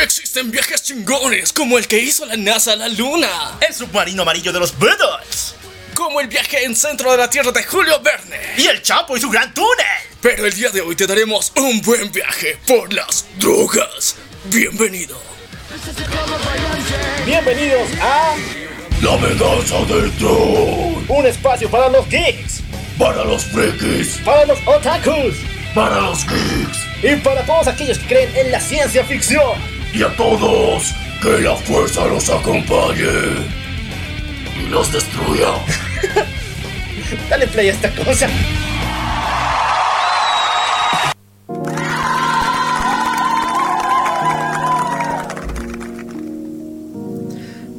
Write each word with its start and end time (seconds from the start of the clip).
Existen 0.00 0.50
viajes 0.50 0.82
chingones 0.82 1.52
como 1.52 1.76
el 1.76 1.86
que 1.86 1.98
hizo 1.98 2.24
la 2.24 2.36
NASA 2.36 2.72
a 2.72 2.76
la 2.76 2.88
Luna. 2.88 3.58
El 3.66 3.74
submarino 3.74 4.22
amarillo 4.22 4.52
de 4.52 4.60
los 4.60 4.78
Beatles. 4.78 5.54
Como 5.94 6.18
el 6.20 6.28
viaje 6.28 6.64
en 6.64 6.74
centro 6.74 7.10
de 7.12 7.18
la 7.18 7.28
Tierra 7.28 7.52
de 7.52 7.62
Julio 7.62 8.00
Verne. 8.00 8.40
Y 8.56 8.66
el 8.66 8.80
Chapo 8.80 9.16
y 9.16 9.20
su 9.20 9.28
gran 9.28 9.52
túnel. 9.52 9.68
Pero 10.22 10.46
el 10.46 10.54
día 10.54 10.70
de 10.70 10.80
hoy 10.80 10.96
te 10.96 11.06
daremos 11.06 11.52
un 11.56 11.82
buen 11.82 12.10
viaje 12.10 12.58
por 12.66 12.90
las 12.92 13.26
drogas. 13.38 14.16
Bienvenido. 14.44 15.20
Bienvenidos 17.26 17.88
a 18.00 18.34
La 19.02 19.16
venganza 19.16 19.78
del 19.84 20.10
troll. 20.12 21.04
un 21.08 21.26
espacio 21.26 21.70
para 21.70 21.90
los 21.90 22.08
geeks, 22.08 22.62
Para 22.98 23.24
los 23.24 23.44
frikis. 23.44 24.18
para 24.24 24.46
los 24.46 24.58
otakus 24.66 25.34
Para 25.74 26.00
los 26.00 26.24
geeks. 26.26 26.78
y 27.02 27.16
para 27.16 27.44
todos 27.44 27.66
aquellos 27.66 27.98
que 27.98 28.06
creen 28.06 28.30
en 28.36 28.52
la 28.52 28.60
ciencia 28.60 29.04
ficción. 29.04 29.58
Y 29.92 30.04
a 30.04 30.08
todos, 30.14 30.94
que 31.20 31.40
la 31.40 31.56
fuerza 31.56 32.06
los 32.06 32.30
acompañe. 32.30 33.02
Y 34.56 34.68
los 34.68 34.92
destruya. 34.92 35.48
Dale 37.28 37.48
play 37.48 37.70
a 37.70 37.72
esta 37.72 37.90
cosa. 37.90 38.28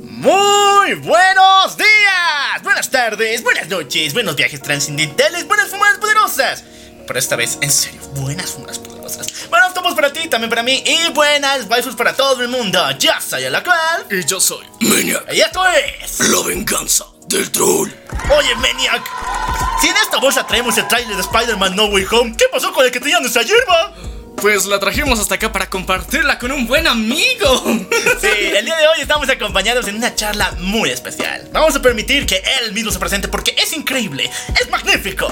Muy 0.04 0.94
buenos 0.96 1.77
días, 1.77 2.62
buenas 2.64 2.90
tardes, 2.90 3.41
buenas 3.41 3.70
noches, 3.70 4.14
buenos 4.14 4.36
viajes 4.36 4.62
trascendentales, 4.62 5.48
buenas 5.48 5.70
fumadas 5.70 5.98
poderosas. 6.00 6.75
Pero 7.08 7.20
esta 7.20 7.36
vez, 7.36 7.58
en 7.62 7.72
serio, 7.72 8.02
buenas 8.16 8.52
fumadas 8.52 8.80
poderosas. 8.80 9.27
Buenos 9.50 9.73
tomos 9.73 9.94
para 9.94 10.12
ti, 10.12 10.27
también 10.27 10.50
para 10.50 10.63
mí, 10.63 10.84
y 10.86 11.12
buenas 11.12 11.68
waifus 11.70 11.96
para 11.96 12.13
todo 12.13 12.41
el 12.41 12.48
mundo. 12.48 12.80
Yo 12.98 13.12
soy 13.26 13.44
el 13.44 13.55
actual. 13.55 14.05
Y 14.09 14.26
yo 14.26 14.40
soy 14.40 14.66
Maniac. 14.80 15.32
Y 15.32 15.41
esto 15.41 15.63
es. 15.68 16.20
La 16.30 16.41
venganza 16.41 17.05
del 17.27 17.52
troll. 17.52 17.90
Oye, 18.35 18.55
Maniac. 18.55 19.04
Si 19.82 19.88
en 19.88 19.98
esta 19.98 20.18
bolsa 20.18 20.48
traemos 20.48 20.77
el 20.77 20.88
trailer 20.88 21.15
de 21.15 21.21
Spider-Man 21.21 21.76
No 21.76 21.85
Way 21.85 22.05
Home, 22.12 22.35
¿qué 22.38 22.46
pasó 22.52 22.74
con 22.74 22.85
el 22.85 22.91
que 22.91 22.99
tenía 22.99 23.20
nuestra 23.20 23.43
hierba? 23.43 23.93
Pues 24.41 24.66
la 24.66 24.80
trajimos 24.80 25.20
hasta 25.20 25.36
acá 25.36 25.52
para 25.52 25.70
compartirla 25.70 26.38
con 26.38 26.52
un 26.52 26.68
buen 26.68 26.88
amigo. 26.88 27.64
Sí, 28.22 28.28
el 28.55 28.66
día 28.66 28.77
de 28.77 28.88
hoy 28.88 29.02
estamos 29.02 29.27
acompañados 29.30 29.88
en 29.88 29.96
una 29.96 30.16
charla 30.16 30.54
muy 30.60 30.90
especial. 30.90 31.50
Vamos 31.52 31.76
a 31.76 31.82
permitir 31.82 32.26
que 32.26 32.42
él 32.62 32.74
mismo 32.74 32.90
se 32.92 32.98
presente 32.98 33.27
porque 33.27 33.54
es 33.58 33.74
increíble, 33.74 34.30
es 34.60 34.70
magnífico. 34.70 35.27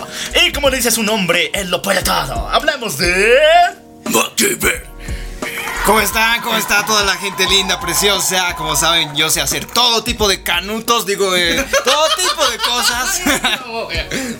Y 0.46 0.52
como 0.52 0.70
dice 0.70 0.92
su 0.92 1.02
nombre, 1.02 1.50
él 1.54 1.70
lo 1.72 1.82
puede 1.82 2.02
todo. 2.04 2.50
Hablamos 2.50 2.98
de... 2.98 3.38
MacGyver. 4.06 4.93
¿Cómo 5.86 6.00
están? 6.00 6.42
¿Cómo 6.42 6.58
está 6.58 6.86
toda 6.86 7.04
la 7.04 7.16
gente 7.16 7.46
linda, 7.48 7.80
preciosa? 7.80 8.56
Como 8.56 8.76
saben, 8.76 9.14
yo 9.16 9.30
sé 9.30 9.42
hacer 9.42 9.66
todo 9.66 10.04
tipo 10.04 10.30
de 10.30 10.42
canutos, 10.42 11.06
digo, 11.06 11.36
eh, 11.36 11.64
todo 11.84 12.08
tipo 12.16 12.50
de 12.50 12.58
cosas. 12.58 13.22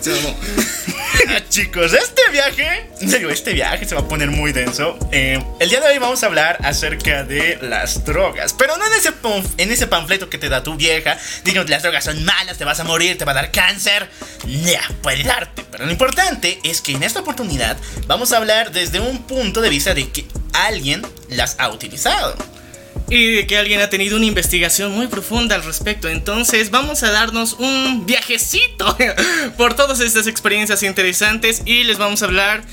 Se 0.00 0.10
mamó. 0.22 0.36
Chicos, 1.48 1.92
este 1.92 2.22
viaje, 2.32 2.90
digo, 3.00 3.30
este 3.30 3.52
viaje 3.52 3.84
se 3.86 3.94
va 3.94 4.02
a 4.02 4.08
poner 4.08 4.30
muy 4.30 4.52
denso. 4.52 4.98
Eh, 5.12 5.42
el 5.60 5.68
día 5.68 5.80
de 5.80 5.88
hoy 5.88 5.98
vamos 5.98 6.22
a 6.22 6.26
hablar 6.26 6.58
acerca 6.62 7.24
de 7.24 7.58
las 7.62 8.04
drogas, 8.04 8.52
pero 8.52 8.76
no 8.76 8.86
en 8.86 8.92
ese, 8.94 9.12
en 9.58 9.70
ese 9.70 9.86
panfleto 9.86 10.28
que 10.28 10.38
te 10.38 10.48
da 10.48 10.62
tu 10.62 10.74
vieja. 10.76 11.16
Digo, 11.44 11.62
las 11.64 11.82
drogas 11.82 12.04
son 12.04 12.24
malas, 12.24 12.58
te 12.58 12.64
vas 12.64 12.80
a 12.80 12.84
morir, 12.84 13.16
te 13.16 13.24
va 13.24 13.32
a 13.32 13.36
dar 13.36 13.52
cáncer. 13.52 14.10
Ya, 14.46 14.82
puede 15.02 15.22
darte, 15.22 15.64
pero 15.70 15.86
lo 15.86 15.92
importante 15.92 16.58
es 16.64 16.80
que 16.80 16.92
en 16.92 17.02
esta 17.02 17.20
oportunidad 17.20 17.76
vamos 18.06 18.32
a 18.32 18.38
hablar 18.38 18.72
desde 18.72 19.00
un 19.00 19.22
punto 19.22 19.60
de 19.60 19.70
vista 19.70 19.94
de 19.94 20.10
que 20.10 20.26
alguien 20.54 21.02
las 21.28 21.56
ha 21.58 21.70
utilizado. 21.70 22.34
Y 23.10 23.32
de 23.32 23.46
que 23.46 23.58
alguien 23.58 23.80
ha 23.80 23.90
tenido 23.90 24.16
una 24.16 24.24
investigación 24.24 24.92
muy 24.92 25.08
profunda 25.08 25.56
al 25.56 25.64
respecto. 25.64 26.08
Entonces 26.08 26.70
vamos 26.70 27.02
a 27.02 27.10
darnos 27.10 27.54
un 27.54 28.06
viajecito 28.06 28.96
por 29.58 29.74
todas 29.74 30.00
estas 30.00 30.26
experiencias 30.26 30.82
interesantes 30.82 31.62
y 31.66 31.84
les 31.84 31.98
vamos 31.98 32.22
a 32.22 32.26
hablar 32.26 32.64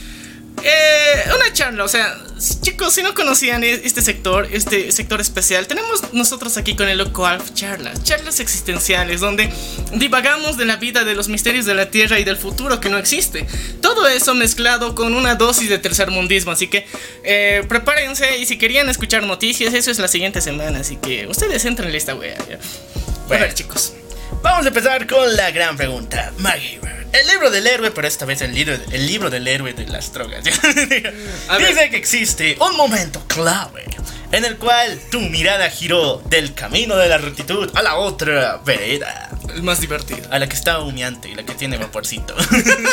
eh, 0.63 1.23
una 1.35 1.51
charla. 1.53 1.83
O 1.83 1.87
sea, 1.87 2.17
chicos, 2.61 2.93
si 2.93 3.03
no 3.03 3.13
conocían 3.13 3.63
e- 3.63 3.81
este 3.83 4.01
sector, 4.01 4.47
este 4.51 4.91
sector 4.91 5.21
especial, 5.21 5.67
tenemos 5.67 6.13
nosotros 6.13 6.57
aquí 6.57 6.75
con 6.75 6.87
el 6.89 6.97
Loco 6.97 7.25
Alf 7.25 7.53
charlas, 7.53 8.03
charlas 8.03 8.39
existenciales 8.39 9.19
donde 9.21 9.49
divagamos 9.93 10.57
de 10.57 10.65
la 10.65 10.75
vida, 10.77 11.03
de 11.03 11.15
los 11.15 11.27
misterios 11.27 11.65
de 11.65 11.73
la 11.75 11.89
Tierra 11.91 12.19
y 12.19 12.23
del 12.23 12.37
futuro 12.37 12.79
que 12.79 12.89
no 12.89 12.97
existe. 12.97 13.45
Todo 13.81 14.07
eso 14.07 14.33
mezclado 14.35 14.95
con 14.95 15.13
una 15.13 15.35
dosis 15.35 15.69
de 15.69 15.77
tercermundismo. 15.79 16.51
Así 16.51 16.67
que 16.67 16.85
eh, 17.23 17.63
prepárense 17.67 18.37
y 18.37 18.45
si 18.45 18.57
querían 18.57 18.89
escuchar 18.89 19.23
noticias, 19.23 19.73
eso 19.73 19.91
es 19.91 19.99
la 19.99 20.07
siguiente 20.07 20.41
semana. 20.41 20.79
Así 20.79 20.97
que 20.97 21.27
ustedes 21.27 21.65
entren 21.65 21.89
en 21.89 21.95
esta 21.95 22.15
wea. 22.15 22.37
ya. 22.49 22.55
A 22.55 23.27
Bueno. 23.27 23.45
ver, 23.45 23.53
chicos. 23.53 23.93
Vamos 24.41 24.65
a 24.65 24.69
empezar 24.69 25.05
con 25.05 25.35
la 25.35 25.51
gran 25.51 25.77
pregunta. 25.77 26.31
MacGyver. 26.39 27.07
El 27.13 27.27
libro 27.27 27.51
del 27.51 27.67
héroe, 27.67 27.91
pero 27.91 28.07
esta 28.07 28.25
vez 28.25 28.41
el 28.41 28.55
libro, 28.55 28.73
el 28.91 29.05
libro 29.05 29.29
del 29.29 29.47
héroe 29.47 29.73
de 29.73 29.85
las 29.87 30.11
drogas. 30.13 30.43
Dice 30.43 31.89
que 31.89 31.97
existe 31.97 32.57
un 32.59 32.75
momento 32.75 33.23
clave 33.27 33.85
en 34.31 34.45
el 34.45 34.57
cual 34.57 34.99
tu 35.11 35.19
mirada 35.19 35.69
giró 35.69 36.23
del 36.29 36.53
camino 36.53 36.95
de 36.95 37.09
la 37.09 37.17
rectitud 37.17 37.69
a 37.75 37.81
la 37.83 37.95
otra 37.95 38.61
vereda. 38.65 39.29
El 39.53 39.61
más 39.61 39.81
divertido. 39.81 40.21
A 40.31 40.39
la 40.39 40.47
que 40.47 40.55
está 40.55 40.79
humeante 40.79 41.29
y 41.29 41.35
la 41.35 41.43
que 41.43 41.53
tiene 41.53 41.77
vaporcito. 41.77 42.35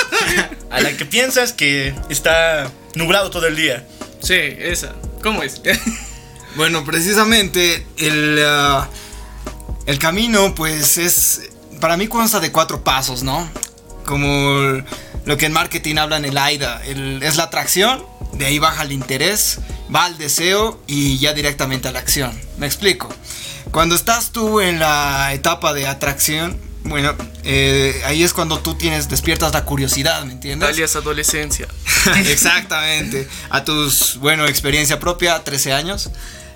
a 0.71 0.81
la 0.81 0.97
que 0.97 1.07
piensas 1.07 1.53
que 1.53 1.95
está 2.11 2.71
nublado 2.95 3.31
todo 3.31 3.47
el 3.47 3.57
día. 3.57 3.87
Sí, 4.21 4.35
esa. 4.35 4.95
¿Cómo 5.23 5.43
es? 5.43 5.63
Bueno, 6.57 6.85
precisamente 6.85 7.87
el, 7.99 8.43
ah, 8.45 8.89
el 9.89 9.99
camino, 9.99 10.55
pues 10.55 10.99
es, 10.99 11.41
para 11.81 11.97
mí 11.97 12.07
consta 12.09 12.41
de 12.41 12.53
cuatro 12.53 12.85
pasos, 12.85 13.23
¿no? 13.23 13.51
Como 14.05 14.83
lo 15.25 15.37
que 15.37 15.47
en 15.47 15.53
marketing 15.53 15.97
hablan 15.97 16.25
el 16.25 16.37
AIDA, 16.39 16.83
el- 16.85 17.23
es 17.23 17.37
la 17.37 17.45
atracción, 17.45 18.05
de 18.35 18.47
ahí 18.47 18.59
baja 18.59 18.83
el 18.83 18.93
interés, 18.93 19.59
va 19.95 20.05
al 20.05 20.19
deseo 20.19 20.79
y 20.87 21.19
ya 21.19 21.33
directamente 21.33 21.89
a 21.89 21.93
la 21.93 21.99
acción. 22.01 22.39
Me 22.59 22.67
explico. 22.67 23.09
Cuando 23.71 23.95
estás 23.95 24.31
tú 24.31 24.61
en 24.61 24.79
la 24.79 25.33
etapa 25.33 25.73
de 25.73 25.87
atracción, 25.87 26.59
bueno, 26.85 27.15
eh, 27.45 28.01
ahí 28.07 28.23
es 28.23 28.33
cuando 28.33 28.61
tú 28.61 28.75
tienes, 28.75 29.09
despiertas 29.09 29.53
la 29.53 29.65
curiosidad, 29.65 30.23
¿me 30.25 30.33
entiendes? 30.33 30.69
Alias 30.69 30.97
adolescencia. 30.97 31.67
Exactamente. 32.27 33.27
A 33.51 33.65
tus, 33.65 34.17
bueno, 34.19 34.47
experiencia 34.47 35.01
propia, 35.01 35.43
13 35.45 35.73
años. 35.73 36.11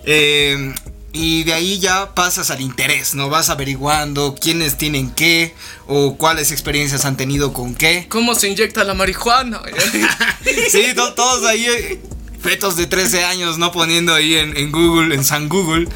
Eh, 0.04 0.74
y 1.12 1.44
de 1.44 1.52
ahí 1.52 1.78
ya 1.78 2.14
pasas 2.14 2.50
al 2.50 2.60
interés, 2.60 3.14
¿no? 3.14 3.28
Vas 3.28 3.50
averiguando 3.50 4.34
quiénes 4.40 4.78
tienen 4.78 5.10
qué 5.10 5.54
o 5.86 6.16
cuáles 6.16 6.50
experiencias 6.52 7.04
han 7.04 7.16
tenido 7.16 7.52
con 7.52 7.74
qué. 7.74 8.06
¿Cómo 8.08 8.34
se 8.34 8.48
inyecta 8.48 8.84
la 8.84 8.94
marihuana? 8.94 9.60
Sí, 10.70 10.84
to- 10.94 11.12
todos 11.14 11.44
ahí, 11.44 11.66
eh, 11.66 12.00
fetos 12.40 12.76
de 12.76 12.86
13 12.86 13.24
años, 13.24 13.58
¿no? 13.58 13.72
Poniendo 13.72 14.14
ahí 14.14 14.34
en, 14.36 14.56
en 14.56 14.72
Google, 14.72 15.14
en 15.14 15.22
San 15.24 15.48
Google, 15.48 15.86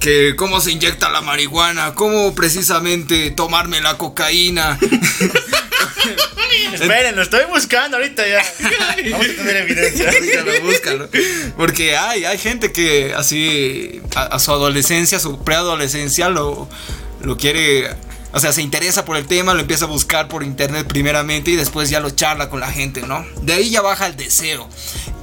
que 0.00 0.34
cómo 0.36 0.60
se 0.60 0.72
inyecta 0.72 1.08
la 1.10 1.20
marihuana, 1.20 1.94
cómo 1.94 2.34
precisamente 2.34 3.30
tomarme 3.30 3.80
la 3.80 3.96
cocaína. 3.96 4.78
Esperen, 6.72 7.16
lo 7.16 7.22
estoy 7.22 7.44
buscando 7.46 7.96
ahorita 7.96 8.26
ya. 8.26 8.42
Vamos 9.10 9.26
a 9.26 9.34
tener 9.36 9.56
evidencia. 9.56 10.10
búscalo, 10.20 10.60
búscalo. 10.62 11.08
Porque 11.56 11.96
hay, 11.96 12.24
hay 12.24 12.38
gente 12.38 12.72
que 12.72 13.14
así 13.16 14.00
a, 14.14 14.22
a 14.22 14.38
su 14.38 14.52
adolescencia, 14.52 15.18
su 15.18 15.42
preadolescencia 15.42 16.28
lo, 16.28 16.68
lo 17.22 17.36
quiere, 17.36 17.88
o 18.32 18.40
sea, 18.40 18.52
se 18.52 18.62
interesa 18.62 19.04
por 19.04 19.16
el 19.16 19.26
tema, 19.26 19.54
lo 19.54 19.60
empieza 19.60 19.84
a 19.84 19.88
buscar 19.88 20.28
por 20.28 20.42
internet 20.42 20.86
primeramente 20.86 21.50
y 21.50 21.56
después 21.56 21.90
ya 21.90 22.00
lo 22.00 22.10
charla 22.10 22.48
con 22.48 22.60
la 22.60 22.70
gente, 22.70 23.02
¿no? 23.02 23.24
De 23.42 23.54
ahí 23.54 23.70
ya 23.70 23.82
baja 23.82 24.06
el 24.06 24.16
deseo 24.16 24.68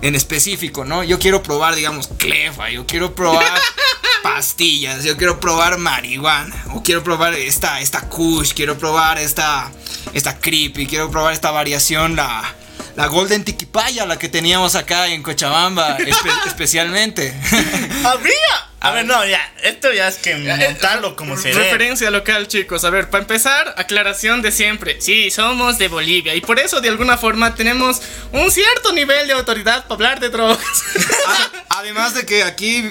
en 0.02 0.16
específico, 0.16 0.86
¿no? 0.86 1.04
Yo 1.04 1.20
quiero 1.20 1.44
probar, 1.44 1.76
digamos, 1.76 2.08
clefa, 2.18 2.70
yo 2.70 2.86
quiero 2.86 3.16
probar 3.16 3.60
pastillas, 4.24 5.04
yo 5.04 5.18
quiero 5.18 5.40
probar 5.40 5.78
marihuana, 5.78 6.66
o 6.74 6.84
quiero 6.84 7.04
probar 7.04 7.34
esta, 7.34 7.82
esta 7.82 8.02
kush, 8.02 8.54
quiero 8.54 8.78
probar 8.78 9.18
esta, 9.18 9.72
esta 10.14 10.40
creepy, 10.40 10.88
quiero 10.88 11.10
probar 11.12 11.34
esta 11.34 11.52
variación, 11.52 12.16
la... 12.16 12.56
La 12.96 13.06
Golden 13.08 13.46
Tiquipaya, 13.46 14.06
la 14.06 14.18
que 14.20 14.28
teníamos 14.28 14.76
acá 14.76 15.08
en 15.08 15.24
Cochabamba, 15.24 15.98
espe- 16.00 16.32
especialmente. 16.48 17.34
¡Habría! 18.04 18.36
A 18.82 18.92
ver, 18.92 19.06
no, 19.06 19.26
ya. 19.26 19.40
Esto 19.64 19.94
ya 19.94 20.08
es 20.10 20.18
que 20.18 20.36
montarlo 20.36 21.16
como 21.16 21.38
se. 21.38 21.54
Referencia 21.54 22.10
local, 22.12 22.48
chicos. 22.50 22.84
A 22.84 22.90
ver, 22.90 23.10
para 23.10 23.22
empezar, 23.22 23.74
aclaración 23.78 24.42
de 24.42 24.52
siempre. 24.52 25.00
Sí, 25.00 25.32
somos 25.32 25.78
de 25.78 25.88
Bolivia 25.88 26.36
y 26.36 26.42
por 26.42 26.60
eso 26.60 26.82
de 26.82 26.90
alguna 26.90 27.18
forma 27.18 27.56
tenemos 27.56 28.02
un 28.34 28.52
cierto 28.52 28.92
nivel 28.92 29.28
de 29.28 29.34
autoridad 29.34 29.84
para 29.84 29.94
hablar 29.96 30.20
de 30.20 30.30
drogas. 30.30 30.84
Además 31.70 32.14
de 32.16 32.26
que 32.26 32.44
aquí, 32.44 32.90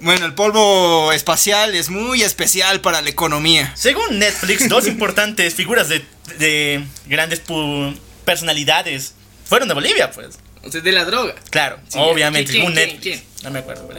bueno, 0.00 0.26
el 0.26 0.34
polvo 0.34 1.12
espacial 1.12 1.74
es 1.74 1.90
muy 1.90 2.22
especial 2.22 2.80
para 2.80 3.02
la 3.02 3.10
economía. 3.10 3.72
Según 3.76 4.18
Netflix, 4.18 4.68
dos 4.68 4.86
importantes 4.86 5.54
figuras 5.54 5.88
de, 5.88 6.04
de 6.38 6.84
grandes 7.06 7.42
personalidades 8.24 9.14
fueron 9.44 9.68
de 9.68 9.74
Bolivia, 9.74 10.10
pues. 10.10 10.38
O 10.62 10.70
sea, 10.70 10.80
de 10.80 10.92
la 10.92 11.04
droga. 11.04 11.34
Claro, 11.50 11.78
Sí, 11.88 11.98
obviamente. 11.98 12.52
¿quién, 12.52 12.72
quién, 12.74 12.98
quién? 12.98 13.22
No 13.42 13.50
me 13.50 13.60
acuerdo. 13.60 13.88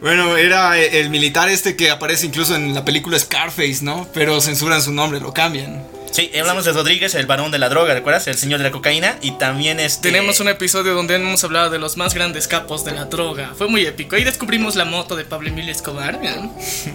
Bueno, 0.00 0.36
era 0.36 0.76
el 0.78 1.08
militar 1.08 1.48
este 1.48 1.76
que 1.76 1.90
aparece 1.90 2.26
incluso 2.26 2.54
en 2.54 2.74
la 2.74 2.84
película 2.84 3.18
Scarface, 3.18 3.78
¿no? 3.80 4.06
Pero 4.12 4.38
censuran 4.42 4.82
su 4.82 4.92
nombre, 4.92 5.18
lo 5.18 5.32
cambian. 5.32 5.82
Sí, 6.14 6.30
hablamos 6.38 6.64
de 6.64 6.72
Rodríguez, 6.72 7.14
el 7.14 7.26
varón 7.26 7.50
de 7.50 7.58
la 7.58 7.68
droga, 7.68 7.92
¿recuerdas? 7.92 8.26
El 8.28 8.36
señor 8.36 8.58
de 8.58 8.64
la 8.64 8.70
cocaína. 8.70 9.18
Y 9.20 9.32
también 9.32 9.80
este. 9.80 10.10
Tenemos 10.10 10.40
un 10.40 10.48
episodio 10.48 10.94
donde 10.94 11.16
hemos 11.16 11.42
hablado 11.44 11.70
de 11.70 11.78
los 11.78 11.96
más 11.96 12.14
grandes 12.14 12.46
capos 12.46 12.84
de 12.84 12.92
la 12.92 13.06
droga. 13.06 13.52
Fue 13.56 13.68
muy 13.68 13.84
épico. 13.84 14.16
Ahí 14.16 14.24
descubrimos 14.24 14.76
la 14.76 14.84
moto 14.84 15.16
de 15.16 15.24
Pablo 15.24 15.48
Emilio 15.48 15.72
Escobar. 15.72 16.20
¿ya? 16.22 16.36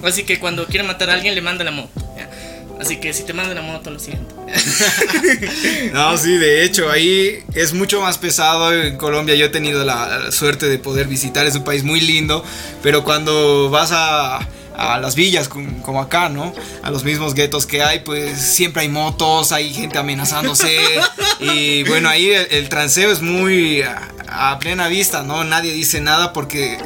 Así 0.04 0.24
que 0.24 0.40
cuando 0.40 0.66
quiere 0.66 0.88
matar 0.88 1.10
a 1.10 1.14
alguien, 1.14 1.36
le 1.36 1.42
manda 1.42 1.64
la 1.64 1.72
moto. 1.72 1.92
¿ya? 2.18 2.30
Así 2.80 2.98
que 2.98 3.12
si 3.14 3.24
te 3.24 3.34
manda 3.34 3.54
la 3.54 3.62
moto, 3.62 3.92
lo 3.92 4.00
siento. 4.00 4.36
No, 5.94 6.18
sí, 6.18 6.38
de 6.38 6.64
hecho, 6.64 6.90
ahí 6.90 7.44
es 7.54 7.74
mucho 7.74 8.02
más 8.02 8.18
pesado 8.18 8.74
en 8.74 8.98
Colombia. 8.98 9.36
Yo 9.36 9.48
he 9.48 9.50
tenido 9.50 9.84
la, 9.84 10.20
la 10.20 10.32
suerte 10.32 10.68
de 10.68 10.80
poder 10.80 11.08
visitar, 11.08 11.46
es 11.46 11.56
un 11.56 11.64
país 11.64 11.84
muy 11.84 12.00
lindo, 12.00 12.44
pero 12.82 13.04
cuando 13.04 13.70
vas 13.70 13.90
a, 13.92 14.48
a 14.80 14.98
las 15.00 15.16
villas 15.16 15.48
com- 15.50 15.82
como 15.82 16.02
acá, 16.02 16.30
¿no? 16.30 16.54
A 16.84 16.90
los 16.92 17.04
mismos 17.04 17.34
guetos 17.34 17.66
que 17.66 17.84
hay, 17.84 18.00
pues 18.00 18.40
siempre 18.40 18.84
hay 18.84 18.90
motos, 18.90 19.52
hay 19.52 19.74
gente 19.74 19.98
amenazándose. 19.98 20.78
y 21.40 21.84
bueno, 21.84 22.10
ahí 22.10 22.30
el, 22.30 22.48
el 22.52 22.70
transeo 22.70 23.12
es 23.12 23.22
muy 23.22 23.82
a, 23.82 24.08
a 24.30 24.60
plena 24.60 24.88
vista, 24.88 25.24
¿no? 25.24 25.44
Nadie 25.44 25.72
dice 25.74 26.02
nada 26.02 26.34
porque 26.34 26.78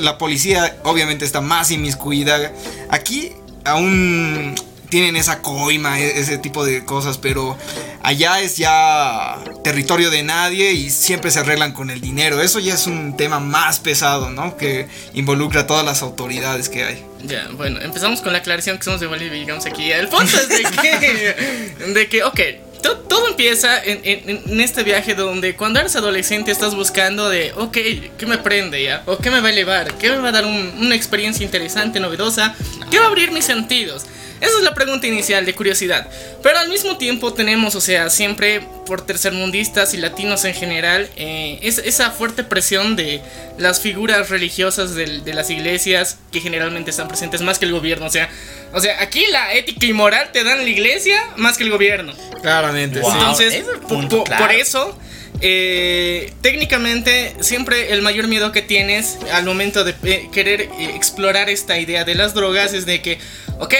la 0.00 0.18
policía 0.18 0.76
obviamente 0.84 1.24
está 1.24 1.40
más 1.40 1.70
inmiscuida. 1.70 2.52
Aquí 2.90 3.32
aún 3.64 4.54
tienen 4.88 5.16
esa 5.16 5.40
coima, 5.42 6.00
e- 6.00 6.18
ese 6.20 6.38
tipo 6.38 6.64
de 6.64 6.84
cosas, 6.84 7.18
pero 7.18 7.56
allá 8.02 8.40
es 8.40 8.56
ya 8.56 9.36
territorio 9.64 10.10
de 10.10 10.22
nadie 10.22 10.72
y 10.72 10.90
siempre 10.90 11.30
se 11.30 11.40
arreglan 11.40 11.72
con 11.72 11.90
el 11.90 12.00
dinero. 12.00 12.40
Eso 12.40 12.58
ya 12.60 12.74
es 12.74 12.86
un 12.86 13.16
tema 13.16 13.40
más 13.40 13.80
pesado, 13.80 14.30
¿no? 14.30 14.56
Que 14.56 14.86
involucra 15.14 15.62
a 15.62 15.66
todas 15.66 15.84
las 15.84 16.02
autoridades 16.02 16.68
que 16.68 16.84
hay. 16.84 17.04
Ya, 17.24 17.48
bueno, 17.52 17.80
empezamos 17.80 18.20
con 18.22 18.32
la 18.32 18.38
aclaración 18.38 18.78
que 18.78 18.84
somos 18.84 19.00
de 19.00 19.06
Bolivia 19.06 19.36
y 19.36 19.40
llegamos 19.40 19.66
aquí. 19.66 19.90
El 19.90 20.08
punto 20.08 20.36
es 20.36 20.48
de 20.48 20.62
que, 20.62 21.86
de 21.94 22.08
que 22.08 22.22
ok, 22.24 22.40
to- 22.82 22.98
todo 22.98 23.28
empieza 23.28 23.82
en, 23.82 24.00
en- 24.04 24.42
en 24.46 24.60
este 24.60 24.84
viaje 24.84 25.14
donde 25.14 25.56
cuando 25.56 25.80
eres 25.80 25.96
adolescente 25.96 26.52
estás 26.52 26.74
buscando 26.76 27.28
de, 27.28 27.52
ok, 27.56 27.76
¿qué 28.18 28.26
me 28.26 28.38
prende 28.38 28.82
ya? 28.84 29.02
¿O 29.06 29.18
qué 29.18 29.30
me 29.30 29.40
va 29.40 29.48
a 29.48 29.50
elevar? 29.50 29.94
¿Qué 29.94 30.10
me 30.10 30.18
va 30.18 30.28
a 30.28 30.32
dar 30.32 30.44
un- 30.46 30.74
una 30.78 30.94
experiencia 30.94 31.44
interesante, 31.44 31.98
novedosa? 31.98 32.54
¿Qué 32.90 32.98
va 33.00 33.06
a 33.06 33.08
abrir 33.08 33.32
mis 33.32 33.44
sentidos? 33.46 34.06
Esa 34.40 34.58
es 34.58 34.62
la 34.62 34.74
pregunta 34.74 35.06
inicial 35.06 35.46
de 35.46 35.54
curiosidad. 35.54 36.08
Pero 36.42 36.58
al 36.58 36.68
mismo 36.68 36.98
tiempo 36.98 37.32
tenemos, 37.32 37.74
o 37.74 37.80
sea, 37.80 38.10
siempre 38.10 38.60
por 38.86 39.04
tercermundistas 39.04 39.94
y 39.94 39.96
latinos 39.96 40.44
en 40.44 40.54
general, 40.54 41.08
eh, 41.16 41.58
es- 41.62 41.78
esa 41.78 42.10
fuerte 42.10 42.44
presión 42.44 42.96
de 42.96 43.20
las 43.58 43.80
figuras 43.80 44.28
religiosas 44.30 44.94
de, 44.94 45.06
las 45.34 45.50
iglesias 45.50 46.18
que 46.32 46.40
generalmente 46.40 46.90
están 46.90 47.08
presentes 47.08 47.40
más 47.42 47.58
que 47.58 47.64
el 47.64 47.72
gobierno. 47.72 48.06
O 48.06 48.10
sea, 48.10 48.28
o 48.72 48.80
sea, 48.80 49.00
aquí 49.00 49.24
la 49.30 49.54
ética 49.54 49.86
y 49.86 49.92
moral 49.92 50.30
te 50.32 50.44
dan 50.44 50.58
la 50.58 50.68
iglesia 50.68 51.20
más 51.36 51.56
que 51.56 51.64
el 51.64 51.70
gobierno. 51.70 52.12
Claramente. 52.42 53.00
Wow. 53.00 53.12
Entonces, 53.12 53.54
ese 53.54 53.58
es 53.60 53.68
el 53.68 53.80
po- 53.80 53.88
punto, 53.88 54.18
po- 54.18 54.24
claro. 54.24 54.44
por 54.46 54.54
eso, 54.54 54.98
eh, 55.40 56.32
técnicamente, 56.42 57.34
siempre 57.40 57.92
el 57.92 58.02
mayor 58.02 58.26
miedo 58.28 58.52
que 58.52 58.62
tienes 58.62 59.18
al 59.32 59.44
momento 59.44 59.84
de 59.84 59.94
eh, 60.04 60.28
querer 60.32 60.62
eh, 60.62 60.92
explorar 60.94 61.48
esta 61.50 61.78
idea 61.78 62.04
de 62.04 62.14
las 62.14 62.34
drogas 62.34 62.72
es 62.72 62.86
de 62.86 63.02
que, 63.02 63.18
ok, 63.58 63.74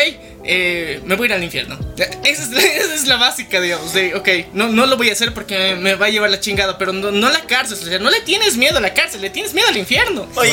eh, 0.44 1.00
me 1.05 1.17
voy 1.17 1.26
a 1.26 1.28
ir 1.28 1.32
al 1.34 1.44
infierno. 1.44 1.78
Esa 1.96 2.43
es, 2.43 2.50
la, 2.50 2.61
esa 2.62 2.94
es 2.94 3.06
la 3.06 3.17
básica, 3.17 3.61
digamos, 3.61 3.93
de, 3.93 4.14
ok, 4.14 4.28
no, 4.52 4.69
no 4.69 4.87
lo 4.87 4.96
voy 4.96 5.11
a 5.11 5.12
hacer 5.12 5.34
porque 5.34 5.56
me, 5.56 5.76
me 5.76 5.94
va 5.94 6.06
a 6.06 6.11
llevar 6.11 6.31
la 6.31 6.40
chingada, 6.40 6.78
pero 6.78 6.93
no, 6.93 7.11
no 7.11 7.31
la 7.31 7.40
cárcel, 7.43 7.78
o 7.81 7.87
sea, 7.87 7.99
no 7.99 8.11
le 8.11 8.20
tienes 8.20 8.56
miedo 8.56 8.78
a 8.78 8.81
la 8.81 8.94
cárcel, 8.94 9.20
le 9.20 9.31
tienes 9.31 9.55
miedo 9.55 9.69
al 9.69 9.76
infierno. 9.76 10.28
Oye, 10.37 10.52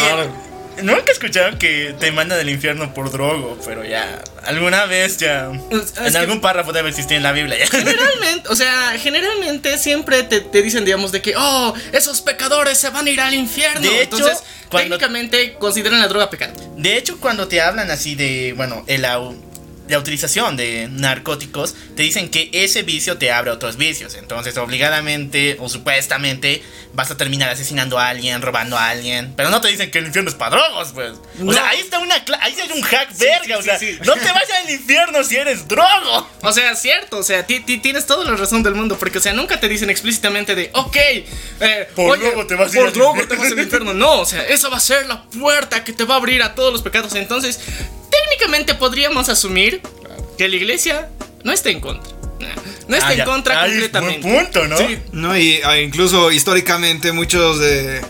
nunca 0.81 1.11
escucharon 1.11 1.57
que 1.57 1.95
te 1.99 2.11
mandan 2.11 2.37
del 2.37 2.49
infierno 2.49 2.93
por 2.93 3.11
drogo, 3.11 3.57
pero 3.65 3.83
ya. 3.85 4.21
Alguna 4.43 4.85
vez 4.85 5.17
ya. 5.17 5.51
Es 5.71 5.93
en 5.97 6.15
algún 6.15 6.41
párrafo 6.41 6.73
debe 6.73 6.89
existir 6.89 7.17
en 7.17 7.23
la 7.23 7.31
Biblia 7.31 7.57
ya. 7.59 7.67
Generalmente, 7.67 8.49
o 8.49 8.55
sea, 8.55 8.93
generalmente 8.99 9.77
siempre 9.77 10.23
te, 10.23 10.41
te 10.41 10.61
dicen, 10.61 10.85
digamos, 10.85 11.11
de 11.11 11.21
que, 11.21 11.33
oh, 11.37 11.73
esos 11.91 12.21
pecadores 12.21 12.77
se 12.77 12.89
van 12.89 13.07
a 13.07 13.09
ir 13.09 13.21
al 13.21 13.33
infierno. 13.33 13.81
De 13.81 14.01
hecho, 14.01 14.17
Entonces, 14.17 14.43
cuando- 14.69 14.97
técnicamente 14.97 15.53
consideran 15.53 15.99
la 15.99 16.07
droga 16.07 16.29
pecado. 16.29 16.53
De 16.77 16.97
hecho, 16.97 17.19
cuando 17.19 17.47
te 17.47 17.61
hablan 17.61 17.91
así 17.91 18.15
de, 18.15 18.53
bueno, 18.57 18.83
el 18.87 19.05
au- 19.05 19.35
la 19.87 19.99
utilización 19.99 20.55
de 20.55 20.87
narcóticos, 20.89 21.75
te 21.95 22.03
dicen 22.03 22.29
que 22.29 22.49
ese 22.53 22.83
vicio 22.83 23.17
te 23.17 23.31
abre 23.31 23.51
otros 23.51 23.75
vicios. 23.77 24.15
Entonces, 24.15 24.57
obligadamente 24.57 25.57
o 25.59 25.67
supuestamente 25.69 26.63
vas 26.93 27.11
a 27.11 27.17
terminar 27.17 27.49
asesinando 27.49 27.99
a 27.99 28.07
alguien, 28.09 28.41
robando 28.41 28.77
a 28.77 28.89
alguien. 28.89 29.33
Pero 29.35 29.49
no 29.49 29.59
te 29.61 29.67
dicen 29.67 29.91
que 29.91 29.99
el 29.99 30.05
infierno 30.07 30.29
es 30.29 30.35
para 30.35 30.55
drogos, 30.57 30.91
pues. 30.93 31.13
O 31.45 31.51
sea, 31.51 31.69
ahí 31.69 31.79
está 31.79 31.99
una 31.99 32.15
ahí 32.41 32.55
hay 32.61 32.71
un 32.73 32.81
hack 32.81 33.09
Sí, 33.11 33.25
verga. 33.25 33.43
sí, 33.45 33.53
o 33.53 33.61
sea, 33.61 33.79
sí, 33.79 33.97
no 34.05 34.13
te 34.13 34.19
vayas 34.31 34.49
al 34.63 34.69
infierno 34.69 35.23
si 35.23 35.35
eres 35.35 35.67
drogo. 35.67 36.29
O 36.43 36.53
sea, 36.53 36.75
cierto, 36.75 37.17
o 37.17 37.23
sea, 37.23 37.45
ti- 37.45 37.59
ti- 37.61 37.79
tienes 37.79 38.05
toda 38.05 38.23
la 38.29 38.35
razón 38.37 38.63
del 38.63 38.75
mundo, 38.75 38.97
porque, 38.97 39.17
o 39.17 39.21
sea, 39.21 39.33
nunca 39.33 39.59
te 39.59 39.67
dicen 39.67 39.89
explícitamente 39.89 40.55
de, 40.55 40.69
ok, 40.73 40.95
eh, 40.95 41.89
Por 41.95 42.11
oye, 42.17 42.27
drogo 42.27 42.47
te 42.47 42.55
vas 42.55 42.71
a 42.71 42.75
ir 42.75 42.79
por 42.79 42.87
al 42.87 42.93
drogo 42.93 43.09
infierno". 43.11 43.35
te 43.35 43.41
vas 43.41 43.51
al 43.51 43.59
infierno. 43.59 43.93
No, 43.93 44.19
o 44.21 44.25
sea, 44.25 44.43
esa 44.45 44.69
va 44.69 44.77
a 44.77 44.81
ser 44.81 45.05
la 45.07 45.23
puerta 45.23 45.83
que 45.83 45.93
te 45.93 46.03
va 46.05 46.15
a 46.15 46.17
abrir 46.17 46.41
a 46.43 46.55
todos 46.55 46.71
los 46.71 46.81
pecados. 46.83 47.13
Entonces, 47.15 47.59
técnicamente 48.21 48.75
podríamos 48.75 49.29
asumir 49.29 49.81
que 50.37 50.47
la 50.47 50.55
iglesia 50.55 51.09
no 51.43 51.51
está 51.51 51.69
en 51.69 51.79
contra. 51.79 52.11
No 52.87 52.95
está 52.97 53.07
Ah, 53.07 53.11
en 53.13 53.17
ya. 53.19 53.25
contra 53.25 53.61
Ahí, 53.61 53.71
completamente. 53.71 54.27
buen 54.27 54.43
punto, 54.45 54.67
¿no? 54.67 54.77
Sí, 54.77 54.99
¿no? 55.13 55.37
Y 55.37 55.61
ah, 55.63 55.79
incluso 55.79 56.31
históricamente 56.31 57.11
muchos 57.13 57.59
de 57.59 58.01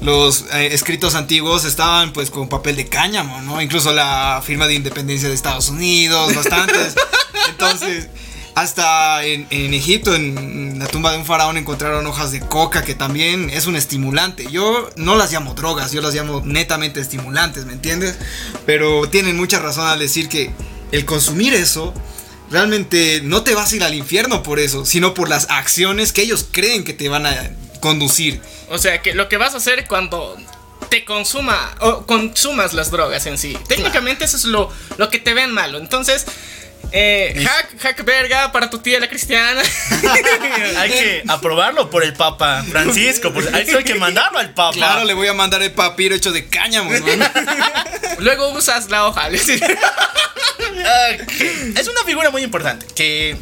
los 0.00 0.44
eh, 0.52 0.70
escritos 0.72 1.14
antiguos 1.14 1.64
estaban 1.64 2.12
pues 2.12 2.30
con 2.30 2.48
papel 2.48 2.76
de 2.76 2.86
cáñamo, 2.88 3.40
¿no? 3.42 3.62
Incluso 3.62 3.92
la 3.92 4.42
firma 4.44 4.66
de 4.66 4.74
independencia 4.74 5.28
de 5.28 5.34
Estados 5.34 5.68
Unidos, 5.68 6.34
bastantes. 6.34 6.94
Entonces, 7.48 8.08
hasta 8.56 9.22
en, 9.22 9.74
Egipto, 9.74 10.14
en 10.14 10.78
la 10.78 10.86
tumba 10.86 11.12
de 11.12 11.18
un 11.18 11.26
faraón, 11.26 11.58
encontraron 11.58 12.06
hojas 12.06 12.32
de 12.32 12.40
coca 12.40 12.82
que 12.82 12.94
también 12.94 13.50
es 13.50 13.66
un 13.66 13.76
estimulante. 13.76 14.46
Yo 14.50 14.88
no 14.96 15.14
las 15.14 15.30
llamo 15.30 15.52
drogas, 15.52 15.92
yo 15.92 16.00
las 16.00 16.14
llamo 16.14 16.40
netamente 16.42 16.98
estimulantes, 16.98 17.66
¿me 17.66 17.74
entiendes? 17.74 18.16
Pero 18.64 19.10
tienen 19.10 19.36
mucha 19.36 19.58
razón 19.58 19.86
al 19.86 19.98
decir 19.98 20.30
que 20.30 20.52
el 20.90 21.04
consumir 21.04 21.52
eso 21.52 21.92
realmente 22.50 23.20
no 23.22 23.42
te 23.42 23.54
vas 23.54 23.72
a 23.72 23.76
ir 23.76 23.84
al 23.84 23.92
infierno 23.92 24.42
por 24.42 24.58
eso, 24.58 24.86
sino 24.86 25.12
por 25.12 25.28
las 25.28 25.50
acciones 25.50 26.14
que 26.14 26.22
ellos 26.22 26.46
creen 26.50 26.82
que 26.82 26.94
te 26.94 27.10
van 27.10 27.26
a 27.26 27.50
conducir. 27.80 28.40
O 28.70 28.78
sea, 28.78 29.02
que 29.02 29.12
lo 29.12 29.28
que 29.28 29.36
vas 29.36 29.52
a 29.52 29.58
hacer 29.58 29.86
cuando 29.86 30.34
te 30.88 31.04
consuma 31.04 31.74
o 31.80 32.06
consumas 32.06 32.72
las 32.72 32.90
drogas 32.90 33.26
en 33.26 33.36
sí. 33.36 33.54
Técnicamente 33.68 34.24
eso 34.24 34.38
es 34.38 34.44
lo, 34.44 34.72
lo 34.96 35.10
que 35.10 35.18
te 35.18 35.34
ven 35.34 35.50
malo. 35.50 35.76
Entonces, 35.76 36.24
eh, 36.92 37.44
hack, 37.44 37.80
hack 37.80 38.04
verga 38.04 38.52
para 38.52 38.70
tu 38.70 38.78
tía 38.78 39.00
la 39.00 39.08
cristiana. 39.08 39.62
Hay 40.78 40.90
que 40.90 41.22
aprobarlo 41.28 41.90
por 41.90 42.04
el 42.04 42.12
Papa 42.12 42.64
Francisco. 42.68 43.32
Por, 43.32 43.44
eso 43.44 43.78
hay 43.78 43.84
que 43.84 43.94
mandarlo 43.94 44.38
al 44.38 44.54
Papa. 44.54 44.74
Claro, 44.74 45.04
le 45.04 45.14
voy 45.14 45.28
a 45.28 45.32
mandar 45.32 45.62
el 45.62 45.72
papiro 45.72 46.14
hecho 46.14 46.32
de 46.32 46.46
cáñamo, 46.48 46.92
hermano. 46.92 47.26
Luego 48.18 48.50
usas 48.50 48.88
la 48.90 49.06
hoja. 49.06 49.28
Es 51.76 51.88
una 51.88 52.04
figura 52.04 52.30
muy 52.30 52.42
importante 52.42 52.86
que 52.94 53.36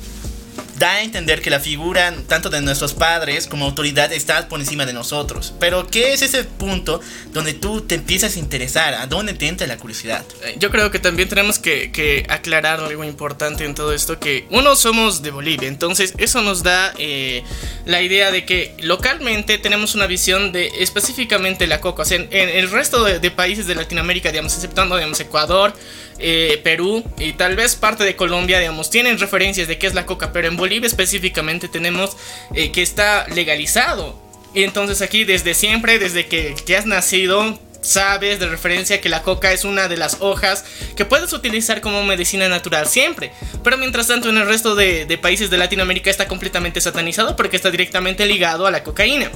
da 0.78 0.92
a 0.92 1.02
entender 1.02 1.40
que 1.40 1.50
la 1.50 1.60
figura 1.60 2.14
tanto 2.28 2.50
de 2.50 2.60
nuestros 2.60 2.94
padres 2.94 3.46
como 3.46 3.64
autoridad 3.64 4.12
está 4.12 4.48
por 4.48 4.60
encima 4.60 4.86
de 4.86 4.92
nosotros. 4.92 5.54
Pero 5.60 5.86
¿qué 5.86 6.12
es 6.12 6.22
ese 6.22 6.44
punto 6.44 7.00
donde 7.32 7.54
tú 7.54 7.82
te 7.82 7.94
empiezas 7.94 8.36
a 8.36 8.38
interesar? 8.38 8.94
¿A 8.94 9.06
dónde 9.06 9.34
te 9.34 9.46
entra 9.46 9.66
la 9.66 9.76
curiosidad? 9.76 10.24
Yo 10.58 10.70
creo 10.70 10.90
que 10.90 10.98
también 10.98 11.28
tenemos 11.28 11.58
que, 11.58 11.92
que 11.92 12.26
aclarar 12.28 12.80
algo 12.80 13.04
importante 13.04 13.64
en 13.64 13.74
todo 13.74 13.92
esto, 13.92 14.18
que 14.18 14.46
uno 14.50 14.76
somos 14.76 15.22
de 15.22 15.30
Bolivia, 15.30 15.68
entonces 15.68 16.14
eso 16.18 16.42
nos 16.42 16.62
da 16.62 16.94
eh, 16.98 17.42
la 17.86 18.02
idea 18.02 18.30
de 18.30 18.44
que 18.44 18.74
localmente 18.80 19.58
tenemos 19.58 19.94
una 19.94 20.06
visión 20.06 20.52
de 20.52 20.70
específicamente 20.78 21.66
la 21.66 21.80
coca, 21.80 22.02
o 22.02 22.04
sea, 22.04 22.16
en, 22.16 22.28
en 22.30 22.48
el 22.48 22.70
resto 22.70 23.04
de, 23.04 23.18
de 23.18 23.30
países 23.30 23.66
de 23.66 23.74
Latinoamérica, 23.74 24.30
digamos, 24.30 24.54
exceptuando, 24.54 24.96
digamos, 24.96 25.20
Ecuador, 25.20 25.74
eh, 26.18 26.60
Perú 26.62 27.04
y 27.18 27.32
tal 27.32 27.56
vez 27.56 27.76
parte 27.76 28.04
de 28.04 28.16
Colombia, 28.16 28.58
digamos, 28.58 28.90
tienen 28.90 29.18
referencias 29.18 29.68
de 29.68 29.78
qué 29.78 29.86
es 29.86 29.94
la 29.94 30.06
coca, 30.06 30.32
pero 30.32 30.48
en 30.48 30.56
Bolivia 30.56 30.86
específicamente 30.86 31.68
tenemos 31.68 32.16
eh, 32.54 32.70
que 32.72 32.82
está 32.82 33.26
legalizado. 33.28 34.22
Y 34.54 34.62
entonces 34.62 35.02
aquí 35.02 35.24
desde 35.24 35.54
siempre, 35.54 35.98
desde 35.98 36.26
que, 36.26 36.54
que 36.64 36.76
has 36.76 36.86
nacido, 36.86 37.58
sabes 37.80 38.38
de 38.38 38.46
referencia 38.46 39.00
que 39.00 39.08
la 39.08 39.22
coca 39.22 39.52
es 39.52 39.64
una 39.64 39.88
de 39.88 39.96
las 39.96 40.18
hojas 40.20 40.64
que 40.96 41.04
puedes 41.04 41.32
utilizar 41.32 41.80
como 41.80 42.02
medicina 42.04 42.48
natural 42.48 42.86
siempre. 42.86 43.32
Pero 43.62 43.76
mientras 43.76 44.06
tanto 44.06 44.30
en 44.30 44.38
el 44.38 44.46
resto 44.46 44.74
de, 44.74 45.06
de 45.06 45.18
países 45.18 45.50
de 45.50 45.58
Latinoamérica 45.58 46.10
está 46.10 46.28
completamente 46.28 46.80
satanizado 46.80 47.36
porque 47.36 47.56
está 47.56 47.70
directamente 47.70 48.26
ligado 48.26 48.66
a 48.66 48.70
la 48.70 48.84
cocaína. 48.84 49.30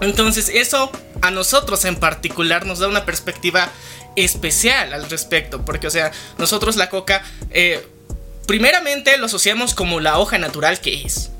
Entonces 0.00 0.50
eso 0.52 0.90
a 1.22 1.30
nosotros 1.30 1.84
en 1.84 1.96
particular 1.96 2.66
nos 2.66 2.78
da 2.78 2.88
una 2.88 3.04
perspectiva 3.04 3.70
especial 4.16 4.92
al 4.92 5.08
respecto. 5.10 5.64
Porque 5.64 5.86
o 5.86 5.90
sea, 5.90 6.12
nosotros 6.38 6.76
la 6.76 6.90
coca... 6.90 7.22
eh, 7.50 7.86
primeramente 8.46 9.16
lo 9.18 9.26
asociamos 9.26 9.74
como 9.74 10.00
la 10.00 10.18
hoja 10.18 10.38
natural 10.38 10.80
que 10.80 11.02
es. 11.02 11.30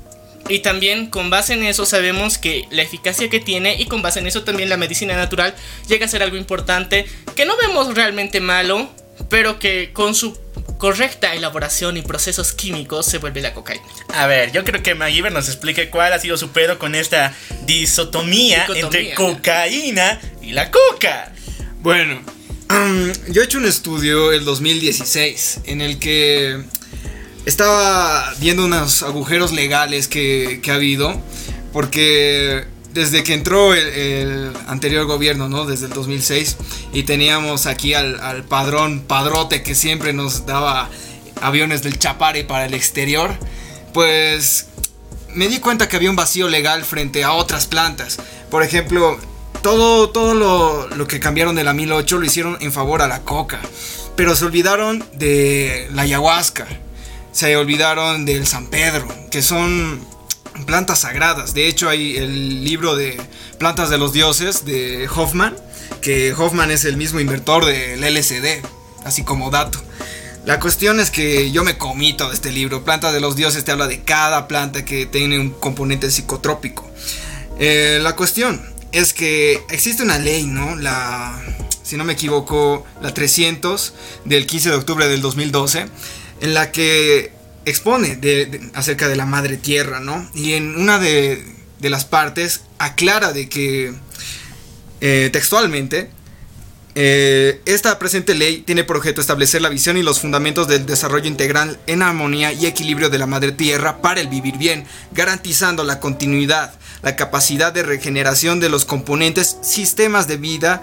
Y 0.47 0.59
también 0.59 1.07
con 1.07 1.29
base 1.29 1.53
en 1.53 1.63
eso 1.63 1.85
sabemos 1.85 2.37
que 2.37 2.67
la 2.69 2.83
eficacia 2.83 3.29
que 3.29 3.39
tiene 3.39 3.75
y 3.79 3.85
con 3.85 4.01
base 4.01 4.19
en 4.19 4.27
eso 4.27 4.43
también 4.43 4.69
la 4.69 4.77
medicina 4.77 5.15
natural 5.15 5.55
llega 5.87 6.05
a 6.05 6.09
ser 6.09 6.21
algo 6.21 6.37
importante 6.37 7.05
que 7.35 7.45
no 7.45 7.57
vemos 7.57 7.95
realmente 7.95 8.41
malo, 8.41 8.89
pero 9.29 9.57
que 9.57 9.91
con 9.91 10.13
su 10.13 10.37
correcta 10.77 11.33
elaboración 11.33 11.97
y 11.97 12.03
procesos 12.03 12.53
químicos 12.53 13.07
se 13.07 13.17
vuelve 13.17 13.41
la 13.41 13.55
cocaína. 13.55 13.83
A 14.13 14.27
ver, 14.27 14.51
yo 14.51 14.63
creo 14.63 14.83
que 14.83 14.93
MacGyver 14.93 15.31
nos 15.31 15.47
explique 15.47 15.89
cuál 15.89 16.13
ha 16.13 16.19
sido 16.19 16.37
su 16.37 16.51
pedo 16.51 16.77
con 16.77 16.93
esta 16.93 17.33
disotomía 17.65 18.67
Dicotomía, 18.67 18.83
entre 18.83 19.13
cocaína 19.15 20.21
y 20.43 20.51
la 20.51 20.69
coca. 20.69 21.33
Bueno, 21.79 22.21
yo 23.29 23.41
he 23.41 23.45
hecho 23.45 23.57
un 23.57 23.65
estudio 23.65 24.31
el 24.31 24.45
2016 24.45 25.61
en 25.65 25.81
el 25.81 25.99
que 25.99 26.63
estaba 27.45 28.33
viendo 28.39 28.65
unos 28.65 29.03
agujeros 29.03 29.51
legales 29.51 30.07
que, 30.07 30.59
que 30.63 30.71
ha 30.71 30.75
habido, 30.75 31.19
porque 31.73 32.65
desde 32.93 33.23
que 33.23 33.33
entró 33.33 33.73
el, 33.73 33.87
el 33.87 34.53
anterior 34.67 35.05
gobierno, 35.05 35.49
¿no? 35.49 35.65
Desde 35.65 35.87
el 35.87 35.93
2006, 35.93 36.57
y 36.93 37.03
teníamos 37.03 37.65
aquí 37.65 37.93
al, 37.93 38.19
al 38.19 38.43
padrón, 38.43 39.01
padrote 39.01 39.61
que 39.61 39.75
siempre 39.75 40.13
nos 40.13 40.45
daba 40.45 40.89
aviones 41.41 41.83
del 41.83 41.99
Chapare 41.99 42.45
para 42.45 42.65
el 42.65 42.73
exterior, 42.73 43.37
pues 43.93 44.67
me 45.33 45.47
di 45.47 45.59
cuenta 45.59 45.87
que 45.87 45.97
había 45.97 46.09
un 46.09 46.15
vacío 46.15 46.47
legal 46.47 46.83
frente 46.83 47.23
a 47.23 47.33
otras 47.33 47.67
plantas. 47.67 48.17
Por 48.49 48.63
ejemplo, 48.63 49.19
todo, 49.65 50.11
todo 50.11 50.35
lo, 50.95 51.07
que 51.07 51.19
cambiaron 51.19 51.55
de 51.55 51.63
la 51.63 51.73
1008 51.73 52.19
lo 52.19 52.25
hicieron 52.27 52.55
en 52.61 52.71
favor 52.71 53.01
a 53.01 53.07
la 53.07 53.23
coca. 53.23 53.59
Pero 54.15 54.35
se 54.35 54.45
olvidaron 54.45 55.03
de 55.13 55.89
la 55.91 56.03
ayahuasca. 56.03 56.67
Se 57.31 57.57
olvidaron 57.57 58.25
del 58.25 58.45
San 58.45 58.67
Pedro, 58.67 59.07
que 59.31 59.41
son 59.41 59.99
plantas 60.67 60.99
sagradas. 60.99 61.55
De 61.55 61.67
hecho, 61.67 61.89
hay 61.89 62.15
el 62.15 62.63
libro 62.63 62.95
de 62.95 63.19
Plantas 63.57 63.89
de 63.89 63.97
los 63.97 64.13
Dioses 64.13 64.65
de 64.65 65.09
Hoffman, 65.09 65.55
que 65.99 66.31
Hoffman 66.33 66.69
es 66.69 66.85
el 66.85 66.95
mismo 66.95 67.19
inventor 67.19 67.65
del 67.65 68.01
LSD, 68.01 68.63
así 69.03 69.23
como 69.23 69.49
dato. 69.49 69.81
La 70.45 70.59
cuestión 70.59 70.99
es 70.99 71.09
que 71.09 71.49
yo 71.49 71.63
me 71.63 71.75
comí 71.75 72.13
todo 72.13 72.31
este 72.33 72.51
libro. 72.51 72.85
Plantas 72.85 73.13
de 73.13 73.19
los 73.19 73.35
Dioses 73.35 73.65
te 73.65 73.71
habla 73.71 73.87
de 73.87 74.03
cada 74.03 74.47
planta 74.47 74.85
que 74.85 75.07
tiene 75.07 75.39
un 75.39 75.49
componente 75.49 76.11
psicotrópico. 76.11 76.87
Eh, 77.57 77.97
la 78.03 78.15
cuestión 78.15 78.74
es 78.95 79.13
que 79.13 79.61
existe 79.69 80.03
una 80.03 80.17
ley, 80.17 80.45
¿no? 80.47 80.75
La, 80.75 81.39
si 81.83 81.97
no 81.97 82.03
me 82.05 82.13
equivoco, 82.13 82.85
la 83.01 83.13
300 83.13 83.93
del 84.25 84.45
15 84.47 84.69
de 84.69 84.75
octubre 84.75 85.07
del 85.07 85.21
2012, 85.21 85.85
en 86.41 86.53
la 86.53 86.71
que 86.71 87.31
expone 87.65 88.15
de- 88.15 88.69
acerca 88.73 89.07
de 89.07 89.15
la 89.15 89.25
madre 89.25 89.57
tierra, 89.57 89.99
¿no? 89.99 90.29
Y 90.33 90.53
en 90.53 90.75
una 90.79 90.97
de, 90.99 91.43
de 91.79 91.89
las 91.89 92.05
partes 92.05 92.61
aclara 92.79 93.33
de 93.33 93.49
que 93.49 93.93
eh, 95.01 95.29
textualmente 95.31 96.09
eh, 96.97 97.59
esta 97.65 97.99
presente 97.99 98.33
ley 98.35 98.61
tiene 98.65 98.85
por 98.85 98.95
objeto 98.95 99.19
establecer 99.19 99.61
la 99.61 99.67
visión 99.67 99.97
y 99.97 100.03
los 100.03 100.21
fundamentos 100.21 100.69
del 100.69 100.85
desarrollo 100.85 101.27
integral 101.27 101.77
en 101.87 102.01
armonía 102.01 102.53
y 102.53 102.65
equilibrio 102.65 103.09
de 103.09 103.17
la 103.19 103.25
madre 103.27 103.51
tierra 103.51 104.01
para 104.01 104.21
el 104.21 104.29
vivir 104.29 104.57
bien, 104.57 104.85
garantizando 105.11 105.83
la 105.83 105.99
continuidad, 105.99 106.73
la 107.01 107.15
capacidad 107.15 107.73
de 107.73 107.83
regeneración 107.83 108.59
de 108.59 108.69
los 108.69 108.85
componentes, 108.85 109.57
sistemas 109.61 110.27
de 110.27 110.37
vida 110.37 110.81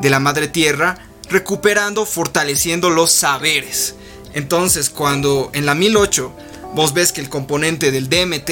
de 0.00 0.10
la 0.10 0.20
madre 0.20 0.48
tierra, 0.48 0.98
recuperando, 1.28 2.06
fortaleciendo 2.06 2.90
los 2.90 3.12
saberes. 3.12 3.94
Entonces, 4.34 4.90
cuando 4.90 5.50
en 5.54 5.66
la 5.66 5.74
1008 5.74 6.32
vos 6.74 6.94
ves 6.94 7.12
que 7.12 7.20
el 7.20 7.28
componente 7.28 7.90
del 7.90 8.08
DMT 8.08 8.50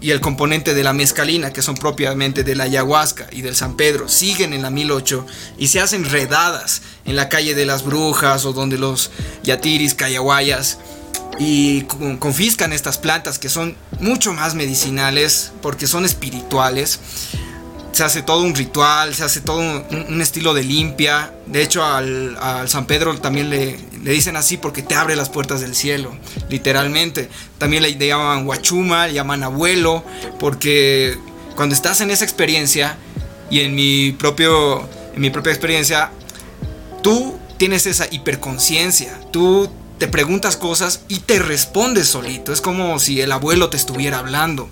y 0.00 0.10
el 0.10 0.20
componente 0.20 0.74
de 0.74 0.82
la 0.82 0.92
mezcalina, 0.92 1.52
que 1.52 1.62
son 1.62 1.76
propiamente 1.76 2.42
de 2.42 2.56
la 2.56 2.64
ayahuasca 2.64 3.28
y 3.30 3.42
del 3.42 3.54
San 3.54 3.76
Pedro, 3.76 4.08
siguen 4.08 4.52
en 4.52 4.62
la 4.62 4.70
1008 4.70 5.26
y 5.58 5.68
se 5.68 5.80
hacen 5.80 6.04
redadas 6.04 6.82
en 7.04 7.14
la 7.14 7.28
calle 7.28 7.54
de 7.54 7.66
las 7.66 7.84
brujas 7.84 8.44
o 8.44 8.52
donde 8.52 8.78
los 8.78 9.10
yatiris, 9.44 9.94
cayahuayas 9.94 10.78
y 11.38 11.82
con- 11.82 12.16
confiscan 12.18 12.72
estas 12.72 12.98
plantas 12.98 13.38
que 13.38 13.48
son 13.48 13.76
mucho 14.00 14.32
más 14.32 14.54
medicinales 14.54 15.52
porque 15.62 15.86
son 15.86 16.04
espirituales. 16.04 17.00
Se 17.92 18.04
hace 18.04 18.22
todo 18.22 18.42
un 18.42 18.54
ritual, 18.54 19.14
se 19.14 19.22
hace 19.22 19.42
todo 19.42 19.58
un, 19.58 20.20
estilo 20.22 20.54
de 20.54 20.64
limpia. 20.64 21.34
De 21.46 21.62
hecho, 21.62 21.84
al, 21.84 22.38
San 22.66 22.86
Pedro 22.86 23.18
también 23.18 23.50
le, 23.50 23.78
le 24.02 24.12
dicen 24.12 24.36
así 24.36 24.56
porque 24.56 24.82
te 24.82 24.94
abre 24.94 25.14
las 25.14 25.28
puertas 25.28 25.60
del 25.60 25.74
cielo, 25.74 26.16
literalmente. 26.48 27.28
También 27.58 27.82
le, 27.82 27.90
le 27.94 28.06
llaman 28.06 28.46
guachuma, 28.46 29.08
le 29.08 29.12
llaman 29.12 29.42
abuelo, 29.42 30.04
porque 30.40 31.18
cuando 31.54 31.74
estás 31.74 32.00
en 32.00 32.10
esa 32.10 32.24
experiencia, 32.24 32.96
y 33.52 33.60
en 33.60 33.74
mi, 33.74 34.12
propio, 34.12 34.88
en 35.14 35.20
mi 35.20 35.28
propia 35.28 35.52
experiencia, 35.52 36.10
tú 37.02 37.38
tienes 37.58 37.84
esa 37.84 38.06
hiperconciencia, 38.10 39.20
tú 39.30 39.70
te 40.02 40.08
preguntas 40.08 40.56
cosas 40.56 41.02
y 41.06 41.20
te 41.20 41.38
respondes 41.38 42.08
solito, 42.08 42.52
es 42.52 42.60
como 42.60 42.98
si 42.98 43.20
el 43.20 43.30
abuelo 43.30 43.70
te 43.70 43.76
estuviera 43.76 44.18
hablando. 44.18 44.68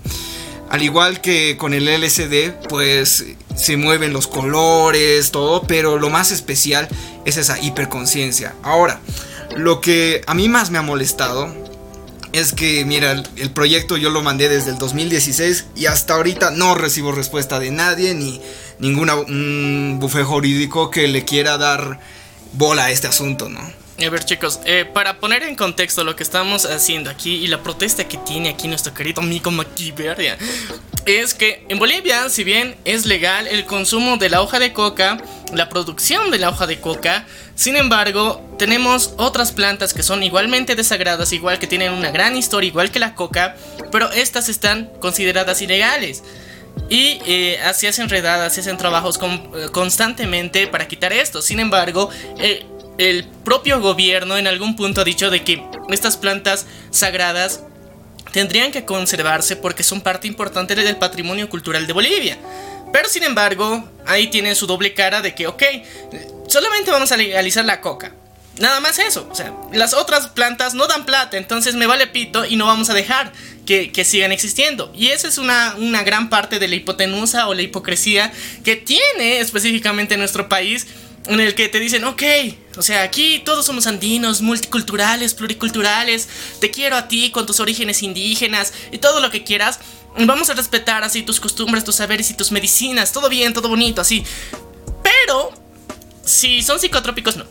Al 0.69 0.83
igual 0.83 1.21
que 1.21 1.55
con 1.55 1.73
el 1.73 1.87
LCD, 1.87 2.51
pues 2.67 3.23
se 3.55 3.77
mueven 3.77 4.11
los 4.11 4.27
colores, 4.27 5.31
todo, 5.31 5.63
pero 5.63 5.97
lo 5.97 6.09
más 6.09 6.31
especial 6.31 6.89
es 7.23 7.37
esa 7.37 7.57
hiperconciencia. 7.61 8.55
Ahora, 8.61 8.99
lo 9.55 9.79
que 9.79 10.21
a 10.27 10.33
mí 10.33 10.49
más 10.49 10.69
me 10.69 10.79
ha 10.79 10.81
molestado 10.81 11.47
es 12.33 12.51
que, 12.51 12.83
mira, 12.83 13.23
el, 13.37 13.51
proyecto 13.51 13.95
yo 13.95 14.09
lo 14.09 14.21
mandé 14.21 14.49
desde 14.49 14.71
el 14.71 14.79
2016 14.79 15.67
y 15.77 15.85
hasta 15.85 16.15
ahorita 16.15 16.51
no 16.51 16.75
recibo 16.75 17.13
respuesta 17.13 17.57
de 17.57 17.71
nadie 17.71 18.15
ni 18.15 18.41
ningún 18.79 19.97
bufé 19.97 20.23
jurídico 20.25 20.91
que 20.91 21.07
le 21.07 21.23
quiera 21.23 21.57
dar 21.57 22.01
bola 22.51 22.83
a 22.83 22.91
este 22.91 23.07
asunto, 23.07 23.47
¿no? 23.47 23.80
A 24.05 24.09
ver 24.09 24.25
chicos, 24.25 24.59
eh, 24.65 24.85
para 24.85 25.19
poner 25.19 25.43
en 25.43 25.55
contexto 25.55 26.03
lo 26.03 26.15
que 26.15 26.23
estamos 26.23 26.65
haciendo 26.65 27.11
aquí 27.11 27.35
y 27.35 27.47
la 27.47 27.61
protesta 27.61 28.07
que 28.07 28.17
tiene 28.17 28.49
aquí 28.49 28.67
nuestro 28.67 28.95
querido 28.95 29.21
amigo 29.21 29.51
MacGyver 29.51 30.19
ya, 30.19 30.37
es 31.05 31.35
que 31.35 31.65
en 31.69 31.77
Bolivia, 31.77 32.27
si 32.29 32.43
bien 32.43 32.75
es 32.83 33.05
legal 33.05 33.47
el 33.47 33.65
consumo 33.65 34.17
de 34.17 34.29
la 34.29 34.41
hoja 34.41 34.57
de 34.57 34.73
coca, 34.73 35.17
la 35.53 35.69
producción 35.69 36.31
de 36.31 36.39
la 36.39 36.49
hoja 36.49 36.65
de 36.65 36.79
coca, 36.79 37.27
sin 37.53 37.75
embargo, 37.75 38.41
tenemos 38.57 39.13
otras 39.17 39.51
plantas 39.51 39.93
que 39.93 40.01
son 40.01 40.23
igualmente 40.23 40.75
desagradas, 40.75 41.31
igual 41.31 41.59
que 41.59 41.67
tienen 41.67 41.93
una 41.93 42.09
gran 42.09 42.35
historia, 42.35 42.69
igual 42.69 42.89
que 42.89 42.99
la 42.99 43.13
coca, 43.13 43.55
pero 43.91 44.11
estas 44.11 44.49
están 44.49 44.89
consideradas 44.99 45.61
ilegales. 45.61 46.23
Y 46.89 47.21
eh, 47.25 47.59
así 47.63 47.87
hacen 47.87 48.09
redadas, 48.09 48.53
se 48.53 48.61
hacen 48.61 48.77
trabajos 48.77 49.19
eh, 49.19 49.67
constantemente 49.71 50.67
para 50.67 50.87
quitar 50.87 51.13
esto. 51.13 51.41
Sin 51.41 51.59
embargo, 51.59 52.09
eh, 52.39 52.65
el 53.01 53.25
propio 53.43 53.81
gobierno 53.81 54.37
en 54.37 54.47
algún 54.47 54.75
punto 54.75 55.01
ha 55.01 55.03
dicho 55.03 55.31
de 55.31 55.43
que 55.43 55.63
estas 55.89 56.17
plantas 56.17 56.67
sagradas 56.91 57.61
tendrían 58.31 58.71
que 58.71 58.85
conservarse 58.85 59.55
porque 59.55 59.81
son 59.83 60.01
parte 60.01 60.27
importante 60.27 60.75
del 60.75 60.97
patrimonio 60.97 61.49
cultural 61.49 61.87
de 61.87 61.93
Bolivia. 61.93 62.37
Pero 62.93 63.09
sin 63.09 63.23
embargo, 63.23 63.89
ahí 64.05 64.27
tienen 64.27 64.55
su 64.55 64.67
doble 64.67 64.93
cara 64.93 65.21
de 65.21 65.33
que, 65.33 65.47
ok, 65.47 65.63
solamente 66.47 66.91
vamos 66.91 67.11
a 67.11 67.17
legalizar 67.17 67.65
la 67.65 67.81
coca. 67.81 68.13
Nada 68.59 68.79
más 68.81 68.99
eso. 68.99 69.27
O 69.31 69.35
sea, 69.35 69.51
las 69.73 69.93
otras 69.93 70.27
plantas 70.27 70.75
no 70.75 70.85
dan 70.85 71.05
plata, 71.05 71.37
entonces 71.37 71.73
me 71.73 71.87
vale 71.87 72.05
pito 72.05 72.45
y 72.45 72.55
no 72.57 72.67
vamos 72.67 72.89
a 72.91 72.93
dejar 72.93 73.31
que, 73.65 73.91
que 73.91 74.03
sigan 74.03 74.31
existiendo. 74.31 74.91
Y 74.93 75.07
esa 75.07 75.27
es 75.27 75.39
una, 75.39 75.73
una 75.79 76.03
gran 76.03 76.29
parte 76.29 76.59
de 76.59 76.67
la 76.67 76.75
hipotenusa 76.75 77.47
o 77.47 77.55
la 77.55 77.63
hipocresía 77.63 78.31
que 78.63 78.75
tiene 78.75 79.39
específicamente 79.39 80.17
nuestro 80.17 80.49
país 80.49 80.85
en 81.25 81.39
el 81.39 81.55
que 81.55 81.69
te 81.69 81.79
dicen, 81.79 82.03
ok, 82.03 82.23
o 82.77 82.81
sea, 82.81 83.03
aquí 83.03 83.41
todos 83.45 83.65
somos 83.65 83.87
andinos, 83.87 84.41
multiculturales, 84.41 85.33
pluriculturales, 85.33 86.27
te 86.59 86.71
quiero 86.71 86.95
a 86.95 87.07
ti 87.07 87.31
con 87.31 87.45
tus 87.45 87.59
orígenes 87.59 88.01
indígenas 88.01 88.73
y 88.91 88.97
todo 88.97 89.19
lo 89.19 89.29
que 89.29 89.43
quieras. 89.43 89.79
Vamos 90.17 90.49
a 90.49 90.53
respetar 90.53 91.03
así 91.03 91.21
tus 91.21 91.39
costumbres, 91.39 91.83
tus 91.83 91.95
saberes 91.95 92.29
y 92.31 92.33
tus 92.33 92.51
medicinas, 92.51 93.13
todo 93.13 93.29
bien, 93.29 93.53
todo 93.53 93.69
bonito, 93.69 94.01
así. 94.01 94.23
Pero, 95.03 95.51
si 96.25 96.61
son 96.63 96.79
psicotrópicos, 96.79 97.37
no. 97.37 97.45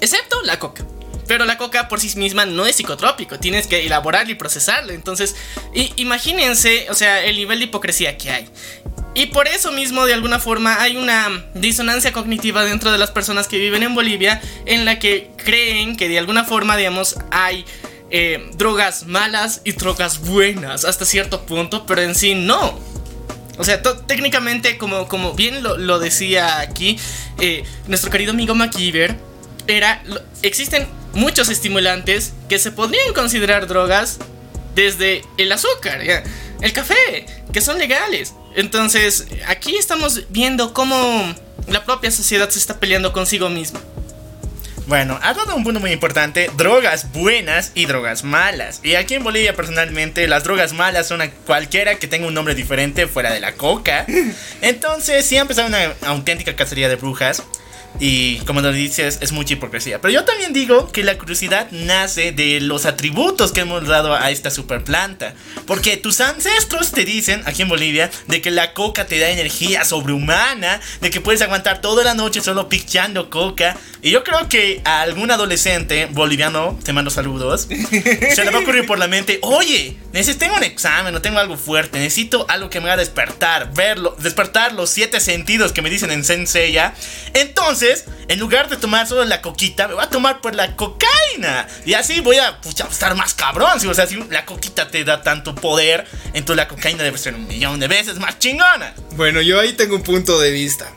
Excepto 0.00 0.40
la 0.42 0.58
coca. 0.58 0.86
Pero 1.26 1.44
la 1.44 1.58
coca 1.58 1.86
por 1.88 2.00
sí 2.00 2.16
misma 2.18 2.46
no 2.46 2.66
es 2.66 2.76
psicotrópico, 2.76 3.38
tienes 3.38 3.66
que 3.66 3.86
elaborarlo 3.86 4.32
y 4.32 4.34
procesarlo. 4.36 4.92
Entonces, 4.92 5.36
imagínense, 5.96 6.86
o 6.90 6.94
sea, 6.94 7.22
el 7.24 7.36
nivel 7.36 7.58
de 7.58 7.66
hipocresía 7.66 8.16
que 8.16 8.30
hay. 8.30 8.48
Y 9.14 9.26
por 9.26 9.48
eso 9.48 9.72
mismo, 9.72 10.06
de 10.06 10.14
alguna 10.14 10.38
forma, 10.38 10.80
hay 10.80 10.96
una 10.96 11.44
disonancia 11.54 12.12
cognitiva 12.12 12.64
dentro 12.64 12.92
de 12.92 12.98
las 12.98 13.10
personas 13.10 13.48
que 13.48 13.58
viven 13.58 13.82
en 13.82 13.94
Bolivia 13.94 14.40
en 14.66 14.84
la 14.84 14.98
que 14.98 15.30
creen 15.36 15.96
que 15.96 16.08
de 16.08 16.18
alguna 16.18 16.44
forma, 16.44 16.76
digamos, 16.76 17.16
hay 17.30 17.64
eh, 18.10 18.50
drogas 18.54 19.06
malas 19.06 19.62
y 19.64 19.72
drogas 19.72 20.20
buenas 20.20 20.84
hasta 20.84 21.04
cierto 21.04 21.44
punto, 21.44 21.86
pero 21.86 22.02
en 22.02 22.14
sí 22.14 22.34
no. 22.34 22.78
O 23.58 23.64
sea, 23.64 23.82
técnicamente, 23.82 24.78
como, 24.78 25.08
como 25.08 25.34
bien 25.34 25.62
lo, 25.62 25.76
lo 25.76 25.98
decía 25.98 26.60
aquí, 26.60 26.98
eh, 27.40 27.64
nuestro 27.88 28.10
querido 28.10 28.30
amigo 28.30 28.54
MacGyver, 28.54 29.16
era, 29.66 30.02
existen 30.42 30.86
muchos 31.12 31.48
estimulantes 31.48 32.32
que 32.48 32.58
se 32.58 32.70
podrían 32.70 33.12
considerar 33.12 33.66
drogas 33.66 34.18
desde 34.74 35.22
el 35.36 35.52
azúcar. 35.52 36.00
el 36.60 36.72
café, 36.72 37.26
que 37.52 37.60
son 37.60 37.78
legales. 37.78 38.34
Entonces, 38.54 39.26
aquí 39.46 39.76
estamos 39.76 40.24
viendo 40.30 40.74
cómo 40.74 41.34
la 41.68 41.84
propia 41.84 42.10
sociedad 42.10 42.48
se 42.50 42.58
está 42.58 42.78
peleando 42.78 43.12
consigo 43.12 43.48
misma. 43.48 43.80
Bueno, 44.90 45.20
ha 45.22 45.34
dado 45.34 45.54
un 45.54 45.62
punto 45.62 45.78
muy 45.78 45.92
importante, 45.92 46.50
drogas 46.56 47.12
buenas 47.12 47.70
y 47.76 47.86
drogas 47.86 48.24
malas. 48.24 48.80
Y 48.82 48.96
aquí 48.96 49.14
en 49.14 49.22
Bolivia 49.22 49.54
personalmente 49.54 50.26
las 50.26 50.42
drogas 50.42 50.72
malas 50.72 51.06
son 51.06 51.22
cualquiera 51.46 51.94
que 51.94 52.08
tenga 52.08 52.26
un 52.26 52.34
nombre 52.34 52.56
diferente 52.56 53.06
fuera 53.06 53.32
de 53.32 53.38
la 53.38 53.52
coca. 53.52 54.04
Entonces 54.62 55.24
sí 55.24 55.36
ha 55.36 55.42
empezado 55.42 55.68
una 55.68 55.94
auténtica 56.06 56.56
cacería 56.56 56.88
de 56.88 56.96
brujas. 56.96 57.44
Y 57.98 58.38
como 58.40 58.60
lo 58.60 58.72
dices, 58.72 59.18
es 59.20 59.32
mucha 59.32 59.54
hipocresía. 59.54 60.00
Pero 60.00 60.12
yo 60.12 60.24
también 60.24 60.52
digo 60.52 60.90
que 60.90 61.02
la 61.02 61.18
curiosidad 61.18 61.70
nace 61.70 62.32
de 62.32 62.60
los 62.60 62.86
atributos 62.86 63.52
que 63.52 63.60
hemos 63.60 63.86
dado 63.86 64.14
a 64.14 64.30
esta 64.30 64.50
superplanta. 64.50 65.34
Porque 65.66 65.96
tus 65.96 66.20
ancestros 66.20 66.92
te 66.92 67.04
dicen, 67.04 67.42
aquí 67.46 67.62
en 67.62 67.68
Bolivia, 67.68 68.10
de 68.28 68.40
que 68.40 68.50
la 68.50 68.72
coca 68.72 69.06
te 69.06 69.18
da 69.18 69.28
energía 69.30 69.84
sobrehumana, 69.84 70.80
de 71.00 71.10
que 71.10 71.20
puedes 71.20 71.42
aguantar 71.42 71.80
toda 71.80 72.04
la 72.04 72.14
noche 72.14 72.40
solo 72.40 72.68
pichando 72.68 73.28
coca. 73.28 73.76
Y 74.02 74.10
yo 74.10 74.24
creo 74.24 74.48
que 74.48 74.80
a 74.84 75.02
algún 75.02 75.30
adolescente 75.30 76.06
boliviano, 76.10 76.78
te 76.82 76.92
mando 76.92 77.10
saludos, 77.10 77.68
se 77.90 78.44
le 78.44 78.50
va 78.50 78.58
a 78.58 78.62
ocurrir 78.62 78.86
por 78.86 78.98
la 78.98 79.08
mente, 79.08 79.38
oye, 79.42 79.96
necesito 80.12 80.46
un 80.54 80.62
examen, 80.62 81.12
no 81.12 81.20
tengo 81.20 81.38
algo 81.38 81.56
fuerte, 81.56 81.98
necesito 81.98 82.46
algo 82.48 82.70
que 82.70 82.80
me 82.80 82.86
haga 82.86 82.96
despertar, 82.96 83.72
verlo, 83.74 84.16
despertar 84.18 84.72
los 84.72 84.90
siete 84.90 85.20
sentidos 85.20 85.72
que 85.72 85.82
me 85.82 85.90
dicen 85.90 86.10
en 86.10 86.24
Senseiya. 86.24 86.94
Entonces, 87.34 87.79
en 87.82 88.38
lugar 88.38 88.68
de 88.68 88.76
tomar 88.76 89.06
solo 89.06 89.24
la 89.24 89.40
coquita, 89.40 89.88
me 89.88 89.94
voy 89.94 90.04
a 90.04 90.10
tomar 90.10 90.40
por 90.40 90.54
la 90.54 90.76
cocaína. 90.76 91.66
Y 91.84 91.94
así 91.94 92.20
voy 92.20 92.38
a 92.38 92.60
pucha, 92.60 92.86
estar 92.90 93.14
más 93.14 93.34
cabrón. 93.34 93.80
¿sí? 93.80 93.86
O 93.86 93.94
sea, 93.94 94.06
si 94.06 94.16
la 94.30 94.44
coquita 94.44 94.88
te 94.88 95.04
da 95.04 95.22
tanto 95.22 95.54
poder, 95.54 96.06
entonces 96.32 96.56
la 96.56 96.68
cocaína 96.68 97.02
debe 97.02 97.18
ser 97.18 97.34
un 97.34 97.46
millón 97.46 97.80
de 97.80 97.88
veces 97.88 98.18
más 98.18 98.38
chingona. 98.38 98.94
Bueno, 99.12 99.40
yo 99.40 99.58
ahí 99.58 99.72
tengo 99.72 99.96
un 99.96 100.02
punto 100.02 100.38
de 100.38 100.50
vista. 100.50 100.92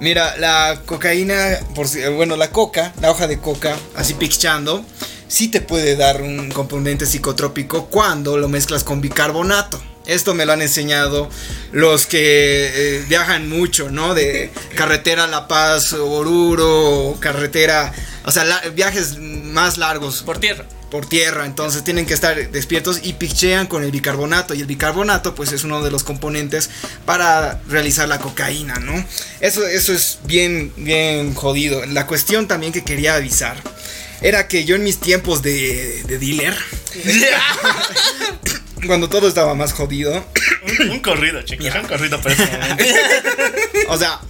Mira, 0.00 0.36
la 0.36 0.82
cocaína, 0.84 1.60
por 1.74 1.86
bueno, 2.12 2.36
la 2.36 2.50
coca, 2.50 2.92
la 3.00 3.10
hoja 3.10 3.26
de 3.26 3.38
coca, 3.38 3.76
así 3.94 4.14
pichando, 4.14 4.84
sí 5.28 5.48
te 5.48 5.60
puede 5.60 5.96
dar 5.96 6.20
un 6.20 6.50
componente 6.50 7.06
psicotrópico 7.06 7.86
cuando 7.86 8.36
lo 8.36 8.48
mezclas 8.48 8.84
con 8.84 9.00
bicarbonato. 9.00 9.80
Esto 10.06 10.34
me 10.34 10.44
lo 10.46 10.52
han 10.52 10.62
enseñado 10.62 11.30
los 11.72 12.06
que 12.06 12.18
eh, 12.74 13.04
viajan 13.08 13.48
mucho, 13.48 13.90
¿no? 13.90 14.14
De 14.14 14.50
carretera 14.76 15.26
La 15.26 15.48
Paz, 15.48 15.92
Oruro, 15.94 17.16
carretera, 17.20 17.92
o 18.24 18.30
sea, 18.30 18.44
la- 18.44 18.60
viajes 18.74 19.18
más 19.18 19.78
largos 19.78 20.22
Por 20.22 20.38
tierra. 20.38 20.64
por 20.90 21.06
tierra, 21.06 21.46
entonces 21.46 21.82
tienen 21.84 22.06
que 22.06 22.14
estar 22.14 22.50
despiertos 22.50 23.00
y 23.02 23.14
pichean 23.14 23.66
con 23.66 23.82
el 23.82 23.90
bicarbonato 23.90 24.54
y 24.54 24.60
el 24.60 24.66
bicarbonato 24.66 25.34
pues 25.34 25.52
es 25.52 25.64
uno 25.64 25.82
de 25.82 25.90
los 25.90 26.04
componentes 26.04 26.70
para 27.06 27.60
realizar 27.68 28.06
la 28.08 28.18
cocaína, 28.18 28.74
¿no? 28.76 29.04
Eso, 29.40 29.66
eso 29.66 29.92
es 29.92 30.18
bien, 30.24 30.72
bien 30.76 31.34
jodido. 31.34 31.84
La 31.86 32.06
cuestión 32.06 32.46
también 32.46 32.72
que 32.72 32.84
quería 32.84 33.14
avisar 33.16 33.56
era 34.22 34.46
que 34.48 34.64
yo 34.64 34.76
en 34.76 34.84
mis 34.84 34.98
tiempos 35.00 35.42
de, 35.42 36.02
de 36.04 36.18
dealer, 36.18 36.56
cuando 38.86 39.08
todo 39.08 39.28
estaba 39.28 39.54
más 39.54 39.72
jodido, 39.72 40.24
un, 40.80 40.90
un 40.90 41.00
corrido, 41.00 41.42
chicos, 41.42 41.66
un 41.80 41.86
corrido 41.88 42.20
para 42.20 42.34
ese 42.34 42.46
momento. 42.58 42.84
o 43.88 43.98
sea, 43.98 44.20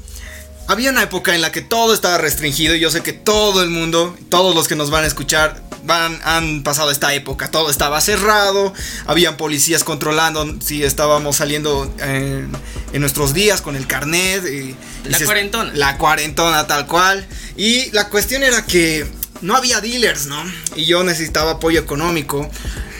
había 0.67 0.91
una 0.91 1.03
época 1.03 1.35
en 1.35 1.41
la 1.43 1.53
que 1.53 1.61
todo 1.61 1.93
estaba 1.95 2.19
restringido 2.19 2.75
y 2.75 2.81
yo 2.81 2.91
sé 2.91 3.03
que 3.03 3.13
todo 3.13 3.63
el 3.63 3.71
mundo, 3.71 4.17
todos 4.31 4.55
los 4.55 4.67
que 4.69 4.77
nos 4.77 4.91
van 4.91 5.05
a 5.05 5.07
escuchar, 5.07 5.63
van, 5.85 6.19
han 6.25 6.63
pasado 6.63 6.91
esta 6.91 7.13
época. 7.13 7.51
Todo 7.51 7.71
estaba 7.71 8.01
cerrado, 8.01 8.73
habían 9.07 9.37
policías 9.37 9.85
controlando 9.85 10.57
si 10.65 10.83
estábamos 10.83 11.37
saliendo 11.37 11.93
en, 12.01 12.51
en 12.95 13.01
nuestros 13.01 13.35
días 13.35 13.61
con 13.61 13.77
el 13.77 13.87
carnet. 13.87 14.43
y- 14.47 14.75
y 15.07 15.11
La 15.11 15.19
se- 15.19 15.27
cuarentona. 15.27 15.71
La 15.75 15.99
cuarentona 15.99 16.67
tal 16.67 16.87
cual. 16.87 17.27
Y 17.59 17.91
la 17.91 18.09
cuestión 18.09 18.43
era 18.43 18.65
que 18.65 19.07
no 19.45 19.55
había 19.57 19.81
dealers, 19.81 20.27
¿no? 20.27 20.43
Y 20.75 20.87
yo 20.87 21.05
necesitaba 21.05 21.53
apoyo 21.53 21.79
económico 21.79 22.51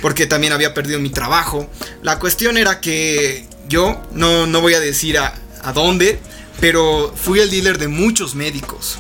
porque 0.03 0.27
también 0.27 0.53
había 0.53 0.75
perdido 0.75 1.01
mi 1.01 1.09
trabajo. 1.09 1.69
La 2.03 2.19
cuestión 2.19 2.59
era 2.59 2.81
que 2.81 3.47
yo 3.67 4.01
no, 4.13 4.47
no 4.47 4.61
voy 4.61 4.75
a 4.75 4.81
decir 4.81 5.19
a, 5.19 5.35
a 5.63 5.73
dónde, 5.73 6.19
pero 6.61 7.15
fui 7.17 7.41
el 7.41 7.51
dealer 7.51 7.79
de 7.79 7.89
muchos 7.89 8.35
médicos 8.35 8.99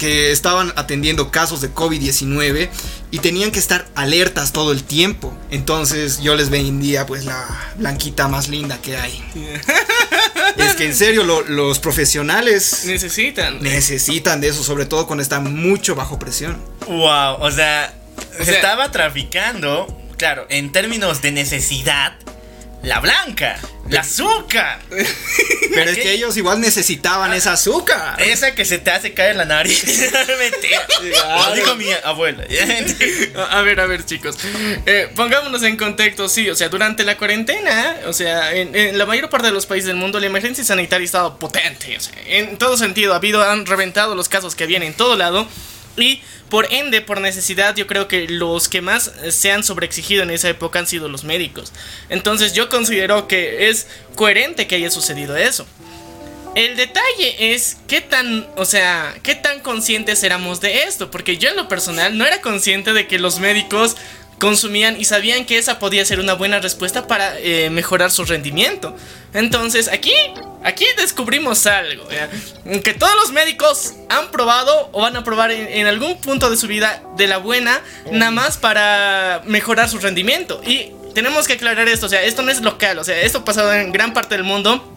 que 0.00 0.32
estaban 0.32 0.72
atendiendo 0.76 1.30
casos 1.30 1.60
de 1.60 1.72
COVID-19 1.72 2.70
y 3.10 3.18
tenían 3.18 3.50
que 3.50 3.58
estar 3.58 3.86
alertas 3.94 4.50
todo 4.50 4.72
el 4.72 4.82
tiempo. 4.82 5.32
Entonces 5.50 6.20
yo 6.22 6.34
les 6.34 6.50
vendía 6.50 7.06
pues 7.06 7.24
la 7.24 7.46
blanquita 7.76 8.26
más 8.26 8.48
linda 8.48 8.80
que 8.80 8.96
hay. 8.96 9.22
es 10.56 10.74
que 10.74 10.84
en 10.86 10.94
serio 10.94 11.22
lo- 11.24 11.42
los 11.42 11.78
profesionales 11.78 12.84
Necesitan. 12.84 13.62
necesitan 13.62 14.40
de 14.40 14.48
eso, 14.48 14.62
sobre 14.62 14.86
todo 14.86 15.06
cuando 15.06 15.22
están 15.22 15.54
mucho 15.54 15.94
bajo 15.94 16.18
presión. 16.18 16.58
Wow, 16.86 17.36
o 17.40 17.50
sea, 17.50 17.94
O 18.18 18.38
se 18.38 18.44
sea- 18.46 18.54
estaba 18.56 18.90
traficando, 18.90 19.86
claro, 20.16 20.46
en 20.48 20.72
términos 20.72 21.22
de 21.22 21.32
necesidad, 21.32 22.14
la 22.82 23.00
blanca, 23.00 23.58
la 23.88 24.00
azúcar. 24.00 24.80
Pero 25.74 25.90
es 25.90 25.98
que 25.98 26.12
ellos 26.12 26.36
igual 26.36 26.60
necesitaban 26.60 27.32
esa 27.32 27.52
azúcar. 27.52 28.20
Esa 28.20 28.54
que 28.54 28.64
se 28.64 28.78
te 28.78 28.90
hace 28.90 29.12
caer 29.12 29.36
la 29.36 29.44
nariz. 29.44 29.84
Lo 31.02 31.54
dijo 31.54 31.74
mi 31.76 31.86
abuela. 32.04 32.44
A 33.36 33.60
a 33.60 33.62
ver, 33.62 33.80
a 33.80 33.86
ver, 33.86 34.04
chicos. 34.04 34.36
Eh, 34.86 35.10
pongámonos 35.14 35.62
en 35.62 35.76
contexto, 35.76 36.28
sí. 36.28 36.48
O 36.48 36.54
sea, 36.54 36.68
durante 36.68 37.04
la 37.04 37.16
cuarentena, 37.16 37.96
o 38.06 38.12
sea, 38.12 38.54
en, 38.54 38.74
en 38.74 38.96
la 38.96 39.06
mayor 39.06 39.28
parte 39.28 39.48
de 39.48 39.52
los 39.52 39.66
países 39.66 39.86
del 39.86 39.96
mundo, 39.96 40.18
la 40.18 40.26
emergencia 40.26 40.64
sanitaria 40.64 41.04
ha 41.04 41.06
estado 41.06 41.38
potente. 41.38 41.96
O 41.96 42.00
sea, 42.00 42.14
en 42.26 42.56
todo 42.56 42.76
sentido, 42.76 43.12
ha 43.12 43.16
habido, 43.16 43.42
han 43.42 43.66
reventado 43.66 44.14
los 44.14 44.28
casos 44.28 44.54
que 44.54 44.64
habían 44.64 44.82
en 44.82 44.94
todo 44.94 45.16
lado. 45.16 45.46
Y 45.96 46.22
por 46.48 46.72
ende, 46.72 47.00
por 47.00 47.20
necesidad, 47.20 47.76
yo 47.76 47.86
creo 47.86 48.08
que 48.08 48.28
los 48.28 48.68
que 48.68 48.80
más 48.80 49.12
se 49.30 49.52
han 49.52 49.64
sobreexigido 49.64 50.22
en 50.22 50.30
esa 50.30 50.48
época 50.48 50.78
han 50.78 50.86
sido 50.86 51.08
los 51.08 51.24
médicos. 51.24 51.72
Entonces, 52.08 52.52
yo 52.54 52.68
considero 52.68 53.28
que 53.28 53.68
es 53.68 53.86
coherente 54.14 54.66
que 54.66 54.76
haya 54.76 54.90
sucedido 54.90 55.36
eso. 55.36 55.66
El 56.56 56.76
detalle 56.76 57.54
es 57.54 57.76
qué 57.86 58.00
tan, 58.00 58.48
o 58.56 58.64
sea, 58.64 59.14
qué 59.22 59.36
tan 59.36 59.60
conscientes 59.60 60.24
éramos 60.24 60.60
de 60.60 60.82
esto, 60.82 61.10
porque 61.10 61.36
yo 61.36 61.50
en 61.50 61.56
lo 61.56 61.68
personal 61.68 62.18
no 62.18 62.26
era 62.26 62.40
consciente 62.40 62.92
de 62.92 63.06
que 63.06 63.20
los 63.20 63.38
médicos 63.38 63.96
consumían 64.40 64.98
y 64.98 65.04
sabían 65.04 65.44
que 65.44 65.58
esa 65.58 65.78
podía 65.78 66.04
ser 66.04 66.18
una 66.18 66.32
buena 66.32 66.58
respuesta 66.58 67.06
para 67.06 67.38
eh, 67.38 67.70
mejorar 67.70 68.10
su 68.10 68.24
rendimiento. 68.24 68.96
Entonces 69.34 69.86
aquí, 69.88 70.14
aquí 70.64 70.86
descubrimos 70.96 71.66
algo, 71.66 72.08
que 72.82 72.94
todos 72.94 73.14
los 73.16 73.32
médicos 73.32 73.94
han 74.08 74.30
probado 74.30 74.88
o 74.92 75.02
van 75.02 75.14
a 75.16 75.22
probar 75.22 75.52
en, 75.52 75.68
en 75.68 75.86
algún 75.86 76.20
punto 76.20 76.50
de 76.50 76.56
su 76.56 76.66
vida 76.66 77.02
de 77.16 77.28
la 77.28 77.38
buena, 77.38 77.80
nada 78.10 78.32
más 78.32 78.56
para 78.56 79.42
mejorar 79.44 79.88
su 79.88 79.98
rendimiento. 79.98 80.60
Y 80.66 80.92
tenemos 81.14 81.46
que 81.46 81.54
aclarar 81.54 81.88
esto, 81.88 82.06
o 82.06 82.08
sea, 82.08 82.22
esto 82.22 82.42
no 82.42 82.50
es 82.50 82.60
local, 82.62 82.98
o 82.98 83.04
sea, 83.04 83.20
esto 83.20 83.38
ha 83.38 83.44
pasado 83.44 83.72
en 83.74 83.92
gran 83.92 84.12
parte 84.12 84.36
del 84.36 84.44
mundo. 84.44 84.96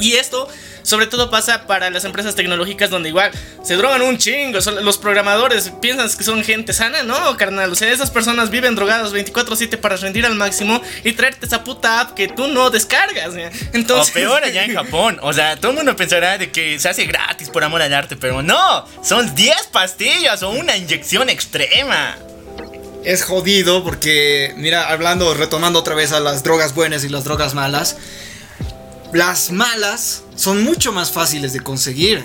Y 0.00 0.14
esto 0.14 0.48
sobre 0.82 1.06
todo 1.06 1.30
pasa 1.30 1.66
para 1.66 1.90
las 1.90 2.04
empresas 2.04 2.34
tecnológicas 2.34 2.88
donde 2.90 3.10
igual 3.10 3.30
se 3.62 3.74
drogan 3.76 4.00
un 4.02 4.16
chingo. 4.18 4.60
son- 4.62 4.82
Los 4.84 4.96
programadores 4.98 5.70
piensan 5.82 6.08
que 6.16 6.24
son 6.24 6.42
gente 6.42 6.72
sana, 6.72 7.02
¿no, 7.02 7.36
carnal? 7.36 7.70
O 7.70 7.74
sea, 7.74 7.90
esas 7.92 8.10
personas 8.10 8.50
viven 8.50 8.74
drogadas 8.74 9.12
24/7 9.12 9.76
para 9.76 9.96
rendir 9.96 10.24
al 10.24 10.34
máximo 10.36 10.80
y 11.04 11.12
traerte 11.12 11.44
esa 11.46 11.64
puta 11.64 12.00
app 12.00 12.14
que 12.14 12.28
tú 12.28 12.46
no 12.48 12.70
descargas. 12.70 13.34
Entonces, 13.72 14.10
O 14.10 14.14
peor 14.14 14.42
allá 14.44 14.64
en 14.64 14.74
Japón. 14.74 15.18
O 15.22 15.32
sea, 15.32 15.56
todo 15.56 15.72
el 15.72 15.76
mundo 15.78 15.94
pensará 15.96 16.38
de 16.38 16.50
que 16.50 16.78
se 16.78 16.88
hace 16.88 17.04
gratis 17.04 17.50
por 17.50 17.62
amor 17.62 17.82
al 17.82 17.92
arte, 17.92 18.16
pero 18.16 18.42
no. 18.42 18.86
Son 19.02 19.34
10 19.34 19.66
pastillas 19.72 20.42
o 20.42 20.50
una 20.50 20.76
inyección 20.76 21.28
extrema. 21.28 22.16
Es 23.04 23.22
jodido 23.24 23.82
porque, 23.84 24.52
mira, 24.56 24.88
hablando, 24.90 25.32
retomando 25.34 25.78
otra 25.78 25.94
vez 25.94 26.12
a 26.12 26.20
las 26.20 26.42
drogas 26.42 26.74
buenas 26.74 27.02
y 27.04 27.08
las 27.08 27.24
drogas 27.24 27.54
malas, 27.54 27.96
las 29.12 29.50
malas 29.50 30.22
son 30.36 30.62
mucho 30.62 30.92
más 30.92 31.10
fáciles 31.10 31.52
de 31.52 31.60
conseguir. 31.60 32.24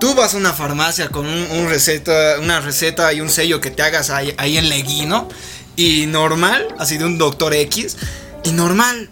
Tú 0.00 0.14
vas 0.14 0.34
a 0.34 0.36
una 0.36 0.52
farmacia 0.52 1.08
con 1.08 1.26
un, 1.26 1.68
receta, 1.68 2.36
una 2.40 2.60
receta 2.60 3.12
y 3.12 3.20
un 3.20 3.28
sello 3.28 3.60
que 3.60 3.70
te 3.70 3.82
hagas 3.82 4.10
ahí, 4.10 4.34
en 4.38 4.68
Leguino 4.68 5.28
y 5.76 6.06
normal, 6.06 6.66
así 6.78 6.98
de 6.98 7.04
un 7.04 7.18
doctor 7.18 7.52
X, 7.52 7.96
y 8.44 8.52
normal, 8.52 9.10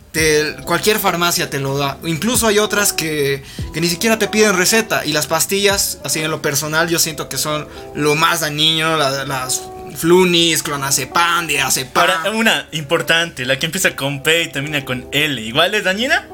cualquier 0.65 0.99
farmacia 1.01 1.51
te 1.51 1.59
lo 1.59 1.77
da. 1.77 1.99
Incluso 2.05 2.47
hay 2.47 2.61
otras 2.61 2.93
que, 2.93 3.43
que 3.75 3.81
ni 3.81 3.89
siquiera 3.89 4.19
te 4.19 4.29
piden 4.29 4.57
receta 4.57 5.05
y 5.05 5.13
las 5.13 5.27
pastillas, 5.27 5.99
así 6.05 6.21
en 6.21 6.31
lo 6.31 6.41
personal, 6.41 6.89
yo 6.89 7.01
siento 7.01 7.29
que 7.29 7.37
son 7.37 7.67
lo 7.97 8.15
más 8.15 8.41
dañino, 8.41 8.97
la- 8.97 9.25
las 9.25 9.63
flunis, 9.97 10.63
clonazepam, 10.63 11.49
diazepam. 11.49 12.09
Ahora, 12.11 12.31
una 12.31 12.69
importante, 12.73 13.45
la 13.45 13.59
que 13.59 13.67
empieza 13.67 13.97
con 13.97 14.23
P 14.23 14.45
y 14.45 14.53
termina 14.53 14.85
con 14.85 15.09
L. 15.11 15.41
¿Igual 15.43 15.75
es 15.75 15.83
dañina? 15.85 16.29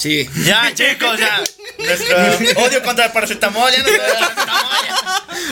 Sí. 0.00 0.26
Ya, 0.44 0.72
chicos, 0.74 1.18
ya. 1.18 1.42
Nuestro 1.78 2.64
odio 2.64 2.82
contra 2.82 3.04
el 3.06 3.12
paracetamol 3.12 3.70
ya 3.70 3.82
no. 3.82 3.90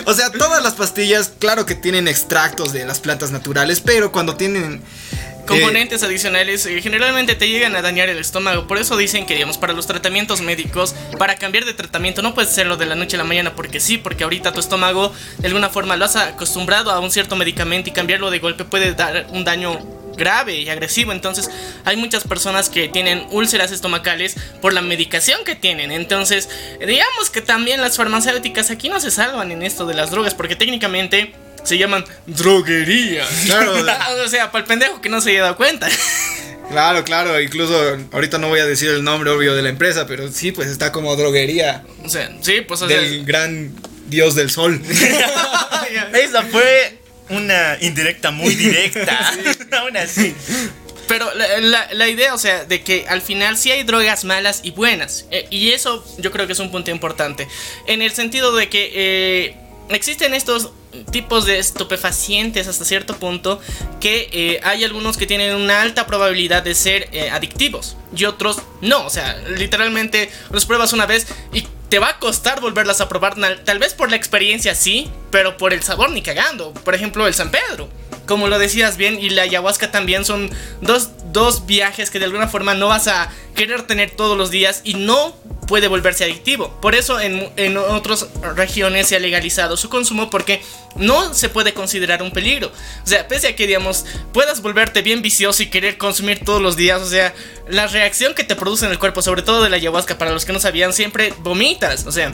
O 0.06 0.14
sea, 0.14 0.30
todas 0.30 0.62
las 0.62 0.72
pastillas, 0.72 1.32
claro 1.38 1.66
que 1.66 1.74
tienen 1.74 2.08
extractos 2.08 2.72
de 2.72 2.86
las 2.86 2.98
plantas 2.98 3.30
naturales, 3.30 3.80
pero 3.80 4.10
cuando 4.10 4.36
tienen 4.36 4.82
componentes 5.46 6.02
adicionales 6.02 6.66
eh, 6.66 6.80
generalmente 6.80 7.34
te 7.34 7.48
llegan 7.48 7.76
a 7.76 7.82
dañar 7.82 8.08
el 8.08 8.18
estómago. 8.18 8.66
Por 8.66 8.78
eso 8.78 8.96
dicen 8.96 9.26
que, 9.26 9.34
digamos, 9.34 9.58
para 9.58 9.74
los 9.74 9.86
tratamientos 9.86 10.40
médicos, 10.40 10.94
para 11.18 11.36
cambiar 11.36 11.66
de 11.66 11.74
tratamiento, 11.74 12.22
no 12.22 12.32
puedes 12.34 12.50
hacerlo 12.50 12.78
de 12.78 12.86
la 12.86 12.94
noche 12.94 13.16
a 13.16 13.18
la 13.18 13.24
mañana 13.24 13.54
porque 13.54 13.80
sí, 13.80 13.98
porque 13.98 14.24
ahorita 14.24 14.52
tu 14.52 14.60
estómago 14.60 15.12
de 15.38 15.48
alguna 15.48 15.68
forma 15.68 15.96
lo 15.96 16.06
has 16.06 16.16
acostumbrado 16.16 16.90
a 16.90 17.00
un 17.00 17.10
cierto 17.10 17.36
medicamento 17.36 17.90
y 17.90 17.92
cambiarlo 17.92 18.30
de 18.30 18.38
golpe 18.38 18.64
puede 18.64 18.94
dar 18.94 19.26
un 19.30 19.44
daño 19.44 19.97
grave 20.18 20.56
y 20.56 20.68
agresivo. 20.68 21.12
Entonces, 21.12 21.50
hay 21.84 21.96
muchas 21.96 22.24
personas 22.24 22.68
que 22.68 22.88
tienen 22.88 23.26
úlceras 23.30 23.72
estomacales 23.72 24.36
por 24.60 24.74
la 24.74 24.82
medicación 24.82 25.44
que 25.44 25.54
tienen. 25.54 25.90
Entonces, 25.90 26.50
digamos 26.80 27.30
que 27.30 27.40
también 27.40 27.80
las 27.80 27.96
farmacéuticas 27.96 28.70
aquí 28.70 28.90
no 28.90 29.00
se 29.00 29.10
salvan 29.10 29.50
en 29.52 29.62
esto 29.62 29.86
de 29.86 29.94
las 29.94 30.10
drogas, 30.10 30.34
porque 30.34 30.56
técnicamente 30.56 31.32
se 31.64 31.78
llaman 31.78 32.04
droguería. 32.26 33.26
Claro. 33.46 33.72
o 34.24 34.28
sea, 34.28 34.50
para 34.50 34.62
el 34.62 34.68
pendejo 34.68 35.00
que 35.00 35.08
no 35.08 35.20
se 35.20 35.30
haya 35.30 35.42
dado 35.42 35.56
cuenta. 35.56 35.88
Claro, 36.68 37.02
claro, 37.02 37.40
incluso 37.40 37.96
ahorita 38.12 38.36
no 38.36 38.48
voy 38.48 38.60
a 38.60 38.66
decir 38.66 38.90
el 38.90 39.02
nombre 39.02 39.30
obvio 39.30 39.54
de 39.54 39.62
la 39.62 39.70
empresa, 39.70 40.06
pero 40.06 40.30
sí, 40.30 40.52
pues 40.52 40.68
está 40.68 40.92
como 40.92 41.16
droguería 41.16 41.82
O 42.04 42.10
sea, 42.10 42.30
sí, 42.42 42.60
pues 42.60 42.82
o 42.82 42.88
sea, 42.88 43.00
del 43.00 43.24
gran 43.24 43.72
dios 44.08 44.34
del 44.34 44.50
sol. 44.50 44.78
Esa 46.12 46.42
fue 46.42 46.97
una 47.30 47.76
indirecta 47.80 48.30
muy 48.30 48.54
directa. 48.54 49.18
Aún 49.80 49.96
así. 49.96 50.34
Pero 51.08 51.32
la, 51.34 51.58
la- 51.60 51.88
la 51.92 52.08
idea, 52.08 52.34
o 52.34 52.38
sea, 52.38 52.64
de 52.64 52.82
que 52.82 53.06
al 53.08 53.22
final 53.22 53.56
sí 53.56 53.70
hay 53.70 53.82
drogas 53.82 54.24
malas 54.24 54.60
y 54.62 54.72
buenas. 54.72 55.24
Eh, 55.30 55.46
y 55.50 55.70
eso 55.70 56.04
yo 56.18 56.30
creo 56.30 56.46
que 56.46 56.52
es 56.52 56.58
un 56.58 56.70
punto 56.70 56.90
importante. 56.90 57.48
En 57.86 58.02
el 58.02 58.12
sentido 58.12 58.54
de 58.54 58.68
que 58.68 58.90
eh, 58.94 59.56
existen 59.88 60.34
estos 60.34 60.70
tipos 61.12 61.44
de 61.46 61.58
estupefacientes 61.58 62.66
hasta 62.66 62.84
cierto 62.84 63.16
punto 63.18 63.60
que 64.00 64.28
eh, 64.32 64.60
hay 64.64 64.84
algunos 64.84 65.16
que 65.18 65.26
tienen 65.26 65.54
una 65.54 65.82
alta 65.82 66.06
probabilidad 66.06 66.62
de 66.62 66.74
ser 66.74 67.08
eh, 67.12 67.30
adictivos 67.30 67.96
y 68.16 68.24
otros 68.24 68.58
no. 68.80 69.04
O 69.06 69.10
sea, 69.10 69.36
literalmente 69.56 70.30
los 70.50 70.66
pruebas 70.66 70.92
una 70.92 71.06
vez 71.06 71.26
y 71.52 71.66
te 71.88 71.98
va 71.98 72.10
a 72.10 72.18
costar 72.18 72.60
volverlas 72.60 73.00
a 73.00 73.08
probar. 73.08 73.36
Tal- 73.64 73.78
vez 73.78 73.94
por 73.94 74.10
la 74.10 74.16
experiencia 74.16 74.74
sí, 74.74 75.10
pero 75.30 75.56
por 75.56 75.72
el 75.72 75.82
sabor 75.82 76.10
ni 76.10 76.22
cagando. 76.22 76.72
Por 76.72 76.94
ejemplo, 76.94 77.26
el 77.26 77.34
San 77.34 77.50
Pedro 77.50 77.88
como 78.26 78.48
lo 78.48 78.58
decías 78.58 78.98
bien, 78.98 79.18
y 79.18 79.30
la 79.30 79.42
ayahuasca 79.42 79.90
también 79.90 80.26
son 80.26 80.50
dos, 80.82 81.08
dos 81.32 81.64
viajes 81.64 82.10
que 82.10 82.18
de 82.18 82.26
alguna 82.26 82.46
forma 82.46 82.74
no 82.74 82.88
vas 82.88 83.08
a 83.08 83.32
querer 83.54 83.86
tener 83.86 84.10
todos 84.10 84.36
los 84.36 84.50
días 84.50 84.82
y 84.84 84.92
no 84.94 85.34
puede 85.68 85.86
volverse 85.86 86.24
adictivo. 86.24 86.70
Por 86.80 86.96
eso 86.96 87.20
en, 87.20 87.48
en 87.56 87.76
otras 87.76 88.26
regiones 88.56 89.06
se 89.06 89.16
ha 89.16 89.20
legalizado 89.20 89.76
su 89.76 89.88
consumo 89.88 90.30
porque 90.30 90.60
no 90.96 91.34
se 91.34 91.48
puede 91.48 91.74
considerar 91.74 92.22
un 92.22 92.32
peligro. 92.32 92.72
O 93.04 93.06
sea, 93.06 93.28
pese 93.28 93.48
a 93.48 93.56
que, 93.56 93.66
digamos, 93.66 94.04
puedas 94.32 94.62
volverte 94.62 95.02
bien 95.02 95.22
vicioso 95.22 95.62
y 95.62 95.66
querer 95.66 95.98
consumir 95.98 96.44
todos 96.44 96.60
los 96.60 96.76
días, 96.76 97.00
o 97.02 97.08
sea, 97.08 97.34
la 97.68 97.86
reacción 97.86 98.34
que 98.34 98.42
te 98.42 98.56
produce 98.56 98.86
en 98.86 98.90
el 98.90 98.98
cuerpo, 98.98 99.22
sobre 99.22 99.42
todo 99.42 99.62
de 99.62 99.70
la 99.70 99.76
ayahuasca, 99.76 100.18
para 100.18 100.32
los 100.32 100.44
que 100.44 100.52
no 100.52 100.58
sabían, 100.58 100.92
siempre 100.92 101.32
vomitas, 101.38 102.06
o 102.06 102.12
sea 102.12 102.32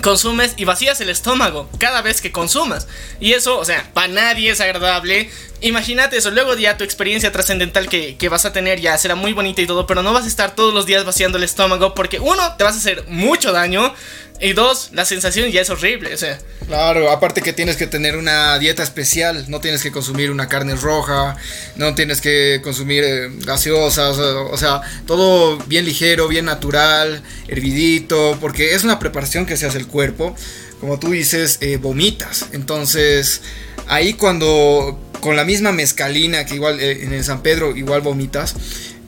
consumes 0.00 0.54
y 0.56 0.64
vacías 0.64 1.00
el 1.00 1.10
estómago 1.10 1.68
cada 1.78 2.02
vez 2.02 2.20
que 2.20 2.32
consumas. 2.32 2.88
Y 3.20 3.32
eso, 3.32 3.58
o 3.58 3.64
sea, 3.64 3.90
para 3.92 4.08
nadie 4.08 4.50
es 4.50 4.60
agradable. 4.60 5.30
Imagínate 5.62 6.16
eso, 6.16 6.30
luego 6.30 6.54
ya 6.56 6.76
tu 6.78 6.84
experiencia 6.84 7.32
trascendental 7.32 7.88
que, 7.88 8.16
que 8.16 8.28
vas 8.28 8.46
a 8.46 8.52
tener 8.52 8.80
ya 8.80 8.96
será 8.96 9.14
muy 9.14 9.34
bonita 9.34 9.60
y 9.60 9.66
todo, 9.66 9.86
pero 9.86 10.02
no 10.02 10.12
vas 10.12 10.24
a 10.24 10.28
estar 10.28 10.54
todos 10.54 10.72
los 10.72 10.86
días 10.86 11.04
vaciando 11.04 11.36
el 11.36 11.44
estómago 11.44 11.94
porque 11.94 12.18
uno, 12.18 12.56
te 12.56 12.64
vas 12.64 12.74
a 12.74 12.78
hacer 12.78 13.04
mucho 13.08 13.52
daño 13.52 13.92
y 14.40 14.54
dos, 14.54 14.88
la 14.92 15.04
sensación 15.04 15.50
ya 15.50 15.60
es 15.60 15.68
horrible, 15.68 16.14
o 16.14 16.16
sea. 16.16 16.38
Claro, 16.66 17.10
aparte 17.10 17.42
que 17.42 17.52
tienes 17.52 17.76
que 17.76 17.86
tener 17.86 18.16
una 18.16 18.58
dieta 18.58 18.82
especial, 18.82 19.44
no 19.48 19.60
tienes 19.60 19.82
que 19.82 19.92
consumir 19.92 20.30
una 20.30 20.48
carne 20.48 20.74
roja, 20.76 21.36
no 21.76 21.94
tienes 21.94 22.22
que 22.22 22.60
consumir 22.62 23.04
eh, 23.04 23.28
gaseosas, 23.44 24.16
o, 24.18 24.56
sea, 24.56 24.80
todo 25.06 25.58
bien 25.66 25.84
ligero, 25.84 26.26
bien 26.26 26.46
natural, 26.46 27.22
hervidito, 27.48 28.38
porque 28.40 28.74
es 28.74 28.82
una 28.82 28.98
preparación 28.98 29.44
que 29.44 29.58
se 29.58 29.66
hace 29.66 29.76
el 29.76 29.86
cuerpo, 29.86 30.34
como 30.80 30.98
tú 30.98 31.10
dices, 31.10 31.58
eh, 31.60 31.76
vomitas, 31.76 32.46
entonces 32.52 33.42
ahí 33.88 34.14
cuando 34.14 34.98
con 35.20 35.36
la 35.36 35.44
misma 35.44 35.72
mezcalina 35.72 36.44
que 36.44 36.54
igual 36.54 36.80
eh, 36.80 37.02
en 37.02 37.24
San 37.24 37.42
Pedro 37.42 37.76
igual 37.76 38.00
vomitas, 38.00 38.54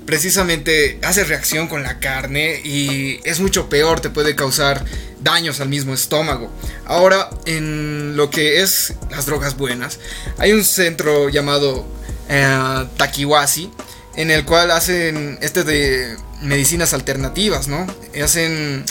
precisamente 0.07 0.99
hace 1.03 1.25
reacción 1.25 1.69
con 1.69 1.83
la 1.83 1.99
carne 1.99 2.61
y 2.65 3.21
es 3.25 3.41
mucho 3.41 3.69
peor, 3.69 4.01
te 4.01 4.11
puede 4.11 4.35
causar 4.35 4.85
daños 5.21 5.61
al 5.61 5.69
mismo 5.69 5.95
estómago. 5.95 6.51
Ahora, 6.85 7.31
en 7.47 8.17
lo 8.17 8.31
que 8.31 8.63
es 8.63 8.95
las 9.11 9.27
drogas 9.27 9.57
buenas, 9.57 9.99
hay 10.39 10.53
un 10.53 10.65
centro 10.65 11.29
llamado 11.29 11.87
eh, 12.29 12.87
Takiwasi, 12.97 13.71
en 14.17 14.31
el 14.31 14.45
cual 14.45 14.71
hacen 14.71 15.39
este 15.41 15.65
de 15.65 16.17
medicinas 16.43 16.93
alternativas, 16.93 17.69
¿no? 17.69 17.87
Hacen 18.23 18.85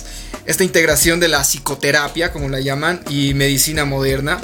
esta 0.46 0.64
integración 0.64 1.20
de 1.20 1.28
la 1.28 1.42
psicoterapia, 1.44 2.32
como 2.32 2.50
la 2.50 2.60
llaman, 2.60 3.02
y 3.10 3.34
medicina 3.34 3.86
moderna, 3.86 4.40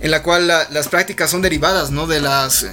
en 0.00 0.10
la 0.10 0.22
cual 0.22 0.46
la- 0.46 0.68
las 0.70 0.88
prácticas 0.88 1.30
son 1.30 1.42
derivadas, 1.42 1.90
¿no? 1.90 2.06
De 2.06 2.20
las 2.20 2.66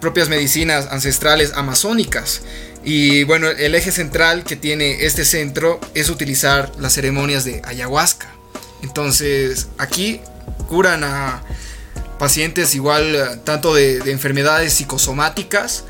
propias 0.00 0.28
medicinas 0.28 0.88
ancestrales 0.90 1.52
amazónicas. 1.54 2.42
Y 2.84 3.24
bueno, 3.24 3.48
el 3.48 3.74
eje 3.74 3.90
central 3.90 4.44
que 4.44 4.54
tiene 4.56 5.04
este 5.06 5.24
centro 5.24 5.80
es 5.94 6.08
utilizar 6.10 6.70
las 6.78 6.92
ceremonias 6.92 7.44
de 7.44 7.62
ayahuasca. 7.64 8.28
Entonces, 8.82 9.68
aquí 9.78 10.20
curan 10.68 11.02
a 11.02 11.42
pacientes 12.18 12.74
igual 12.74 13.14
eh, 13.14 13.24
tanto 13.44 13.74
de, 13.74 13.98
de 14.00 14.12
enfermedades 14.12 14.72
psicosomáticas 14.74 15.84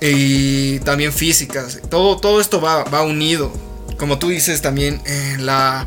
y 0.00 0.78
también 0.80 1.12
físicas. 1.12 1.78
Todo, 1.88 2.16
todo 2.18 2.40
esto 2.40 2.60
va, 2.60 2.84
va 2.84 3.02
unido. 3.02 3.52
Como 3.96 4.18
tú 4.18 4.28
dices 4.28 4.62
también, 4.62 5.00
eh, 5.06 5.36
la, 5.38 5.86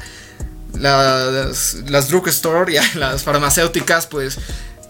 las, 0.73 1.77
las 1.87 2.09
drugstore, 2.09 2.79
las 2.95 3.23
farmacéuticas, 3.23 4.07
pues 4.07 4.37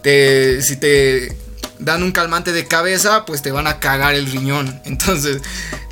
si 0.03 0.75
te 0.77 1.37
dan 1.79 2.03
un 2.03 2.11
calmante 2.11 2.51
de 2.51 2.67
cabeza, 2.67 3.25
pues 3.25 3.41
te 3.41 3.51
van 3.51 3.67
a 3.67 3.79
cagar 3.79 4.15
el 4.15 4.29
riñón. 4.29 4.81
Entonces, 4.85 5.41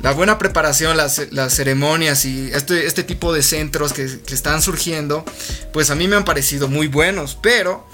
la 0.00 0.12
buena 0.12 0.38
preparación, 0.38 0.96
las, 0.96 1.32
las 1.32 1.54
ceremonias 1.54 2.24
y 2.24 2.50
este, 2.52 2.86
este 2.86 3.02
tipo 3.02 3.32
de 3.32 3.42
centros 3.42 3.92
que 3.92 4.04
están 4.32 4.62
surgiendo, 4.62 5.24
pues 5.72 5.90
a 5.90 5.94
mí 5.94 6.06
me 6.08 6.16
han 6.16 6.24
parecido 6.24 6.68
muy 6.68 6.86
buenos, 6.86 7.38
pero... 7.40 7.86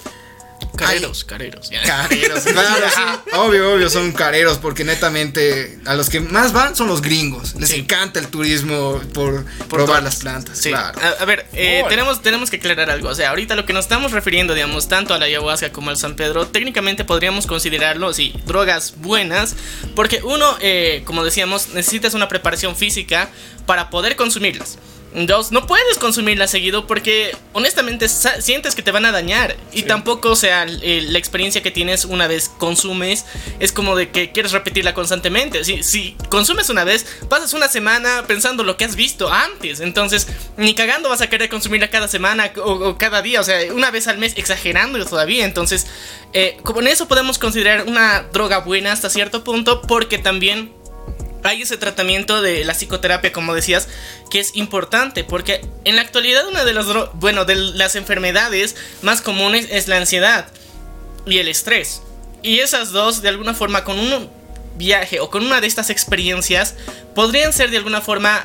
Careros, 0.77 1.25
careros. 1.25 1.71
ya. 1.71 1.83
Careros, 1.83 2.41
claro, 2.45 2.87
sí. 2.93 3.31
Obvio, 3.37 3.73
obvio, 3.75 3.89
son 3.91 4.11
careros 4.13 4.59
porque 4.59 4.83
netamente 4.83 5.79
a 5.85 5.95
los 5.95 6.09
que 6.11 6.19
más 6.21 6.53
van 6.53 6.75
son 6.75 6.89
los 6.89 7.01
gringos. 7.01 7.55
Les 7.55 7.69
Sí. 7.71 7.77
encanta 7.77 8.19
el 8.19 8.27
turismo 8.27 9.01
por, 9.13 9.45
Por 9.45 9.69
probar 9.69 9.87
todas. 9.87 10.03
las 10.05 10.17
plantas. 10.17 10.59
Sí. 10.59 10.71
Claro. 10.71 10.99
A, 11.01 11.23
a 11.23 11.25
ver, 11.27 11.47
eh, 11.53 11.85
tenemos, 11.89 12.23
tenemos 12.23 12.51
que 12.51 12.57
aclarar 12.57 12.91
algo. 12.91 13.09
O 13.09 13.15
sea, 13.15 13.31
ahorita 13.31 13.55
lo 13.55 13.67
que 13.67 13.73
nos 13.73 13.85
estamos 13.85 14.11
refiriendo, 14.13 14.53
digamos, 14.55 14.89
tanto 14.89 15.15
a 15.15 15.19
la 15.19 15.27
ayahuasca 15.27 15.71
como 15.71 15.91
al 15.91 15.97
San 15.97 16.17
Pedro, 16.17 16.49
técnicamente 16.49 17.05
podríamos 17.05 17.47
considerarlo, 17.47 18.13
sí, 18.13 18.35
drogas 18.47 18.95
buenas, 18.97 19.55
porque 19.95 20.23
uno, 20.25 20.57
eh, 20.61 21.03
como 21.05 21.23
decíamos, 21.25 21.69
necesitas 21.69 22.15
una 22.15 22.29
preparación 22.29 22.75
física 22.75 23.29
para 23.67 23.91
poder 23.91 24.17
consumirlas. 24.17 24.79
Dos, 25.15 25.53
no 25.53 25.65
puedes 25.69 25.97
consumirlas 25.99 26.51
seguido 26.51 26.89
porque 26.89 27.37
honestamente 27.53 28.09
sientes 28.09 28.75
que 28.75 28.83
te 28.83 28.91
van 28.91 29.05
a 29.07 29.13
dañar. 29.13 29.57
Y 29.73 29.85
tampoco, 29.85 30.31
o 30.31 30.37
sea, 30.37 30.67
eh, 30.69 31.03
la 31.09 31.19
experiencia 31.19 31.63
que 31.63 31.71
tienes 31.71 32.05
una 32.05 32.27
vez 32.27 32.49
consumes 32.59 33.25
es 33.61 33.71
como 33.71 33.95
de 33.95 34.11
que 34.11 34.33
quieres 34.33 34.51
repetirla 34.51 34.93
constantemente. 34.93 35.65
Si, 35.65 35.85
si 35.85 36.17
consumes 36.31 36.69
una 36.69 36.83
vez, 36.83 37.07
pasas 37.29 37.55
una 37.55 37.69
semana 37.69 38.25
pensando 38.27 38.65
lo 38.65 38.77
que 38.77 38.87
has 38.87 38.97
visto 38.97 39.33
antes. 39.33 39.79
Entonces, 39.79 40.27
ni 40.57 40.75
cagando 40.75 41.09
vas 41.09 41.21
a 41.21 41.29
querer 41.29 41.49
consumirla 41.49 41.91
cada 41.91 42.09
semana 42.09 42.51
o, 42.57 42.73
o 42.73 42.99
cada 42.99 43.23
día. 43.23 43.41
O 43.41 43.45
sea, 43.45 43.73
una 43.73 43.93
vez 43.93 44.09
al 44.09 44.19
mes 44.19 44.33
exagerando 44.37 45.05
todavía. 45.07 45.45
Entonces, 45.45 45.87
eh, 46.33 46.57
con 46.65 46.89
eso 46.89 47.07
podemos 47.07 47.39
considerar 47.39 47.85
una 47.87 48.25
droga 48.33 48.59
buena 48.59 48.91
hasta 48.91 49.09
cierto 49.09 49.45
punto 49.45 49.81
porque 49.83 50.19
también 50.19 50.73
hay 51.45 51.63
ese 51.63 51.77
tratamiento 51.77 52.43
de 52.43 52.65
la 52.65 52.75
psicoterapia, 52.75 53.33
como 53.33 53.55
decías, 53.55 53.89
que 54.31 54.41
es 54.41 54.57
importante, 54.57 55.25
porque 55.25 55.61
en 55.85 55.97
la 55.97 56.03
actualidad 56.03 56.49
una 56.49 56.65
de 56.65 56.73
las, 56.73 56.87
bueno, 57.15 57.45
de 57.45 57.55
las 57.55 57.95
enfermedades 57.97 58.75
más 59.03 59.21
comunes 59.21 59.69
es 59.71 59.87
la 59.87 59.99
ansiedad 59.99 60.47
y 61.27 61.39
el 61.39 61.49
estrés. 61.49 62.03
Y 62.43 62.61
esas 62.61 62.93
dos, 62.93 63.23
de 63.23 63.29
alguna 63.29 63.55
forma, 63.55 63.85
con 63.85 63.99
un 63.99 64.31
viaje 64.77 65.21
o 65.21 65.31
con 65.31 65.45
una 65.45 65.61
de 65.61 65.67
estas 65.67 65.91
experiencias, 65.91 66.75
podrían 67.15 67.53
ser 67.53 67.71
de 67.71 67.77
alguna 67.77 68.01
forma... 68.01 68.45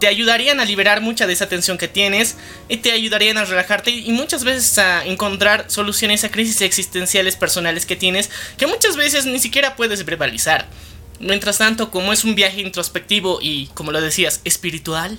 te 0.00 0.08
ayudarían 0.08 0.60
a 0.60 0.64
liberar 0.64 1.00
mucha 1.00 1.26
de 1.26 1.32
esa 1.32 1.48
tensión 1.48 1.78
que 1.78 1.88
tienes 1.88 2.36
y 2.68 2.78
te 2.78 2.90
ayudarían 2.90 3.38
a 3.38 3.44
relajarte 3.44 3.90
y 3.90 4.10
muchas 4.10 4.44
veces 4.44 4.76
a 4.78 5.04
encontrar 5.06 5.66
soluciones 5.68 6.24
a 6.24 6.30
crisis 6.30 6.60
existenciales 6.60 7.36
personales 7.36 7.86
que 7.86 7.96
tienes 7.96 8.28
que 8.58 8.66
muchas 8.66 8.96
veces 8.96 9.24
ni 9.24 9.38
siquiera 9.38 9.76
puedes 9.76 10.04
verbalizar. 10.04 10.66
Mientras 11.20 11.58
tanto, 11.58 11.90
como 11.90 12.12
es 12.12 12.24
un 12.24 12.34
viaje 12.34 12.60
introspectivo 12.60 13.38
y, 13.40 13.68
como 13.68 13.92
lo 13.92 14.00
decías, 14.00 14.40
espiritual, 14.44 15.16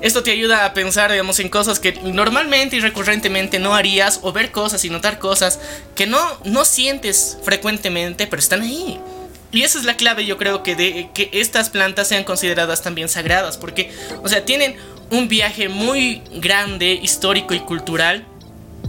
esto 0.00 0.22
te 0.22 0.30
ayuda 0.30 0.64
a 0.64 0.72
pensar, 0.72 1.10
digamos, 1.10 1.38
en 1.38 1.48
cosas 1.48 1.78
que 1.78 1.92
normalmente 1.92 2.76
y 2.76 2.80
recurrentemente 2.80 3.58
no 3.58 3.74
harías, 3.74 4.20
o 4.22 4.32
ver 4.32 4.50
cosas 4.50 4.84
y 4.84 4.90
notar 4.90 5.18
cosas 5.18 5.60
que 5.94 6.06
no, 6.06 6.18
no 6.44 6.64
sientes 6.64 7.38
frecuentemente, 7.42 8.26
pero 8.26 8.40
están 8.40 8.62
ahí. 8.62 8.98
Y 9.52 9.62
esa 9.62 9.78
es 9.78 9.84
la 9.84 9.96
clave, 9.96 10.26
yo 10.26 10.36
creo, 10.38 10.62
que 10.62 10.74
de 10.74 11.10
que 11.14 11.30
estas 11.32 11.70
plantas 11.70 12.08
sean 12.08 12.24
consideradas 12.24 12.82
también 12.82 13.08
sagradas, 13.08 13.56
porque, 13.58 13.90
o 14.22 14.28
sea, 14.28 14.44
tienen 14.44 14.76
un 15.10 15.28
viaje 15.28 15.68
muy 15.68 16.22
grande, 16.34 16.92
histórico 17.02 17.54
y 17.54 17.60
cultural, 17.60 18.26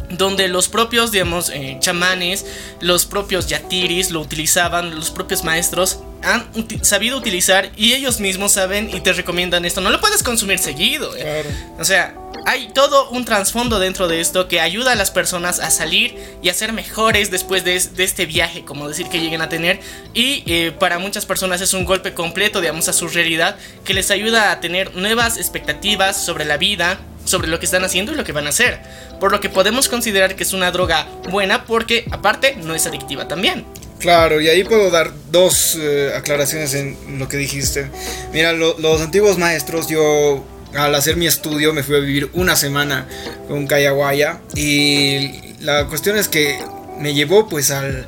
donde 0.10 0.48
los 0.48 0.68
propios, 0.70 1.12
digamos, 1.12 1.50
eh, 1.50 1.78
chamanes, 1.80 2.46
los 2.82 3.06
propios 3.06 3.48
yatiris 3.48 4.10
lo 4.12 4.22
utilizaban, 4.22 4.96
los 4.96 5.12
propios 5.12 5.44
maestros 5.44 6.00
han 6.24 6.52
uti- 6.54 6.84
sabido 6.84 7.18
utilizar 7.18 7.72
y 7.78 7.94
ellos 7.94 8.20
mismos 8.20 8.52
saben 8.54 8.90
y 8.94 9.00
te 9.02 9.14
recomiendan 9.14 9.64
esto. 9.66 9.82
No 9.82 9.90
lo 9.90 10.02
puedes 10.02 10.24
consumir 10.24 10.60
seguido. 10.60 11.16
eh. 11.16 11.44
O 11.80 11.86
sea, 11.86 12.16
hay 12.46 12.70
todo 12.74 13.10
un 13.12 13.24
trasfondo 13.24 13.80
dentro 13.80 14.08
de 14.08 14.20
esto 14.20 14.48
que 14.48 14.60
ayuda 14.60 14.94
a 14.94 14.96
las 14.96 15.12
personas 15.12 15.60
a 15.60 15.70
salir 15.72 16.16
y 16.42 16.50
a 16.50 16.54
ser 16.54 16.74
mejores 16.74 17.32
después 17.32 17.64
de, 17.64 17.76
es- 17.76 17.96
de 17.96 18.04
este 18.04 18.26
viaje, 18.26 18.66
como 18.66 18.88
decir 18.90 19.08
que 19.08 19.20
lleguen 19.22 19.42
a 19.42 19.48
tener. 19.50 19.80
Y 20.14 20.44
eh, 20.48 20.72
para 20.78 21.00
muchas 21.00 21.26
personas 21.26 21.62
es 21.62 21.74
un 21.74 21.86
golpe 21.86 22.14
completo, 22.14 22.60
digamos, 22.62 22.90
a 22.90 22.94
su 22.94 23.08
realidad 23.08 23.56
que 23.86 23.94
les 23.94 24.12
ayuda 24.12 24.52
a 24.52 24.60
tener 24.60 24.96
nuevas 24.96 25.38
expectativas 25.38 26.22
sobre 26.22 26.44
la 26.46 26.58
vida, 26.58 27.00
sobre 27.30 27.48
lo 27.48 27.60
que 27.60 27.66
están 27.66 27.84
haciendo 27.84 28.12
y 28.12 28.16
lo 28.16 28.24
que 28.24 28.32
van 28.32 28.46
a 28.48 28.50
hacer. 28.50 28.80
Por 29.20 29.32
lo 29.32 29.40
que 29.40 29.50
podemos 29.50 29.88
considerar 29.88 30.36
que 30.36 30.44
es 30.44 30.54
una 30.54 30.72
droga 30.72 31.08
buena 31.30 31.66
porque 31.66 32.06
aparte 32.12 32.56
no 32.64 32.74
es 32.76 32.86
adictiva 32.88 33.28
también. 33.28 33.66
Claro, 34.00 34.40
y 34.40 34.48
ahí 34.48 34.64
puedo 34.64 34.90
dar 34.92 35.12
dos 35.30 35.78
eh, 35.80 36.14
aclaraciones 36.16 36.74
en 36.74 36.98
lo 37.20 37.28
que 37.28 37.38
dijiste. 37.38 37.90
Mira, 38.34 38.54
lo- 38.54 38.78
los 38.80 39.02
antiguos 39.02 39.38
maestros, 39.38 39.88
yo 39.88 40.44
al 40.74 40.96
hacer 40.96 41.18
mi 41.18 41.28
estudio 41.28 41.74
me 41.74 41.84
fui 41.84 41.96
a 41.98 42.00
vivir 42.00 42.30
una 42.34 42.56
semana 42.56 43.08
con 43.48 43.68
Cayaguaya 43.68 44.40
y 44.56 45.54
la 45.62 45.86
cuestión 45.88 46.18
es 46.18 46.28
que 46.30 46.60
me 46.98 47.14
llevó 47.14 47.50
pues 47.50 47.72
al, 47.72 48.08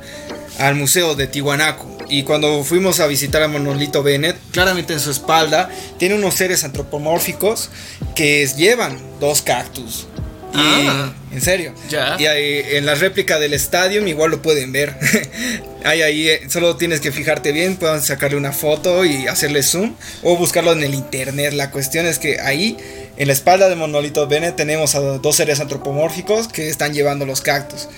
museo 0.74 1.14
de 1.14 1.26
Tiwanaku 1.26 1.91
y 2.12 2.24
cuando 2.24 2.62
fuimos 2.62 3.00
a 3.00 3.06
visitar 3.06 3.42
a 3.42 3.48
Monolito 3.48 4.02
Bennett, 4.02 4.36
claramente 4.52 4.92
en 4.92 5.00
su 5.00 5.10
espalda 5.10 5.70
tiene 5.98 6.14
unos 6.14 6.34
seres 6.34 6.62
antropomórficos 6.62 7.70
que 8.14 8.46
llevan 8.56 8.98
dos 9.18 9.40
cactus. 9.42 10.06
Y, 10.54 10.58
Ah. 10.58 11.14
en 11.32 11.40
serio. 11.40 11.72
Ya. 11.88 12.16
Y 12.18 12.26
ahí, 12.26 12.62
en 12.76 12.84
la 12.84 12.94
réplica 12.94 13.38
del 13.38 13.54
estadio 13.54 14.06
igual 14.06 14.30
lo 14.32 14.42
pueden 14.42 14.70
ver. 14.72 14.94
Ahí, 15.84 16.00
ahí, 16.00 16.28
eh, 16.28 16.42
solo 16.48 16.76
tienes 16.76 17.00
que 17.00 17.10
fijarte 17.10 17.50
bien, 17.50 17.74
pueden 17.76 18.00
sacarle 18.02 18.36
una 18.36 18.52
foto 18.52 19.04
y 19.04 19.26
hacerle 19.26 19.64
zoom 19.64 19.96
o 20.22 20.36
buscarlo 20.36 20.70
en 20.74 20.84
el 20.84 20.94
internet. 20.94 21.54
La 21.54 21.72
cuestión 21.72 22.06
es 22.06 22.20
que 22.20 22.38
ahí, 22.38 22.76
en 23.16 23.26
la 23.26 23.32
espalda 23.32 23.68
de 23.68 23.74
Monolito 23.74 24.28
Bennett, 24.28 24.54
tenemos 24.54 24.94
a 24.94 25.00
dos 25.00 25.34
seres 25.34 25.58
antropomórficos 25.58 26.46
que 26.46 26.68
están 26.68 26.94
llevando 26.94 27.26
los 27.26 27.40
cactus. 27.40 27.88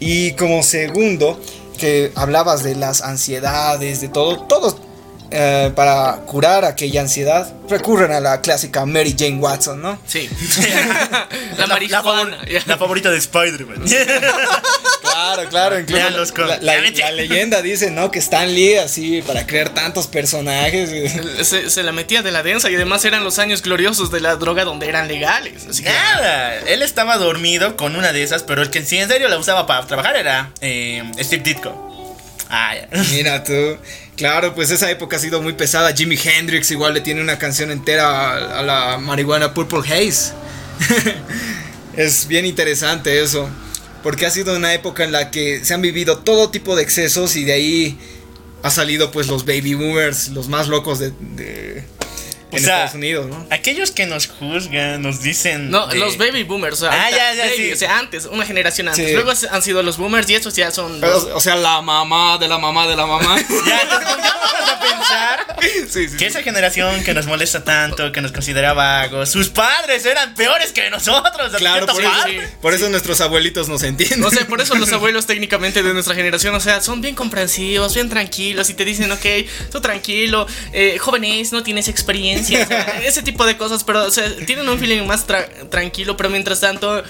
Y 0.00 0.32
como 0.32 0.62
segundo, 0.62 1.38
que 1.78 2.12
hablabas 2.16 2.62
de 2.62 2.74
las 2.74 3.00
ansiedades, 3.02 4.02
de 4.02 4.08
todo, 4.08 4.40
todos 4.42 4.76
eh, 5.30 5.72
para 5.74 6.16
curar 6.26 6.64
aquella 6.64 7.00
ansiedad 7.02 7.52
recurren 7.68 8.12
a 8.12 8.20
la 8.20 8.40
clásica 8.40 8.84
Mary 8.86 9.14
Jane 9.18 9.36
Watson, 9.38 9.80
¿no? 9.80 9.98
Sí. 10.06 10.28
la 11.58 11.66
marihuana. 11.66 12.02
favor- 12.02 12.66
la 12.66 12.76
favorita 12.78 13.10
de 13.10 13.18
Spider-Man. 13.18 13.84
Claro, 15.10 15.48
claro, 15.48 15.78
incluso 15.80 16.46
la, 16.46 16.58
la- 16.60 16.80
leyenda 17.12 17.62
dice, 17.62 17.90
¿no? 17.90 18.10
Que 18.10 18.18
Stan 18.18 18.52
Lee 18.52 18.76
así 18.76 19.22
para 19.22 19.46
crear 19.46 19.70
tantos 19.70 20.06
personajes. 20.06 20.90
Se, 21.46 21.70
se 21.70 21.82
la 21.82 21.92
metía 21.92 22.22
de 22.22 22.30
la 22.30 22.42
densa 22.42 22.70
y 22.70 22.74
además 22.74 23.04
eran 23.04 23.24
los 23.24 23.38
años 23.38 23.62
gloriosos 23.62 24.10
de 24.10 24.20
la 24.20 24.36
droga 24.36 24.64
donde 24.64 24.88
eran 24.88 25.08
legales. 25.08 25.66
Así 25.68 25.82
que 25.82 25.88
Nada, 25.90 26.54
él 26.60 26.82
estaba 26.82 27.16
dormido 27.18 27.76
con 27.76 27.96
una 27.96 28.12
de 28.12 28.22
esas, 28.22 28.42
pero 28.42 28.62
el 28.62 28.70
que 28.70 28.84
sí 28.84 28.98
en 28.98 29.08
serio 29.08 29.28
la 29.28 29.38
usaba 29.38 29.66
para 29.66 29.86
trabajar 29.86 30.16
era 30.16 30.50
eh, 30.60 31.02
Steve 31.20 31.42
Ditko. 31.42 32.16
Ah, 32.50 32.74
ya. 32.74 32.88
Mira 33.12 33.44
tú. 33.44 33.76
Claro, 34.16 34.54
pues 34.54 34.70
esa 34.70 34.90
época 34.90 35.16
ha 35.16 35.20
sido 35.20 35.40
muy 35.42 35.52
pesada. 35.52 35.92
Jimi 35.94 36.18
Hendrix 36.22 36.70
igual 36.70 36.94
le 36.94 37.00
tiene 37.02 37.20
una 37.20 37.38
canción 37.38 37.70
entera 37.70 38.08
a, 38.32 38.58
a 38.58 38.62
la 38.62 38.98
marihuana 38.98 39.54
Purple 39.54 39.80
Haze. 39.80 40.32
es 41.96 42.26
bien 42.26 42.46
interesante 42.46 43.20
eso. 43.22 43.48
Porque 44.02 44.26
ha 44.26 44.30
sido 44.30 44.56
una 44.56 44.72
época 44.74 45.04
en 45.04 45.12
la 45.12 45.30
que 45.30 45.64
se 45.64 45.74
han 45.74 45.82
vivido 45.82 46.18
todo 46.18 46.50
tipo 46.50 46.76
de 46.76 46.82
excesos 46.82 47.36
y 47.36 47.44
de 47.44 47.52
ahí 47.52 47.98
ha 48.62 48.70
salido 48.70 49.10
pues 49.10 49.28
los 49.28 49.44
baby 49.44 49.74
boomers, 49.74 50.28
los 50.28 50.48
más 50.48 50.68
locos 50.68 50.98
de, 50.98 51.12
de- 51.20 51.84
en 52.56 52.64
sea, 52.64 52.74
Estados 52.84 52.94
Unidos, 52.94 53.26
¿no? 53.28 53.46
Aquellos 53.50 53.90
que 53.90 54.06
nos 54.06 54.26
juzgan, 54.26 55.02
nos 55.02 55.22
dicen. 55.22 55.70
No, 55.70 55.86
de- 55.86 55.98
los 55.98 56.16
baby 56.16 56.44
boomers. 56.44 56.74
O 56.82 56.90
sea, 56.90 57.06
Ah, 57.06 57.10
ya, 57.10 57.34
ya, 57.34 57.44
baby, 57.44 57.56
sí. 57.56 57.72
O 57.72 57.76
sea, 57.76 57.98
antes, 57.98 58.24
una 58.26 58.46
generación 58.46 58.88
antes. 58.88 59.06
Sí. 59.06 59.12
Luego 59.14 59.32
han 59.50 59.62
sido 59.62 59.82
los 59.82 59.96
boomers 59.98 60.28
y 60.30 60.34
esos 60.34 60.54
ya 60.54 60.70
son. 60.70 61.00
Pero, 61.00 61.12
los- 61.14 61.24
o 61.24 61.40
sea, 61.40 61.56
la 61.56 61.80
mamá 61.82 62.38
de 62.38 62.48
la 62.48 62.58
mamá 62.58 62.86
de 62.86 62.96
la 62.96 63.06
mamá. 63.06 63.36
Ya, 63.66 63.80
entonces 63.82 64.08
pongámonos 64.08 64.68
a 64.70 64.80
pensar 64.80 65.46
sí, 65.90 66.08
sí, 66.08 66.16
que 66.16 66.26
esa 66.26 66.42
generación 66.42 67.02
que 67.04 67.12
nos 67.12 67.26
molesta 67.26 67.64
tanto, 67.64 68.12
que 68.12 68.20
nos 68.20 68.32
considera 68.32 68.72
vagos, 68.72 69.28
sus 69.30 69.48
padres 69.50 70.04
eran 70.06 70.34
peores 70.34 70.72
que 70.72 70.88
nosotros. 70.90 71.52
Claro, 71.56 71.86
por 71.86 72.00
eso, 72.02 72.10
por 72.62 72.74
eso 72.74 72.88
nuestros 72.88 73.20
abuelitos 73.20 73.68
nos 73.68 73.82
entienden. 73.82 74.20
No 74.20 74.30
sé, 74.30 74.44
por 74.44 74.60
eso 74.60 74.74
los 74.76 74.92
abuelos 74.92 75.26
técnicamente 75.26 75.82
de 75.82 75.92
nuestra 75.92 76.14
generación, 76.14 76.54
o 76.54 76.60
sea, 76.60 76.80
son 76.80 77.00
bien 77.00 77.14
comprensivos, 77.14 77.94
bien 77.94 78.08
tranquilos 78.08 78.70
y 78.70 78.74
te 78.74 78.84
dicen, 78.84 79.10
ok, 79.12 79.26
tú 79.70 79.80
tranquilo, 79.80 80.46
eh, 80.72 80.96
jóvenes, 80.98 81.52
no 81.52 81.62
tienes 81.62 81.88
experiencia, 81.88 82.37
ese 83.04 83.22
tipo 83.22 83.44
de 83.46 83.56
cosas, 83.56 83.84
pero, 83.84 84.04
o 84.04 84.10
sea, 84.10 84.24
tienen 84.46 84.68
un 84.68 84.78
feeling 84.78 85.04
más 85.06 85.26
tra- 85.26 85.48
tranquilo, 85.70 86.16
pero 86.16 86.30
mientras 86.30 86.60
tanto, 86.60 87.02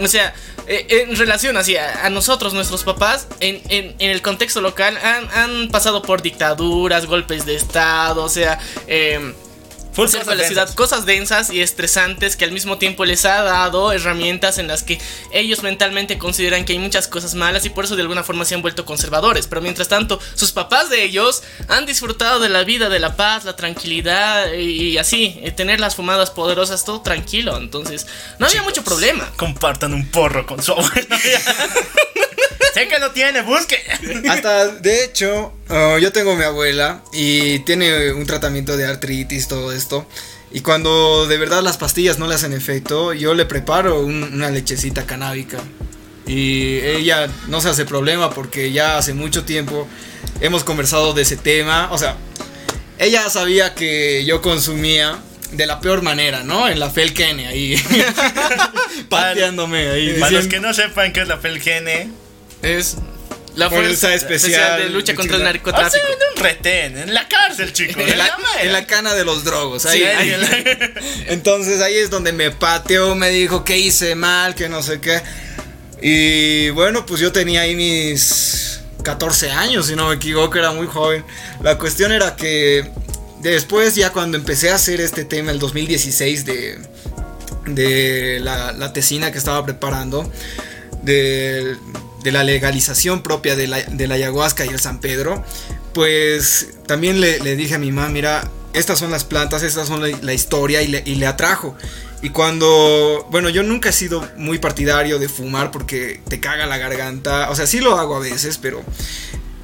o 0.00 0.08
sea, 0.08 0.34
eh, 0.66 1.06
en 1.08 1.16
relación 1.16 1.56
así 1.56 1.76
a 1.76 2.08
nosotros, 2.10 2.54
nuestros 2.54 2.84
papás, 2.84 3.26
en, 3.40 3.60
en- 3.68 3.94
en 3.98 4.10
el 4.10 4.22
contexto 4.22 4.60
local, 4.60 4.96
han, 5.02 5.28
han 5.32 5.68
pasado 5.68 6.02
por 6.02 6.22
dictaduras, 6.22 7.06
golpes 7.06 7.44
de 7.46 7.54
Estado, 7.56 8.24
o 8.24 8.28
sea, 8.28 8.58
eh, 8.86 9.34
Full 9.94 10.06
cosas 10.06 10.26
de 10.26 10.34
la 10.34 10.44
ciudad, 10.44 10.62
densas. 10.62 10.76
cosas 10.76 11.06
densas 11.06 11.50
y 11.50 11.60
estresantes 11.62 12.36
que 12.36 12.44
al 12.44 12.52
mismo 12.52 12.78
tiempo 12.78 13.04
les 13.04 13.24
ha 13.24 13.42
dado 13.42 13.92
herramientas 13.92 14.58
en 14.58 14.66
las 14.66 14.82
que 14.82 15.00
ellos 15.32 15.62
mentalmente 15.62 16.18
consideran 16.18 16.64
que 16.64 16.72
hay 16.72 16.78
muchas 16.78 17.06
cosas 17.08 17.34
malas 17.34 17.64
y 17.64 17.70
por 17.70 17.84
eso 17.84 17.94
de 17.94 18.02
alguna 18.02 18.24
forma 18.24 18.44
se 18.44 18.54
han 18.54 18.62
vuelto 18.62 18.84
conservadores. 18.84 19.46
Pero 19.46 19.60
mientras 19.60 19.88
tanto, 19.88 20.20
sus 20.34 20.52
papás 20.52 20.90
de 20.90 21.04
ellos 21.04 21.42
han 21.68 21.86
disfrutado 21.86 22.40
de 22.40 22.48
la 22.48 22.64
vida, 22.64 22.88
de 22.88 22.98
la 22.98 23.16
paz, 23.16 23.44
la 23.44 23.56
tranquilidad 23.56 24.52
y 24.52 24.98
así, 24.98 25.38
eh, 25.42 25.52
tener 25.52 25.80
las 25.80 25.94
fumadas 25.94 26.30
poderosas, 26.30 26.84
todo 26.84 27.00
tranquilo. 27.00 27.56
Entonces, 27.56 28.06
no 28.38 28.46
había 28.46 28.62
mucho 28.62 28.82
problema. 28.82 29.32
Compartan 29.36 29.94
un 29.94 30.10
porro 30.10 30.46
con 30.46 30.62
su 30.62 30.72
abuelo. 30.72 31.16
sé 32.74 32.88
que 32.88 32.98
lo 32.98 33.12
tiene, 33.12 33.42
busque. 33.42 33.78
Hasta, 34.28 34.66
de 34.66 35.04
hecho, 35.04 35.52
uh, 35.70 35.98
yo 35.98 36.12
tengo 36.12 36.34
mi 36.34 36.42
abuela 36.42 37.02
y 37.12 37.60
tiene 37.60 38.12
un 38.12 38.26
tratamiento 38.26 38.76
de 38.76 38.84
artritis, 38.84 39.46
todo 39.46 39.72
esto. 39.84 40.06
Y 40.52 40.60
cuando 40.60 41.26
de 41.26 41.36
verdad 41.36 41.62
las 41.62 41.76
pastillas 41.76 42.18
no 42.18 42.26
le 42.26 42.34
hacen 42.34 42.52
efecto, 42.52 43.12
yo 43.12 43.34
le 43.34 43.44
preparo 43.44 44.00
un- 44.00 44.22
una 44.34 44.50
lechecita 44.50 45.04
canábica. 45.04 45.58
Y 46.26 46.78
ella 46.78 47.28
no 47.48 47.60
se 47.60 47.68
hace 47.68 47.84
problema 47.84 48.30
porque 48.30 48.72
ya 48.72 48.96
hace 48.96 49.12
mucho 49.12 49.44
tiempo 49.44 49.86
hemos 50.40 50.64
conversado 50.64 51.12
de 51.12 51.22
ese 51.22 51.36
tema. 51.36 51.88
O 51.92 51.98
sea, 51.98 52.16
ella 52.98 53.28
sabía 53.28 53.74
que 53.74 54.24
yo 54.24 54.40
consumía 54.40 55.18
de 55.52 55.66
la 55.66 55.80
peor 55.80 56.02
manera, 56.02 56.42
¿no? 56.44 56.68
En 56.68 56.80
la 56.80 56.88
Felkene 56.90 57.46
ahí. 57.46 57.76
pateándome 59.08 59.88
ahí. 59.88 60.16
Para 60.20 60.32
los 60.32 60.46
que 60.46 60.60
no 60.60 60.72
sepan 60.72 61.12
qué 61.12 61.20
es 61.22 61.28
la 61.28 61.38
Felgene, 61.38 62.10
Es 62.62 62.96
la 63.56 63.68
Fuerza 63.70 63.86
fuerza 64.08 64.14
especial 64.14 64.52
especial, 64.52 64.82
de 64.82 64.88
lucha 64.90 65.14
contra 65.14 65.36
el 65.36 65.42
de- 65.42 65.48
o 65.48 65.52
sea, 65.52 65.52
narcotráfico. 65.52 66.06
de 66.08 66.24
un 66.36 66.42
retén, 66.42 66.98
en 66.98 67.14
la 67.14 67.28
cárcel, 67.28 67.72
chicos. 67.72 68.02
en 68.04 68.18
la, 68.18 68.36
en 68.62 68.72
la 68.72 68.86
cana 68.86 69.14
de 69.14 69.24
los 69.24 69.44
drogos. 69.44 69.86
Ahí, 69.86 70.00
Sí, 70.00 70.04
ahí. 70.04 70.30
ahí- 70.32 70.92
Entonces 71.28 71.80
ahí 71.80 71.94
es 71.96 72.10
donde 72.10 72.32
me 72.32 72.50
pateó, 72.50 73.14
me 73.14 73.30
dijo 73.30 73.64
que 73.64 73.78
hice 73.78 74.14
mal, 74.16 74.54
que 74.54 74.68
no 74.68 74.82
sé 74.82 75.00
qué. 75.00 75.20
Y 76.02 76.70
bueno, 76.70 77.06
pues 77.06 77.20
yo 77.20 77.30
tenía 77.32 77.62
ahí 77.62 77.74
mis 77.76 78.80
14 79.04 79.50
años, 79.50 79.86
si 79.86 79.94
no 79.96 80.08
me 80.08 80.16
equivoco, 80.16 80.58
era 80.58 80.72
muy 80.72 80.86
joven. 80.86 81.24
La 81.62 81.78
cuestión 81.78 82.10
era 82.12 82.36
que 82.36 82.90
después, 83.40 83.94
ya 83.94 84.10
cuando 84.10 84.36
empecé 84.36 84.70
a 84.70 84.74
hacer 84.74 85.00
este 85.00 85.24
tema, 85.24 85.50
el 85.52 85.58
2016, 85.60 86.44
de, 86.44 86.78
de 87.66 88.40
la, 88.42 88.72
la 88.72 88.92
tesina 88.92 89.30
que 89.30 89.38
estaba 89.38 89.64
preparando, 89.64 90.30
de, 91.02 91.76
de 92.24 92.32
la 92.32 92.42
legalización 92.42 93.22
propia 93.22 93.54
de 93.54 93.68
la, 93.68 93.82
de 93.82 94.08
la 94.08 94.14
ayahuasca 94.14 94.64
y 94.64 94.70
el 94.70 94.80
San 94.80 94.98
Pedro, 94.98 95.44
pues 95.92 96.70
también 96.86 97.20
le, 97.20 97.38
le 97.38 97.54
dije 97.54 97.74
a 97.74 97.78
mi 97.78 97.92
mamá, 97.92 98.08
mira, 98.08 98.50
estas 98.72 98.98
son 98.98 99.10
las 99.10 99.24
plantas, 99.24 99.62
estas 99.62 99.86
son 99.86 100.02
la, 100.02 100.18
la 100.22 100.32
historia 100.32 100.82
y 100.82 100.88
le, 100.88 101.02
y 101.04 101.16
le 101.16 101.26
atrajo. 101.26 101.76
Y 102.22 102.30
cuando, 102.30 103.28
bueno, 103.30 103.50
yo 103.50 103.62
nunca 103.62 103.90
he 103.90 103.92
sido 103.92 104.26
muy 104.38 104.58
partidario 104.58 105.18
de 105.18 105.28
fumar 105.28 105.70
porque 105.70 106.22
te 106.26 106.40
caga 106.40 106.64
la 106.66 106.78
garganta, 106.78 107.50
o 107.50 107.54
sea, 107.54 107.66
sí 107.66 107.80
lo 107.80 107.98
hago 107.98 108.16
a 108.16 108.20
veces, 108.20 108.56
pero 108.56 108.82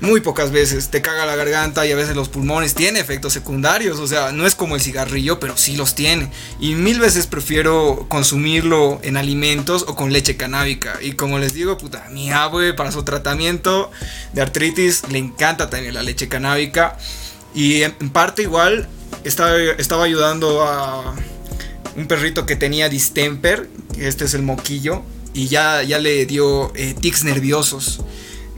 Muy 0.01 0.23
pocas 0.23 0.51
veces. 0.51 0.89
Te 0.89 1.03
caga 1.03 1.27
la 1.27 1.37
garganta 1.37 1.87
y 1.87 1.93
a 1.93 1.97
veces 1.97 2.17
los 2.17 2.31
pulmones. 2.31 2.75
Tiene 2.75 3.01
efectos 3.01 3.35
secundarios. 3.35 3.99
O 3.99 4.07
sea, 4.07 4.33
no 4.33 4.47
es 4.47 4.55
como 4.55 4.75
el 4.75 4.81
cigarrillo, 4.81 5.39
pero 5.39 5.59
sí 5.59 5.77
los 5.77 5.95
tiene. 5.95 6.31
Y 6.59 6.75
mil 6.75 6.99
veces 7.01 7.27
prefiero 7.27 8.07
consumirlo 8.09 8.99
en 9.03 9.19
alimentos 9.19 9.85
o 9.87 9.97
con 9.97 10.13
leche 10.13 10.37
canábica. 10.37 10.99
Y 11.03 11.13
como 11.13 11.39
les 11.39 11.53
digo, 11.53 11.77
puta, 11.77 12.07
mi 12.11 12.31
abue 12.31 12.73
para 12.73 12.93
su 12.93 13.03
tratamiento 13.03 13.91
de 14.33 14.41
artritis 14.41 15.03
le 15.11 15.19
encanta 15.19 15.69
también 15.69 15.93
la 15.93 16.03
leche 16.03 16.29
canábica. 16.29 16.97
Y 17.55 17.83
en, 17.83 17.93
parte 18.11 18.43
igual 18.43 18.89
estaba, 19.25 19.55
estaba 19.59 20.05
ayudando 20.05 20.63
a 20.63 21.15
un 21.97 22.07
perrito 22.07 22.47
que 22.47 22.57
tenía 22.57 22.89
distemper. 22.89 23.69
Este 23.99 24.25
es 24.25 24.33
el 24.33 24.43
moquillo. 24.43 25.03
Y 25.35 25.49
ya, 25.49 25.83
ya 25.83 25.99
le 25.99 26.25
dio 26.25 26.73
eh, 26.75 26.95
tics 26.99 27.23
nerviosos. 27.23 28.01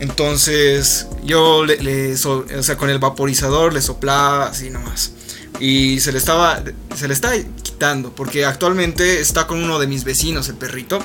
Entonces 0.03 1.07
yo 1.25 1.65
le, 1.65 1.77
le 1.81 2.17
so- 2.17 2.45
o 2.59 2.63
sea, 2.65 2.77
con 2.77 2.91
el 2.91 2.99
vaporizador 2.99 3.73
le 3.73 3.81
soplaba 3.81 4.47
así 4.47 4.69
nomás. 4.69 5.13
Y 5.61 6.01
se 6.01 6.11
le 6.11 6.19
estaba, 6.19 6.61
se 6.97 7.07
le 7.07 7.15
está 7.15 7.31
quitando, 7.63 8.13
porque 8.13 8.45
actualmente 8.45 9.21
está 9.21 9.47
con 9.47 9.63
uno 9.63 9.79
de 9.79 9.87
mis 9.87 10.03
vecinos, 10.03 10.49
el 10.49 10.57
perrito. 10.57 10.99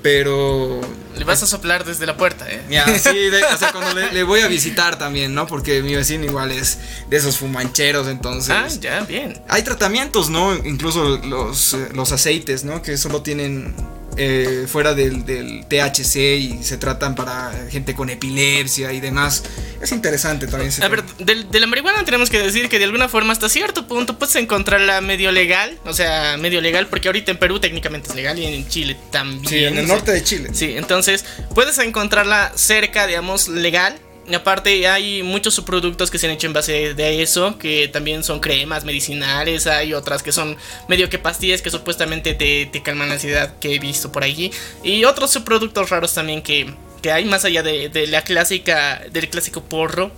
Pero 0.00 0.80
Le 1.16 1.24
vas 1.24 1.42
a 1.42 1.46
soplar 1.48 1.84
desde 1.84 2.06
la 2.06 2.16
puerta, 2.16 2.48
¿eh? 2.48 2.62
ya, 2.70 2.86
sí, 2.98 3.12
de- 3.30 3.42
o 3.52 3.58
sea, 3.58 3.72
cuando 3.72 3.92
le, 4.00 4.12
le 4.12 4.22
voy 4.22 4.40
a 4.40 4.46
visitar 4.58 4.96
también, 4.96 5.34
¿no? 5.34 5.46
Porque 5.48 5.82
mi 5.82 5.94
vecino 5.94 6.24
igual 6.24 6.52
es 6.52 6.78
de 7.10 7.16
esos 7.16 7.36
fumancheros, 7.36 8.06
entonces... 8.06 8.54
Ah, 8.56 8.68
ya, 8.80 9.00
bien. 9.00 9.42
Hay 9.48 9.62
tratamientos, 9.62 10.30
¿no? 10.30 10.54
Incluso 10.64 11.18
los, 11.18 11.74
eh, 11.74 11.88
los 11.94 12.12
aceites, 12.12 12.62
¿no? 12.64 12.80
Que 12.80 12.96
solo 12.96 13.22
tienen 13.22 13.74
eh, 14.18 14.66
fuera 14.66 14.94
del, 14.94 15.24
del 15.24 15.64
THC 15.66 16.16
y 16.16 16.62
se 16.62 16.76
tratan 16.76 17.14
para 17.14 17.52
gente 17.70 17.94
con 17.94 18.10
epilepsia 18.10 18.92
y 18.92 19.00
demás. 19.00 19.44
Es 19.80 19.92
interesante 19.92 20.46
también. 20.46 20.72
A 20.82 20.88
ver, 20.88 21.04
de, 21.18 21.44
de 21.44 21.60
la 21.60 21.66
marihuana 21.66 22.04
tenemos 22.04 22.28
que 22.30 22.38
decir 22.38 22.68
que 22.68 22.78
de 22.78 22.84
alguna 22.84 23.08
forma 23.08 23.32
hasta 23.32 23.48
cierto 23.48 23.86
punto 23.86 24.18
puedes 24.18 24.34
encontrarla 24.36 25.00
medio 25.00 25.30
legal, 25.30 25.78
o 25.84 25.92
sea, 25.92 26.36
medio 26.36 26.60
legal, 26.60 26.88
porque 26.88 27.08
ahorita 27.08 27.30
en 27.30 27.38
Perú 27.38 27.60
técnicamente 27.60 28.08
es 28.08 28.14
legal 28.14 28.38
y 28.38 28.44
en 28.46 28.68
Chile 28.68 28.96
también. 29.10 29.46
Sí, 29.46 29.64
en 29.64 29.78
el 29.78 29.86
sea, 29.86 29.94
norte 29.94 30.12
de 30.12 30.24
Chile. 30.24 30.50
Sí, 30.52 30.74
entonces 30.76 31.24
puedes 31.54 31.78
encontrarla 31.78 32.52
cerca, 32.56 33.06
digamos, 33.06 33.48
legal. 33.48 33.98
Y 34.28 34.34
aparte 34.34 34.86
hay 34.86 35.22
muchos 35.22 35.54
subproductos 35.54 36.10
que 36.10 36.18
se 36.18 36.26
han 36.26 36.32
hecho 36.32 36.46
en 36.46 36.52
base 36.52 36.92
de 36.94 37.22
eso, 37.22 37.58
que 37.58 37.88
también 37.88 38.22
son 38.22 38.40
cremas 38.40 38.84
medicinales, 38.84 39.66
hay 39.66 39.94
otras 39.94 40.22
que 40.22 40.32
son 40.32 40.56
medio 40.86 41.08
que 41.08 41.18
pastillas 41.18 41.62
que 41.62 41.70
supuestamente 41.70 42.34
te, 42.34 42.82
calman 42.82 43.08
la 43.08 43.14
ansiedad 43.14 43.58
que 43.58 43.74
he 43.74 43.78
visto 43.78 44.12
por 44.12 44.24
allí. 44.24 44.50
Y 44.82 45.04
otros 45.04 45.30
subproductos 45.30 45.88
raros 45.88 46.12
también 46.12 46.42
que, 46.42 46.74
que 47.00 47.10
hay 47.10 47.24
más 47.24 47.44
allá 47.46 47.62
de 47.62 48.06
la 48.08 48.22
clásica, 48.22 49.02
del 49.10 49.30
clásico 49.30 49.62
porro. 49.62 50.10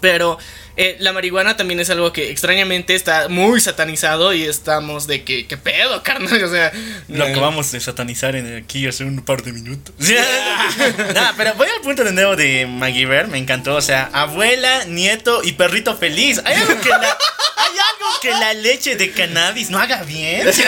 Pero 0.00 0.38
eh, 0.76 0.96
la 1.00 1.12
marihuana 1.12 1.56
también 1.56 1.80
es 1.80 1.90
algo 1.90 2.12
que 2.12 2.30
extrañamente 2.30 2.94
está 2.94 3.28
muy 3.28 3.60
satanizado 3.60 4.32
y 4.32 4.44
estamos 4.44 5.06
de 5.06 5.22
que, 5.22 5.46
¿qué 5.46 5.56
pedo, 5.56 6.02
carnal? 6.02 6.42
O 6.42 6.50
sea, 6.50 6.72
Lo 7.08 7.26
que 7.26 7.40
vamos 7.40 7.72
a 7.74 7.80
satanizar 7.80 8.36
en 8.36 8.56
aquí 8.56 8.86
hace 8.86 9.04
un 9.04 9.22
par 9.22 9.42
de 9.42 9.52
minutos. 9.52 9.94
Pero 11.36 11.54
voy 11.54 11.68
al 11.68 11.82
punto 11.82 12.04
de 12.04 12.12
nuevo 12.12 12.36
de 12.36 12.66
MacGyver, 12.66 13.28
me 13.28 13.38
encantó. 13.38 13.74
O 13.74 13.82
sea, 13.82 14.08
abuela, 14.12 14.84
nieto 14.84 15.42
y 15.42 15.52
perrito 15.52 15.96
feliz. 15.96 16.40
Hay 16.44 16.56
algo 16.56 16.80
que 16.80 16.88
la, 16.88 16.98
hay 16.98 17.72
algo 17.92 18.20
que 18.20 18.30
la 18.30 18.54
leche 18.54 18.96
de 18.96 19.10
cannabis 19.10 19.70
no 19.70 19.78
haga 19.78 20.02
bien. 20.04 20.48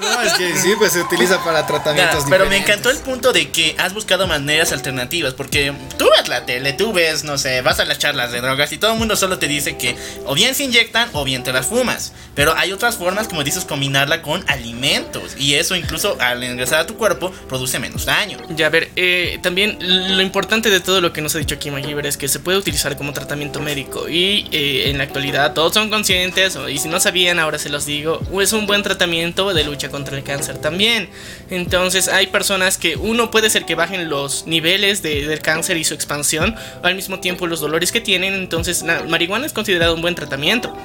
No, 0.00 0.22
es 0.22 0.32
que 0.34 0.56
sí, 0.56 0.72
pues 0.78 0.92
se 0.92 1.00
utiliza 1.00 1.42
para 1.44 1.66
tratamientos 1.66 2.24
pero 2.30 2.46
me 2.46 2.56
encantó 2.56 2.90
el 2.90 2.98
punto 2.98 3.32
de 3.32 3.50
que 3.50 3.74
has 3.76 3.92
buscado 3.92 4.26
maneras 4.26 4.72
alternativas. 4.72 5.34
Porque 5.34 5.74
tú 5.98 6.08
ves 6.16 6.28
la 6.28 6.46
tele, 6.46 6.72
tú 6.72 6.92
ves, 6.92 7.24
no 7.24 7.36
sé, 7.36 7.60
vas 7.60 7.80
a 7.80 7.84
las 7.84 7.98
charlas 7.98 8.32
de 8.32 8.40
drogas 8.40 8.72
y 8.72 8.78
todo 8.78 8.89
el 8.92 8.98
mundo 8.98 9.16
solo 9.16 9.38
te 9.38 9.48
dice 9.48 9.76
que 9.76 9.96
o 10.26 10.34
bien 10.34 10.54
se 10.54 10.64
inyectan 10.64 11.08
o 11.12 11.24
bien 11.24 11.42
te 11.42 11.52
las 11.52 11.66
fumas. 11.66 12.12
Pero 12.34 12.54
hay 12.56 12.72
otras 12.72 12.96
formas, 12.96 13.28
como 13.28 13.44
dices, 13.44 13.64
combinarla 13.64 14.22
con 14.22 14.44
alimentos. 14.48 15.34
Y 15.38 15.54
eso 15.54 15.76
incluso 15.76 16.16
al 16.20 16.42
ingresar 16.44 16.80
a 16.80 16.86
tu 16.86 16.96
cuerpo 16.96 17.30
produce 17.48 17.78
menos 17.78 18.04
daño. 18.06 18.38
Ya, 18.56 18.66
a 18.66 18.70
ver, 18.70 18.90
eh, 18.96 19.38
también 19.42 19.76
lo 19.80 20.22
importante 20.22 20.70
de 20.70 20.80
todo 20.80 21.00
lo 21.00 21.12
que 21.12 21.20
nos 21.20 21.34
ha 21.34 21.38
dicho 21.38 21.54
aquí 21.54 21.70
MacGyver 21.70 22.06
es 22.06 22.16
que 22.16 22.28
se 22.28 22.38
puede 22.38 22.58
utilizar 22.58 22.96
como 22.96 23.12
tratamiento 23.12 23.60
médico 23.60 24.08
y 24.08 24.46
eh, 24.52 24.90
en 24.90 24.98
la 24.98 25.04
actualidad 25.04 25.52
todos 25.54 25.74
son 25.74 25.90
conscientes 25.90 26.56
y 26.68 26.78
si 26.78 26.88
no 26.88 27.00
sabían 27.00 27.38
ahora 27.38 27.58
se 27.58 27.68
los 27.68 27.84
digo, 27.86 28.20
es 28.40 28.52
un 28.52 28.66
buen 28.66 28.82
tratamiento 28.82 29.52
de 29.52 29.64
lucha 29.64 29.88
contra 29.90 30.16
el 30.16 30.22
cáncer 30.24 30.58
también. 30.58 31.10
Entonces 31.50 32.08
hay 32.08 32.28
personas 32.28 32.78
que 32.78 32.96
uno 32.96 33.30
puede 33.30 33.50
ser 33.50 33.64
que 33.66 33.74
bajen 33.74 34.08
los 34.08 34.46
niveles 34.46 35.02
de- 35.02 35.26
del 35.26 35.40
cáncer 35.40 35.76
y 35.76 35.84
su 35.84 35.94
expansión 35.94 36.54
al 36.82 36.94
mismo 36.94 37.20
tiempo 37.20 37.46
los 37.46 37.60
dolores 37.60 37.92
que 37.92 38.00
tienen, 38.00 38.34
entonces 38.34 38.79
la 38.82 39.04
marihuana 39.04 39.46
es 39.46 39.52
considerado 39.52 39.94
un 39.94 40.02
buen 40.02 40.14
tratamiento. 40.14 40.76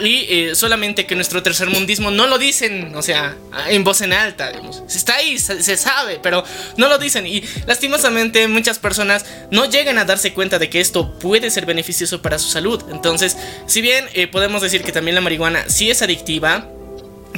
Y 0.00 0.26
eh, 0.28 0.54
solamente 0.54 1.06
que 1.06 1.14
nuestro 1.14 1.42
tercermundismo 1.42 2.10
no 2.10 2.26
lo 2.26 2.38
dicen, 2.38 2.92
o 2.96 3.02
sea, 3.02 3.36
en 3.68 3.84
voz 3.84 4.00
en 4.00 4.12
alta, 4.12 4.50
digamos. 4.50 4.82
Está 4.88 5.16
ahí, 5.16 5.38
se, 5.38 5.62
se 5.62 5.76
sabe, 5.76 6.18
pero 6.20 6.42
no 6.76 6.88
lo 6.88 6.98
dicen. 6.98 7.26
Y 7.26 7.44
lastimosamente 7.66 8.48
muchas 8.48 8.78
personas 8.78 9.24
no 9.50 9.66
llegan 9.66 9.98
a 9.98 10.04
darse 10.04 10.32
cuenta 10.32 10.58
de 10.58 10.68
que 10.68 10.80
esto 10.80 11.18
puede 11.18 11.50
ser 11.50 11.66
beneficioso 11.66 12.20
para 12.20 12.38
su 12.38 12.48
salud. 12.48 12.82
Entonces, 12.90 13.36
si 13.66 13.80
bien 13.80 14.06
eh, 14.14 14.26
podemos 14.26 14.62
decir 14.62 14.82
que 14.82 14.92
también 14.92 15.14
la 15.14 15.20
marihuana 15.20 15.68
sí 15.68 15.90
es 15.90 16.02
adictiva, 16.02 16.68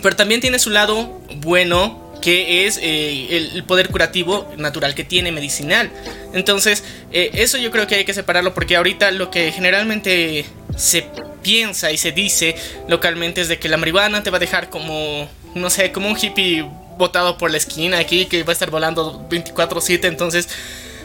pero 0.03 0.17
también 0.17 0.41
tiene 0.41 0.59
su 0.59 0.71
lado 0.71 1.21
bueno 1.37 2.14
que 2.25 2.67
es 2.67 2.79
eh, 2.81 3.51
el, 3.53 3.65
poder 3.65 3.91
curativo 3.91 4.51
natural 4.57 4.95
que 4.95 5.05
tiene 5.05 5.31
medicinal. 5.31 5.91
Entonces, 6.33 6.83
eh, 7.13 7.33
eso 7.35 7.59
yo 7.59 7.71
creo 7.71 7.87
que 7.87 7.97
hay 7.97 8.07
que 8.07 8.15
separarlo 8.15 8.55
porque 8.55 8.77
ahorita 8.77 9.11
lo 9.11 9.31
que 9.31 9.53
generalmente 9.53 10.47
se 10.75 11.07
piensa 11.43 11.93
y 11.93 11.99
se 11.99 12.13
dice 12.13 12.57
localmente 12.89 13.43
es 13.43 13.49
de 13.49 13.59
que 13.59 13.69
la 13.69 13.77
marihuana 13.77 14.23
te 14.23 14.31
va 14.31 14.39
a 14.39 14.41
dejar 14.41 14.71
como, 14.71 15.29
no 15.55 15.69
sé, 15.69 15.93
como 15.93 16.09
un 16.09 16.17
hippie 16.19 16.65
botado 16.97 17.37
por 17.37 17.51
la 17.51 17.59
esquina 17.59 17.99
aquí 17.99 18.25
que 18.25 18.43
va 18.43 18.53
a 18.53 18.55
estar 18.55 18.71
volando 18.71 19.29
24/7. 19.29 20.09
Entonces, 20.09 20.49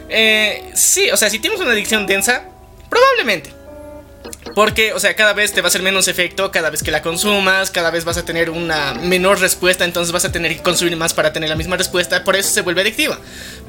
eh, 0.07 0.71
sí, 0.73 1.11
o 1.11 1.17
sea, 1.17 1.29
si 1.29 1.39
tienes 1.39 1.59
una 1.59 1.71
adicción 1.71 2.07
densa, 2.07 2.45
probablemente. 2.89 3.58
Porque, 4.55 4.93
o 4.93 4.99
sea, 4.99 5.15
cada 5.15 5.33
vez 5.33 5.53
te 5.53 5.61
va 5.61 5.67
a 5.67 5.69
hacer 5.69 5.81
menos 5.83 6.07
efecto, 6.07 6.51
cada 6.51 6.69
vez 6.69 6.83
que 6.83 6.91
la 6.91 7.01
consumas, 7.01 7.71
cada 7.71 7.91
vez 7.91 8.03
vas 8.03 8.17
a 8.17 8.25
tener 8.25 8.49
una 8.49 8.93
menor 8.95 9.39
respuesta, 9.39 9.85
entonces 9.85 10.11
vas 10.11 10.25
a 10.25 10.31
tener 10.31 10.55
que 10.55 10.61
consumir 10.63 10.95
más 10.97 11.13
para 11.13 11.31
tener 11.31 11.49
la 11.49 11.55
misma 11.55 11.77
respuesta, 11.77 12.23
por 12.23 12.35
eso 12.35 12.49
se 12.49 12.61
vuelve 12.61 12.81
adictiva. 12.81 13.19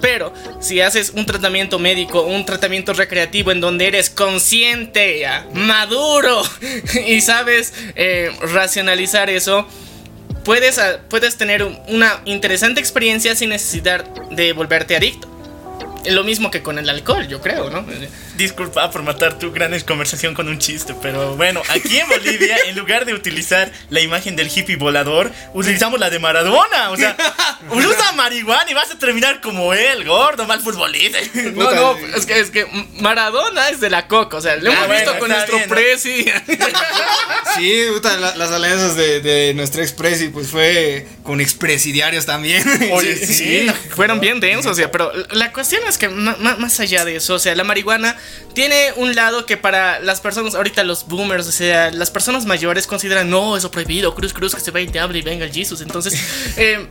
Pero 0.00 0.32
si 0.60 0.80
haces 0.80 1.10
un 1.14 1.26
tratamiento 1.26 1.78
médico, 1.78 2.22
un 2.22 2.44
tratamiento 2.46 2.92
recreativo 2.92 3.52
en 3.52 3.60
donde 3.60 3.86
eres 3.88 4.10
consciente, 4.10 5.24
maduro 5.52 6.42
y 7.06 7.20
sabes 7.20 7.72
eh, 7.94 8.30
racionalizar 8.40 9.28
eso, 9.30 9.66
puedes, 10.44 10.78
ah, 10.78 10.98
puedes 11.08 11.36
tener 11.36 11.62
un- 11.62 11.78
una 11.88 12.20
interesante 12.24 12.80
experiencia 12.80 13.36
sin 13.36 13.50
necesidad 13.50 14.04
de 14.30 14.52
volverte 14.54 14.96
adicto. 14.96 15.28
Lo 16.06 16.24
mismo 16.24 16.50
que 16.50 16.62
con 16.62 16.78
el 16.78 16.88
alcohol, 16.88 17.28
yo 17.28 17.40
creo, 17.42 17.68
¿no? 17.68 17.84
Disculpa 18.40 18.90
por 18.90 19.02
matar 19.02 19.38
tu 19.38 19.52
gran 19.52 19.78
conversación 19.80 20.32
con 20.34 20.48
un 20.48 20.58
chiste, 20.58 20.94
pero 21.02 21.36
bueno, 21.36 21.60
aquí 21.68 21.98
en 21.98 22.08
Bolivia, 22.08 22.56
en 22.66 22.74
lugar 22.76 23.04
de 23.04 23.12
utilizar 23.12 23.70
la 23.90 24.00
imagen 24.00 24.34
del 24.34 24.48
hippie 24.48 24.76
volador, 24.76 25.30
utilizamos 25.52 26.00
la 26.00 26.08
de 26.08 26.18
Maradona. 26.18 26.90
O 26.90 26.96
sea, 26.96 27.14
usa 27.70 28.12
marihuana 28.12 28.70
y 28.70 28.74
vas 28.74 28.90
a 28.90 28.98
terminar 28.98 29.42
como 29.42 29.74
él, 29.74 30.04
gordo, 30.06 30.46
mal 30.46 30.60
futbolista. 30.60 31.18
No, 31.54 31.70
no, 31.70 31.98
es 32.16 32.24
que, 32.24 32.40
es 32.40 32.50
que 32.50 32.66
Maradona 33.00 33.68
es 33.68 33.80
de 33.80 33.90
la 33.90 34.06
coca, 34.08 34.38
o 34.38 34.40
sea, 34.40 34.56
lo 34.56 34.70
Ah, 34.70 34.74
hemos 34.74 34.86
bueno, 34.86 35.00
visto 35.02 35.18
con 35.18 35.28
nuestro 35.28 35.56
bien. 35.58 35.68
Sí, 37.56 37.82
puta, 37.92 38.16
la- 38.16 38.36
las 38.36 38.50
alianzas 38.52 38.96
de, 38.96 39.20
de 39.20 39.54
nuestro 39.54 39.82
expresi, 39.82 40.28
pues 40.28 40.48
fue 40.48 41.06
con 41.24 41.40
expresidiarios 41.40 42.24
también. 42.26 42.62
Oye, 42.92 43.16
Sí, 43.16 43.34
sí. 43.34 43.66
fueron 43.94 44.20
bien 44.20 44.40
densos, 44.40 44.72
o 44.72 44.74
sea, 44.74 44.90
pero 44.90 45.12
la 45.32 45.52
cuestión 45.52 45.82
es 45.88 45.98
que 45.98 46.08
más 46.08 46.80
allá 46.80 47.04
de 47.04 47.16
eso, 47.16 47.34
o 47.34 47.38
sea, 47.38 47.54
la 47.54 47.64
marihuana 47.64 48.16
tiene 48.54 48.92
un 48.96 49.14
lado 49.14 49.46
que 49.46 49.56
para 49.56 50.00
las 50.00 50.20
personas, 50.20 50.54
ahorita 50.54 50.84
los 50.84 51.06
boomers, 51.06 51.46
o 51.46 51.52
sea, 51.52 51.90
las 51.90 52.10
personas 52.10 52.46
mayores 52.46 52.86
consideran, 52.86 53.30
no, 53.30 53.56
eso 53.56 53.70
prohibido, 53.70 54.14
cruz, 54.14 54.32
cruz, 54.32 54.54
que 54.54 54.60
se 54.60 54.70
vaya 54.70 54.86
el 54.86 54.92
diablo 54.92 55.18
y 55.18 55.22
venga 55.22 55.44
el 55.44 55.52
Jesus. 55.52 55.80
Entonces, 55.80 56.18
eh, 56.56 56.86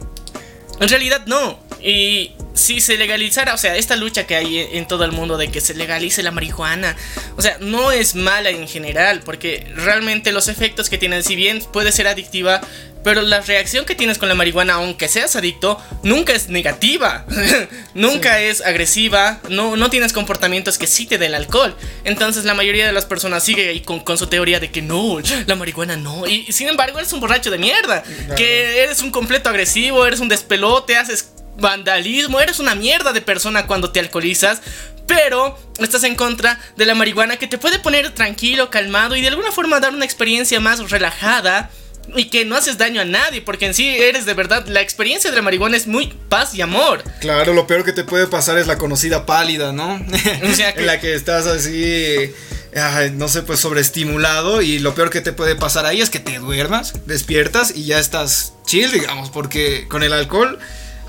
en 0.80 0.89
realidad 0.89 1.25
no. 1.25 1.60
Y 1.82 2.34
si 2.54 2.82
se 2.82 2.97
legalizara, 2.97 3.54
o 3.54 3.58
sea, 3.58 3.75
esta 3.78 3.95
lucha 3.95 4.28
que 4.28 4.36
hay 4.36 4.60
en, 4.73 4.88
todo 4.88 5.06
el 5.06 5.12
mundo 5.12 5.38
de 5.38 5.49
que 5.49 5.62
se 5.62 5.73
legalice 5.73 6.23
la 6.23 6.32
marihuana, 6.32 6.95
o 7.38 7.41
sea, 7.41 7.58
no 7.60 7.91
es 7.91 8.15
mala 8.15 8.49
en 8.49 8.67
general, 8.67 9.21
porque 9.23 9.65
realmente 9.75 10.32
los 10.32 10.47
efectos 10.47 10.89
que 10.89 10.97
tiene, 10.97 11.24
si 11.24 11.36
bien 11.36 11.61
puede 11.72 11.91
ser 11.91 12.07
adictiva, 12.07 12.61
pero 13.04 13.22
la 13.22 13.41
reacción 13.41 13.86
que 13.86 13.95
tienes 13.95 14.18
con 14.18 14.30
la 14.30 14.36
marihuana, 14.36 14.76
aunque 14.76 15.08
seas 15.08 15.36
adicto, 15.36 15.82
nunca 16.04 16.34
es 16.34 16.50
negativa, 16.50 17.26
nunca 17.93 18.41
es 18.41 18.62
agresiva, 18.62 19.39
no, 19.50 19.78
no 19.78 19.89
tienes 19.89 20.12
comportamientos 20.12 20.78
que 20.78 20.88
sí 20.88 21.06
te 21.06 21.18
den 21.18 21.30
el 21.30 21.36
alcohol. 21.36 21.76
Entonces 22.04 22.43
la 22.43 22.54
mayoría 22.54 22.86
de 22.86 22.93
las 22.93 23.06
personas 23.06 23.43
sigue 23.43 23.70
ahí 23.70 23.82
con, 23.82 24.02
con 24.02 24.18
su 24.18 24.28
teoría 24.28 24.60
de 24.60 24.72
que 24.72 24.82
no, 24.82 25.20
la 25.45 25.56
marihuana 25.56 25.95
no. 25.95 26.28
Y, 26.28 26.52
sin 26.52 26.68
embargo 26.68 27.00
eres 27.00 27.14
un 27.14 27.20
borracho 27.20 27.52
de 27.52 27.58
mierda, 27.58 28.04
que 28.36 28.84
eres 28.84 29.02
un 29.02 29.12
completo 29.12 29.50
agresivo, 29.50 30.06
eres 30.06 30.20
un 30.20 30.30
despelote, 30.30 30.97
haces 30.97 31.32
vandalismo, 31.58 32.39
eres 32.39 32.60
una 32.60 32.76
mierda 32.76 33.14
de 33.14 33.22
persona 33.22 33.68
cuando 33.68 33.91
te 33.91 34.00
alcoholizas. 34.00 34.62
pero 35.08 35.58
estás 35.80 36.04
en 36.04 36.16
contra 36.16 36.60
de 36.76 36.86
la 36.86 36.93
marihuana 36.93 37.38
que 37.38 37.47
te 37.47 37.58
puede 37.58 37.80
poner 37.80 38.12
tranquilo, 38.12 38.70
calmado 38.70 39.16
y 39.16 39.22
de 39.22 39.30
alguna 39.30 39.52
forma 39.52 39.80
dar 39.80 39.93
una 39.93 40.06
experiencia 40.06 40.60
más 40.60 40.91
relajada 40.91 41.72
y 42.16 42.26
que 42.30 42.45
no 42.45 42.55
haces 42.55 42.78
daño 42.78 43.01
a 43.01 43.05
nadie, 43.05 43.41
porque 43.41 43.66
en 43.66 43.74
sí 43.74 43.88
eres 43.88 44.26
de 44.26 44.34
verdad, 44.34 44.66
la 44.68 44.82
experiencia 44.82 45.30
de 45.30 45.36
la 45.36 45.41
marihuana 45.41 45.78
es 45.78 45.88
muy 45.88 46.14
paz 46.30 46.53
y 46.55 46.62
amor. 46.62 47.03
Claro, 47.22 47.53
lo 47.53 47.68
peor 47.68 47.84
que 47.86 47.91
te 47.93 48.03
puede 48.03 48.28
pasar 48.28 48.57
es 48.57 48.68
la 48.68 48.78
conocida 48.78 49.26
pálida, 49.26 49.72
¿no? 49.72 49.95
O 50.51 50.53
sea 50.55 50.74
que- 50.74 50.80
en 50.82 50.86
la 50.88 50.99
que 50.99 51.14
estás 51.14 51.45
así, 51.47 52.32
ay, 52.76 53.12
no 53.12 53.28
sé, 53.28 53.41
pues 53.43 53.60
sobreestimulado 53.60 54.62
y 54.62 54.80
lo 54.80 54.95
peor 54.95 55.10
que 55.10 55.22
te 55.22 55.34
puede 55.34 55.55
pasar 55.55 55.86
ahí 55.86 56.01
es 56.01 56.10
que 56.10 56.20
te 56.20 56.39
duermas, 56.39 56.93
despiertas 57.05 57.74
y 57.76 57.86
ya 57.86 57.99
estás 57.99 58.53
chill, 58.66 58.91
digamos, 58.91 59.30
porque 59.30 59.88
con 59.89 60.03
el 60.03 60.14
alcohol 60.14 60.60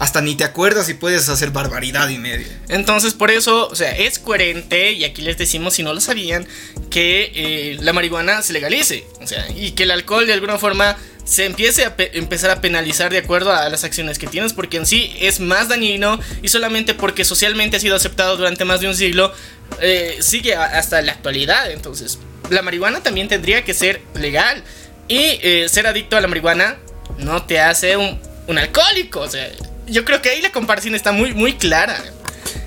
hasta 0.01 0.20
ni 0.20 0.34
te 0.34 0.42
acuerdas 0.44 0.88
y 0.88 0.94
puedes 0.94 1.28
hacer 1.28 1.51
barbaridad 1.51 2.09
y 2.09 2.18
media. 2.18 2.48
Entonces, 2.68 3.14
por 3.14 3.30
eso, 3.30 3.68
o 3.68 3.74
sea, 3.76 3.96
es 3.96 4.18
coherente, 4.18 4.92
y 4.92 5.05
aquí 5.05 5.22
les 5.22 5.36
decimos, 5.38 5.74
si 5.74 5.82
no 5.82 5.92
lo 5.94 6.01
sabían, 6.01 6.48
que 6.90 7.30
eh, 7.34 7.76
la 7.80 7.92
marihuana 7.92 8.42
se 8.42 8.53
legalice. 8.55 9.07
O 9.20 9.26
sea, 9.26 9.46
y 9.51 9.72
que 9.72 9.82
el 9.84 9.90
alcohol 9.92 10.26
de 10.26 10.32
alguna 10.32 10.59
forma 10.59 10.96
se 11.24 11.44
empiece 11.44 11.84
a 11.84 11.96
pe- 11.96 12.18
empezar 12.18 12.51
a 12.51 12.61
penalizar 12.62 13.12
de 13.12 13.18
acuerdo 13.18 13.53
a 13.53 13.68
las 13.68 13.84
acciones 13.84 14.18
que 14.18 14.26
tienes, 14.26 14.55
porque 14.55 14.78
en 14.78 14.86
sí 14.86 15.14
es 15.20 15.38
más 15.38 15.68
dañino 15.68 16.18
y 16.42 16.48
solamente 16.48 16.94
porque 16.94 17.24
socialmente 17.24 17.76
ha 17.76 17.80
sido 17.80 17.94
aceptado 17.94 18.36
durante 18.38 18.64
más 18.64 18.80
de 18.80 18.88
un 18.88 18.96
siglo, 18.96 19.32
eh, 19.80 20.16
sigue 20.20 20.55
hasta 20.57 21.03
la 21.03 21.12
actualidad. 21.12 21.70
Entonces, 21.70 22.18
la 22.48 22.62
marihuana 22.62 23.03
también 23.03 23.28
tendría 23.28 23.64
que 23.64 23.74
ser 23.74 24.01
legal. 24.14 24.64
Y 25.09 25.38
eh, 25.42 25.66
ser 25.68 25.86
adicto 25.86 26.16
a 26.16 26.20
la 26.20 26.28
marihuana 26.28 26.78
no 27.18 27.42
te 27.44 27.61
hace 27.61 27.96
un, 27.96 28.18
un 28.46 28.59
alcohólico. 28.59 29.20
O 29.20 29.28
sea, 29.28 29.51
yo 29.91 30.05
creo 30.05 30.22
que 30.22 30.30
ahí 30.30 30.41
la 30.41 30.53
comparación 30.53 30.95
está 30.95 31.12
muy, 31.12 31.34
muy 31.34 31.55
clara. 31.55 32.03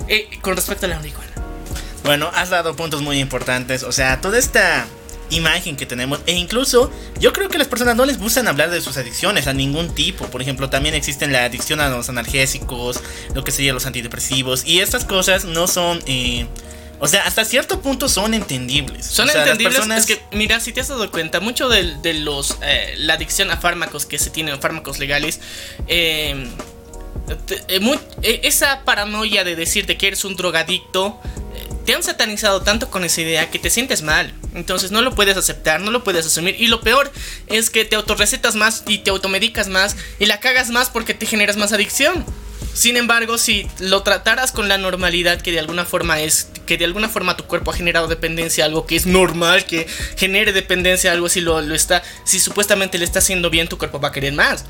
Eh, 0.08 0.28
con 0.42 0.56
respecto 0.56 0.86
a 0.86 0.90
la 0.90 0.98
marihuana. 0.98 1.32
Bueno, 2.04 2.30
has 2.36 2.50
dado 2.50 2.76
puntos 2.76 3.02
muy 3.02 3.20
importantes. 3.20 3.84
O 3.84 3.92
sea, 3.92 4.20
toda 4.20 4.38
esta 4.38 4.86
imagen 5.30 5.78
que 5.78 5.86
tenemos. 5.86 6.20
E 6.28 6.34
incluso, 6.34 6.92
yo 7.20 7.32
creo 7.34 7.48
que 7.50 7.58
las 7.58 7.68
personas 7.68 7.96
no 7.96 8.06
les 8.06 8.20
gustan 8.20 8.48
hablar 8.48 8.70
de 8.70 8.82
sus 8.82 8.98
adicciones 8.98 9.48
a 9.48 9.54
ningún 9.54 9.96
tipo. 9.96 10.26
Por 10.28 10.42
ejemplo, 10.42 10.70
también 10.70 10.94
existen 10.96 11.32
la 11.32 11.46
adicción 11.46 11.80
a 11.80 11.90
los 11.90 12.10
analgésicos, 12.10 13.00
lo 13.34 13.44
que 13.44 13.52
sería 13.52 13.74
los 13.74 13.86
antidepresivos. 13.86 14.66
Y 14.66 14.82
estas 14.82 15.06
cosas 15.06 15.46
no 15.46 15.68
son. 15.68 16.04
eh, 16.06 16.46
o 17.00 17.08
sea, 17.08 17.24
hasta 17.24 17.44
cierto 17.46 17.82
punto 17.82 18.08
son 18.10 18.34
entendibles. 18.34 19.06
Son 19.06 19.28
O 19.28 19.32
sea, 19.32 19.40
las 19.42 19.48
entendibles. 19.52 19.76
personas- 19.78 20.00
Es 20.02 20.06
que, 20.06 20.22
mira, 20.38 20.60
si 20.60 20.72
te 20.74 20.82
has 20.82 20.90
dado 20.90 21.10
cuenta, 21.10 21.40
mucho 21.40 21.68
de, 21.70 21.96
de 22.02 22.14
los. 22.16 22.58
eh, 22.62 22.94
la 22.98 23.14
adicción 23.14 23.50
a 23.50 23.58
fármacos 23.58 24.06
que 24.06 24.20
se 24.20 24.30
tienen, 24.30 24.60
fármacos 24.62 25.00
legales. 25.00 25.40
eh, 25.88 26.48
esa 28.22 28.84
paranoia 28.84 29.44
de 29.44 29.56
decirte 29.56 29.98
que 29.98 30.08
eres 30.08 30.26
un 30.26 30.36
drogadicto. 30.36 31.20
eh, 31.56 31.68
Te 31.86 31.94
han 31.94 32.04
satanizado 32.04 32.62
tanto 32.62 32.90
con 32.90 33.04
esa 33.04 33.22
idea 33.22 33.50
que 33.50 33.60
te 33.60 33.70
sientes 33.70 34.02
mal. 34.02 34.34
Entonces 34.54 34.92
no 34.92 35.02
lo 35.02 35.16
puedes 35.16 35.38
aceptar, 35.38 35.82
no 35.82 35.92
lo 35.92 36.04
puedes 36.04 36.26
asumir. 36.26 36.56
Y 36.60 36.68
lo 36.68 36.82
peor 36.82 37.12
es 37.48 37.70
que 37.70 37.86
te 37.86 37.96
autorrecetas 37.96 38.56
más 38.56 38.84
y 38.88 39.00
te 39.00 39.10
automedicas 39.10 39.68
más 39.68 39.96
y 40.20 40.26
la 40.26 40.40
cagas 40.40 40.70
más 40.70 40.90
porque 40.90 41.14
te 41.14 41.26
generas 41.26 41.58
más 41.58 41.74
adicción. 41.74 42.26
Sin 42.74 42.98
embargo, 42.98 43.38
si 43.38 43.68
lo 43.80 44.02
trataras 44.02 44.52
con 44.52 44.68
la 44.68 44.80
normalidad 44.80 45.40
que 45.42 45.52
de 45.52 45.60
alguna 45.60 45.86
forma 45.86 46.22
es, 46.22 46.50
que 46.66 46.76
de 46.78 46.86
alguna 46.86 47.08
forma 47.08 47.38
tu 47.38 47.44
cuerpo 47.44 47.70
ha 47.70 47.76
generado 47.76 48.08
dependencia 48.08 48.66
algo 48.66 48.88
que 48.88 48.96
es 48.96 49.06
normal, 49.06 49.66
que 49.66 49.86
genere 50.18 50.54
dependencia 50.54 51.12
algo 51.12 51.30
si 51.30 51.42
lo, 51.42 51.62
lo 51.62 51.76
está, 51.76 52.02
si 52.24 52.40
supuestamente 52.40 52.98
le 52.98 53.06
está 53.06 53.20
haciendo 53.20 53.52
bien, 53.52 53.68
tu 53.68 53.78
cuerpo 53.78 54.00
va 54.00 54.08
a 54.08 54.12
querer 54.12 54.34
más. 54.34 54.66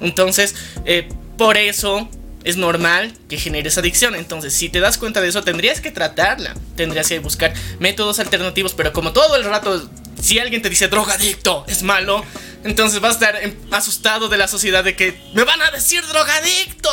Entonces, 0.00 0.54
eh, 0.84 1.08
por 1.38 1.56
eso 1.56 2.08
es 2.44 2.56
normal 2.56 3.14
que 3.28 3.38
generes 3.38 3.78
adicción. 3.78 4.14
Entonces, 4.14 4.52
si 4.52 4.68
te 4.68 4.80
das 4.80 4.98
cuenta 4.98 5.20
de 5.20 5.28
eso, 5.28 5.42
tendrías 5.42 5.80
que 5.80 5.90
tratarla. 5.90 6.54
Tendrías 6.76 7.08
que 7.08 7.18
buscar 7.20 7.54
métodos 7.78 8.18
alternativos, 8.18 8.74
pero 8.74 8.92
como 8.92 9.12
todo 9.12 9.36
el 9.36 9.44
rato, 9.44 9.88
si 10.20 10.38
alguien 10.38 10.60
te 10.60 10.68
dice 10.68 10.88
drogadicto 10.88 11.64
es 11.68 11.82
malo, 11.82 12.24
entonces 12.64 13.00
vas 13.00 13.10
a 13.10 13.14
estar 13.14 13.42
em, 13.42 13.54
asustado 13.70 14.28
de 14.28 14.36
la 14.36 14.48
sociedad 14.48 14.84
de 14.84 14.96
que 14.96 15.18
me 15.32 15.44
van 15.44 15.62
a 15.62 15.70
decir 15.70 16.04
drogadicto. 16.06 16.90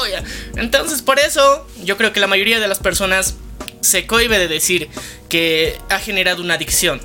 Entonces, 0.55 1.01
por 1.01 1.19
eso, 1.19 1.67
yo 1.83 1.97
creo 1.97 2.13
que 2.13 2.19
la 2.19 2.27
mayoría 2.27 2.59
de 2.59 2.67
las 2.67 2.79
personas 2.79 3.35
se 3.81 4.05
cohibe 4.07 4.37
de 4.39 4.47
decir 4.47 4.89
que 5.29 5.77
ha 5.89 5.99
generado 5.99 6.41
una 6.41 6.55
adicción. 6.55 7.01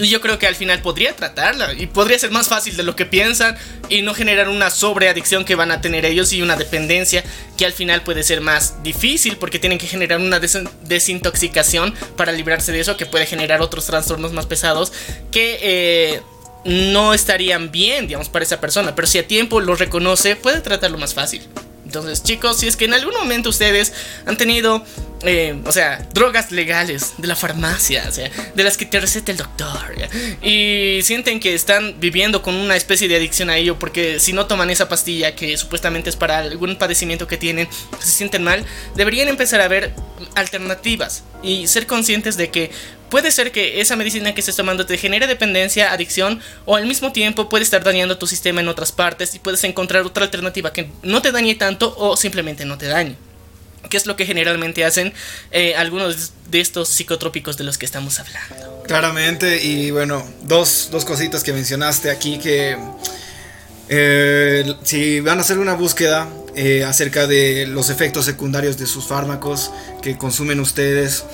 Y 0.00 0.08
yo 0.08 0.22
creo 0.22 0.38
que 0.38 0.46
al 0.46 0.54
final 0.56 0.80
podría 0.80 1.14
tratarla 1.14 1.74
y 1.74 1.86
podría 1.86 2.18
ser 2.18 2.30
más 2.30 2.48
fácil 2.48 2.74
de 2.74 2.82
lo 2.82 2.96
que 2.96 3.04
piensan 3.04 3.54
y 3.90 4.00
no 4.00 4.14
generar 4.14 4.48
una 4.48 4.70
sobreadicción 4.70 5.44
que 5.44 5.54
van 5.54 5.70
a 5.70 5.82
tener 5.82 6.06
ellos 6.06 6.32
y 6.32 6.40
una 6.40 6.56
dependencia 6.56 7.22
que 7.58 7.66
al 7.66 7.74
final 7.74 8.02
puede 8.02 8.22
ser 8.22 8.40
más 8.40 8.82
difícil 8.82 9.36
porque 9.36 9.58
tienen 9.58 9.78
que 9.78 9.86
generar 9.86 10.18
una 10.18 10.40
des- 10.40 10.58
desintoxicación 10.84 11.94
para 12.16 12.32
librarse 12.32 12.72
de 12.72 12.80
eso 12.80 12.96
que 12.96 13.04
puede 13.04 13.26
generar 13.26 13.60
otros 13.60 13.84
trastornos 13.84 14.32
más 14.32 14.46
pesados 14.46 14.90
que 15.30 15.58
eh, 15.60 16.22
no 16.64 17.12
estarían 17.12 17.70
bien, 17.70 18.06
digamos, 18.06 18.30
para 18.30 18.44
esa 18.44 18.58
persona. 18.58 18.94
Pero 18.94 19.06
si 19.06 19.18
a 19.18 19.26
tiempo 19.28 19.60
lo 19.60 19.76
reconoce, 19.76 20.34
puede 20.34 20.60
tratarlo 20.62 20.96
más 20.96 21.12
fácil. 21.12 21.42
Entonces, 21.84 22.22
chicos, 22.22 22.58
si 22.58 22.68
es 22.68 22.76
que 22.76 22.84
en 22.86 22.94
algún 22.94 23.14
momento 23.14 23.50
ustedes 23.50 23.92
han 24.24 24.36
tenido, 24.36 24.82
eh, 25.22 25.60
o 25.66 25.72
sea, 25.72 26.06
drogas 26.14 26.50
legales 26.50 27.14
de 27.18 27.28
la 27.28 27.36
farmacia, 27.36 28.08
de 28.54 28.64
las 28.64 28.76
que 28.76 28.86
te 28.86 28.98
receta 29.00 29.32
el 29.32 29.38
doctor, 29.38 29.94
y 30.42 31.00
sienten 31.02 31.40
que 31.40 31.54
están 31.54 32.00
viviendo 32.00 32.42
con 32.42 32.54
una 32.54 32.76
especie 32.76 33.06
de 33.08 33.16
adicción 33.16 33.50
a 33.50 33.56
ello, 33.56 33.78
porque 33.78 34.18
si 34.18 34.32
no 34.32 34.46
toman 34.46 34.70
esa 34.70 34.88
pastilla 34.88 35.34
que 35.34 35.56
supuestamente 35.56 36.08
es 36.08 36.16
para 36.16 36.38
algún 36.38 36.76
padecimiento 36.76 37.26
que 37.26 37.36
tienen, 37.36 37.68
se 37.98 38.10
sienten 38.10 38.42
mal, 38.42 38.64
deberían 38.94 39.28
empezar 39.28 39.60
a 39.60 39.68
ver 39.68 39.92
alternativas 40.34 41.24
y 41.42 41.66
ser 41.66 41.86
conscientes 41.86 42.36
de 42.36 42.50
que 42.50 42.70
puede 43.10 43.30
ser 43.30 43.52
que 43.52 43.80
esa 43.80 43.96
medicina 43.96 44.32
que 44.34 44.40
estés 44.40 44.56
tomando 44.56 44.86
te 44.86 44.96
genere 44.96 45.26
dependencia, 45.26 45.92
adicción, 45.92 46.40
o 46.64 46.76
al 46.76 46.86
mismo 46.86 47.12
tiempo 47.12 47.48
puede 47.48 47.64
estar 47.64 47.84
dañando 47.84 48.16
tu 48.16 48.26
sistema 48.26 48.60
en 48.60 48.68
otras 48.68 48.92
partes 48.92 49.34
y 49.34 49.38
puedes 49.38 49.62
encontrar 49.64 50.02
otra 50.06 50.24
alternativa 50.24 50.72
que 50.72 50.90
no 51.02 51.20
te 51.20 51.32
dañe 51.32 51.56
tanto 51.56 51.94
o 51.98 52.16
simplemente 52.16 52.64
no 52.64 52.78
te 52.78 52.86
dañe. 52.86 53.29
Que 53.90 53.98
es 53.98 54.06
lo 54.06 54.16
que 54.16 54.24
generalmente 54.24 54.84
hacen 54.84 55.12
eh, 55.50 55.74
algunos 55.74 56.32
de 56.50 56.60
estos 56.60 56.88
psicotrópicos 56.88 57.58
de 57.58 57.64
los 57.64 57.76
que 57.76 57.84
estamos 57.84 58.18
hablando. 58.18 58.82
Claramente, 58.86 59.62
y 59.62 59.90
bueno, 59.90 60.26
dos, 60.42 60.88
dos 60.90 61.04
cositas 61.04 61.42
que 61.42 61.52
mencionaste 61.52 62.10
aquí 62.10 62.38
que 62.38 62.78
eh, 63.92 64.74
si 64.84 65.20
van 65.20 65.38
a 65.38 65.40
hacer 65.42 65.58
una 65.58 65.74
búsqueda 65.74 66.28
eh, 66.54 66.84
acerca 66.84 67.26
de 67.26 67.66
los 67.66 67.90
efectos 67.90 68.24
secundarios 68.24 68.78
de 68.78 68.86
sus 68.86 69.06
fármacos 69.06 69.72
que 70.00 70.16
consumen 70.16 70.60
ustedes, 70.60 71.24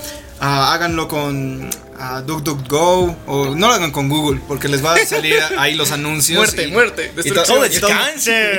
ah, 0.41 0.72
háganlo 0.74 1.09
con 1.09 1.68
ah, 1.99 2.20
DuckDuckGo 2.22 3.16
o 3.26 3.55
no 3.55 3.68
lo 3.68 3.72
hagan 3.72 3.91
con 3.91 4.09
Google 4.09 4.41
porque 4.47 4.68
les 4.68 4.84
va 4.84 4.95
a 4.95 5.07
salir 5.07 5.34
ahí 5.59 5.74
los 5.74 5.93
anuncios. 5.93 6.37
Muerte, 6.39 6.64
y- 6.68 6.72
muerte, 6.72 7.12
y. 7.28 7.30
Todo 7.47 7.62
y 7.66 7.80
todo- 7.80 7.91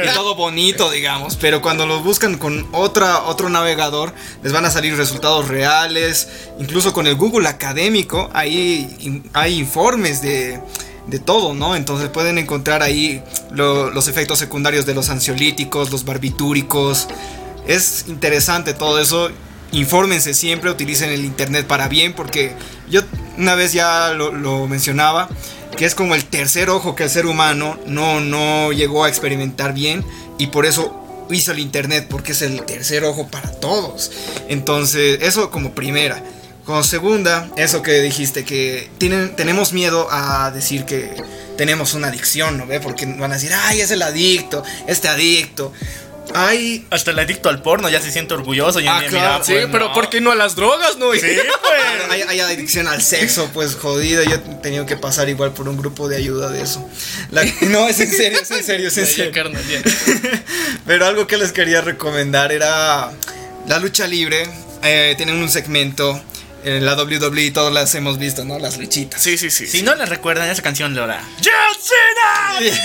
y 0.03 0.13
todo 0.15 0.35
bonito, 0.35 0.89
digamos, 0.91 1.35
pero 1.35 1.61
cuando 1.61 1.85
lo 1.85 2.01
buscan 2.01 2.37
con 2.37 2.67
otra, 2.71 3.23
otro 3.23 3.49
navegador, 3.49 4.13
les 4.43 4.53
van 4.53 4.65
a 4.65 4.71
salir 4.71 4.95
resultados 4.97 5.47
reales, 5.47 6.27
incluso 6.59 6.93
con 6.93 7.05
el 7.07 7.15
Google 7.15 7.47
académico, 7.47 8.29
ahí 8.33 9.23
hay 9.33 9.57
informes 9.59 10.21
de, 10.21 10.59
de 11.07 11.19
todo, 11.19 11.53
¿no? 11.53 11.75
Entonces 11.75 12.09
pueden 12.09 12.37
encontrar 12.37 12.81
ahí 12.83 13.21
lo- 13.51 13.91
los 13.91 14.07
efectos 14.07 14.39
secundarios 14.39 14.85
de 14.85 14.93
los 14.95 15.09
ansiolíticos, 15.09 15.91
los 15.91 16.03
barbitúricos. 16.05 17.07
Es 17.67 18.05
interesante 18.07 18.73
todo 18.73 18.99
eso. 18.99 19.29
Infórmense 19.71 20.33
siempre, 20.33 20.71
utilicen 20.71 21.09
el 21.09 21.25
internet 21.25 21.67
para 21.67 21.87
bien, 21.87 22.13
porque 22.13 22.53
yo 22.89 23.01
una 23.37 23.55
vez 23.55 23.73
ya 23.73 24.13
lo, 24.13 24.31
lo 24.31 24.67
mencionaba, 24.67 25.29
que 25.77 25.85
es 25.85 25.95
como 25.95 26.15
el 26.15 26.25
tercer 26.25 26.69
ojo 26.69 26.95
que 26.95 27.03
el 27.03 27.09
ser 27.09 27.25
humano 27.25 27.77
no, 27.85 28.19
no 28.19 28.71
llegó 28.71 29.03
a 29.03 29.09
experimentar 29.09 29.73
bien 29.73 30.03
y 30.37 30.47
por 30.47 30.65
eso 30.65 31.03
hizo 31.29 31.51
el 31.51 31.59
internet, 31.59 32.07
porque 32.09 32.31
es 32.31 32.41
el 32.41 32.63
tercer 32.63 33.03
ojo 33.03 33.27
para 33.27 33.51
todos. 33.51 34.11
Entonces, 34.47 35.19
eso 35.21 35.49
como 35.51 35.73
primera. 35.73 36.23
Como 36.65 36.83
segunda, 36.83 37.49
eso 37.55 37.81
que 37.81 38.01
dijiste, 38.01 38.43
que 38.43 38.89
tienen, 38.97 39.35
tenemos 39.37 39.71
miedo 39.71 40.09
a 40.11 40.51
decir 40.51 40.83
que 40.83 41.15
tenemos 41.57 41.93
una 41.93 42.09
adicción, 42.09 42.57
¿no 42.57 42.67
ve? 42.67 42.81
Porque 42.81 43.05
van 43.05 43.31
a 43.31 43.35
decir, 43.35 43.51
ay, 43.53 43.79
es 43.79 43.91
el 43.91 44.01
adicto, 44.01 44.63
este 44.85 45.07
adicto. 45.07 45.71
Hasta 46.89 47.11
el 47.11 47.19
adicto 47.19 47.49
al 47.49 47.61
porno 47.61 47.89
ya 47.89 48.01
se 48.01 48.11
siente 48.11 48.33
orgulloso. 48.33 48.79
Y 48.79 48.87
Ah, 48.87 49.03
claro, 49.09 49.43
Sí, 49.43 49.53
pero 49.71 49.91
¿por 49.93 50.09
qué 50.09 50.21
no 50.21 50.31
a 50.31 50.35
las 50.35 50.55
drogas, 50.55 50.97
no? 50.97 51.11
Sí, 51.13 51.19
pues. 51.21 51.39
hay, 52.09 52.21
hay 52.21 52.39
adicción 52.39 52.87
al 52.87 53.01
sexo, 53.01 53.49
pues 53.53 53.75
jodida. 53.75 54.23
Yo 54.23 54.35
he 54.35 54.39
tenido 54.61 54.85
que 54.85 54.97
pasar 54.97 55.29
igual 55.29 55.51
por 55.53 55.67
un 55.67 55.77
grupo 55.77 56.07
de 56.07 56.17
ayuda 56.17 56.49
de 56.49 56.61
eso. 56.61 56.87
La- 57.31 57.43
no, 57.61 57.87
es 57.87 57.99
en 57.99 58.11
serio, 58.11 58.39
es 58.41 58.51
en 58.51 58.63
serio, 58.63 58.87
es 58.89 58.97
en 58.97 59.07
serio. 59.07 59.31
carnal, 59.33 59.63
ya. 59.67 59.81
Pero 60.85 61.05
algo 61.05 61.27
que 61.27 61.37
les 61.37 61.51
quería 61.51 61.81
recomendar 61.81 62.51
era 62.51 63.11
la 63.67 63.79
lucha 63.79 64.07
libre. 64.07 64.49
Eh, 64.83 65.15
tienen 65.17 65.37
un 65.37 65.49
segmento 65.49 66.21
en 66.63 66.85
la 66.85 66.95
WWE, 66.95 67.51
todas 67.51 67.73
las 67.73 67.93
hemos 67.95 68.17
visto, 68.19 68.43
¿no? 68.45 68.59
Las 68.59 68.77
luchitas. 68.77 69.21
Sí, 69.21 69.37
sí, 69.37 69.49
sí. 69.49 69.67
Si 69.67 69.81
no 69.83 69.95
la 69.95 70.05
recuerdan, 70.05 70.49
esa 70.49 70.61
canción 70.61 70.93
lo 70.95 71.03
hará. 71.03 71.21
¡John 71.43 71.81
Cena! 71.81 72.77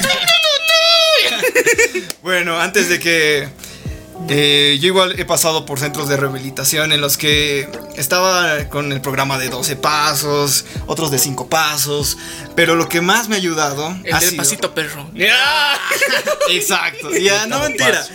Bueno, 2.22 2.58
antes 2.60 2.88
de 2.88 2.98
que 2.98 3.48
Eh, 4.28 4.78
yo 4.80 4.86
igual 4.86 5.18
he 5.18 5.24
pasado 5.24 5.66
por 5.66 5.80
centros 5.80 6.08
de 6.08 6.16
rehabilitación 6.16 6.92
en 6.92 7.00
los 7.00 7.16
que 7.16 7.68
estaba 7.96 8.68
con 8.68 8.92
el 8.92 9.00
programa 9.00 9.36
de 9.36 9.48
12 9.48 9.74
pasos, 9.74 10.64
otros 10.86 11.10
de 11.10 11.18
5 11.18 11.48
pasos, 11.48 12.16
pero 12.54 12.76
lo 12.76 12.88
que 12.88 13.00
más 13.00 13.28
me 13.28 13.34
ha 13.34 13.38
ayudado 13.38 13.88
El 14.04 14.14
ha 14.14 14.20
del 14.20 14.28
sido- 14.30 14.42
pasito 14.42 14.74
perro. 14.74 15.10
Exacto, 16.50 17.10
ya, 17.16 17.46
no 17.46 17.58
mentira. 17.60 18.06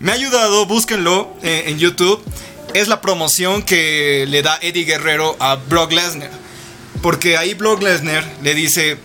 Me 0.00 0.10
ha 0.10 0.14
ayudado, 0.14 0.66
búsquenlo 0.66 1.32
eh, 1.42 1.64
en 1.66 1.78
YouTube. 1.78 2.22
Es 2.74 2.88
la 2.88 3.00
promoción 3.00 3.62
que 3.62 4.24
le 4.28 4.42
da 4.42 4.58
Eddie 4.60 4.84
Guerrero 4.84 5.36
a 5.38 5.54
Brock 5.56 5.92
Lesnar. 5.92 6.30
Porque 7.02 7.36
ahí 7.36 7.54
Brock 7.54 7.82
Lesnar 7.82 8.24
le 8.42 8.54
dice, 8.54 8.98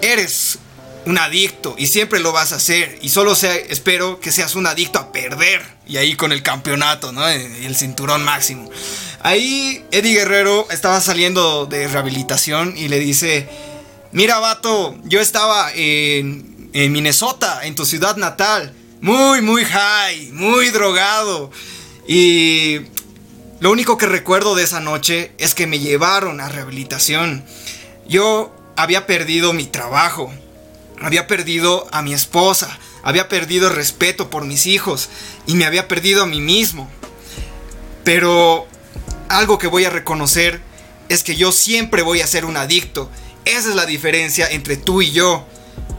eres 0.00 0.58
un 1.06 1.18
adicto 1.18 1.74
y 1.78 1.86
siempre 1.86 2.20
lo 2.20 2.32
vas 2.32 2.52
a 2.52 2.56
hacer. 2.56 2.98
Y 3.02 3.08
solo 3.08 3.32
espero 3.32 4.20
que 4.20 4.32
seas 4.32 4.54
un 4.54 4.66
adicto 4.66 4.98
a 4.98 5.12
perder. 5.12 5.62
Y 5.86 5.96
ahí 5.96 6.16
con 6.16 6.32
el 6.32 6.42
campeonato, 6.42 7.12
¿no? 7.12 7.30
Y 7.30 7.64
el 7.64 7.76
cinturón 7.76 8.24
máximo. 8.24 8.70
Ahí 9.22 9.84
Eddie 9.90 10.14
Guerrero 10.14 10.66
estaba 10.70 11.00
saliendo 11.00 11.66
de 11.66 11.88
rehabilitación 11.88 12.76
y 12.76 12.88
le 12.88 12.98
dice, 12.98 13.48
mira 14.12 14.38
vato, 14.38 14.96
yo 15.04 15.20
estaba 15.20 15.70
en 15.74 16.92
Minnesota, 16.92 17.60
en 17.64 17.74
tu 17.74 17.84
ciudad 17.86 18.16
natal. 18.16 18.74
Muy, 19.00 19.42
muy 19.42 19.64
high, 19.64 20.30
muy 20.32 20.70
drogado. 20.70 21.50
Y 22.08 22.80
lo 23.60 23.70
único 23.70 23.96
que 23.96 24.06
recuerdo 24.06 24.54
de 24.54 24.64
esa 24.64 24.80
noche 24.80 25.32
es 25.38 25.54
que 25.54 25.66
me 25.66 25.78
llevaron 25.78 26.40
a 26.40 26.48
rehabilitación. 26.48 27.44
Yo 28.06 28.54
había 28.76 29.06
perdido 29.06 29.52
mi 29.52 29.64
trabajo, 29.64 30.32
había 31.00 31.26
perdido 31.26 31.86
a 31.92 32.02
mi 32.02 32.14
esposa, 32.14 32.78
había 33.02 33.28
perdido 33.28 33.68
respeto 33.68 34.30
por 34.30 34.44
mis 34.44 34.66
hijos 34.66 35.08
y 35.46 35.54
me 35.54 35.64
había 35.64 35.88
perdido 35.88 36.22
a 36.22 36.26
mí 36.26 36.40
mismo. 36.40 36.90
Pero 38.04 38.66
algo 39.28 39.58
que 39.58 39.66
voy 39.66 39.84
a 39.84 39.90
reconocer 39.90 40.60
es 41.08 41.22
que 41.22 41.36
yo 41.36 41.52
siempre 41.52 42.02
voy 42.02 42.20
a 42.20 42.26
ser 42.26 42.44
un 42.44 42.56
adicto. 42.56 43.10
Esa 43.44 43.70
es 43.70 43.74
la 43.74 43.86
diferencia 43.86 44.48
entre 44.50 44.76
tú 44.76 45.02
y 45.02 45.12
yo. 45.12 45.46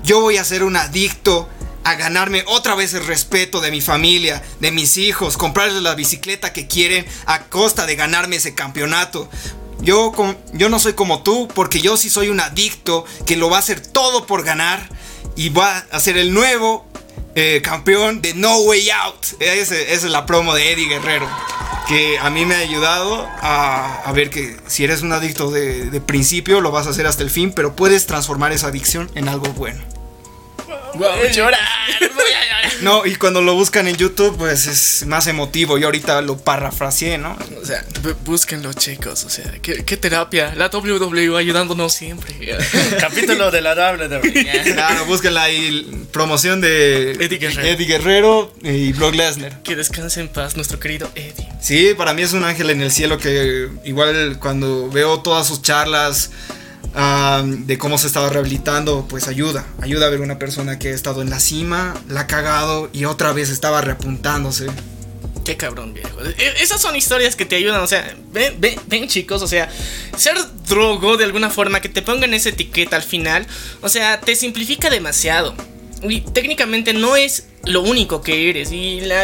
Yo 0.03 0.21
voy 0.21 0.37
a 0.37 0.43
ser 0.43 0.63
un 0.63 0.75
adicto 0.75 1.49
a 1.83 1.95
ganarme 1.95 2.43
otra 2.47 2.73
vez 2.73 2.95
el 2.95 3.05
respeto 3.05 3.61
de 3.61 3.69
mi 3.69 3.79
familia, 3.79 4.41
de 4.59 4.71
mis 4.71 4.97
hijos, 4.97 5.37
comprarles 5.37 5.83
la 5.83 5.93
bicicleta 5.93 6.51
que 6.51 6.67
quieren 6.67 7.05
a 7.27 7.45
costa 7.45 7.85
de 7.85 7.95
ganarme 7.95 8.37
ese 8.37 8.55
campeonato. 8.55 9.29
Yo, 9.81 10.11
yo 10.53 10.69
no 10.69 10.79
soy 10.79 10.93
como 10.93 11.21
tú, 11.23 11.47
porque 11.53 11.81
yo 11.81 11.97
sí 11.97 12.09
soy 12.09 12.29
un 12.29 12.39
adicto 12.39 13.05
que 13.25 13.35
lo 13.35 13.49
va 13.49 13.57
a 13.57 13.59
hacer 13.59 13.79
todo 13.79 14.25
por 14.25 14.43
ganar 14.43 14.89
y 15.35 15.49
va 15.49 15.85
a 15.91 15.99
ser 15.99 16.17
el 16.17 16.33
nuevo 16.33 16.85
eh, 17.35 17.61
campeón 17.63 18.21
de 18.21 18.33
No 18.33 18.57
Way 18.59 18.89
Out. 18.89 19.41
Esa 19.41 19.75
es 19.75 20.03
la 20.03 20.25
promo 20.25 20.55
de 20.55 20.71
Eddie 20.71 20.87
Guerrero. 20.87 21.27
Que 21.87 22.17
a 22.17 22.29
mí 22.31 22.45
me 22.45 22.55
ha 22.55 22.59
ayudado 22.59 23.27
a, 23.41 24.11
ver 24.15 24.31
que 24.31 24.57
si 24.65 24.83
eres 24.83 25.03
un 25.03 25.11
adicto 25.11 25.51
de 25.51 26.01
principio, 26.01 26.61
lo 26.61 26.71
vas 26.71 26.87
a 26.87 26.89
hacer 26.89 27.05
hasta 27.05 27.21
el 27.21 27.29
fin, 27.29 27.51
pero 27.53 27.75
puedes 27.75 28.07
transformar 28.07 28.51
esa 28.53 28.67
adicción 28.67 29.11
en 29.13 29.27
algo 29.27 29.53
bueno. 29.53 29.94
Voy 30.97 31.07
a 31.07 31.31
llorar, 31.31 31.59
voy 31.99 32.09
a 32.09 32.45
llorar. 32.45 32.71
No, 32.81 33.05
y 33.05 33.15
cuando 33.15 33.41
lo 33.41 33.53
buscan 33.53 33.87
en 33.87 33.95
YouTube, 33.95 34.37
pues 34.37 34.67
es 34.67 35.05
más 35.07 35.27
emotivo. 35.27 35.77
Yo 35.77 35.87
ahorita 35.87 36.21
lo 36.21 36.37
parafraseé, 36.37 37.17
¿no? 37.17 37.37
O 37.61 37.65
sea, 37.65 37.85
búsquenlo, 38.25 38.73
chicos. 38.73 39.23
O 39.23 39.29
sea, 39.29 39.51
¿qué, 39.61 39.83
qué 39.85 39.97
terapia. 39.97 40.53
La 40.55 40.67
WWE 40.69 41.37
ayudándonos 41.37 41.93
siempre. 41.93 42.35
Capítulo 42.99 43.51
de 43.51 43.61
la 43.61 43.73
WWE. 43.73 44.45
Claro, 44.75 45.05
búsquenla 45.05 45.43
ahí. 45.43 46.05
Promoción 46.11 46.61
de 46.61 47.11
Eddie 47.11 47.37
Guerrero. 47.37 47.67
Eddie 47.67 47.85
Guerrero 47.87 48.53
y 48.61 48.91
Brock 48.93 49.15
Lesnar. 49.15 49.61
que 49.63 49.75
descanse 49.75 50.19
en 50.19 50.27
paz 50.27 50.55
nuestro 50.55 50.79
querido 50.79 51.09
Eddie. 51.15 51.47
Sí, 51.61 51.93
para 51.95 52.13
mí 52.13 52.21
es 52.21 52.33
un 52.33 52.43
ángel 52.43 52.69
en 52.69 52.81
el 52.81 52.91
cielo 52.91 53.17
que 53.17 53.69
igual 53.83 54.37
cuando 54.39 54.89
veo 54.89 55.21
todas 55.21 55.47
sus 55.47 55.61
charlas 55.61 56.31
de 56.95 57.77
cómo 57.77 57.97
se 57.97 58.07
estaba 58.07 58.29
rehabilitando, 58.29 59.05
pues 59.09 59.27
ayuda. 59.27 59.65
Ayuda 59.81 60.07
a 60.07 60.09
ver 60.09 60.21
una 60.21 60.39
persona 60.39 60.79
que 60.79 60.89
ha 60.89 60.93
estado 60.95 61.21
en 61.21 61.29
la 61.29 61.39
cima, 61.39 61.93
la 62.07 62.21
ha 62.21 62.27
cagado 62.27 62.89
y 62.93 63.05
otra 63.05 63.33
vez 63.33 63.49
estaba 63.49 63.81
reapuntándose. 63.81 64.67
Qué 65.43 65.57
cabrón, 65.57 65.93
viejo. 65.93 66.09
E- 66.23 66.53
Esas 66.63 66.81
son 66.81 66.95
historias 66.95 67.35
que 67.35 67.45
te 67.45 67.55
ayudan, 67.55 67.81
o 67.81 67.87
sea, 67.87 68.15
ven, 68.31 68.55
ven, 68.59 68.79
ven, 68.87 69.07
chicos, 69.07 69.41
o 69.41 69.47
sea, 69.47 69.69
ser 70.17 70.35
drogo 70.67 71.17
de 71.17 71.25
alguna 71.25 71.49
forma, 71.49 71.81
que 71.81 71.89
te 71.89 72.01
pongan 72.01 72.33
esa 72.33 72.49
etiqueta 72.49 72.95
al 72.95 73.03
final, 73.03 73.45
o 73.81 73.89
sea, 73.89 74.21
te 74.21 74.35
simplifica 74.35 74.89
demasiado. 74.89 75.53
Y 76.01 76.21
técnicamente 76.21 76.93
no 76.93 77.15
es 77.15 77.47
lo 77.65 77.81
único 77.81 78.21
que 78.21 78.49
eres. 78.49 78.71
Y 78.71 79.01
la, 79.01 79.23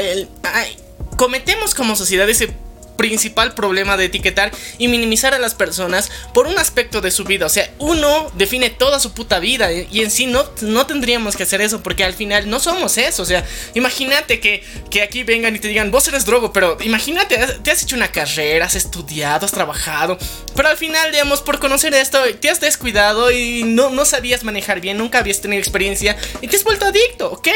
cometemos 1.18 1.74
como 1.74 1.96
sociedad 1.96 2.30
ese 2.30 2.54
principal 3.02 3.56
problema 3.56 3.98
de 3.98 4.06
etiquetar 4.06 4.52
y 4.78 4.88
minimizar 4.88 5.34
a 5.34 5.40
las 5.40 5.56
personas 5.56 6.12
por 6.36 6.46
un 6.46 6.60
aspecto 6.60 7.02
de 7.02 7.10
su 7.10 7.24
vida. 7.24 7.48
O 7.48 7.50
sea, 7.50 7.68
uno 7.80 8.32
define 8.36 8.70
toda 8.70 9.00
su 9.00 9.14
puta 9.14 9.40
vida 9.40 9.72
eh, 9.72 9.88
y 9.92 10.02
en 10.02 10.12
sí 10.12 10.28
no, 10.28 10.46
no 10.62 10.86
tendríamos 10.86 11.36
que 11.36 11.42
hacer 11.42 11.62
eso 11.62 11.82
porque 11.82 12.04
al 12.04 12.14
final 12.14 12.48
no 12.48 12.60
somos 12.60 13.00
eso. 13.00 13.24
O 13.24 13.26
sea, 13.26 13.44
imagínate 13.74 14.40
que, 14.40 14.64
que 14.92 15.02
aquí 15.02 15.24
vengan 15.24 15.56
y 15.56 15.60
te 15.60 15.68
digan, 15.68 15.90
vos 15.90 16.08
eres 16.10 16.26
drogo, 16.26 16.54
pero 16.54 16.78
imagínate, 16.82 17.40
te 17.64 17.72
has 17.72 17.82
hecho 17.82 17.96
una 17.96 18.12
carrera, 18.12 18.68
has 18.68 18.76
estudiado, 18.76 19.48
has 19.48 19.52
trabajado, 19.52 20.20
pero 20.56 20.70
al 20.70 20.78
final, 20.78 21.12
digamos, 21.12 21.42
por 21.42 21.58
conocer 21.58 21.96
esto, 21.96 22.20
te 22.40 22.52
has 22.52 22.62
descuidado 22.62 23.32
y 23.32 23.64
no, 23.64 23.90
no 23.90 24.06
sabías 24.06 24.44
manejar 24.44 24.80
bien, 24.80 25.00
nunca 25.00 25.18
habías 25.18 25.42
tenido 25.42 25.60
experiencia 25.60 26.16
y 26.40 26.48
te 26.48 26.56
has 26.56 26.64
vuelto 26.64 26.86
adicto, 26.86 27.32
¿ok? 27.32 27.48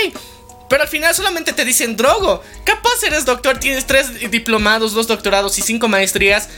Pero 0.69 0.83
al 0.83 0.87
final 0.87 1.13
solamente 1.13 1.53
te 1.53 1.65
dicen 1.65 1.95
drogo. 1.95 2.43
Capaz 2.63 3.03
eres 3.03 3.25
doctor, 3.25 3.59
tienes 3.59 3.85
tres 3.85 4.31
diplomados, 4.31 4.93
dos 4.93 5.07
doctorados 5.07 5.57
y 5.59 5.61
cinco 5.61 5.87
maestrías. 5.87 6.49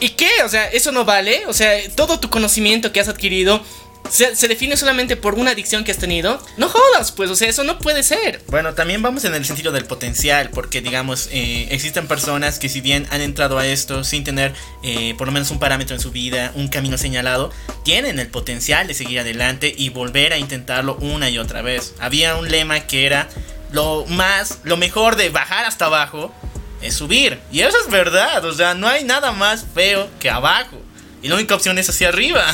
¿Y 0.00 0.10
qué? 0.10 0.30
O 0.44 0.48
sea, 0.48 0.66
eso 0.68 0.92
no 0.92 1.04
vale. 1.04 1.46
O 1.46 1.52
sea, 1.52 1.72
todo 1.94 2.20
tu 2.20 2.30
conocimiento 2.30 2.92
que 2.92 3.00
has 3.00 3.08
adquirido 3.08 3.62
se, 4.10 4.48
define 4.48 4.76
solamente 4.76 5.16
por 5.16 5.34
una 5.34 5.52
adicción 5.52 5.84
que 5.84 5.90
has 5.90 5.98
tenido. 5.98 6.40
No 6.56 6.68
jodas, 6.68 7.12
pues, 7.12 7.30
o 7.30 7.36
sea, 7.36 7.48
eso 7.48 7.64
no 7.64 7.78
puede 7.78 8.02
ser. 8.02 8.40
Bueno, 8.48 8.74
también 8.74 9.02
vamos 9.02 9.24
en 9.24 9.34
el 9.34 9.44
sentido 9.44 9.72
del 9.72 9.84
potencial, 9.84 10.50
porque 10.50 10.80
digamos, 10.80 11.28
eh, 11.32 11.68
existen 11.70 12.06
personas 12.06 12.58
que 12.58 12.68
si 12.68 12.80
bien 12.80 13.06
han 13.10 13.20
entrado 13.20 13.58
a 13.58 13.66
esto 13.66 14.04
sin 14.04 14.24
tener 14.24 14.54
eh, 14.82 15.14
por 15.16 15.26
lo 15.26 15.32
menos 15.32 15.50
un 15.50 15.58
parámetro 15.58 15.96
en 15.96 16.00
su 16.00 16.10
vida, 16.10 16.52
un 16.54 16.68
camino 16.68 16.98
señalado, 16.98 17.50
tienen 17.82 18.18
el 18.18 18.28
potencial 18.28 18.86
de 18.86 18.94
seguir 18.94 19.20
adelante 19.20 19.72
y 19.76 19.88
volver 19.88 20.32
a 20.32 20.38
intentarlo 20.38 20.96
una 20.96 21.30
y 21.30 21.38
otra 21.38 21.62
vez. 21.62 21.94
Había 21.98 22.36
un 22.36 22.50
lema 22.50 22.86
que 22.86 23.06
era 23.06 23.28
lo 23.74 24.06
más, 24.06 24.60
lo 24.62 24.76
mejor 24.76 25.16
de 25.16 25.30
bajar 25.30 25.64
hasta 25.64 25.86
abajo 25.86 26.32
es 26.80 26.94
subir. 26.94 27.40
Y 27.50 27.60
eso 27.60 27.76
es 27.84 27.90
verdad, 27.90 28.44
o 28.44 28.52
sea, 28.52 28.74
no 28.74 28.86
hay 28.86 29.02
nada 29.02 29.32
más 29.32 29.66
feo 29.74 30.08
que 30.20 30.30
abajo. 30.30 30.80
Y 31.22 31.28
la 31.28 31.34
única 31.34 31.56
opción 31.56 31.76
es 31.78 31.90
hacia 31.90 32.08
arriba. 32.08 32.44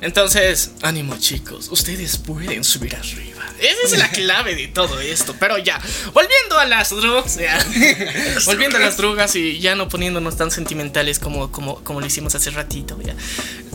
Entonces, 0.00 0.72
ánimo 0.80 1.18
chicos, 1.18 1.68
ustedes 1.70 2.16
pueden 2.16 2.64
subir 2.64 2.96
arriba. 2.96 3.39
Esa 3.60 3.94
es 3.94 3.98
la 3.98 4.10
clave 4.10 4.54
de 4.54 4.68
todo 4.68 5.00
esto. 5.00 5.36
Pero 5.38 5.58
ya, 5.58 5.80
volviendo 6.12 6.58
a 6.58 6.64
las 6.66 6.90
drogas, 6.90 7.36
ya. 7.36 7.58
volviendo 8.46 8.78
a 8.78 8.80
las 8.80 8.96
drogas 8.96 9.36
y 9.36 9.58
ya 9.58 9.74
no 9.74 9.88
poniéndonos 9.88 10.36
tan 10.36 10.50
sentimentales 10.50 11.18
como, 11.18 11.52
como, 11.52 11.82
como 11.84 12.00
lo 12.00 12.06
hicimos 12.06 12.34
hace 12.34 12.50
ratito. 12.50 12.98
Ya. 13.02 13.14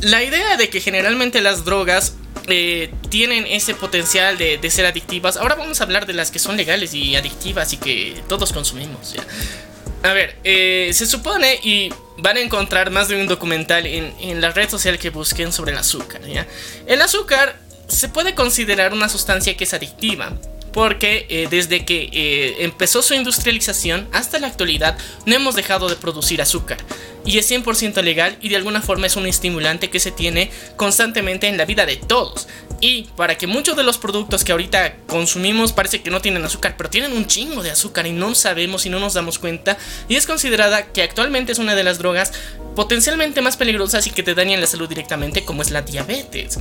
La 0.01 0.23
idea 0.23 0.57
de 0.57 0.69
que 0.69 0.81
generalmente 0.81 1.41
las 1.41 1.65
drogas 1.65 2.13
eh, 2.47 2.93
tienen 3.09 3.45
ese 3.47 3.73
potencial 3.73 4.37
de, 4.37 4.57
de 4.57 4.69
ser 4.69 4.85
adictivas. 4.85 5.37
Ahora 5.37 5.55
vamos 5.55 5.81
a 5.81 5.83
hablar 5.83 6.05
de 6.05 6.13
las 6.13 6.31
que 6.31 6.39
son 6.39 6.57
legales 6.57 6.93
y 6.93 7.15
adictivas 7.15 7.73
y 7.73 7.77
que 7.77 8.21
todos 8.27 8.53
consumimos. 8.53 9.13
¿ya? 9.13 9.23
A 10.03 10.13
ver, 10.13 10.37
eh, 10.43 10.91
se 10.93 11.07
supone 11.07 11.59
y 11.63 11.91
van 12.17 12.37
a 12.37 12.41
encontrar 12.41 12.91
más 12.91 13.07
de 13.07 13.19
un 13.19 13.27
documental 13.27 13.87
en, 13.87 14.13
en 14.19 14.41
la 14.41 14.51
red 14.51 14.69
social 14.69 14.99
que 14.99 15.09
busquen 15.09 15.51
sobre 15.51 15.71
el 15.71 15.77
azúcar. 15.77 16.21
¿ya? 16.27 16.45
El 16.85 17.01
azúcar 17.01 17.59
se 17.87 18.09
puede 18.09 18.35
considerar 18.35 18.93
una 18.93 19.09
sustancia 19.09 19.55
que 19.57 19.63
es 19.63 19.73
adictiva. 19.73 20.33
Porque 20.71 21.25
eh, 21.29 21.47
desde 21.49 21.85
que 21.85 22.09
eh, 22.11 22.57
empezó 22.59 23.01
su 23.01 23.13
industrialización 23.13 24.09
hasta 24.11 24.39
la 24.39 24.47
actualidad 24.47 24.97
no 25.25 25.33
hemos 25.33 25.55
dejado 25.55 25.87
de 25.87 25.95
producir 25.95 26.41
azúcar. 26.41 26.77
Y 27.23 27.37
es 27.37 27.49
100% 27.49 28.03
legal 28.03 28.37
y 28.41 28.49
de 28.49 28.57
alguna 28.57 28.81
forma 28.81 29.07
es 29.07 29.15
un 29.15 29.25
estimulante 29.25 29.89
que 29.89 30.01
se 30.01 30.11
tiene 30.11 30.51
constantemente 30.75 31.47
en 31.47 31.55
la 31.57 31.63
vida 31.63 31.85
de 31.85 31.95
todos. 31.95 32.49
Y 32.81 33.03
para 33.15 33.37
que 33.37 33.47
muchos 33.47 33.77
de 33.77 33.83
los 33.83 33.97
productos 33.97 34.43
que 34.43 34.51
ahorita 34.51 34.97
consumimos 35.07 35.71
parece 35.71 36.01
que 36.01 36.11
no 36.11 36.21
tienen 36.21 36.43
azúcar, 36.43 36.75
pero 36.77 36.89
tienen 36.89 37.13
un 37.13 37.25
chingo 37.25 37.63
de 37.63 37.71
azúcar 37.71 38.05
y 38.05 38.11
no 38.11 38.35
sabemos 38.35 38.85
y 38.85 38.89
no 38.89 38.99
nos 38.99 39.13
damos 39.13 39.39
cuenta. 39.39 39.77
Y 40.09 40.17
es 40.17 40.25
considerada 40.27 40.87
que 40.87 41.03
actualmente 41.03 41.53
es 41.53 41.59
una 41.59 41.75
de 41.75 41.85
las 41.85 41.99
drogas 41.99 42.33
potencialmente 42.75 43.41
más 43.41 43.55
peligrosas 43.55 44.05
y 44.07 44.09
que 44.09 44.23
te 44.23 44.35
dañan 44.35 44.59
la 44.59 44.67
salud 44.67 44.89
directamente 44.89 45.45
como 45.45 45.61
es 45.61 45.71
la 45.71 45.83
diabetes 45.83 46.59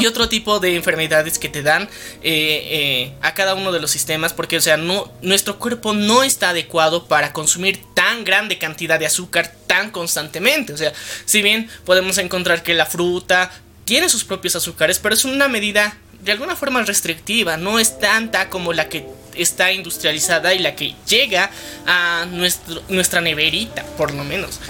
y 0.00 0.06
otro 0.06 0.28
tipo 0.28 0.60
de 0.60 0.76
enfermedades 0.76 1.38
que 1.38 1.48
te 1.48 1.62
dan 1.62 1.84
eh, 1.84 1.88
eh, 2.22 3.12
a 3.20 3.34
cada 3.34 3.54
uno 3.54 3.72
de 3.72 3.80
los 3.80 3.90
sistemas 3.90 4.32
porque 4.32 4.56
o 4.56 4.60
sea 4.60 4.76
nuestro 4.76 5.58
cuerpo 5.58 5.94
no 5.94 6.22
está 6.22 6.50
adecuado 6.50 7.06
para 7.06 7.32
consumir 7.32 7.80
tan 7.94 8.24
grande 8.24 8.58
cantidad 8.58 8.98
de 8.98 9.06
azúcar 9.06 9.52
tan 9.66 9.90
constantemente 9.90 10.72
o 10.72 10.76
sea 10.76 10.92
si 11.24 11.42
bien 11.42 11.68
podemos 11.84 12.18
encontrar 12.18 12.62
que 12.62 12.74
la 12.74 12.86
fruta 12.86 13.50
tiene 13.84 14.08
sus 14.08 14.24
propios 14.24 14.56
azúcares 14.56 14.98
pero 14.98 15.14
es 15.14 15.24
una 15.24 15.48
medida 15.48 15.96
de 16.20 16.32
alguna 16.32 16.56
forma 16.56 16.82
restrictiva 16.82 17.56
no 17.56 17.78
es 17.78 17.98
tanta 17.98 18.48
como 18.48 18.72
la 18.72 18.88
que 18.88 19.06
está 19.38 19.72
industrializada 19.72 20.54
y 20.54 20.58
la 20.58 20.74
que 20.74 20.94
llega 21.08 21.50
a 21.86 22.26
nuestro, 22.30 22.82
nuestra 22.88 23.20
neverita, 23.20 23.84
por 23.96 24.12
lo 24.12 24.24
menos. 24.24 24.60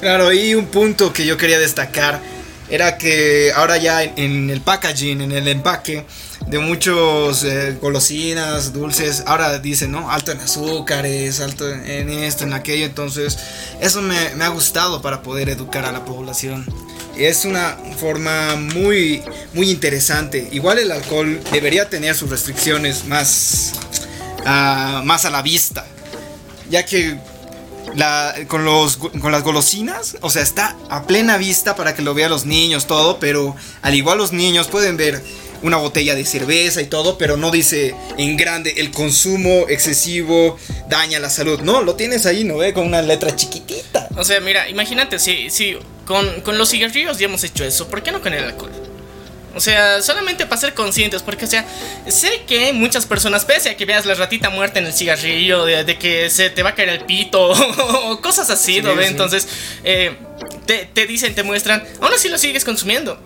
Claro, 0.00 0.32
y 0.32 0.54
un 0.54 0.66
punto 0.66 1.12
que 1.12 1.24
yo 1.24 1.36
quería 1.36 1.58
destacar 1.58 2.20
era 2.68 2.98
que 2.98 3.52
ahora 3.54 3.76
ya 3.76 4.02
en, 4.02 4.50
el 4.50 4.60
packaging, 4.60 5.20
en 5.20 5.32
el 5.32 5.48
empaque 5.48 6.04
de 6.46 6.58
muchos 6.58 7.44
eh, 7.44 7.76
golosinas, 7.80 8.72
dulces, 8.72 9.24
ahora 9.26 9.58
dicen, 9.58 9.92
¿no? 9.92 10.10
Alto 10.10 10.32
en 10.32 10.40
azúcares, 10.40 11.40
alto 11.40 11.68
en 11.70 12.10
esto, 12.10 12.44
en 12.44 12.52
aquello, 12.52 12.86
entonces 12.86 13.38
eso 13.80 14.00
me, 14.02 14.34
me 14.36 14.44
ha 14.44 14.48
gustado 14.48 15.02
para 15.02 15.22
poder 15.22 15.48
educar 15.48 15.84
a 15.84 15.92
la 15.92 16.04
población. 16.04 16.64
Es 17.16 17.46
una 17.46 17.78
forma 17.98 18.56
muy, 18.56 19.22
muy 19.54 19.70
interesante. 19.70 20.48
Igual 20.52 20.78
el 20.78 20.92
alcohol 20.92 21.40
debería 21.50 21.88
tener 21.88 22.14
sus 22.14 22.28
restricciones 22.28 23.06
más, 23.06 23.72
ah, 24.44 25.00
más 25.04 25.24
a 25.24 25.30
la 25.30 25.40
vista, 25.40 25.86
ya 26.68 26.84
que 26.84 27.18
la, 27.94 28.34
con, 28.48 28.64
los, 28.64 28.96
con 28.96 29.32
las 29.32 29.42
golosinas, 29.42 30.16
o 30.20 30.30
sea, 30.30 30.42
está 30.42 30.76
a 30.90 31.04
plena 31.04 31.36
vista 31.36 31.76
para 31.76 31.94
que 31.94 32.02
lo 32.02 32.14
vean 32.14 32.30
los 32.30 32.46
niños, 32.46 32.86
todo, 32.86 33.18
pero 33.18 33.56
al 33.82 33.94
igual 33.94 34.18
los 34.18 34.32
niños 34.32 34.68
pueden 34.68 34.96
ver 34.96 35.22
una 35.62 35.76
botella 35.78 36.14
de 36.14 36.24
cerveza 36.24 36.80
y 36.82 36.86
todo, 36.86 37.18
pero 37.18 37.36
no 37.36 37.50
dice 37.50 37.94
en 38.18 38.36
grande 38.36 38.74
el 38.76 38.90
consumo 38.90 39.66
excesivo 39.68 40.58
daña 40.88 41.18
la 41.18 41.30
salud. 41.30 41.60
No, 41.60 41.82
lo 41.82 41.94
tienes 41.94 42.26
ahí, 42.26 42.44
¿no 42.44 42.58
ve? 42.58 42.72
Con 42.72 42.86
una 42.86 43.02
letra 43.02 43.34
chiquitita. 43.34 44.08
O 44.16 44.24
sea, 44.24 44.40
mira, 44.40 44.68
imagínate, 44.68 45.18
si, 45.18 45.50
si 45.50 45.76
con, 46.04 46.42
con 46.42 46.58
los 46.58 46.70
cigarrillos 46.70 47.18
ya 47.18 47.26
hemos 47.26 47.42
hecho 47.44 47.64
eso, 47.64 47.88
¿por 47.88 48.02
qué 48.02 48.12
no 48.12 48.20
con 48.20 48.34
el 48.34 48.44
alcohol? 48.44 48.70
O 49.56 49.60
sea, 49.60 50.02
solamente 50.02 50.44
para 50.44 50.60
ser 50.60 50.74
conscientes, 50.74 51.22
porque, 51.22 51.46
o 51.46 51.48
sea, 51.48 51.64
sé 52.08 52.42
que 52.46 52.72
muchas 52.74 53.06
personas, 53.06 53.46
pese 53.46 53.70
a 53.70 53.76
que 53.76 53.86
veas 53.86 54.04
la 54.04 54.14
ratita 54.14 54.50
muerta 54.50 54.78
en 54.78 54.86
el 54.86 54.92
cigarrillo, 54.92 55.64
de, 55.64 55.82
de 55.82 55.98
que 55.98 56.28
se 56.28 56.50
te 56.50 56.62
va 56.62 56.70
a 56.70 56.74
caer 56.74 56.90
el 56.90 57.00
pito, 57.06 57.40
o 58.10 58.20
cosas 58.20 58.50
así, 58.50 58.82
¿no 58.82 58.90
Sí, 58.92 58.96
ve? 58.98 59.04
sí. 59.04 59.10
Entonces, 59.10 59.48
eh, 59.82 60.14
te, 60.66 60.84
te 60.92 61.06
dicen, 61.06 61.34
te 61.34 61.42
muestran, 61.42 61.82
aún 62.02 62.12
así 62.12 62.28
lo 62.28 62.36
sigues 62.38 62.64
consumiendo. 62.64 63.18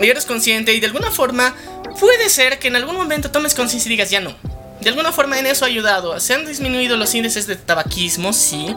Y 0.00 0.08
eres 0.08 0.26
consciente, 0.26 0.74
y 0.74 0.80
de 0.80 0.86
alguna 0.86 1.10
forma, 1.10 1.54
puede 1.98 2.28
ser 2.28 2.58
que 2.58 2.68
en 2.68 2.76
algún 2.76 2.94
momento 2.94 3.30
tomes 3.30 3.54
conciencia 3.54 3.88
y 3.88 3.92
digas, 3.92 4.10
ya 4.10 4.20
no. 4.20 4.36
De 4.82 4.90
alguna 4.90 5.10
forma 5.10 5.38
en 5.38 5.46
eso 5.46 5.64
ha 5.64 5.68
ayudado. 5.68 6.20
Se 6.20 6.34
han 6.34 6.46
disminuido 6.46 6.96
los 6.96 7.12
índices 7.14 7.46
de 7.48 7.56
tabaquismo, 7.56 8.32
sí. 8.32 8.76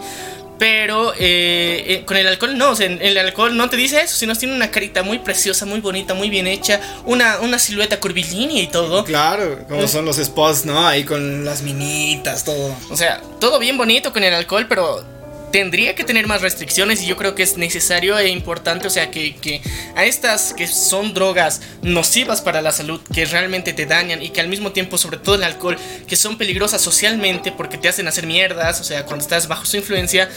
Pero 0.62 1.16
eh, 1.18 1.84
eh, 1.88 2.04
con 2.06 2.18
el 2.18 2.28
alcohol 2.28 2.56
no, 2.56 2.70
o 2.70 2.76
sea, 2.76 2.86
el 2.86 3.18
alcohol 3.18 3.58
no 3.58 3.68
te 3.68 3.78
dice 3.78 4.00
eso, 4.00 4.16
sino 4.16 4.36
tiene 4.36 4.54
una 4.54 4.70
carita 4.70 5.02
muy 5.02 5.18
preciosa, 5.18 5.66
muy 5.66 5.80
bonita, 5.80 6.14
muy 6.14 6.30
bien 6.30 6.46
hecha, 6.46 6.80
una, 7.04 7.40
una 7.40 7.58
silueta 7.58 8.00
curvilínea 8.00 8.62
y 8.62 8.68
todo. 8.68 9.04
Claro, 9.04 9.66
como 9.68 9.88
son 9.88 10.06
los 10.06 10.18
spots, 10.18 10.66
¿no? 10.66 10.86
Ahí 10.86 11.04
con 11.04 11.46
las 11.46 11.64
minitas, 11.64 12.44
todo. 12.44 12.76
O 12.92 12.96
sea, 12.96 13.20
todo 13.40 13.58
bien 13.58 13.76
bonito 13.76 14.14
con 14.14 14.24
el 14.24 14.36
alcohol, 14.36 14.68
pero 14.70 15.04
tendría 15.52 15.96
que 15.96 16.04
tener 16.04 16.28
más 16.28 16.42
restricciones 16.42 17.02
y 17.02 17.08
yo 17.08 17.18
creo 17.18 17.36
que 17.36 17.44
es 17.44 17.58
necesario 17.58 18.18
e 18.18 18.30
importante, 18.30 18.88
o 18.88 18.90
sea, 18.90 19.12
que, 19.12 19.36
que 19.36 19.62
a 19.96 20.06
estas 20.06 20.54
que 20.54 20.68
son 20.68 21.14
drogas 21.14 21.62
nocivas 21.82 22.42
para 22.42 22.62
la 22.62 22.72
salud, 22.72 23.02
que 23.14 23.26
realmente 23.26 23.74
te 23.74 23.86
dañan 23.86 24.22
y 24.22 24.30
que 24.30 24.42
al 24.42 24.48
mismo 24.48 24.72
tiempo, 24.72 24.98
sobre 24.98 25.18
todo 25.18 25.36
el 25.36 25.44
alcohol, 25.44 25.78
que 26.08 26.16
son 26.16 26.38
peligrosas 26.38 26.82
socialmente 26.82 27.52
porque 27.52 27.78
te 27.78 27.88
hacen 27.88 28.08
hacer 28.08 28.26
mierdas, 28.26 28.80
o 28.80 28.84
sea, 28.84 29.06
cuando 29.06 29.24
estás 29.24 29.48
bajo 29.48 29.66
su 29.66 29.78
influencia, 29.78 30.30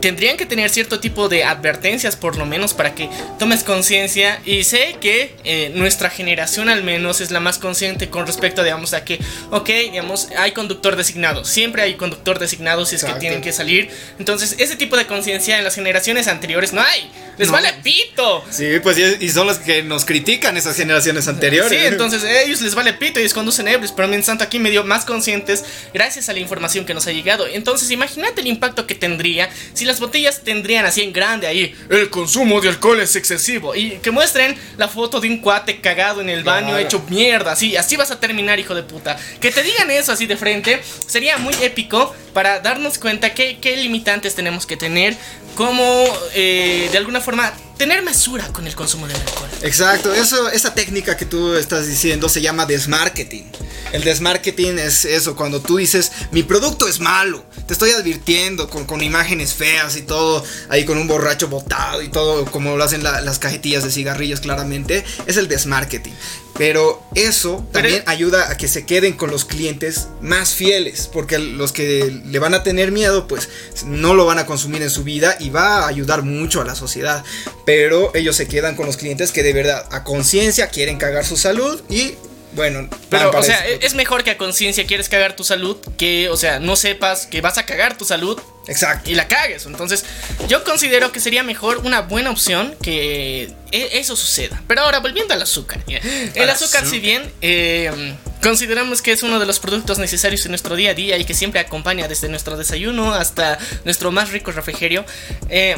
tendrían 0.00 0.36
que 0.36 0.46
tener 0.46 0.70
cierto 0.70 1.00
tipo 1.00 1.28
de 1.28 1.44
advertencias 1.44 2.16
por 2.16 2.36
lo 2.36 2.46
menos 2.46 2.72
para 2.74 2.94
que 2.94 3.08
tomes 3.38 3.64
conciencia 3.64 4.40
y 4.44 4.64
sé 4.64 4.96
que 5.00 5.34
eh, 5.44 5.72
nuestra 5.74 6.08
generación 6.08 6.68
al 6.68 6.84
menos 6.84 7.20
es 7.20 7.30
la 7.30 7.40
más 7.40 7.58
consciente 7.58 8.08
con 8.08 8.26
respecto 8.26 8.62
digamos 8.62 8.94
a 8.94 9.04
que 9.04 9.18
ok 9.50 9.68
digamos 9.90 10.28
hay 10.38 10.52
conductor 10.52 10.94
designado 10.96 11.44
siempre 11.44 11.82
hay 11.82 11.94
conductor 11.94 12.38
designado 12.38 12.86
si 12.86 12.94
es 12.96 13.02
Exacto. 13.02 13.16
que 13.16 13.20
tienen 13.20 13.40
que 13.42 13.52
salir 13.52 13.90
entonces 14.18 14.54
ese 14.58 14.76
tipo 14.76 14.96
de 14.96 15.06
conciencia 15.06 15.58
en 15.58 15.64
las 15.64 15.74
generaciones 15.74 16.28
anteriores 16.28 16.72
no 16.72 16.80
hay 16.80 17.10
les 17.38 17.48
No. 17.48 17.54
vale 17.54 17.72
pito 17.82 18.44
Sí, 18.50 18.80
pues 18.82 18.98
y, 18.98 19.28
son 19.30 19.46
los 19.46 19.58
que 19.58 19.82
nos 19.82 20.04
critican 20.04 20.56
esas 20.56 20.76
generaciones 20.76 21.28
anteriores. 21.28 21.70
Sí, 21.70 21.86
entonces 21.86 22.24
a 22.24 22.42
ellos 22.42 22.60
les 22.60 22.74
vale 22.74 22.94
pito 22.94 23.20
y 23.20 23.22
ellos 23.22 23.34
conducen 23.34 23.68
ebrios, 23.68 23.92
pero 23.92 24.08
mientras 24.08 24.26
tanto 24.26 24.44
aquí 24.44 24.58
medio 24.58 24.82
más 24.84 25.04
conscientes 25.04 25.64
gracias 25.94 26.28
a 26.28 26.32
la 26.32 26.40
información 26.40 26.84
que 26.84 26.94
nos 26.94 27.06
ha 27.06 27.12
llegado. 27.12 27.46
Entonces 27.46 27.90
imagínate 27.90 28.40
el 28.40 28.48
impacto 28.48 28.86
que 28.86 28.94
tendría 28.96 29.48
si 29.74 29.84
las 29.84 30.00
botellas 30.00 30.42
tendrían 30.42 30.86
así 30.86 31.02
en 31.02 31.12
grande 31.12 31.46
ahí, 31.46 31.74
el 31.90 32.10
consumo 32.10 32.60
de 32.60 32.68
alcohol 32.68 33.00
es 33.00 33.16
excesivo 33.16 33.74
y 33.74 33.98
que 33.98 34.10
muestren 34.10 34.56
la 34.76 34.88
foto 34.88 35.20
de 35.20 35.28
un 35.28 35.38
cuate 35.38 35.80
cagado 35.80 36.20
en 36.20 36.28
el 36.28 36.44
baño 36.44 36.68
Claro. 36.68 36.78
hecho 36.84 37.04
mierda, 37.08 37.52
así, 37.52 37.76
así 37.76 37.96
vas 37.96 38.10
a 38.10 38.20
terminar 38.20 38.58
hijo 38.58 38.74
de 38.74 38.82
puta. 38.82 39.18
Que 39.40 39.50
te 39.50 39.62
digan 39.62 39.90
eso 39.90 40.12
así 40.12 40.26
de 40.26 40.36
frente 40.36 40.80
sería 41.06 41.38
muy 41.38 41.54
épico 41.62 42.14
para 42.32 42.60
darnos 42.60 42.98
cuenta 42.98 43.34
que, 43.34 43.58
qué 43.58 43.76
limitantes 43.76 44.34
tenemos 44.34 44.66
que 44.66 44.76
tener, 44.76 45.16
cómo 45.54 46.04
eh, 46.34 46.88
de 46.90 46.98
alguna 46.98 47.20
forma 47.20 47.52
tener 47.78 48.02
mesura 48.02 48.48
con 48.48 48.66
el 48.66 48.74
consumo 48.74 49.06
del 49.06 49.16
alcohol. 49.16 49.48
Exacto, 49.62 50.12
eso, 50.12 50.50
esa 50.50 50.74
técnica 50.74 51.16
que 51.16 51.24
tú 51.24 51.54
estás 51.54 51.86
diciendo 51.86 52.28
se 52.28 52.40
llama 52.42 52.66
desmarketing. 52.66 53.50
El 53.92 54.04
desmarketing 54.04 54.78
es 54.78 55.06
eso, 55.06 55.34
cuando 55.34 55.62
tú 55.62 55.78
dices, 55.78 56.12
mi 56.30 56.42
producto 56.42 56.86
es 56.88 57.00
malo, 57.00 57.42
te 57.66 57.72
estoy 57.72 57.92
advirtiendo 57.92 58.68
con, 58.68 58.84
con 58.84 59.02
imágenes 59.02 59.54
feas 59.54 59.96
y 59.96 60.02
todo, 60.02 60.44
ahí 60.68 60.84
con 60.84 60.98
un 60.98 61.08
borracho 61.08 61.48
botado 61.48 62.02
y 62.02 62.08
todo, 62.08 62.44
como 62.46 62.76
lo 62.76 62.84
hacen 62.84 63.02
la- 63.02 63.22
las 63.22 63.38
cajetillas 63.38 63.84
de 63.84 63.90
cigarrillos 63.90 64.40
claramente, 64.40 65.04
es 65.26 65.38
el 65.38 65.48
desmarketing. 65.48 66.12
Pero 66.58 67.00
eso 67.14 67.64
Pero- 67.72 67.84
también 67.84 68.02
ayuda 68.06 68.50
a 68.50 68.56
que 68.56 68.66
se 68.66 68.84
queden 68.84 69.12
con 69.12 69.30
los 69.30 69.44
clientes 69.44 70.08
más 70.20 70.50
fieles, 70.50 71.08
porque 71.10 71.38
los 71.38 71.70
que 71.72 72.20
le 72.26 72.38
van 72.40 72.52
a 72.52 72.64
tener 72.64 72.90
miedo, 72.90 73.28
pues 73.28 73.48
no 73.86 74.12
lo 74.14 74.26
van 74.26 74.38
a 74.40 74.44
consumir 74.46 74.82
en 74.82 74.90
su 74.90 75.04
vida 75.04 75.36
y 75.38 75.50
va 75.50 75.84
a 75.84 75.86
ayudar 75.86 76.22
mucho 76.24 76.60
a 76.60 76.64
la 76.64 76.74
sociedad. 76.74 77.24
Pero 77.68 78.10
ellos 78.14 78.34
se 78.34 78.48
quedan 78.48 78.76
con 78.76 78.86
los 78.86 78.96
clientes 78.96 79.30
que 79.30 79.42
de 79.42 79.52
verdad 79.52 79.86
a 79.90 80.02
conciencia 80.02 80.68
quieren 80.68 80.96
cagar 80.96 81.26
su 81.26 81.36
salud 81.36 81.82
y 81.90 82.14
bueno, 82.52 82.88
Pero, 83.10 83.30
o 83.30 83.42
sea, 83.42 83.62
es 83.66 83.92
mejor 83.92 84.24
que 84.24 84.30
a 84.30 84.38
conciencia 84.38 84.86
quieres 84.86 85.10
cagar 85.10 85.36
tu 85.36 85.44
salud 85.44 85.76
que, 85.98 86.30
o 86.30 86.36
sea, 86.38 86.60
no 86.60 86.76
sepas 86.76 87.26
que 87.26 87.42
vas 87.42 87.58
a 87.58 87.66
cagar 87.66 87.98
tu 87.98 88.06
salud 88.06 88.40
exacto. 88.68 89.10
y 89.10 89.14
la 89.14 89.28
cagues. 89.28 89.66
Entonces, 89.66 90.06
yo 90.48 90.64
considero 90.64 91.12
que 91.12 91.20
sería 91.20 91.42
mejor 91.42 91.82
una 91.84 92.00
buena 92.00 92.30
opción 92.30 92.74
que 92.82 93.52
e- 93.70 93.90
eso 93.98 94.16
suceda. 94.16 94.62
Pero 94.66 94.80
ahora, 94.80 95.00
volviendo 95.00 95.34
al 95.34 95.42
azúcar. 95.42 95.84
El 96.34 96.48
azúcar, 96.48 96.86
si 96.86 97.00
bien 97.00 97.30
eh, 97.42 98.14
consideramos 98.42 99.02
que 99.02 99.12
es 99.12 99.22
uno 99.22 99.38
de 99.38 99.46
los 99.46 99.58
productos 99.58 99.98
necesarios 99.98 100.44
en 100.44 100.52
nuestro 100.52 100.76
día 100.76 100.90
a 100.90 100.94
día 100.94 101.18
y 101.18 101.24
que 101.24 101.34
siempre 101.34 101.60
acompaña 101.60 102.08
desde 102.08 102.28
nuestro 102.28 102.56
desayuno 102.56 103.14
hasta 103.14 103.58
nuestro 103.84 104.12
más 104.12 104.30
rico 104.30 104.52
refrigerio, 104.52 105.04
eh, 105.48 105.76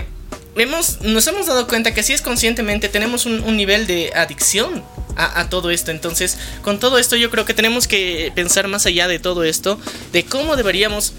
nos 0.56 1.26
hemos 1.26 1.46
dado 1.46 1.66
cuenta 1.66 1.94
que 1.94 2.02
si 2.02 2.12
es 2.12 2.22
conscientemente 2.22 2.88
tenemos 2.88 3.24
un, 3.24 3.56
nivel 3.56 3.86
de 3.86 4.12
adicción 4.14 4.82
a 5.16 5.48
todo 5.48 5.70
esto. 5.70 5.90
Entonces, 5.90 6.38
con 6.62 6.78
todo 6.78 6.98
esto 6.98 7.14
yo 7.14 7.30
creo 7.30 7.44
que 7.44 7.54
tenemos 7.54 7.86
que 7.86 8.32
pensar 8.34 8.68
más 8.68 8.86
allá 8.86 9.06
de 9.06 9.18
todo 9.18 9.44
esto, 9.44 9.78
de 10.12 10.24
cómo 10.24 10.56
deberíamos 10.56 11.12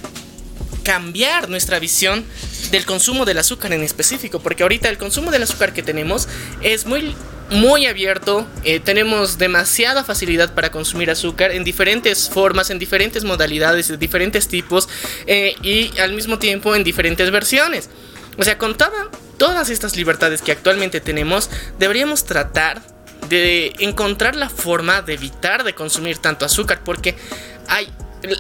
cambiar 0.84 1.50
nuestra 1.50 1.80
visión 1.80 2.24
del 2.72 2.86
consumo 2.86 3.26
del 3.26 3.38
azúcar 3.38 3.74
en 3.74 3.84
específico, 3.84 4.40
porque 4.40 4.64
ahorita 4.64 4.90
el 4.90 4.98
consumo 4.98 5.32
del 5.32 5.44
azúcar 5.44 5.74
que 5.74 5.84
tenemos 5.84 6.28
es 6.62 6.86
muy 6.86 7.16
muy 7.50 7.86
abierto, 7.86 8.48
eh, 8.64 8.80
tenemos 8.80 9.38
demasiada 9.38 10.06
facilidad 10.06 10.54
para 10.54 10.72
consumir 10.72 11.12
azúcar 11.12 11.52
en 11.52 11.66
diferentes 11.66 12.30
formas, 12.30 12.70
en 12.70 12.80
diferentes 12.80 13.26
modalidades, 13.26 13.90
de 13.90 13.98
diferentes 13.98 14.48
tipos 14.48 14.88
eh, 15.28 15.56
y 15.62 15.92
al 16.00 16.14
mismo 16.14 16.40
tiempo 16.40 16.74
en 16.78 16.86
diferentes 16.86 17.30
versiones. 17.30 17.90
O 18.38 18.44
sea, 18.46 18.58
con 18.58 18.78
toda- 18.78 19.10
todas 19.38 19.70
estas 19.70 19.98
libertades 19.98 20.42
que 20.42 20.54
actualmente 20.54 21.02
tenemos, 21.02 21.50
deberíamos 21.78 22.24
tratar 22.24 22.82
de 23.28 23.74
encontrar 23.80 24.38
la 24.38 24.48
forma 24.50 25.02
de 25.02 25.16
evitar 25.16 25.66
de 25.66 25.76
consumir 25.76 26.20
tanto 26.20 26.46
azúcar, 26.46 26.82
porque 26.86 27.18
hay 27.68 27.92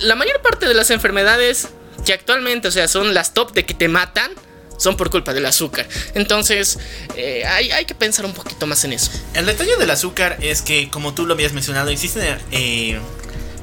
la 0.03 0.15
mayor 0.15 0.41
parte 0.41 0.69
de 0.69 0.73
las 0.73 0.89
enfermedades 0.89 1.67
que 2.05 2.13
actualmente, 2.13 2.67
o 2.67 2.71
sea, 2.71 2.87
son 2.87 3.13
las 3.13 3.33
top 3.33 3.53
de 3.53 3.65
que 3.65 3.73
te 3.73 3.87
matan, 3.87 4.31
son 4.77 4.97
por 4.97 5.09
culpa 5.11 5.33
del 5.33 5.45
azúcar. 5.45 5.87
Entonces, 6.15 6.79
eh, 7.15 7.43
hay, 7.45 7.71
hay 7.71 7.85
que 7.85 7.93
pensar 7.95 8.25
un 8.25 8.33
poquito 8.33 8.65
más 8.67 8.83
en 8.83 8.93
eso. 8.93 9.11
El 9.35 9.45
detalle 9.45 9.75
del 9.77 9.91
azúcar 9.91 10.37
es 10.41 10.61
que, 10.63 10.89
como 10.89 11.13
tú 11.13 11.25
lo 11.27 11.33
habías 11.35 11.53
mencionado, 11.53 11.89
existen 11.89 12.39
eh, 12.51 12.99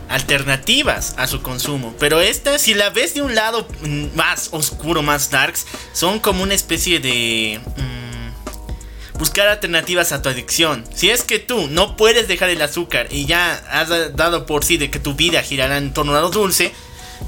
alternativas 0.09 1.15
a 1.17 1.27
su 1.27 1.43
consumo. 1.43 1.95
Pero 1.99 2.21
esta, 2.21 2.59
si 2.59 2.75
la 2.75 2.91
ves 2.91 3.15
de 3.15 3.23
un 3.23 3.35
lado 3.35 3.67
más 4.15 4.49
oscuro, 4.53 5.03
más 5.03 5.31
darks, 5.31 5.67
son 5.93 6.21
como 6.21 6.43
una 6.43 6.55
especie 6.55 7.01
de... 7.01 7.61
mm, 7.77 9.19
buscar 9.19 9.49
alternativas 9.49 10.13
a 10.13 10.23
tu 10.23 10.29
adicción. 10.29 10.85
Si 10.95 11.11
es 11.11 11.23
que 11.25 11.39
tú 11.41 11.67
no 11.69 11.97
puedes 11.97 12.29
dejar 12.29 12.51
el 12.51 12.63
azúcar 12.63 13.09
y 13.11 13.27
ya 13.27 13.55
has 13.71 13.89
da- 13.89 14.09
dado 14.11 14.47
por 14.47 14.65
sí 14.65 14.77
de 14.77 14.91
que 14.91 15.01
tu 15.01 15.15
vida 15.15 15.43
girará 15.43 15.77
en 15.79 15.93
torno 15.93 16.15
a 16.17 16.21
lo 16.21 16.31
dulce, 16.31 16.73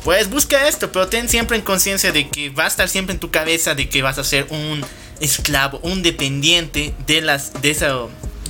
pues 0.04 0.30
busca 0.30 0.68
esto, 0.68 0.90
pero 0.92 1.08
ten 1.08 1.28
siempre 1.28 1.56
en 1.56 1.62
conciencia 1.62 2.12
de 2.12 2.28
que 2.28 2.50
va 2.50 2.64
a 2.64 2.68
estar 2.68 2.88
siempre 2.88 3.14
en 3.14 3.20
tu 3.20 3.30
cabeza 3.30 3.74
de 3.74 3.88
que 3.88 4.02
vas 4.02 4.18
a 4.18 4.24
ser 4.24 4.46
un 4.50 4.84
esclavo, 5.20 5.78
un 5.82 6.02
dependiente 6.02 6.94
de 7.06 7.20
las 7.20 7.60
de 7.60 7.70
esa 7.70 7.94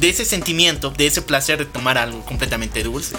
de 0.01 0.09
ese 0.09 0.25
sentimiento, 0.25 0.91
de 0.91 1.07
ese 1.07 1.23
placer 1.23 1.59
de 1.59 1.67
tomar 1.67 1.99
algo 1.99 2.25
completamente 2.25 2.83
dulce. 2.83 3.17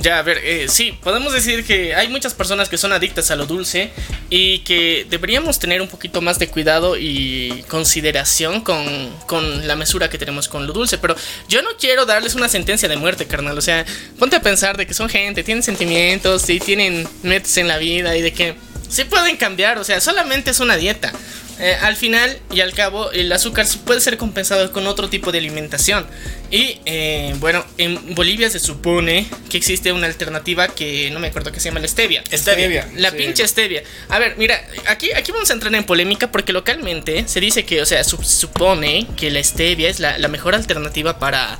Ya, 0.00 0.18
a 0.18 0.22
ver, 0.22 0.38
eh, 0.44 0.66
sí, 0.68 0.92
podemos 1.02 1.32
decir 1.32 1.64
que 1.64 1.94
hay 1.94 2.08
muchas 2.08 2.34
personas 2.34 2.68
que 2.68 2.76
son 2.76 2.92
adictas 2.92 3.30
a 3.30 3.36
lo 3.36 3.46
dulce 3.46 3.90
y 4.28 4.58
que 4.60 5.06
deberíamos 5.08 5.58
tener 5.58 5.80
un 5.80 5.88
poquito 5.88 6.20
más 6.20 6.38
de 6.38 6.48
cuidado 6.48 6.98
y 6.98 7.64
consideración 7.68 8.60
con, 8.60 8.84
con 9.26 9.66
la 9.66 9.76
mesura 9.76 10.10
que 10.10 10.18
tenemos 10.18 10.46
con 10.46 10.66
lo 10.66 10.74
dulce. 10.74 10.98
Pero 10.98 11.16
yo 11.48 11.62
no 11.62 11.70
quiero 11.78 12.04
darles 12.04 12.34
una 12.34 12.48
sentencia 12.50 12.88
de 12.88 12.96
muerte, 12.96 13.26
carnal. 13.26 13.56
O 13.56 13.62
sea, 13.62 13.86
ponte 14.18 14.36
a 14.36 14.42
pensar 14.42 14.76
de 14.76 14.86
que 14.86 14.92
son 14.92 15.08
gente, 15.08 15.42
tienen 15.42 15.62
sentimientos 15.62 16.48
y 16.50 16.60
tienen 16.60 17.08
metas 17.22 17.56
en 17.56 17.68
la 17.68 17.78
vida 17.78 18.14
y 18.14 18.20
de 18.20 18.32
que 18.32 18.56
sí 18.90 19.04
pueden 19.04 19.38
cambiar. 19.38 19.78
O 19.78 19.84
sea, 19.84 20.00
solamente 20.02 20.50
es 20.50 20.60
una 20.60 20.76
dieta. 20.76 21.12
Eh, 21.60 21.74
al 21.82 21.96
final 21.96 22.38
y 22.52 22.60
al 22.60 22.72
cabo, 22.72 23.10
el 23.10 23.32
azúcar 23.32 23.66
puede 23.84 24.00
ser 24.00 24.16
compensado 24.16 24.70
con 24.72 24.86
otro 24.86 25.08
tipo 25.08 25.32
de 25.32 25.38
alimentación. 25.38 26.06
Y 26.50 26.80
eh, 26.86 27.34
bueno, 27.38 27.64
en 27.78 28.14
Bolivia 28.14 28.48
se 28.48 28.60
supone 28.60 29.26
que 29.50 29.56
existe 29.58 29.92
una 29.92 30.06
alternativa 30.06 30.68
que 30.68 31.10
no 31.10 31.18
me 31.18 31.26
acuerdo 31.28 31.50
que 31.50 31.58
se 31.60 31.68
llama 31.68 31.80
la 31.80 31.88
stevia. 31.88 32.22
Stevia. 32.32 32.88
La 32.96 33.10
sí. 33.10 33.16
pinche 33.16 33.46
stevia. 33.48 33.82
A 34.08 34.18
ver, 34.18 34.36
mira, 34.38 34.62
aquí, 34.86 35.10
aquí 35.12 35.32
vamos 35.32 35.50
a 35.50 35.54
entrar 35.54 35.74
en 35.74 35.84
polémica 35.84 36.30
porque 36.30 36.52
localmente 36.52 37.26
se 37.26 37.40
dice 37.40 37.64
que, 37.64 37.82
o 37.82 37.86
sea, 37.86 38.04
su- 38.04 38.22
supone 38.22 39.06
que 39.16 39.30
la 39.30 39.42
stevia 39.42 39.88
es 39.88 39.98
la, 40.00 40.16
la 40.18 40.28
mejor 40.28 40.54
alternativa 40.54 41.18
para, 41.18 41.58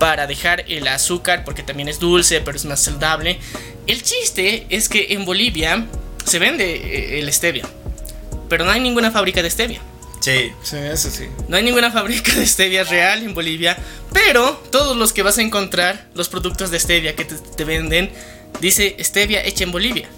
para 0.00 0.26
dejar 0.26 0.64
el 0.68 0.88
azúcar 0.88 1.44
porque 1.44 1.62
también 1.62 1.88
es 1.88 1.98
dulce, 1.98 2.40
pero 2.40 2.56
es 2.56 2.64
más 2.64 2.82
saludable. 2.82 3.38
El 3.86 4.02
chiste 4.02 4.66
es 4.70 4.88
que 4.88 5.08
en 5.10 5.26
Bolivia 5.26 5.86
se 6.24 6.38
vende 6.38 6.74
eh, 6.74 7.18
el 7.20 7.30
stevia, 7.32 7.68
pero 8.48 8.64
no 8.64 8.70
hay 8.70 8.80
ninguna 8.80 9.10
fábrica 9.10 9.42
de 9.42 9.50
stevia. 9.50 9.80
Sí. 10.20 10.52
Sí, 10.62 10.76
eso 10.76 11.10
sí. 11.10 11.28
No 11.48 11.56
hay 11.56 11.62
ninguna 11.62 11.90
fábrica 11.90 12.34
de 12.34 12.46
stevia 12.46 12.84
real 12.84 13.22
en 13.22 13.34
Bolivia, 13.34 13.76
pero 14.12 14.52
todos 14.70 14.96
los 14.96 15.12
que 15.12 15.22
vas 15.22 15.38
a 15.38 15.42
encontrar, 15.42 16.08
los 16.14 16.28
productos 16.28 16.70
de 16.70 16.80
stevia 16.80 17.14
que 17.14 17.24
te, 17.24 17.34
te 17.34 17.64
venden, 17.64 18.10
dice 18.60 18.96
stevia 19.00 19.44
hecha 19.44 19.64
en 19.64 19.72
Bolivia. 19.72 20.08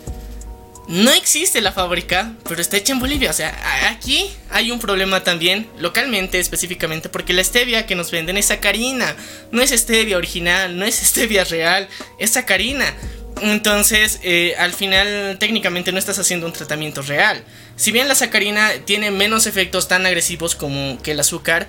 No 0.88 1.10
existe 1.10 1.60
la 1.60 1.72
fábrica, 1.72 2.34
pero 2.48 2.60
está 2.60 2.76
hecha 2.76 2.92
en 2.92 3.00
Bolivia. 3.00 3.30
O 3.30 3.32
sea, 3.32 3.88
aquí 3.90 4.30
hay 4.50 4.70
un 4.70 4.78
problema 4.78 5.24
también, 5.24 5.68
localmente 5.80 6.38
específicamente, 6.38 7.08
porque 7.08 7.32
la 7.32 7.42
stevia 7.42 7.86
que 7.86 7.96
nos 7.96 8.12
venden 8.12 8.36
es 8.36 8.46
sacarina. 8.46 9.16
No 9.50 9.62
es 9.62 9.70
stevia 9.70 10.16
original, 10.16 10.78
no 10.78 10.84
es 10.84 10.94
stevia 11.02 11.42
real, 11.44 11.88
es 12.18 12.30
sacarina. 12.30 12.94
Entonces, 13.42 14.18
eh, 14.22 14.54
al 14.58 14.72
final, 14.72 15.36
técnicamente 15.38 15.92
no 15.92 15.98
estás 15.98 16.18
haciendo 16.18 16.46
un 16.46 16.52
tratamiento 16.52 17.02
real. 17.02 17.44
Si 17.76 17.92
bien 17.92 18.08
la 18.08 18.14
sacarina 18.14 18.70
tiene 18.84 19.10
menos 19.10 19.46
efectos 19.46 19.88
tan 19.88 20.06
agresivos 20.06 20.54
como 20.54 21.00
que 21.02 21.12
el 21.12 21.20
azúcar, 21.20 21.68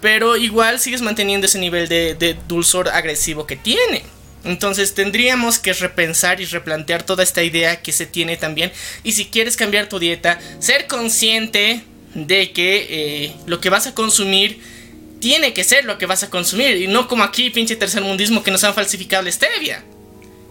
pero 0.00 0.36
igual 0.36 0.80
sigues 0.80 1.00
manteniendo 1.00 1.46
ese 1.46 1.58
nivel 1.58 1.88
de, 1.88 2.36
dulzor 2.48 2.88
agresivo 2.88 3.46
que 3.46 3.56
tiene. 3.56 4.02
Entonces 4.44 4.94
tendríamos 4.94 5.58
que 5.58 5.72
repensar 5.72 6.40
y 6.40 6.46
replantear 6.46 7.02
toda 7.02 7.22
esta 7.22 7.42
idea 7.42 7.80
que 7.80 7.92
se 7.92 8.06
tiene 8.06 8.36
también. 8.36 8.72
Y 9.04 9.12
si 9.12 9.26
quieres 9.26 9.56
cambiar 9.56 9.88
tu 9.88 9.98
dieta, 9.98 10.40
ser 10.58 10.86
consciente 10.86 11.82
de 12.14 12.52
que 12.52 12.86
eh, 12.88 13.32
lo 13.46 13.60
que 13.60 13.70
vas 13.70 13.86
a 13.86 13.94
consumir 13.94 14.60
tiene 15.20 15.52
que 15.52 15.64
ser 15.64 15.84
lo 15.84 15.98
que 15.98 16.06
vas 16.06 16.22
a 16.22 16.30
consumir. 16.30 16.76
Y 16.76 16.86
no 16.86 17.06
como 17.06 17.24
aquí, 17.24 17.50
pinche 17.50 17.76
tercermundismo, 17.76 18.42
que 18.42 18.50
nos 18.50 18.64
han 18.64 18.74
falsificado 18.74 19.22
la 19.22 19.32
stevia. 19.32 19.84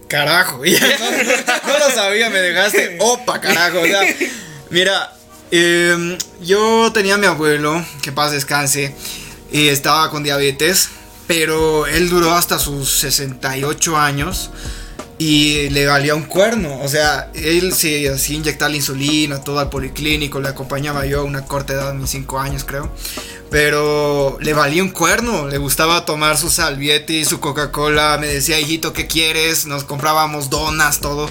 Carajo, 0.08 0.62
no 1.66 1.78
lo 1.78 1.94
sabía, 1.94 2.30
me 2.30 2.38
dejaste. 2.38 2.96
Opa, 2.98 3.40
carajo. 3.40 3.80
o 3.80 3.84
sea, 3.84 4.00
mira, 4.70 5.12
em, 5.50 6.16
yo 6.40 6.90
tenía 6.92 7.14
a 7.14 7.18
mi 7.18 7.26
abuelo, 7.26 7.84
que 8.02 8.10
paz 8.10 8.32
descanse, 8.32 8.94
y 9.52 9.68
estaba 9.68 10.10
con 10.10 10.22
diabetes, 10.22 10.88
pero 11.26 11.86
él 11.86 12.08
duró 12.08 12.32
hasta 12.32 12.58
sus 12.58 12.90
68 13.00 13.98
años 13.98 14.50
y 15.18 15.68
le 15.70 15.86
valía 15.86 16.14
un 16.14 16.22
cuerno. 16.22 16.80
O 16.80 16.88
sea, 16.88 17.30
él 17.34 17.74
se 17.74 18.16
inyectar 18.28 18.70
la 18.70 18.76
insulina, 18.76 19.40
todo 19.40 19.58
al 19.58 19.68
policlínico, 19.68 20.40
le 20.40 20.48
acompañaba 20.48 21.04
yo 21.06 21.20
a 21.20 21.24
una 21.24 21.44
corta 21.44 21.74
edad, 21.74 21.92
mis 21.94 22.10
5 22.10 22.38
años 22.38 22.64
creo. 22.64 22.90
Pero 23.50 24.38
le 24.40 24.52
valía 24.52 24.82
un 24.82 24.90
cuerno, 24.90 25.48
le 25.48 25.58
gustaba 25.58 26.04
tomar 26.04 26.36
su 26.36 26.50
salvieti, 26.50 27.24
su 27.24 27.40
Coca-Cola, 27.40 28.18
me 28.20 28.28
decía, 28.28 28.60
hijito, 28.60 28.92
¿qué 28.92 29.06
quieres? 29.06 29.66
Nos 29.66 29.84
comprábamos 29.84 30.50
donas, 30.50 31.00
todo. 31.00 31.28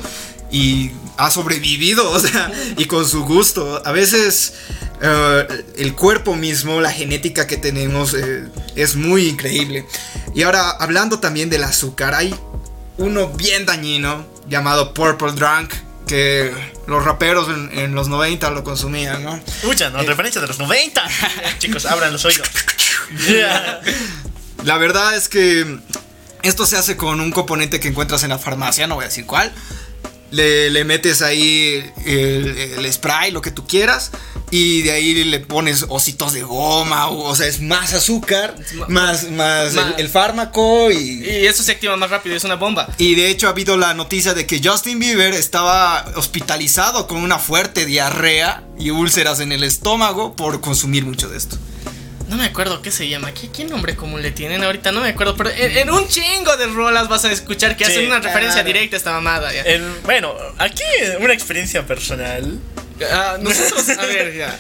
Y 0.52 0.92
ha 1.18 1.30
sobrevivido, 1.32 2.10
o 2.12 2.20
sea, 2.20 2.52
y 2.76 2.86
con 2.86 3.08
su 3.08 3.24
gusto. 3.24 3.82
A 3.86 3.92
veces 3.92 4.54
eh, 5.02 5.48
el 5.78 5.94
cuerpo 5.94 6.36
mismo, 6.36 6.82
la 6.82 6.92
genética 6.92 7.48
que 7.48 7.58
tenemos 7.58 8.14
eh, 8.16 8.48
es 8.76 8.96
muy 8.96 9.28
increíble. 9.28 9.86
Y 10.34 10.42
ahora, 10.42 10.72
hablando 10.72 11.20
también 11.20 11.50
del 11.50 11.64
azúcar, 11.64 12.16
hay 12.16 12.36
uno 12.98 13.30
bien 13.30 13.66
dañino 13.66 14.26
llamado 14.50 14.94
Purple 14.94 15.34
Drunk, 15.34 15.74
que 16.08 16.52
los 16.88 17.04
raperos 17.04 17.50
en, 17.50 17.78
en 17.78 17.96
los 17.96 18.08
90 18.08 18.50
lo 18.52 18.64
consumían, 18.64 19.24
¿no? 19.24 19.36
Escucha, 19.36 19.90
¿no? 19.90 20.02
Referencia 20.04 20.42
de 20.42 20.48
los 20.48 20.60
90. 20.60 21.04
Chicos, 21.60 21.86
abran 21.86 22.14
los 22.14 22.24
oídos. 22.26 22.50
Yeah. 23.28 23.82
La 24.64 24.78
verdad 24.78 25.16
es 25.16 25.30
que 25.30 25.80
esto 26.44 26.66
se 26.66 26.78
hace 26.78 26.98
con 26.98 27.20
un 27.20 27.32
componente 27.32 27.80
que 27.80 27.90
encuentras 27.90 28.24
en 28.24 28.30
la 28.30 28.40
farmacia, 28.40 28.88
no 28.88 28.96
voy 28.96 29.04
a 29.04 29.08
decir 29.08 29.26
cuál. 29.26 29.52
Le, 30.32 30.70
le 30.70 30.84
metes 30.84 31.22
ahí 31.22 31.90
el, 32.06 32.58
el 32.58 32.94
spray, 32.94 33.32
lo 33.32 33.42
que 33.42 33.52
tú 33.52 33.66
quieras, 33.66 34.12
y 34.50 34.82
de 34.84 34.92
ahí 34.92 35.24
le 35.26 35.40
pones 35.40 35.86
ositos 35.90 36.32
de 36.34 36.42
goma, 36.42 37.08
o, 37.10 37.26
o 37.30 37.36
sea, 37.36 37.48
es 37.48 37.60
más 37.62 37.94
azúcar, 37.94 38.56
más, 38.88 39.30
más, 39.32 39.74
Más. 39.74 39.86
El, 39.98 40.06
el 40.06 40.10
fármaco 40.10 40.92
y... 40.92 40.98
Y 41.26 41.46
eso 41.48 41.64
se 41.64 41.74
activa 41.74 41.98
más 41.98 42.10
rápido, 42.10 42.36
es 42.36 42.44
una 42.46 42.56
bomba. 42.56 42.88
Y 42.98 43.16
de 43.16 43.30
hecho 43.30 43.48
ha 43.48 43.50
habido 43.50 43.76
la 43.78 43.94
noticia 43.94 44.34
de 44.34 44.46
que 44.48 44.62
Justin 44.64 45.00
Bieber 45.00 45.34
estaba 45.34 46.06
hospitalizado 46.16 47.08
con 47.08 47.18
una 47.18 47.40
fuerte 47.40 47.86
diarrea 47.86 48.64
y 48.80 48.92
úlceras 48.92 49.40
en 49.42 49.52
el 49.52 49.64
estómago 49.64 50.36
por 50.36 50.62
consumir 50.62 51.04
mucho 51.06 51.28
de 51.28 51.38
esto. 51.38 51.58
No 52.30 52.36
me 52.36 52.44
acuerdo 52.44 52.82
qué 52.82 52.92
se 52.92 53.08
llama. 53.08 53.34
¿Qué, 53.34 53.50
qué 53.50 53.64
nombre 53.64 53.96
común 53.96 54.22
le 54.22 54.32
tienen 54.32 54.62
ahorita? 54.62 54.92
No 54.92 55.00
me 55.00 55.08
acuerdo. 55.10 55.36
Pero 55.38 55.50
en, 55.50 55.78
en 55.78 55.90
un 55.90 56.08
chingo 56.10 56.58
de 56.58 56.68
rolas 56.68 57.08
vas 57.08 57.24
a 57.24 57.32
escuchar 57.32 57.78
que 57.78 57.86
Sí, 57.86 57.92
hacen 57.92 58.08
una 58.08 58.20
referencia 58.20 58.56
claro. 58.64 58.68
directa 58.68 58.96
a 58.96 58.98
esta 58.98 59.12
mamada. 59.14 59.54
ya. 59.54 59.62
El- 59.62 59.90
bueno, 60.04 60.34
aquí 60.58 60.84
una 61.22 61.34
experiencia 61.34 61.86
personal. 61.88 62.60
Ah, 63.12 63.38
nosotros, 63.40 63.90
a 63.90 64.06
ver, 64.06 64.36
ya. 64.36 64.60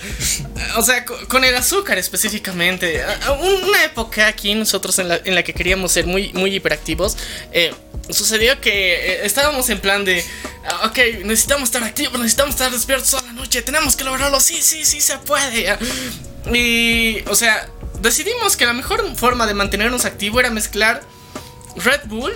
O 0.77 0.83
sea, 0.83 1.03
co- 1.05 1.17
con 1.27 1.43
el 1.43 1.55
azúcar 1.55 1.97
específicamente. 1.97 3.03
un- 3.39 3.63
Una 3.69 3.83
época 3.83 4.27
aquí 4.27 4.53
nosotros 4.55 4.97
en 4.99 5.07
la, 5.09 5.19
en 5.23 5.35
la 5.35 5.43
que 5.43 5.53
queríamos 5.53 5.91
ser 5.91 6.05
muy, 6.05 6.31
muy 6.33 6.53
hiperactivos. 6.55 7.17
eh, 7.51 7.73
sucedió 8.09 8.61
que 8.61 8.93
eh, 8.95 9.25
estábamos 9.25 9.69
en 9.69 9.79
plan 9.79 10.05
de. 10.05 10.23
ah, 10.65 10.87
Ok, 10.87 10.97
necesitamos 11.25 11.63
estar 11.69 11.83
activos, 11.83 12.13
necesitamos 12.19 12.55
estar 12.55 12.71
despiertos 12.71 13.09
toda 13.11 13.23
la 13.23 13.33
noche, 13.33 13.61
tenemos 13.61 13.95
que 13.95 14.03
lograrlo. 14.03 14.39
Sí, 14.39 14.61
sí, 14.61 14.85
sí 14.85 15.01
se 15.01 15.17
puede. 15.17 15.77
Y, 16.53 17.23
o 17.27 17.35
sea, 17.35 17.67
decidimos 18.01 18.55
que 18.55 18.65
la 18.65 18.73
mejor 18.73 19.03
forma 19.15 19.45
de 19.47 19.53
mantenernos 19.53 20.05
activos 20.05 20.39
era 20.39 20.49
mezclar 20.49 21.01
Red 21.75 22.01
Bull, 22.05 22.33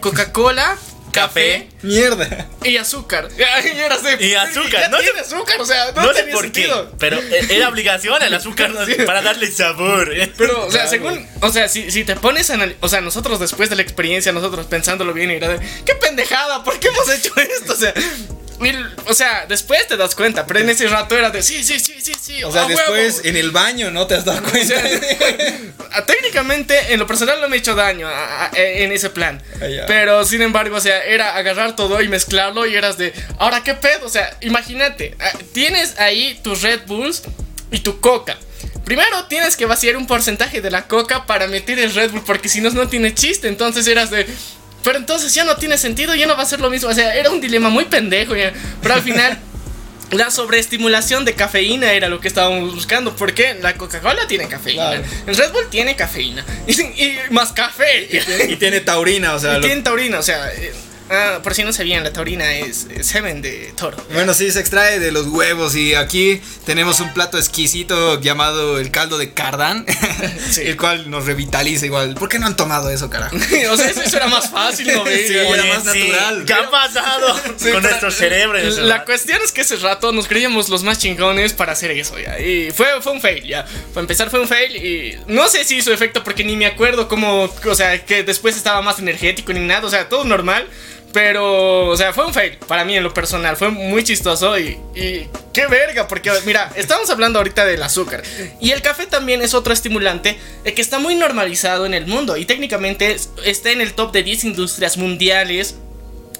Coca-Cola, 0.00 0.76
café 1.14 1.68
Mierda. 1.82 2.48
y 2.64 2.76
azúcar. 2.76 3.28
Y, 3.38 3.42
era 3.78 3.94
así, 3.94 4.08
Y 4.24 4.34
azúcar, 4.34 4.80
ya 4.82 4.88
no 4.88 4.98
tiene 4.98 5.24
sé- 5.24 5.34
azúcar, 5.34 5.60
o 5.60 5.64
sea, 5.66 5.92
no, 5.92 6.02
No, 6.02 6.08
sé 6.12 6.20
tenía 6.20 6.34
por 6.34 6.42
sentido. 6.44 6.90
qué, 6.90 6.96
pero 6.98 7.18
eh, 7.18 7.46
era 7.50 7.68
obligación 7.68 8.22
el 8.22 8.34
azúcar 8.34 8.72
para 9.06 9.22
darle 9.22 9.50
sabor. 9.50 10.12
Pero, 10.36 10.66
o 10.66 10.70
sea, 10.70 10.86
según, 10.86 11.26
o 11.40 11.50
sea, 11.50 11.68
si, 11.68 11.90
si 11.90 12.04
te 12.04 12.16
pones 12.16 12.50
a 12.50 12.58
o 12.80 12.88
sea, 12.88 13.00
nosotros 13.00 13.38
después 13.40 13.70
de 13.70 13.76
la 13.76 13.82
experiencia, 13.82 14.32
nosotros 14.32 14.66
pensándolo 14.66 15.12
bien, 15.12 15.30
y 15.30 15.34
era 15.34 15.48
de, 15.48 15.58
qué 15.84 15.94
pendejada, 15.94 16.62
¿por 16.64 16.78
qué 16.78 16.88
hemos 16.88 17.08
hecho 17.10 17.32
esto? 17.36 17.72
O 17.72 17.76
sea, 17.76 17.92
o 19.06 19.14
sea, 19.14 19.46
después 19.48 19.86
te 19.88 19.96
das 19.96 20.14
cuenta, 20.14 20.46
pero 20.46 20.60
en 20.60 20.70
ese 20.70 20.86
rato 20.88 21.16
era 21.16 21.30
de, 21.30 21.42
sí, 21.42 21.62
sí, 21.64 21.78
sí, 21.80 21.94
sí, 22.00 22.12
sí. 22.20 22.44
O 22.44 22.50
sea, 22.52 22.62
a 22.62 22.66
huevo". 22.66 22.78
después 22.78 23.20
en 23.24 23.36
el 23.36 23.50
baño 23.50 23.90
no 23.90 24.06
te 24.06 24.14
has 24.14 24.24
dado 24.24 24.38
O 24.46 24.50
cuenta. 24.50 24.80
sea, 24.80 26.04
técnicamente, 26.06 26.92
en 26.92 26.98
lo 27.00 27.06
personal 27.06 27.40
no 27.40 27.48
me 27.48 27.56
he 27.56 27.58
hecho 27.58 27.74
daño 27.74 28.08
a- 28.08 28.46
a- 28.46 28.50
en 28.54 28.92
ese 28.92 29.10
plan. 29.10 29.42
Ah. 29.56 29.84
Pero, 29.86 30.24
sin 30.24 30.42
embargo, 30.42 30.76
o 30.76 30.80
sea, 30.80 31.02
era 31.04 31.36
agarrar 31.36 31.76
todo 31.76 32.00
y 32.02 32.08
mezclarlo 32.08 32.66
y 32.66 32.74
eras 32.74 32.98
de, 32.98 33.12
ahora 33.38 33.62
qué 33.62 33.74
pedo. 33.74 34.06
O 34.06 34.10
sea, 34.10 34.36
imagínate, 34.40 35.16
tienes 35.52 35.98
ahí 35.98 36.38
tus 36.42 36.62
Red 36.62 36.82
Bulls 36.86 37.22
y 37.70 37.80
tu 37.80 38.00
Coca. 38.00 38.36
Primero 38.84 39.24
tienes 39.26 39.56
que 39.56 39.64
vaciar 39.66 39.96
un 39.96 40.06
porcentaje 40.06 40.60
de 40.60 40.70
la 40.70 40.86
Coca 40.86 41.26
para 41.26 41.46
meter 41.46 41.78
el 41.78 41.94
Red 41.94 42.10
Bull, 42.10 42.22
porque 42.26 42.48
si 42.48 42.60
no, 42.60 42.70
no 42.70 42.88
tiene 42.88 43.14
chiste. 43.14 43.48
Entonces 43.48 43.86
eras 43.86 44.10
de. 44.10 44.26
Pero 44.84 44.98
entonces 44.98 45.34
ya 45.34 45.44
no 45.44 45.56
tiene 45.56 45.78
sentido, 45.78 46.14
ya 46.14 46.26
no 46.26 46.36
va 46.36 46.42
a 46.42 46.46
ser 46.46 46.60
lo 46.60 46.70
mismo. 46.70 46.88
O 46.90 46.94
sea, 46.94 47.14
era 47.14 47.30
un 47.30 47.40
dilema 47.40 47.70
muy 47.70 47.86
pendejo. 47.86 48.36
ya. 48.36 48.52
Pero 48.82 48.94
al 48.94 49.02
final. 49.02 49.38
La 50.10 50.30
sobreestimulación 50.30 51.24
de 51.24 51.32
cafeína 51.34 51.92
era 51.92 52.08
lo 52.08 52.20
que 52.20 52.28
estábamos 52.28 52.72
buscando. 52.74 53.16
Porque 53.16 53.56
la 53.60 53.74
Coca-Cola 53.74 54.26
tiene 54.28 54.46
cafeína. 54.46 54.90
Claro. 54.90 55.04
El 55.26 55.34
Red 55.36 55.50
Bull 55.50 55.66
tiene 55.70 55.96
cafeína. 55.96 56.44
Y, 56.68 56.80
y 56.82 57.18
más 57.30 57.52
café. 57.52 58.08
y 58.48 58.54
tiene 58.56 58.80
taurina, 58.80 59.34
o 59.34 59.40
sea, 59.40 59.52
Y 59.56 59.60
lo- 59.60 59.66
tiene 59.66 59.82
taurina. 59.82 60.18
O 60.18 60.22
sea, 60.22 60.52
eh, 60.52 60.72
Ah, 61.10 61.40
por 61.42 61.54
si 61.54 61.62
no 61.64 61.72
sabían, 61.72 62.02
la 62.02 62.12
taurina 62.12 62.54
es 62.54 62.86
semen 63.02 63.42
de 63.42 63.72
toro. 63.76 63.96
Bueno, 64.14 64.32
sí, 64.32 64.50
se 64.50 64.60
extrae 64.60 64.98
de 64.98 65.12
los 65.12 65.26
huevos 65.26 65.76
y 65.76 65.94
aquí 65.94 66.40
tenemos 66.64 67.00
un 67.00 67.12
plato 67.12 67.36
exquisito 67.38 68.18
llamado 68.20 68.78
el 68.78 68.90
caldo 68.90 69.18
de 69.18 69.32
cardán, 69.34 69.84
Sí. 70.50 70.62
el 70.62 70.76
cual 70.78 71.10
nos 71.10 71.26
revitaliza 71.26 71.84
igual. 71.84 72.14
¿Por 72.14 72.28
qué 72.30 72.38
no 72.38 72.46
han 72.46 72.56
tomado 72.56 72.88
eso, 72.90 73.10
carajo? 73.10 73.36
o 73.70 73.76
sea, 73.76 73.90
eso, 73.90 74.00
eso 74.02 74.16
era 74.16 74.28
más 74.28 74.48
fácil, 74.50 74.88
¿no 74.92 75.04
ves? 75.04 75.28
Sí, 75.28 75.36
Oye, 75.36 75.52
era 75.54 75.74
más 75.74 75.82
sí, 75.92 75.98
natural. 76.08 76.44
¿Qué 76.46 76.52
ha 76.54 76.70
pasado 76.70 77.34
con 77.72 77.82
nuestro 77.82 78.10
cerebro? 78.10 78.58
La 78.58 78.94
rato? 78.96 79.06
cuestión 79.06 79.40
es 79.44 79.52
que 79.52 79.60
ese 79.62 79.76
rato 79.76 80.10
nos 80.12 80.26
creíamos 80.26 80.68
los 80.68 80.82
más 80.84 80.98
chingones 80.98 81.52
para 81.52 81.72
hacer 81.72 81.90
eso, 81.90 82.18
ya. 82.18 82.38
Y 82.38 82.70
fue, 82.72 82.86
fue 83.00 83.12
un 83.12 83.20
fail, 83.20 83.44
ya. 83.46 83.64
Para 83.92 84.00
empezar 84.02 84.30
fue 84.30 84.40
un 84.40 84.48
fail 84.48 84.76
y 84.76 85.18
no 85.26 85.48
sé 85.48 85.64
si 85.64 85.76
hizo 85.76 85.92
efecto 85.92 86.24
porque 86.24 86.44
ni 86.44 86.56
me 86.56 86.66
acuerdo 86.66 87.08
cómo, 87.08 87.44
o 87.44 87.74
sea, 87.74 88.04
que 88.04 88.22
después 88.22 88.56
estaba 88.56 88.80
más 88.82 88.98
energético 88.98 89.52
ni 89.52 89.60
nada, 89.60 89.86
o 89.86 89.90
sea, 89.90 90.08
todo 90.08 90.24
normal. 90.24 90.66
Pero, 91.14 91.86
o 91.86 91.96
sea, 91.96 92.12
fue 92.12 92.26
un 92.26 92.34
fail 92.34 92.58
para 92.66 92.84
mí 92.84 92.96
en 92.96 93.04
lo 93.04 93.14
personal. 93.14 93.56
Fue 93.56 93.70
muy 93.70 94.02
chistoso 94.02 94.58
y, 94.58 94.78
qué 95.54 95.66
verga, 95.68 96.08
porque 96.08 96.30
mira, 96.44 96.70
estamos 96.74 97.08
hablando 97.08 97.38
ahorita 97.38 97.64
del 97.64 97.82
azúcar. 97.84 98.22
Y 98.60 98.72
el 98.72 98.82
café 98.82 99.06
también 99.06 99.40
es 99.40 99.54
otro 99.54 99.72
estimulante 99.72 100.36
que 100.64 100.82
está 100.82 100.98
muy 100.98 101.14
normalizado 101.14 101.86
en 101.86 101.94
el 101.94 102.06
mundo 102.08 102.36
y 102.36 102.44
técnicamente 102.46 103.12
es- 103.12 103.30
está 103.44 103.70
en 103.70 103.80
el 103.80 103.94
top 103.94 104.10
de 104.12 104.24
10 104.24 104.42
industrias 104.44 104.96
mundiales 104.96 105.76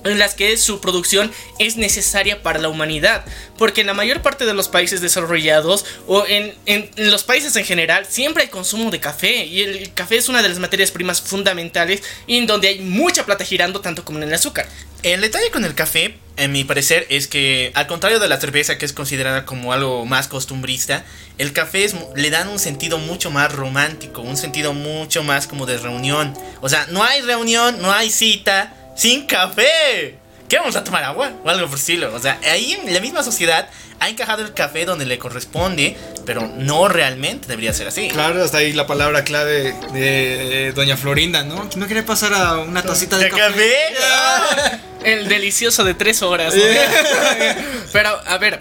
en 0.04 0.18
las 0.18 0.34
que 0.34 0.56
su 0.56 0.80
producción 0.80 1.32
es 1.58 1.76
necesaria 1.76 2.42
para 2.42 2.58
la 2.58 2.68
humanidad. 2.68 3.24
Porque 3.58 3.80
en 3.82 3.86
la 3.86 3.94
mayor 3.94 4.22
parte 4.22 4.46
de 4.46 4.54
los 4.54 4.68
países 4.68 5.00
desarrollados 5.00 5.84
o 6.06 6.24
en, 6.26 6.54
en- 6.66 6.90
los 6.96 7.24
países 7.24 7.54
en 7.56 7.64
general 7.64 8.06
siempre 8.08 8.44
hay 8.44 8.48
consumo 8.48 8.90
de 8.90 9.00
café. 9.00 9.44
Y 9.46 9.62
el 9.62 9.92
café 9.94 10.16
es 10.16 10.28
una 10.28 10.42
de 10.42 10.48
las 10.48 10.58
materias 10.58 10.90
primas 10.90 11.20
fundamentales 11.20 12.02
y 12.26 12.38
en 12.38 12.46
donde 12.46 12.68
hay 12.68 12.80
mucha 12.80 13.24
plata 13.24 13.44
girando 13.44 13.80
tanto 13.80 14.04
como 14.04 14.18
en 14.18 14.24
el 14.24 14.34
azúcar. 14.34 14.66
El 15.02 15.20
detalle 15.20 15.50
con 15.50 15.66
el 15.66 15.74
café, 15.74 16.16
en 16.38 16.52
mi 16.52 16.64
parecer, 16.64 17.06
es 17.10 17.28
que 17.28 17.72
al 17.74 17.86
contrario 17.86 18.18
de 18.20 18.26
la 18.28 18.40
cerveza, 18.40 18.78
que 18.78 18.86
es 18.86 18.94
considerada 18.94 19.44
como 19.44 19.74
algo 19.74 20.06
más 20.06 20.28
costumbrista, 20.28 21.04
el 21.36 21.52
café 21.52 21.84
es, 21.84 21.94
le 22.16 22.30
dan 22.30 22.48
un 22.48 22.58
sentido 22.58 22.96
mucho 22.96 23.30
más 23.30 23.52
romántico, 23.52 24.22
un 24.22 24.38
sentido 24.38 24.72
mucho 24.72 25.22
más 25.22 25.46
como 25.46 25.66
de 25.66 25.76
reunión. 25.76 26.34
O 26.62 26.70
sea, 26.70 26.86
no 26.90 27.04
hay 27.04 27.20
reunión, 27.20 27.82
no 27.82 27.92
hay 27.92 28.08
cita 28.10 28.72
sin 28.94 29.26
café. 29.26 30.18
¿Qué 30.48 30.58
vamos 30.58 30.76
a 30.76 30.84
tomar 30.84 31.02
agua? 31.04 31.32
O 31.42 31.48
algo 31.48 31.66
por 31.68 31.78
estilo. 31.78 32.14
O 32.14 32.18
sea, 32.18 32.38
ahí 32.44 32.74
en 32.74 32.92
la 32.92 33.00
misma 33.00 33.22
sociedad 33.22 33.66
ha 33.98 34.08
encajado 34.10 34.42
el 34.42 34.52
café 34.52 34.84
donde 34.84 35.06
le 35.06 35.18
corresponde, 35.18 35.96
pero 36.26 36.42
no 36.58 36.86
realmente 36.88 37.48
debería 37.48 37.72
ser 37.72 37.88
así. 37.88 38.08
Claro, 38.08 38.44
hasta 38.44 38.58
ahí 38.58 38.72
la 38.74 38.86
palabra 38.86 39.24
clave 39.24 39.74
de 39.94 40.72
Doña 40.74 40.96
Florinda, 40.98 41.42
¿no? 41.44 41.68
¿No 41.76 41.86
quiere 41.86 42.02
pasar 42.02 42.34
a 42.34 42.58
una 42.58 42.82
tacita 42.82 43.16
de 43.16 43.24
¿De 43.24 43.30
café? 43.30 43.42
café? 43.48 43.74
Ah, 44.02 44.78
El 45.04 45.28
delicioso 45.28 45.82
de 45.82 45.94
tres 45.94 46.20
horas. 46.22 46.54
¿no? 46.54 46.62
Pero, 47.92 48.20
a 48.26 48.36
ver, 48.38 48.60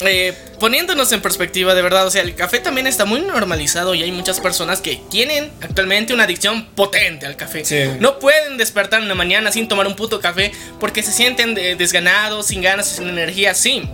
eh, 0.00 0.32
poniéndonos 0.60 1.10
en 1.12 1.20
perspectiva, 1.20 1.74
de 1.74 1.82
verdad, 1.82 2.06
o 2.06 2.10
sea, 2.10 2.22
el 2.22 2.34
café 2.34 2.60
también 2.60 2.86
está 2.86 3.04
muy 3.04 3.20
normalizado 3.20 3.94
y 3.94 4.02
hay 4.02 4.12
muchas 4.12 4.38
personas 4.40 4.80
que 4.80 5.00
tienen 5.10 5.50
actualmente 5.60 6.12
una 6.14 6.24
adicción 6.24 6.66
potente 6.74 7.26
al 7.26 7.36
café. 7.36 7.64
Sí. 7.64 7.96
No 8.00 8.18
pueden 8.18 8.56
despertar 8.58 9.00
en 9.02 9.08
la 9.08 9.14
mañana 9.14 9.50
sin 9.52 9.66
tomar 9.68 9.86
un 9.86 9.96
puto 9.96 10.20
café 10.20 10.52
porque 10.78 11.02
se 11.02 11.12
sienten 11.12 11.54
de- 11.54 11.74
desganados, 11.76 12.46
sin 12.46 12.62
ganas, 12.62 12.88
sin 12.88 13.08
energía, 13.08 13.54
sí. 13.54 13.88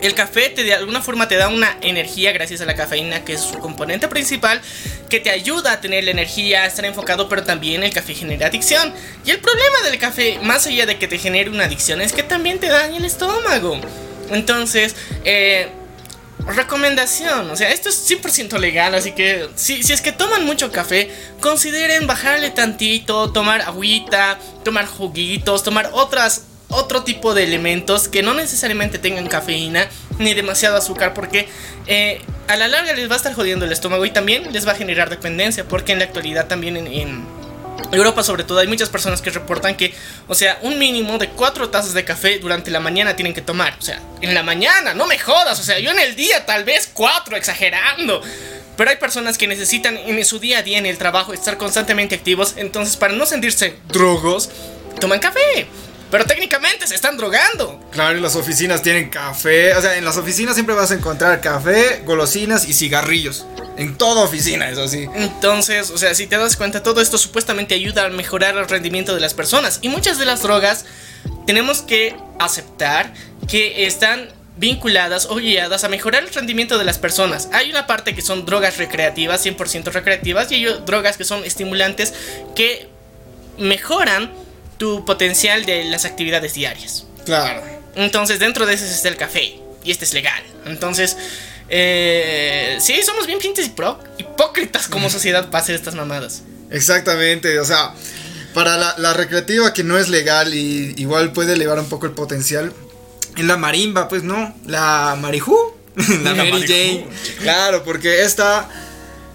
El 0.00 0.14
café 0.14 0.48
te, 0.48 0.64
de 0.64 0.74
alguna 0.74 1.00
forma 1.00 1.28
te 1.28 1.36
da 1.36 1.46
una 1.48 1.76
energía 1.80 2.32
gracias 2.32 2.60
a 2.60 2.64
la 2.64 2.74
cafeína, 2.74 3.24
que 3.24 3.34
es 3.34 3.40
su 3.40 3.58
componente 3.60 4.08
principal, 4.08 4.60
que 5.08 5.20
te 5.20 5.30
ayuda 5.30 5.72
a 5.74 5.80
tener 5.80 6.02
la 6.02 6.10
energía, 6.10 6.62
a 6.62 6.66
estar 6.66 6.84
enfocado, 6.84 7.28
pero 7.28 7.44
también 7.44 7.84
el 7.84 7.92
café 7.92 8.12
genera 8.12 8.48
adicción. 8.48 8.92
Y 9.24 9.30
el 9.30 9.38
problema 9.38 9.82
del 9.84 9.98
café, 10.00 10.40
más 10.42 10.66
allá 10.66 10.86
de 10.86 10.98
que 10.98 11.06
te 11.06 11.18
genere 11.18 11.50
una 11.50 11.66
adicción, 11.66 12.00
es 12.00 12.12
que 12.12 12.24
también 12.24 12.58
te 12.58 12.66
daña 12.68 12.96
el 12.96 13.04
estómago. 13.04 13.80
Entonces, 14.32 14.96
eh, 15.24 15.68
recomendación, 16.46 17.50
o 17.50 17.56
sea, 17.56 17.70
esto 17.70 17.88
es 17.88 18.10
100% 18.10 18.58
legal, 18.58 18.94
así 18.94 19.12
que 19.12 19.48
si, 19.54 19.82
si 19.82 19.92
es 19.92 20.00
que 20.00 20.12
toman 20.12 20.44
mucho 20.44 20.72
café, 20.72 21.10
consideren 21.40 22.06
bajarle 22.06 22.50
tantito, 22.50 23.30
tomar 23.32 23.62
agüita, 23.62 24.38
tomar 24.64 24.86
juguitos, 24.86 25.62
tomar 25.62 25.90
otras 25.92 26.46
otro 26.72 27.02
tipo 27.02 27.34
de 27.34 27.44
elementos 27.44 28.08
que 28.08 28.22
no 28.22 28.34
necesariamente 28.34 28.98
tengan 28.98 29.28
cafeína 29.28 29.88
ni 30.18 30.32
demasiado 30.32 30.76
azúcar 30.76 31.12
porque 31.12 31.46
eh, 31.86 32.22
a 32.48 32.56
la 32.56 32.66
larga 32.66 32.94
les 32.94 33.10
va 33.10 33.14
a 33.14 33.16
estar 33.16 33.34
jodiendo 33.34 33.66
el 33.66 33.72
estómago 33.72 34.04
y 34.06 34.10
también 34.10 34.52
les 34.52 34.66
va 34.66 34.72
a 34.72 34.74
generar 34.74 35.10
dependencia 35.10 35.64
porque 35.64 35.92
en 35.92 35.98
la 35.98 36.06
actualidad 36.06 36.46
también 36.48 36.78
en, 36.78 36.86
en 36.86 37.41
Europa 37.90 38.22
sobre 38.22 38.44
todo 38.44 38.58
hay 38.58 38.68
muchas 38.68 38.88
personas 38.88 39.20
que 39.20 39.30
reportan 39.30 39.76
que, 39.76 39.94
o 40.28 40.34
sea, 40.34 40.58
un 40.62 40.78
mínimo 40.78 41.18
de 41.18 41.28
cuatro 41.28 41.68
tazas 41.70 41.94
de 41.94 42.04
café 42.04 42.38
durante 42.38 42.70
la 42.70 42.80
mañana 42.80 43.16
tienen 43.16 43.34
que 43.34 43.42
tomar. 43.42 43.76
O 43.78 43.82
sea, 43.82 44.00
en 44.20 44.34
la 44.34 44.42
mañana, 44.42 44.94
no 44.94 45.06
me 45.06 45.18
jodas. 45.18 45.58
O 45.60 45.62
sea, 45.62 45.78
yo 45.78 45.90
en 45.90 45.98
el 45.98 46.14
día 46.16 46.46
tal 46.46 46.64
vez 46.64 46.88
cuatro, 46.92 47.36
exagerando. 47.36 48.22
Pero 48.76 48.90
hay 48.90 48.96
personas 48.96 49.36
que 49.36 49.46
necesitan 49.46 49.96
en 49.96 50.24
su 50.24 50.38
día 50.38 50.58
a 50.58 50.62
día 50.62 50.78
en 50.78 50.86
el 50.86 50.96
trabajo 50.96 51.32
estar 51.34 51.58
constantemente 51.58 52.14
activos. 52.14 52.54
Entonces, 52.56 52.96
para 52.96 53.12
no 53.14 53.26
sentirse 53.26 53.76
drogos, 53.88 54.50
toman 54.98 55.20
café. 55.20 55.66
Pero 56.12 56.26
técnicamente 56.26 56.86
se 56.86 56.94
están 56.94 57.16
drogando. 57.16 57.80
Claro, 57.90 58.18
y 58.18 58.20
las 58.20 58.36
oficinas 58.36 58.82
tienen 58.82 59.08
café. 59.08 59.74
O 59.74 59.80
sea, 59.80 59.96
en 59.96 60.04
las 60.04 60.18
oficinas 60.18 60.52
siempre 60.52 60.74
vas 60.74 60.90
a 60.90 60.94
encontrar 60.94 61.40
café, 61.40 62.02
golosinas 62.04 62.68
y 62.68 62.74
cigarrillos. 62.74 63.46
En 63.78 63.96
toda 63.96 64.22
oficina, 64.22 64.68
eso 64.68 64.86
sí. 64.88 65.08
Entonces, 65.14 65.88
o 65.88 65.96
sea, 65.96 66.14
si 66.14 66.26
te 66.26 66.36
das 66.36 66.56
cuenta, 66.58 66.82
todo 66.82 67.00
esto 67.00 67.16
supuestamente 67.16 67.74
ayuda 67.74 68.04
a 68.04 68.08
mejorar 68.10 68.58
el 68.58 68.68
rendimiento 68.68 69.14
de 69.14 69.22
las 69.22 69.32
personas. 69.32 69.78
Y 69.80 69.88
muchas 69.88 70.18
de 70.18 70.26
las 70.26 70.42
drogas 70.42 70.84
tenemos 71.46 71.80
que 71.80 72.14
aceptar 72.38 73.14
que 73.48 73.86
están 73.86 74.28
vinculadas 74.58 75.24
o 75.24 75.36
guiadas 75.36 75.82
a 75.84 75.88
mejorar 75.88 76.24
el 76.24 76.28
rendimiento 76.34 76.76
de 76.76 76.84
las 76.84 76.98
personas. 76.98 77.48
Hay 77.54 77.70
una 77.70 77.86
parte 77.86 78.14
que 78.14 78.20
son 78.20 78.44
drogas 78.44 78.76
recreativas, 78.76 79.46
100% 79.46 79.84
recreativas, 79.90 80.52
y 80.52 80.56
hay 80.56 80.66
drogas 80.84 81.16
que 81.16 81.24
son 81.24 81.42
estimulantes 81.42 82.12
que 82.54 82.86
mejoran 83.56 84.41
tu 84.82 85.04
potencial 85.04 85.64
de 85.64 85.84
las 85.84 86.04
actividades 86.04 86.54
diarias. 86.54 87.06
Claro. 87.24 87.62
Entonces, 87.94 88.40
dentro 88.40 88.66
de 88.66 88.74
ese 88.74 88.92
está 88.92 89.08
el 89.10 89.16
café. 89.16 89.60
Y 89.84 89.92
este 89.92 90.04
es 90.04 90.12
legal. 90.12 90.42
Entonces, 90.66 91.16
eh, 91.68 92.78
sí, 92.80 93.00
somos 93.04 93.28
bien 93.28 93.38
pinches 93.38 93.66
y 93.66 93.68
pro, 93.68 94.00
hipócritas 94.18 94.88
como 94.88 95.08
sociedad 95.18 95.50
para 95.50 95.62
hacer 95.62 95.76
estas 95.76 95.94
mamadas. 95.94 96.42
Exactamente, 96.72 97.60
o 97.60 97.64
sea, 97.64 97.94
para 98.54 98.76
la, 98.76 98.96
la 98.98 99.12
recreativa 99.12 99.72
que 99.72 99.84
no 99.84 99.96
es 99.96 100.08
legal 100.08 100.52
y 100.52 100.94
igual 100.96 101.32
puede 101.32 101.52
elevar 101.52 101.78
un 101.78 101.88
poco 101.88 102.06
el 102.06 102.12
potencial. 102.12 102.72
En 103.36 103.46
la 103.46 103.56
marimba, 103.56 104.08
pues 104.08 104.24
no, 104.24 104.52
la 104.66 105.16
marijú, 105.16 105.56
la 106.24 106.34
Mary 106.34 106.62
Jane. 106.66 107.06
Claro, 107.40 107.84
porque 107.84 108.22
esta... 108.22 108.68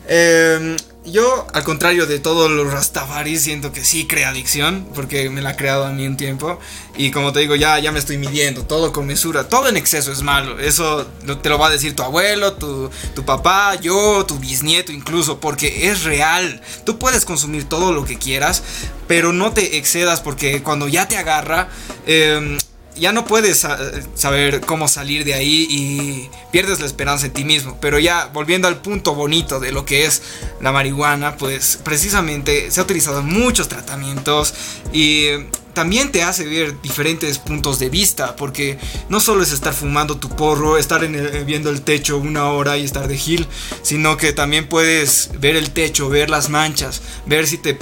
eh, 0.09 0.75
yo, 1.11 1.47
al 1.53 1.63
contrario 1.63 2.05
de 2.05 2.19
todos 2.19 2.51
los 2.51 2.71
Rastafari, 2.71 3.39
siento 3.39 3.71
que 3.71 3.83
sí 3.83 4.07
crea 4.07 4.29
adicción, 4.29 4.87
porque 4.93 5.29
me 5.29 5.41
la 5.41 5.51
ha 5.51 5.55
creado 5.55 5.85
a 5.85 5.91
mí 5.91 6.05
un 6.05 6.17
tiempo. 6.17 6.59
Y 6.97 7.11
como 7.11 7.31
te 7.31 7.39
digo, 7.39 7.55
ya, 7.55 7.79
ya 7.79 7.91
me 7.91 7.99
estoy 7.99 8.17
midiendo, 8.17 8.63
todo 8.63 8.91
con 8.91 9.05
mesura, 9.05 9.47
todo 9.47 9.69
en 9.69 9.77
exceso 9.77 10.11
es 10.11 10.21
malo. 10.21 10.59
Eso 10.59 11.07
te 11.41 11.49
lo 11.49 11.57
va 11.57 11.67
a 11.67 11.69
decir 11.69 11.95
tu 11.95 12.03
abuelo, 12.03 12.53
tu, 12.53 12.89
tu 13.15 13.23
papá, 13.23 13.75
yo, 13.75 14.25
tu 14.27 14.37
bisnieto 14.39 14.91
incluso, 14.91 15.39
porque 15.39 15.89
es 15.89 16.03
real. 16.03 16.61
Tú 16.85 16.97
puedes 16.97 17.25
consumir 17.25 17.65
todo 17.65 17.93
lo 17.93 18.05
que 18.05 18.17
quieras, 18.17 18.63
pero 19.07 19.31
no 19.31 19.53
te 19.53 19.77
excedas, 19.77 20.21
porque 20.21 20.61
cuando 20.61 20.87
ya 20.87 21.07
te 21.07 21.17
agarra, 21.17 21.69
eh, 22.05 22.57
ya 22.99 23.11
no 23.11 23.25
puedes 23.25 23.59
sa- 23.59 23.77
saber 24.15 24.61
cómo 24.61 24.87
salir 24.87 25.23
de 25.25 25.33
ahí 25.33 25.67
y 25.69 26.29
pierdes 26.51 26.79
la 26.79 26.85
esperanza 26.85 27.25
en 27.27 27.33
ti 27.33 27.43
mismo. 27.45 27.77
Pero 27.79 27.99
ya 27.99 28.27
volviendo 28.33 28.67
al 28.67 28.81
punto 28.81 29.13
bonito 29.15 29.59
de 29.59 29.71
lo 29.71 29.85
que 29.85 30.05
es 30.05 30.21
la 30.61 30.71
marihuana, 30.71 31.37
pues 31.37 31.79
precisamente 31.83 32.71
se 32.71 32.79
ha 32.79 32.83
utilizado 32.83 33.21
muchos 33.23 33.67
tratamientos 33.67 34.53
y 34.93 35.27
también 35.73 36.11
te 36.11 36.23
hace 36.23 36.43
ver 36.47 36.81
diferentes 36.81 37.37
puntos 37.37 37.77
de 37.77 37.89
vista, 37.89 38.35
porque 38.35 38.79
no 39.09 39.19
solo 39.19 39.43
es 39.43 39.51
estar 39.51 39.73
fumando 39.75 40.17
tu 40.17 40.27
porro, 40.29 40.75
estar 40.79 41.03
el- 41.03 41.45
viendo 41.45 41.69
el 41.69 41.83
techo 41.83 42.17
una 42.17 42.45
hora 42.49 42.77
y 42.79 42.83
estar 42.83 43.07
de 43.07 43.15
gil, 43.15 43.45
sino 43.83 44.17
que 44.17 44.33
también 44.33 44.67
puedes 44.69 45.29
ver 45.39 45.55
el 45.55 45.69
techo, 45.69 46.09
ver 46.09 46.31
las 46.31 46.49
manchas, 46.49 47.03
ver 47.27 47.45
si 47.45 47.59
te, 47.59 47.77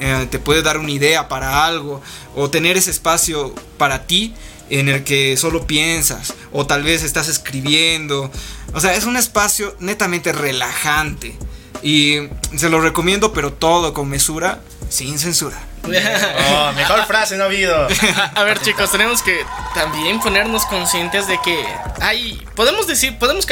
eh, 0.00 0.26
te 0.30 0.38
puede 0.38 0.62
dar 0.62 0.78
una 0.78 0.90
idea 0.90 1.28
para 1.28 1.66
algo, 1.66 2.00
o 2.34 2.48
tener 2.48 2.78
ese 2.78 2.90
espacio 2.90 3.54
para 3.76 4.06
ti 4.06 4.32
en 4.70 4.88
el 4.88 5.04
que 5.04 5.36
solo 5.36 5.66
piensas, 5.66 6.34
o 6.52 6.66
tal 6.66 6.82
vez 6.82 7.02
estás 7.02 7.28
escribiendo. 7.28 8.30
O 8.72 8.80
sea, 8.80 8.94
es 8.94 9.04
un 9.04 9.16
espacio 9.16 9.76
netamente 9.80 10.32
relajante. 10.32 11.36
Y 11.82 12.16
se 12.56 12.70
lo 12.70 12.80
recomiendo, 12.80 13.32
pero 13.32 13.52
todo 13.52 13.92
con 13.92 14.08
mesura, 14.08 14.60
sin 14.88 15.18
censura. 15.18 15.60
Oh, 15.84 16.72
mejor 16.72 17.04
frase 17.06 17.36
no 17.36 17.44
ha 17.44 17.46
habido. 17.46 17.88
A 18.34 18.42
ver 18.44 18.60
chicos, 18.60 18.90
tenemos 18.90 19.22
que 19.22 19.44
también 19.74 20.18
ponernos 20.20 20.64
conscientes 20.66 21.26
de 21.26 21.38
que 21.44 21.62
hay, 22.00 22.42
podemos 22.54 22.86
decir, 22.86 23.18
podemos 23.18 23.44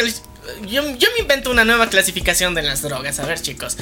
yo, 0.67 0.83
yo 0.97 1.09
me 1.17 1.21
invento 1.21 1.51
una 1.51 1.65
nueva 1.65 1.89
clasificación 1.89 2.55
de 2.55 2.63
las 2.63 2.83
drogas. 2.83 3.19
A 3.21 3.27
ver, 3.27 3.41
chicos. 3.41 3.77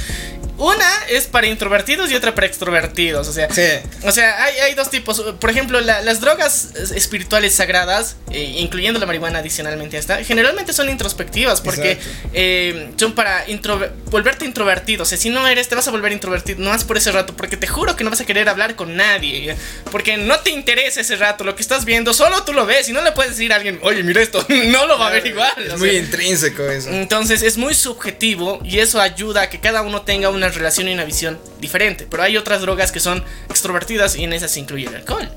Una 0.58 0.86
es 1.08 1.26
para 1.26 1.46
introvertidos 1.46 2.10
y 2.10 2.14
otra 2.14 2.34
para 2.34 2.46
extrovertidos. 2.46 3.26
O 3.28 3.32
sea, 3.32 3.48
Sí. 3.50 3.62
o 4.04 4.12
sea 4.12 4.44
hay, 4.44 4.54
hay 4.58 4.74
dos 4.74 4.90
tipos. 4.90 5.18
Por 5.40 5.48
ejemplo, 5.48 5.80
la- 5.80 6.02
las 6.02 6.20
drogas 6.20 6.68
espirituales 6.94 7.54
sagradas, 7.54 8.16
eh, 8.30 8.56
incluyendo 8.58 9.00
la 9.00 9.06
marihuana 9.06 9.38
adicionalmente 9.38 9.96
a 9.96 10.00
esta, 10.00 10.22
generalmente 10.22 10.74
son 10.74 10.90
introspectivas 10.90 11.62
porque 11.62 11.98
eh, 12.34 12.90
son 12.96 13.14
para 13.14 13.46
introver- 13.46 13.92
volverte 14.10 14.44
introvertido. 14.44 15.04
O 15.04 15.06
sea, 15.06 15.16
si 15.16 15.30
no 15.30 15.48
eres, 15.48 15.68
te 15.68 15.74
vas 15.76 15.88
a 15.88 15.90
volver 15.92 16.12
introvertido. 16.12 16.58
No 16.60 16.68
más 16.70 16.84
por 16.84 16.98
ese 16.98 17.10
rato, 17.10 17.34
porque 17.34 17.56
te 17.56 17.66
juro 17.66 17.96
que 17.96 18.04
no 18.04 18.10
vas 18.10 18.20
a 18.20 18.26
querer 18.26 18.46
hablar 18.50 18.76
con 18.76 18.96
nadie. 18.96 19.56
Porque 19.90 20.18
no 20.18 20.40
te 20.40 20.50
interesa 20.50 21.00
ese 21.00 21.16
rato. 21.16 21.42
Lo 21.42 21.56
que 21.56 21.62
estás 21.62 21.86
viendo, 21.86 22.12
solo 22.12 22.44
tú 22.44 22.52
lo 22.52 22.66
ves 22.66 22.86
y 22.88 22.92
no 22.92 23.00
le 23.00 23.12
puedes 23.12 23.32
decir 23.32 23.52
a 23.54 23.56
alguien, 23.56 23.78
oye, 23.82 24.02
mira 24.02 24.20
esto. 24.20 24.44
no 24.66 24.86
lo 24.86 24.98
va 24.98 25.06
a 25.06 25.10
ver 25.10 25.26
igual. 25.26 25.52
Es 25.66 25.72
o 25.72 25.78
muy 25.78 25.88
sea. 25.90 25.98
intrínseco 26.00 26.59
eso. 26.68 26.90
Entonces 26.90 27.42
es 27.42 27.56
muy 27.56 27.74
subjetivo 27.74 28.61
y 28.64 28.78
eso 28.80 29.00
ayuda 29.00 29.42
a 29.42 29.50
que 29.50 29.61
cada 29.61 29.82
uno 29.82 30.02
tenga 30.02 30.28
una 30.30 30.48
relación 30.48 30.88
y 30.88 30.92
una 30.92 31.04
visión 31.04 31.38
diferente. 31.61 32.06
Pero 32.11 32.22
hay 32.22 32.36
otras 32.36 32.61
drogas 32.61 32.90
que 32.92 33.00
son 33.00 33.24
extrovertidas 33.48 34.16
y 34.16 34.24
en 34.24 34.32
esas 34.32 34.50
se 34.50 34.61
incluye 34.61 34.86
el 34.88 34.96
alcohol. 34.96 35.30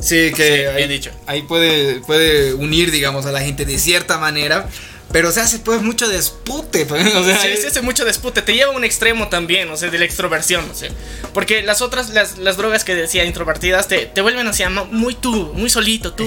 Sí, 0.00 0.32
que 0.34 0.56
Sí, 0.56 0.64
ahí, 0.64 0.76
bien 0.76 0.88
dicho. 0.88 1.10
ahí 1.26 1.42
puede, 1.42 2.00
puede 2.00 2.54
unir, 2.54 2.90
digamos, 2.90 3.26
a 3.26 3.32
la 3.32 3.40
gente 3.40 3.64
de 3.64 3.78
cierta 3.78 4.18
manera. 4.18 4.68
Pero 5.12 5.32
se 5.32 5.40
hace 5.40 5.58
pues 5.58 5.82
mucho 5.82 6.08
dispute. 6.08 6.86
pues, 6.86 7.06
o 7.14 7.24
sea, 7.24 7.38
Sí, 7.40 7.56
se 7.56 7.68
hace 7.68 7.82
mucho 7.82 8.04
dispute, 8.04 8.42
te 8.42 8.54
lleva 8.54 8.72
a 8.72 8.76
un 8.76 8.84
extremo 8.84 9.28
también, 9.28 9.68
o 9.70 9.76
sea, 9.76 9.90
de 9.90 9.98
la 9.98 10.04
extroversión, 10.04 10.68
o 10.70 10.74
sea. 10.74 10.90
Porque 11.34 11.62
las 11.62 11.82
otras, 11.82 12.10
las, 12.10 12.38
las 12.38 12.56
drogas 12.56 12.84
que 12.84 12.94
decía 12.94 13.24
introvertidas, 13.24 13.88
te, 13.88 14.06
te 14.06 14.20
vuelven 14.20 14.46
hacia 14.46 14.70
muy 14.70 15.14
tú, 15.14 15.52
muy 15.54 15.70
solito, 15.70 16.12
tú, 16.12 16.26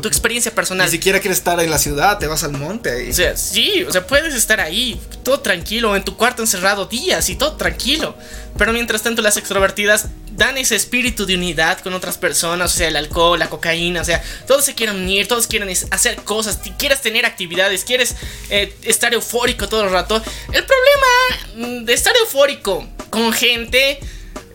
tu 0.00 0.08
experiencia 0.08 0.50
Ni 0.50 0.54
personal. 0.56 0.88
siquiera 0.88 1.20
quieres 1.20 1.38
estar 1.38 1.58
en 1.60 1.70
la 1.70 1.78
ciudad, 1.78 2.18
te 2.18 2.26
vas 2.26 2.44
al 2.44 2.52
monte 2.52 2.90
ahí. 2.90 3.10
O 3.10 3.14
sea, 3.14 3.36
sí, 3.36 3.84
o 3.84 3.92
sea, 3.92 4.06
puedes 4.06 4.34
estar 4.34 4.60
ahí, 4.60 5.00
todo 5.22 5.40
tranquilo, 5.40 5.96
en 5.96 6.04
tu 6.04 6.16
cuarto 6.16 6.42
encerrado 6.42 6.86
días 6.86 7.28
y 7.28 7.36
todo 7.36 7.56
tranquilo. 7.56 8.16
Pero 8.56 8.72
mientras 8.72 9.02
tanto, 9.02 9.22
las 9.22 9.36
extrovertidas 9.36 10.06
dan 10.36 10.58
ese 10.58 10.76
espíritu 10.76 11.26
de 11.26 11.34
unidad 11.34 11.78
con 11.80 11.94
otras 11.94 12.18
personas, 12.18 12.74
o 12.74 12.76
sea, 12.76 12.88
el 12.88 12.96
alcohol, 12.96 13.38
la 13.38 13.48
cocaína, 13.50 14.00
o 14.00 14.04
sea, 14.04 14.22
todos 14.46 14.64
se 14.64 14.74
quieren 14.74 14.96
unir, 14.96 15.28
todos 15.28 15.46
quieren 15.46 15.68
hacer 15.90 16.16
cosas, 16.24 16.58
quieres 16.78 17.00
tener 17.00 17.26
actividades, 17.26 17.84
quieres 17.84 18.16
eh, 18.50 18.74
estar 18.82 19.12
eufórico 19.14 19.68
todo 19.68 19.84
el 19.84 19.90
rato. 19.90 20.22
El 20.52 20.64
problema 20.64 21.68
mm, 21.80 21.84
de 21.84 21.92
estar 21.92 22.14
eufórico 22.16 22.86
con 23.10 23.32
gente. 23.32 24.00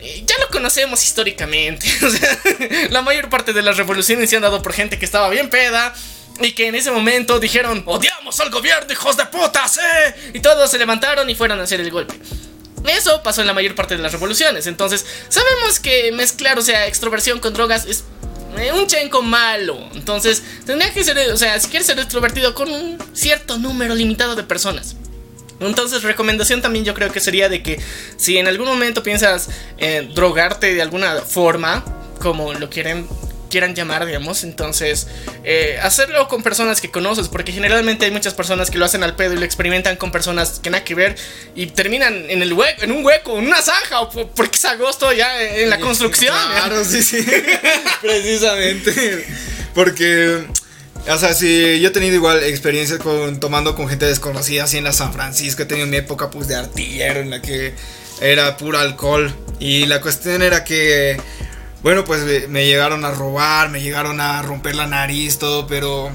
eh, 0.00 0.24
Ya 0.26 0.36
lo 0.38 0.48
conocemos 0.48 1.02
históricamente. 1.04 1.86
O 2.06 2.10
sea, 2.10 2.38
la 2.90 3.02
mayor 3.02 3.28
parte 3.28 3.52
de 3.52 3.62
las 3.62 3.76
revoluciones 3.76 4.28
se 4.30 4.36
han 4.36 4.42
dado 4.42 4.62
por 4.62 4.72
gente 4.72 4.98
que 4.98 5.04
estaba 5.04 5.28
bien 5.30 5.48
peda, 5.50 5.94
y 6.40 6.52
que 6.52 6.68
en 6.68 6.76
ese 6.76 6.92
momento 6.92 7.40
dijeron, 7.40 7.82
odiamos 7.84 8.38
al 8.38 8.50
gobierno, 8.50 8.92
hijos 8.92 9.16
de 9.16 9.26
putas, 9.26 9.78
eh. 9.78 10.30
Y 10.34 10.40
todos 10.40 10.70
se 10.70 10.78
levantaron 10.78 11.28
y 11.28 11.34
fueron 11.34 11.58
a 11.58 11.64
hacer 11.64 11.80
el 11.80 11.90
golpe. 11.90 12.14
Eso 12.88 13.22
pasó 13.22 13.40
en 13.40 13.46
la 13.46 13.54
mayor 13.54 13.74
parte 13.74 13.96
de 13.96 14.02
las 14.02 14.12
revoluciones. 14.12 14.66
Entonces, 14.66 15.04
sabemos 15.28 15.80
que 15.80 16.12
mezclar, 16.12 16.58
o 16.58 16.62
sea, 16.62 16.86
extroversión 16.86 17.38
con 17.40 17.52
drogas 17.52 17.86
es 17.86 18.04
eh, 18.56 18.72
un 18.72 18.86
chenco 18.86 19.22
malo. 19.22 19.78
Entonces, 19.94 20.42
tendría 20.66 20.92
que 20.92 21.04
ser, 21.04 21.18
o 21.32 21.36
sea, 21.36 21.58
si 21.60 21.68
quieres 21.68 21.86
ser 21.86 21.98
extrovertido 21.98 22.54
con 22.54 22.70
un 22.70 22.98
cierto 23.12 23.58
número 23.58 23.94
limitado 23.94 24.34
de 24.34 24.42
personas. 24.42 24.96
Entonces, 25.60 26.02
recomendación 26.02 26.62
también 26.62 26.84
yo 26.84 26.94
creo 26.94 27.10
que 27.10 27.20
sería 27.20 27.48
de 27.48 27.62
que 27.62 27.80
si 28.16 28.38
en 28.38 28.46
algún 28.46 28.66
momento 28.66 29.02
piensas 29.02 29.48
eh, 29.78 30.08
drogarte 30.14 30.72
de 30.72 30.82
alguna 30.82 31.16
forma, 31.22 31.84
como 32.20 32.54
lo 32.54 32.70
quieren 32.70 33.08
quieran 33.48 33.74
llamar, 33.74 34.06
digamos, 34.06 34.44
entonces 34.44 35.06
eh, 35.44 35.78
hacerlo 35.82 36.28
con 36.28 36.42
personas 36.42 36.80
que 36.80 36.90
conoces, 36.90 37.28
porque 37.28 37.52
generalmente 37.52 38.04
hay 38.04 38.10
muchas 38.10 38.34
personas 38.34 38.70
que 38.70 38.78
lo 38.78 38.84
hacen 38.84 39.02
al 39.02 39.16
pedo 39.16 39.34
y 39.34 39.38
lo 39.38 39.44
experimentan 39.44 39.96
con 39.96 40.12
personas 40.12 40.60
que 40.62 40.70
nada 40.70 40.84
que 40.84 40.94
ver 40.94 41.16
y 41.54 41.66
terminan 41.66 42.30
en 42.30 42.42
el 42.42 42.52
hueco, 42.52 42.82
en 42.84 42.92
un 42.92 43.04
hueco, 43.04 43.38
en 43.38 43.46
una 43.46 43.60
zanja, 43.62 44.00
o 44.00 44.10
po- 44.10 44.28
porque 44.28 44.56
es 44.56 44.64
agosto 44.64 45.12
ya 45.12 45.42
en 45.42 45.70
la 45.70 45.78
construcción. 45.80 46.34
Claro, 46.52 46.84
sí, 46.84 47.02
sí. 47.02 47.24
Precisamente. 48.00 49.26
Porque, 49.74 50.44
o 51.08 51.18
sea, 51.18 51.34
sí, 51.34 51.80
yo 51.80 51.88
he 51.88 51.92
tenido 51.92 52.14
igual 52.14 52.42
experiencias 52.42 52.98
con 52.98 53.40
tomando 53.40 53.74
con 53.74 53.88
gente 53.88 54.06
desconocida, 54.06 54.64
así 54.64 54.78
en 54.78 54.84
la 54.84 54.92
San 54.92 55.12
Francisco. 55.12 55.62
He 55.62 55.66
tenido 55.66 55.86
mi 55.86 55.96
época, 55.98 56.30
pues, 56.30 56.48
de 56.48 56.56
artillero 56.56 57.20
en 57.20 57.30
la 57.30 57.40
que 57.42 57.74
era 58.20 58.56
puro 58.56 58.78
alcohol. 58.78 59.32
Y 59.60 59.86
la 59.86 60.00
cuestión 60.00 60.42
era 60.42 60.64
que, 60.64 61.20
bueno, 61.82 62.04
pues 62.04 62.22
me- 62.24 62.46
me 62.48 62.66
llegaron 62.66 63.04
a 63.04 63.10
robar, 63.10 63.70
me 63.70 63.80
llegaron 63.80 64.20
a 64.20 64.42
romper 64.42 64.74
la 64.74 64.86
nariz, 64.86 65.38
todo, 65.38 65.66
pero 65.66 66.10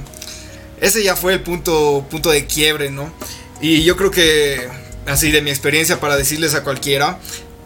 ese 0.81 1.03
ya 1.03 1.15
fue 1.15 1.33
el 1.33 1.41
punto, 1.41 2.05
punto 2.09 2.29
de 2.31 2.45
quiebre, 2.45 2.89
¿no? 2.89 3.11
Y 3.61 3.83
yo 3.83 3.95
creo 3.95 4.11
que, 4.11 4.67
así 5.05 5.31
de 5.31 5.41
mi 5.41 5.49
experiencia, 5.49 5.99
para 5.99 6.17
decirles 6.17 6.53
a 6.53 6.63
cualquiera, 6.63 7.19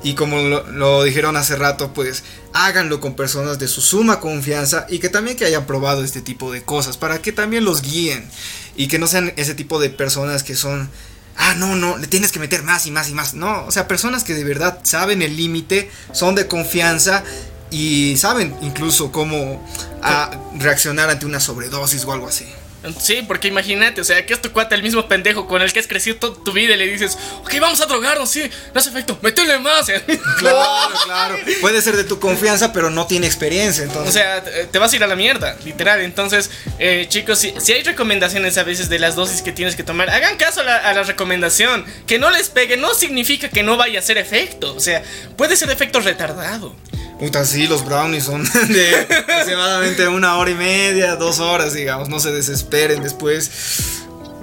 y 0.03 0.13
como 0.13 0.37
lo, 0.43 0.63
lo 0.71 1.03
dijeron 1.03 1.35
hace 1.37 1.55
rato, 1.55 1.91
pues 1.93 2.23
háganlo 2.53 2.99
con 2.99 3.15
personas 3.15 3.57
de 3.57 3.67
su 3.67 3.81
suma 3.81 4.19
confianza 4.19 4.85
y 4.89 4.99
que 4.99 5.09
también 5.09 5.35
que 5.35 5.45
hayan 5.45 5.65
probado 5.65 6.03
este 6.03 6.21
tipo 6.21 6.51
de 6.51 6.61
cosas, 6.61 6.97
para 6.97 7.19
que 7.21 7.31
también 7.31 7.65
los 7.65 7.81
guíen 7.81 8.29
y 8.75 8.87
que 8.87 8.99
no 8.99 9.07
sean 9.07 9.33
ese 9.37 9.55
tipo 9.55 9.79
de 9.79 9.89
personas 9.89 10.43
que 10.43 10.55
son... 10.55 10.89
Ah, 11.35 11.55
no, 11.55 11.75
no, 11.75 11.97
le 11.97 12.07
tienes 12.07 12.31
que 12.31 12.39
meter 12.39 12.61
más 12.63 12.85
y 12.85 12.91
más 12.91 13.09
y 13.09 13.13
más. 13.13 13.33
No, 13.33 13.65
o 13.65 13.71
sea, 13.71 13.87
personas 13.87 14.23
que 14.23 14.33
de 14.35 14.43
verdad 14.43 14.79
saben 14.83 15.21
el 15.23 15.35
límite, 15.35 15.89
son 16.11 16.35
de 16.35 16.47
confianza 16.47 17.23
y 17.71 18.15
saben 18.17 18.55
incluso 18.61 19.11
cómo 19.11 19.63
reaccionar 20.59 21.09
ante 21.09 21.25
una 21.25 21.39
sobredosis 21.39 22.03
o 22.05 22.11
algo 22.13 22.27
así. 22.27 22.45
Sí, 23.01 23.21
porque 23.27 23.49
imagínate, 23.49 23.99
o 23.99 24.03
sea, 24.03 24.25
que 24.25 24.33
es 24.33 24.41
tu 24.41 24.51
cuate 24.53 24.73
el 24.75 24.83
mismo 24.83 25.07
pendejo 25.09 25.45
con 25.47 25.61
el 25.61 25.73
que 25.73 25.79
has 25.79 25.87
crecido 25.87 26.17
toda 26.17 26.41
tu 26.43 26.53
vida 26.53 26.75
y 26.75 26.77
le 26.77 26.85
dices, 26.87 27.17
ok, 27.41 27.55
vamos 27.59 27.81
a 27.81 27.85
drogarnos, 27.85 28.29
sí, 28.29 28.49
no 28.73 28.79
hace 28.79 28.91
efecto, 28.91 29.17
métele 29.21 29.59
más. 29.59 29.87
Claro, 30.37 30.93
claro. 31.03 31.35
Puede 31.59 31.81
ser 31.81 31.97
de 31.97 32.03
tu 32.05 32.19
confianza, 32.19 32.71
pero 32.71 32.89
no 32.89 33.05
tiene 33.07 33.25
experiencia, 33.27 33.83
O 33.83 33.87
entonces. 33.87 34.13
sea, 34.13 34.41
te 34.43 34.67
te 34.67 34.79
vas 34.79 34.93
a 34.93 34.95
ir 34.95 35.03
a 35.03 35.07
la 35.07 35.15
mierda, 35.15 35.57
literal. 35.65 35.99
Entonces, 36.01 36.49
eh, 36.79 37.07
chicos, 37.09 37.39
si, 37.39 37.53
si 37.59 37.73
hay 37.73 37.83
recomendaciones 37.83 38.57
a 38.57 38.63
veces 38.63 38.87
de 38.87 38.99
las 38.99 39.15
dosis 39.15 39.41
que 39.41 39.51
tienes 39.51 39.75
que 39.75 39.83
tomar, 39.83 40.09
hagan 40.09 40.37
caso 40.37 40.61
a 40.61 40.63
la, 40.63 40.77
a 40.77 40.93
la 40.93 41.03
recomendación. 41.03 41.83
Que 42.05 42.19
no 42.19 42.29
les 42.29 42.49
pegue 42.49 42.77
no 42.77 42.93
significa 42.93 43.49
que 43.49 43.63
no 43.63 43.75
vaya 43.75 43.99
a 43.99 44.01
hacer 44.03 44.17
efecto. 44.17 44.73
O 44.75 44.79
sea, 44.79 45.03
puede 45.35 45.57
ser 45.57 45.69
efecto 45.71 45.99
retardado. 45.99 46.73
Puta, 47.19 47.45
sí, 47.45 47.67
los 47.67 47.83
brownies 47.83 48.25
son 48.25 48.43
de 48.67 49.07
aproximadamente 49.19 50.07
una 50.07 50.37
hora 50.37 50.51
y 50.51 50.55
media, 50.55 51.15
dos 51.15 51.39
horas, 51.39 51.73
digamos. 51.73 52.09
No 52.09 52.19
se 52.19 52.31
desesperen 52.31 53.01
después. 53.01 53.49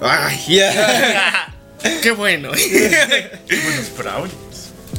Ay, 0.00 0.44
ya. 0.48 1.52
Qué 2.02 2.10
bueno. 2.10 2.50
Unos 2.50 3.96
brownies. 3.96 4.34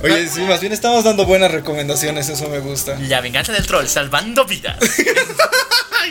Oye, 0.04 0.28
sí, 0.30 0.42
más 0.42 0.60
bien 0.62 0.72
estamos 0.72 1.04
dando 1.04 1.26
buenas 1.26 1.52
recomendaciones, 1.52 2.30
eso 2.30 2.48
me 2.50 2.60
gusta. 2.60 2.98
La 3.00 3.22
venganza 3.22 3.52
del 3.54 3.66
troll, 3.66 3.88
salvando 3.88 4.46
vidas. 4.46 4.78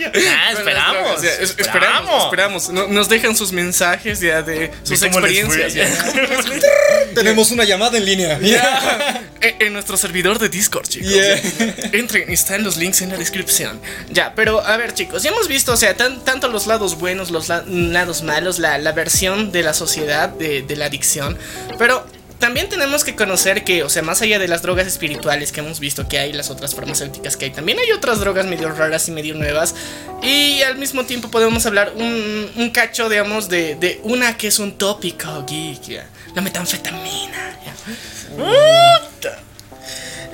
Ah, 0.03 0.53
esperamos. 0.53 1.23
Esperamos, 1.25 2.25
esperamos. 2.25 2.69
No- 2.71 2.87
nos 2.89 3.09
dejan 3.09 3.37
sus 3.37 3.53
mensajes 3.53 4.21
ya 4.21 4.43
de 4.43 4.71
sus 4.83 5.03
experiencias. 5.03 5.75
Tenemos 7.15 7.51
una 7.51 7.65
llamada 7.65 7.99
en 7.99 8.05
línea. 8.05 8.39
En, 9.45 9.57
en 9.61 9.73
nuestro 9.75 9.99
servidor 9.99 10.39
de 10.39 10.49
Discord, 10.49 10.87
chicos. 10.89 11.11
Yeah. 11.11 11.39
Entren, 11.93 12.31
están 12.33 12.65
los 12.65 12.79
links 12.79 13.03
en 13.03 13.11
la 13.11 13.19
descripción. 13.19 13.79
Ya, 14.09 14.33
pero 14.35 14.65
a 14.65 14.79
ver, 14.79 14.95
chicos, 14.95 15.23
ya 15.23 15.31
hemos 15.31 15.49
visto, 15.49 15.73
o 15.73 15.77
sea, 15.77 15.95
tan- 15.95 16.25
tanto 16.25 16.49
los 16.49 16.67
lados 16.67 16.99
buenos, 16.99 17.31
los 17.31 17.49
la- 17.49 17.63
lados 17.67 18.23
malos, 18.23 18.59
la, 18.59 18.79
la 18.79 18.93
versión 18.93 19.53
de 19.53 19.63
la 19.63 19.75
sociedad 19.75 20.31
de, 20.31 20.63
de 20.63 20.77
la 20.77 20.87
adicción. 20.87 21.37
Pero 21.79 22.07
también 22.45 22.69
tenemos 22.69 23.05
que 23.05 23.17
conocer 23.17 23.65
que, 23.65 23.85
o 23.85 23.89
sea, 23.89 24.03
más 24.03 24.21
allá 24.21 24.39
de 24.39 24.49
las 24.49 24.61
drogas 24.61 24.87
espirituales 24.87 25.51
que 25.51 25.61
hemos 25.61 25.81
visto 25.81 26.07
que 26.09 26.19
hay, 26.19 26.35
las 26.35 26.51
otras 26.51 26.75
farmacéuticas 26.75 27.39
que 27.39 27.47
hay, 27.47 27.53
también 27.53 27.79
hay 27.79 27.91
otras 27.93 28.21
drogas 28.21 28.45
medio 28.45 28.69
raras 28.71 29.09
y 29.09 29.13
medio 29.13 29.35
nuevas. 29.35 29.75
Y 30.21 30.61
al 30.61 30.77
mismo 30.77 31.07
tiempo 31.07 31.31
podemos 31.31 31.65
hablar 31.65 31.95
un, 31.97 32.51
un 32.55 32.69
cacho, 32.69 33.09
digamos, 33.09 33.49
de, 33.49 33.77
de 33.77 33.99
una 34.03 34.37
que 34.37 34.49
es 34.49 34.59
un 34.59 34.77
tópico 34.77 35.47
geek, 35.47 35.81
ya, 35.85 36.07
la 36.35 36.43
metanfetamina. 36.43 37.57
ya. 37.65 39.39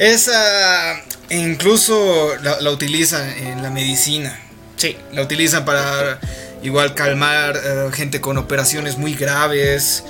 Esa 0.01 1.01
incluso 1.29 2.35
la, 2.43 2.61
la 2.61 2.71
utilizan 2.73 3.31
en 3.39 3.63
la 3.63 3.71
medicina. 3.71 4.37
Sí. 4.75 4.97
La 5.13 5.23
utilizan 5.23 5.65
para 5.65 6.19
igual 6.65 6.95
calmar 6.95 7.57
eh, 7.57 7.91
gente 7.93 8.21
con 8.21 8.37
operaciones 8.37 8.99
muy 8.99 9.15
graves. 9.15 10.03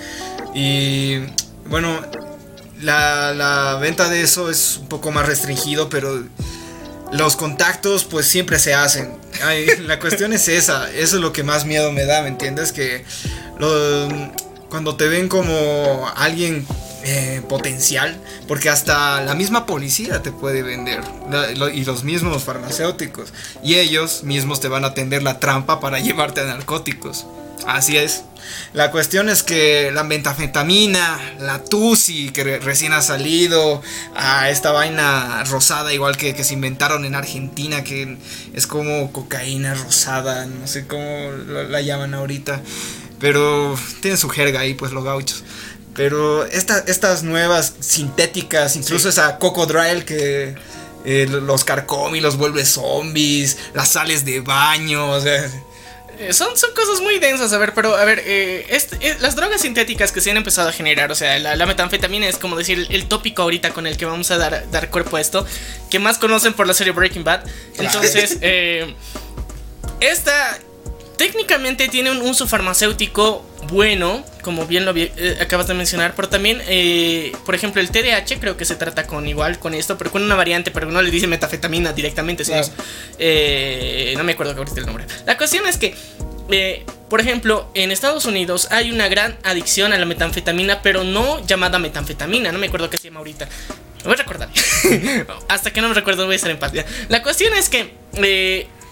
Y 0.55 1.19
bueno, 1.71 2.01
la, 2.83 3.79
venta 3.81 4.09
de 4.09 4.23
eso 4.23 4.51
es 4.51 4.79
un 4.79 4.89
poco 4.89 5.13
más 5.13 5.27
restringido, 5.27 5.89
pero 5.89 6.23
los 7.13 7.37
contactos 7.37 8.05
pues 8.05 8.27
siempre 8.27 8.59
se 8.59 8.75
hacen. 8.75 9.19
La 9.87 9.99
cuestión 9.99 10.33
es 10.33 10.49
esa, 10.49 10.91
eso 10.93 11.17
es 11.17 11.23
lo 11.23 11.33
que 11.33 11.43
más 11.43 11.65
miedo 11.65 11.93
me 11.93 12.05
da, 12.05 12.23
¿me 12.23 12.29
entiendes? 12.29 12.73
Que 12.73 13.05
cuando 14.69 14.97
te 14.97 15.09
ven 15.09 15.29
como 15.29 16.11
alguien 16.17 16.67
eh, 17.03 17.41
potencial, 17.49 18.15
porque 18.47 18.69
hasta 18.69 19.23
la 19.23 19.35
misma 19.35 19.65
policía 19.65 20.21
te 20.23 20.33
puede 20.33 20.63
vender, 20.63 21.01
y 21.73 21.85
los 21.85 22.05
mismos 22.05 22.45
farmacéuticos, 22.45 23.33
y 23.63 23.77
ellos 23.77 24.23
mismos 24.23 24.61
te 24.61 24.69
van 24.69 24.85
a 24.85 24.93
tender 24.93 25.23
la 25.23 25.41
trampa 25.41 25.81
para 25.81 25.99
llevarte 26.01 26.41
a 26.41 26.45
narcóticos. 26.45 27.27
Así 27.67 27.97
es. 27.97 28.23
La 28.73 28.91
cuestión 28.91 29.29
es 29.29 29.43
que 29.43 29.91
la 29.93 30.03
metafetamina, 30.03 31.19
la 31.41 31.63
Tusi 31.63 32.31
que 32.31 32.43
re- 32.43 32.59
recién 32.59 32.93
ha 32.93 33.03
salido, 33.03 33.83
a 34.17 34.49
esta 34.51 34.73
vaina 34.73 35.45
rosada 35.45 35.93
igual 35.93 36.17
que, 36.17 36.35
que 36.35 36.43
se 36.43 36.55
inventaron 36.55 37.05
en 37.05 37.15
Argentina, 37.15 37.85
que 37.85 38.17
es 38.55 38.67
como 38.67 39.13
cocaína 39.13 39.75
rosada, 39.75 40.47
no 40.47 40.67
sé 40.67 40.87
cómo 40.87 41.31
la, 41.49 41.65
la 41.65 41.81
llaman 41.83 42.15
ahorita, 42.15 42.61
pero 43.19 43.79
tienen 44.01 44.19
su 44.19 44.29
jerga 44.31 44.61
ahí 44.61 44.75
pues 44.75 44.93
los 44.93 45.05
gauchos. 45.05 45.45
Pero 45.95 46.45
esta- 46.47 46.83
estas 46.87 47.23
nuevas 47.23 47.75
sintéticas, 47.81 48.75
incluso 48.77 49.09
esa 49.11 49.39
cocodrile 49.39 50.05
que 50.05 50.55
eh, 51.05 51.27
los 51.31 51.65
carcome 51.65 52.19
y 52.19 52.21
los 52.21 52.37
vuelve 52.37 52.65
zombies, 52.65 53.59
las 53.75 53.91
sales 53.91 54.25
de 54.25 54.41
baño, 54.41 55.11
o 55.11 55.21
sea... 55.21 55.49
Eh, 56.21 56.35
Son, 56.35 56.55
son 56.55 56.71
cosas 56.75 57.01
muy 57.01 57.19
densas, 57.19 57.51
a 57.55 57.59
ver, 57.59 57.73
pero 57.73 57.97
a 57.97 58.05
ver, 58.05 58.23
eh, 58.27 58.67
este- 58.69 58.99
eh, 59.01 59.17
las 59.21 59.37
drogas 59.37 59.63
sintéticas 59.63 60.13
que 60.13 60.21
se 60.21 60.31
han 60.31 60.37
empezado 60.37 60.69
a 60.69 60.73
generar, 60.73 61.11
o 61.11 61.15
sea, 61.15 61.39
la, 61.39 61.57
la 61.57 61.65
metanfetamina 61.65 62.29
es 62.29 62.37
como 62.37 62.57
decir 62.57 62.87
el, 62.91 63.07
tópico 63.07 63.41
ahorita 63.41 63.71
con 63.71 63.87
el 63.87 63.97
que 63.97 64.05
vamos 64.05 64.31
a 64.31 64.37
dar, 64.37 64.71
dar 64.71 64.91
cuerpo 64.91 65.17
a 65.17 65.21
esto, 65.23 65.47
que 65.91 65.99
más 65.99 66.19
conocen 66.19 66.53
por 66.53 66.67
la 66.67 66.75
serie 66.75 66.93
Breaking 66.93 67.25
Bad. 67.25 67.45
Entonces, 67.79 68.37
eh, 68.43 68.95
esta 70.01 70.59
técnicamente 71.21 71.89
tiene 71.89 72.11
un 72.11 72.23
uso 72.23 72.49
farmacéutico 72.49 73.45
bueno, 73.69 74.25
como 74.41 74.65
bien 74.65 74.87
lo 74.87 74.95
eh, 74.97 75.37
acabas 75.39 75.67
de 75.67 75.75
mencionar, 75.75 76.15
pero 76.17 76.31
también, 76.31 76.63
eh, 76.67 77.33
por 77.45 77.55
ejemplo, 77.55 77.83
el 77.83 77.91
TDAH 77.91 78.41
creo 78.41 78.57
que 78.57 78.65
se 78.65 78.75
trata 78.75 79.07
con 79.07 79.29
igual 79.29 79.59
con 79.59 79.75
esto, 79.75 79.99
pero 79.99 80.11
con 80.11 80.23
una 80.23 80.35
variante, 80.35 80.71
pero 80.71 80.91
no 80.91 81.03
le 81.03 81.11
dice 81.11 81.27
metafetamina 81.27 81.93
directamente, 81.93 82.43
sino 82.43 82.63
Claro. 82.63 82.73
eh, 83.19 84.15
no 84.17 84.25
me 84.25 84.33
acuerdo 84.33 84.57
ahorita 84.57 84.81
el 84.81 84.87
nombre. 84.87 85.05
La 85.27 85.37
cuestión 85.37 85.67
es 85.67 85.77
que, 85.77 85.95
por 87.11 87.21
ejemplo, 87.21 87.71
en 87.75 87.91
Estados 87.91 88.25
Unidos 88.25 88.69
hay 88.71 88.91
una 88.91 89.07
gran 89.09 89.37
adicción 89.43 89.93
a 89.93 89.99
la 89.99 90.07
metanfetamina, 90.07 90.81
pero 90.81 91.05
no 91.05 91.47
llamada 91.47 91.79
metanfetamina, 91.79 92.51
no 92.51 92.59
me 92.59 92.69
acuerdo 92.69 92.89
qué 92.89 92.97
se 92.97 93.09
llama 93.09 93.19
ahorita. 93.19 93.47
Lo 93.99 94.05
voy 94.05 94.15
a 94.15 94.17
recordar. 94.17 94.49
Hasta 95.49 95.71
que 95.71 95.83
no 95.83 95.89
me 95.91 95.95
recuerdo 95.95 96.25
voy 96.25 96.33
a 96.33 96.37
estar 96.37 96.51
en 96.51 96.59
paz. 96.59 96.73
La 97.11 97.23
cuestión 97.23 97.53
es 97.53 97.69
que 97.69 97.93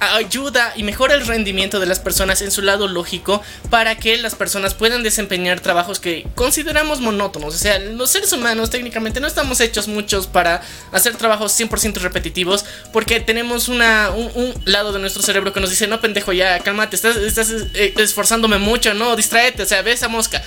ayuda 0.01 0.73
y 0.77 0.83
mejora 0.83 1.15
el 1.15 1.27
rendimiento 1.27 1.81
de 1.81 1.87
las 1.87 2.01
personas 2.01 2.43
en 2.43 2.51
su 2.51 2.63
lado 2.63 2.89
lógico 2.89 3.43
para 3.71 3.97
que 3.97 4.17
las 4.17 4.35
personas 4.35 4.75
puedan 4.75 5.03
desempeñar 5.03 5.61
trabajos 5.61 6.01
que 6.01 6.27
consideramos 6.35 7.01
monótonos. 7.01 7.55
O 7.55 7.59
sea, 7.59 7.79
los 7.79 8.11
seres 8.11 8.33
humanos 8.33 8.71
técnicamente 8.71 9.21
no 9.21 9.27
estamos 9.27 9.61
hechos 9.61 9.89
muchos 9.89 10.27
para 10.27 10.63
hacer 10.93 11.17
trabajos 11.17 11.59
100% 11.59 11.95
repetitivos 12.01 12.65
porque 12.93 13.21
tenemos 13.21 13.69
una, 13.69 14.11
un, 14.11 14.31
un 14.35 14.55
lado 14.65 14.93
de 14.93 14.99
nuestro 14.99 15.23
cerebro 15.23 15.53
que 15.53 15.61
nos 15.61 15.71
dice, 15.71 15.87
no 15.87 16.01
pendejo, 16.01 16.33
ya, 16.33 16.61
cálmate, 16.61 16.97
estás, 16.97 17.17
estás 17.17 17.51
eh, 17.75 17.95
esforzándome 17.97 18.59
mucho, 18.59 18.95
no, 18.95 19.17
distraete, 19.17 19.63
o 19.63 19.67
sea, 19.67 19.83
ve 19.83 19.93
esa 19.93 20.09
mosca. 20.09 20.43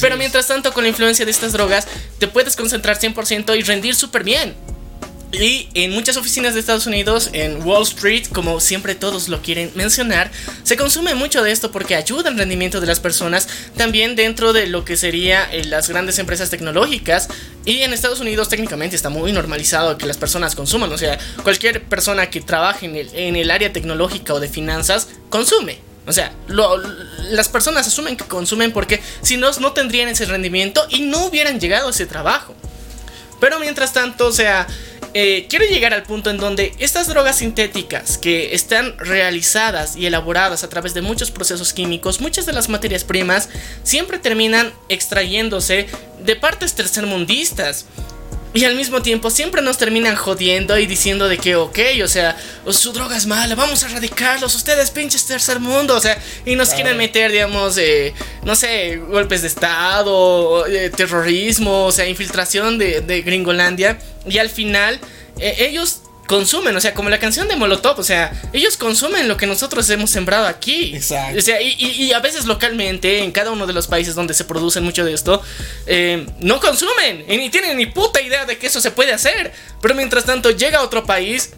Pero 0.00 0.16
mientras 0.16 0.46
tanto, 0.46 0.72
con 0.72 0.84
la 0.84 0.88
influencia 0.88 1.24
de 1.24 1.30
estas 1.30 1.52
drogas, 1.52 1.86
te 2.18 2.28
puedes 2.28 2.56
concentrar 2.56 2.98
100% 2.98 3.58
y 3.58 3.62
rendir 3.62 3.94
súper 3.94 4.24
bien. 4.24 4.54
Y 5.38 5.68
en 5.74 5.92
muchas 5.92 6.16
oficinas 6.16 6.54
de 6.54 6.60
Estados 6.60 6.86
Unidos, 6.86 7.28
en 7.34 7.62
Wall 7.66 7.82
Street, 7.82 8.26
como 8.32 8.58
siempre 8.58 8.94
todos 8.94 9.28
lo 9.28 9.42
quieren 9.42 9.70
mencionar, 9.74 10.30
se 10.62 10.78
consume 10.78 11.14
mucho 11.14 11.42
de 11.42 11.52
esto 11.52 11.70
porque 11.70 11.94
ayuda 11.94 12.30
al 12.30 12.38
rendimiento 12.38 12.80
de 12.80 12.86
las 12.86 13.00
personas, 13.00 13.46
también 13.76 14.16
dentro 14.16 14.54
de 14.54 14.66
lo 14.66 14.86
que 14.86 14.96
sería 14.96 15.44
eh, 15.52 15.64
las 15.64 15.90
grandes 15.90 16.18
empresas 16.18 16.48
tecnológicas. 16.48 17.28
Y 17.66 17.82
en 17.82 17.92
Estados 17.92 18.20
Unidos 18.20 18.48
técnicamente 18.48 18.96
está 18.96 19.10
muy 19.10 19.30
normalizado 19.32 19.98
que 19.98 20.06
las 20.06 20.16
personas 20.16 20.54
consuman, 20.54 20.90
o 20.90 20.96
sea, 20.96 21.18
cualquier 21.42 21.82
persona 21.82 22.30
que 22.30 22.40
trabaje 22.40 22.86
en 22.86 22.96
el, 22.96 23.10
en 23.14 23.36
el 23.36 23.50
área 23.50 23.72
tecnológica 23.72 24.32
o 24.32 24.40
de 24.40 24.48
finanzas 24.48 25.08
consume. 25.28 25.80
O 26.06 26.12
sea, 26.12 26.32
las 27.30 27.48
personas 27.48 27.86
asumen 27.88 28.16
que 28.16 28.24
consumen 28.24 28.72
porque 28.72 29.02
si 29.22 29.36
no, 29.36 29.50
no 29.60 29.72
tendrían 29.72 30.08
ese 30.08 30.24
rendimiento 30.24 30.86
y 30.88 31.00
no 31.00 31.26
hubieran 31.26 31.58
llegado 31.58 31.88
a 31.88 31.90
ese 31.90 32.06
trabajo. 32.06 32.54
Pero 33.40 33.58
mientras 33.60 33.92
tanto, 33.92 34.26
o 34.26 34.32
sea, 34.32 34.66
eh, 35.18 35.46
quiero 35.48 35.64
llegar 35.64 35.94
al 35.94 36.02
punto 36.02 36.28
en 36.28 36.36
donde 36.36 36.74
estas 36.78 37.08
drogas 37.08 37.36
sintéticas 37.36 38.18
que 38.18 38.54
están 38.54 38.98
realizadas 38.98 39.96
y 39.96 40.04
elaboradas 40.04 40.62
a 40.62 40.68
través 40.68 40.92
de 40.92 41.00
muchos 41.00 41.30
procesos 41.30 41.72
químicos, 41.72 42.20
muchas 42.20 42.44
de 42.44 42.52
las 42.52 42.68
materias 42.68 43.02
primas 43.02 43.48
siempre 43.82 44.18
terminan 44.18 44.74
extrayéndose 44.90 45.86
de 46.22 46.36
partes 46.36 46.74
tercermundistas. 46.74 47.86
Y 48.56 48.64
al 48.64 48.74
mismo 48.74 49.02
tiempo 49.02 49.28
siempre 49.28 49.60
nos 49.60 49.76
terminan 49.76 50.16
jodiendo 50.16 50.78
y 50.78 50.86
diciendo 50.86 51.28
de 51.28 51.36
que, 51.36 51.56
ok, 51.56 51.78
o 52.02 52.08
sea, 52.08 52.38
su 52.70 52.90
droga 52.90 53.14
es 53.14 53.26
mala, 53.26 53.54
vamos 53.54 53.84
a 53.84 53.86
erradicarlos, 53.88 54.54
ustedes 54.54 54.90
pinches 54.90 55.26
tercer 55.26 55.60
mundo, 55.60 55.94
o 55.94 56.00
sea, 56.00 56.18
y 56.46 56.56
nos 56.56 56.70
quieren 56.70 56.96
meter, 56.96 57.30
digamos, 57.32 57.76
eh, 57.76 58.14
no 58.44 58.56
sé, 58.56 58.96
golpes 58.96 59.42
de 59.42 59.48
Estado, 59.48 60.66
eh, 60.68 60.88
terrorismo, 60.88 61.84
o 61.84 61.92
sea, 61.92 62.08
infiltración 62.08 62.78
de, 62.78 63.02
de 63.02 63.20
Gringolandia, 63.20 63.98
y 64.26 64.38
al 64.38 64.48
final 64.48 65.00
eh, 65.38 65.56
ellos 65.58 66.00
consumen, 66.26 66.76
o 66.76 66.80
sea, 66.80 66.94
como 66.94 67.08
la 67.10 67.18
canción 67.18 67.48
de 67.48 67.56
Molotov, 67.56 67.98
o 67.98 68.02
sea, 68.02 68.32
ellos 68.52 68.76
consumen 68.76 69.28
lo 69.28 69.36
que 69.36 69.46
nosotros 69.46 69.88
hemos 69.90 70.10
sembrado 70.10 70.46
aquí. 70.46 70.94
Exacto. 70.94 71.38
O 71.38 71.40
sea, 71.40 71.60
y, 71.62 71.74
y- 71.78 72.04
y 72.04 72.12
a 72.12 72.20
veces 72.20 72.44
localmente, 72.46 73.22
en 73.24 73.32
cada 73.32 73.50
uno 73.50 73.66
de 73.66 73.72
los 73.72 73.86
países 73.86 74.14
donde 74.14 74.34
se 74.34 74.44
produce 74.44 74.80
mucho 74.80 75.04
de 75.04 75.12
esto, 75.12 75.42
eh, 75.86 76.26
no 76.40 76.60
consumen 76.60 77.24
y 77.28 77.36
ni 77.36 77.50
tienen 77.50 77.76
ni 77.76 77.86
puta 77.86 78.20
idea 78.20 78.44
de 78.44 78.58
que 78.58 78.66
eso 78.66 78.80
se 78.80 78.90
puede 78.90 79.12
hacer. 79.12 79.52
Pero 79.80 79.94
mientras 79.94 80.24
tanto 80.24 80.50
llega 80.50 80.78
a 80.78 80.82
otro 80.82 81.04
país, 81.04 81.50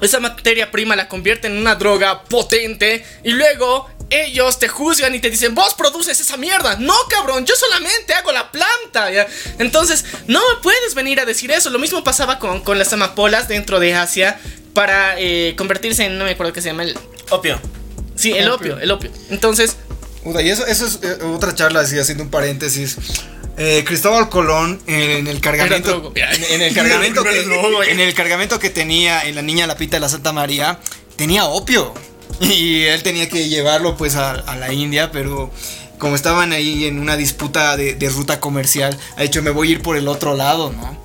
esa 0.00 0.18
materia 0.20 0.70
prima 0.70 0.96
la 0.96 1.08
convierte 1.08 1.46
en 1.46 1.56
una 1.58 1.74
droga 1.74 2.24
potente 2.24 3.04
y 3.22 3.32
luego 3.32 3.88
ellos 4.10 4.58
te 4.58 4.68
juzgan 4.68 5.14
y 5.14 5.20
te 5.20 5.30
dicen, 5.30 5.54
vos 5.54 5.74
produces 5.74 6.20
esa 6.20 6.36
mierda. 6.36 6.76
No, 6.76 6.94
cabrón, 7.08 7.46
yo 7.46 7.54
solamente 7.54 8.12
hago 8.12 8.32
la 8.32 8.50
planta. 8.50 9.10
¿ya? 9.10 9.26
Entonces, 9.58 10.04
no 10.26 10.40
me 10.40 10.60
puedes 10.62 10.94
venir 10.94 11.20
a 11.20 11.24
decir 11.24 11.50
eso. 11.52 11.70
Lo 11.70 11.78
mismo 11.78 12.04
pasaba 12.04 12.38
con, 12.38 12.60
con 12.62 12.78
las 12.78 12.92
amapolas 12.92 13.48
dentro 13.48 13.78
de 13.80 13.94
Asia 13.94 14.40
para 14.74 15.18
eh, 15.18 15.54
convertirse 15.56 16.04
en, 16.04 16.18
no 16.18 16.24
me 16.24 16.32
acuerdo 16.32 16.52
qué 16.52 16.60
se 16.60 16.68
llama, 16.68 16.82
el, 16.82 16.98
Opio. 17.30 17.60
sí, 18.16 18.32
el 18.32 18.50
Opio. 18.50 18.74
opio, 18.74 18.82
el 18.82 18.90
opio. 18.90 19.10
Entonces, 19.30 19.76
y 20.24 20.48
eso, 20.50 20.66
eso 20.66 20.86
es 20.86 20.98
eh, 21.02 21.24
otra 21.24 21.54
charla, 21.54 21.80
así 21.80 21.98
haciendo 21.98 22.24
un 22.24 22.30
paréntesis. 22.30 22.96
Eh, 23.56 23.84
Cristóbal 23.86 24.28
Colón 24.28 24.80
en, 24.86 25.10
en 25.10 25.26
el 25.26 25.40
cargamento 25.42 26.12
en, 26.14 26.44
en 26.44 26.62
el 26.62 26.74
cargamento 26.74 27.24
que, 27.24 27.40
en 27.90 28.00
el 28.00 28.14
cargamento 28.14 28.58
que 28.58 28.70
tenía 28.70 29.22
en 29.22 29.34
la 29.34 29.42
niña 29.42 29.66
Lapita 29.66 29.96
de 29.96 30.00
la 30.00 30.08
Santa 30.08 30.32
María 30.32 30.78
tenía 31.16 31.44
opio 31.44 31.92
y 32.40 32.84
él 32.84 33.02
tenía 33.02 33.28
que 33.28 33.48
llevarlo 33.48 33.96
pues 33.96 34.16
a, 34.16 34.32
a 34.32 34.56
la 34.56 34.72
India 34.72 35.10
pero 35.10 35.50
como 35.98 36.16
estaban 36.16 36.52
ahí 36.52 36.86
en 36.86 36.98
una 36.98 37.16
disputa 37.16 37.76
de, 37.76 37.94
de 37.94 38.08
ruta 38.08 38.40
comercial 38.40 38.96
ha 39.16 39.22
dicho 39.22 39.42
me 39.42 39.50
voy 39.50 39.68
a 39.68 39.70
ir 39.72 39.82
por 39.82 39.96
el 39.96 40.08
otro 40.08 40.34
lado 40.34 40.72
no 40.72 40.98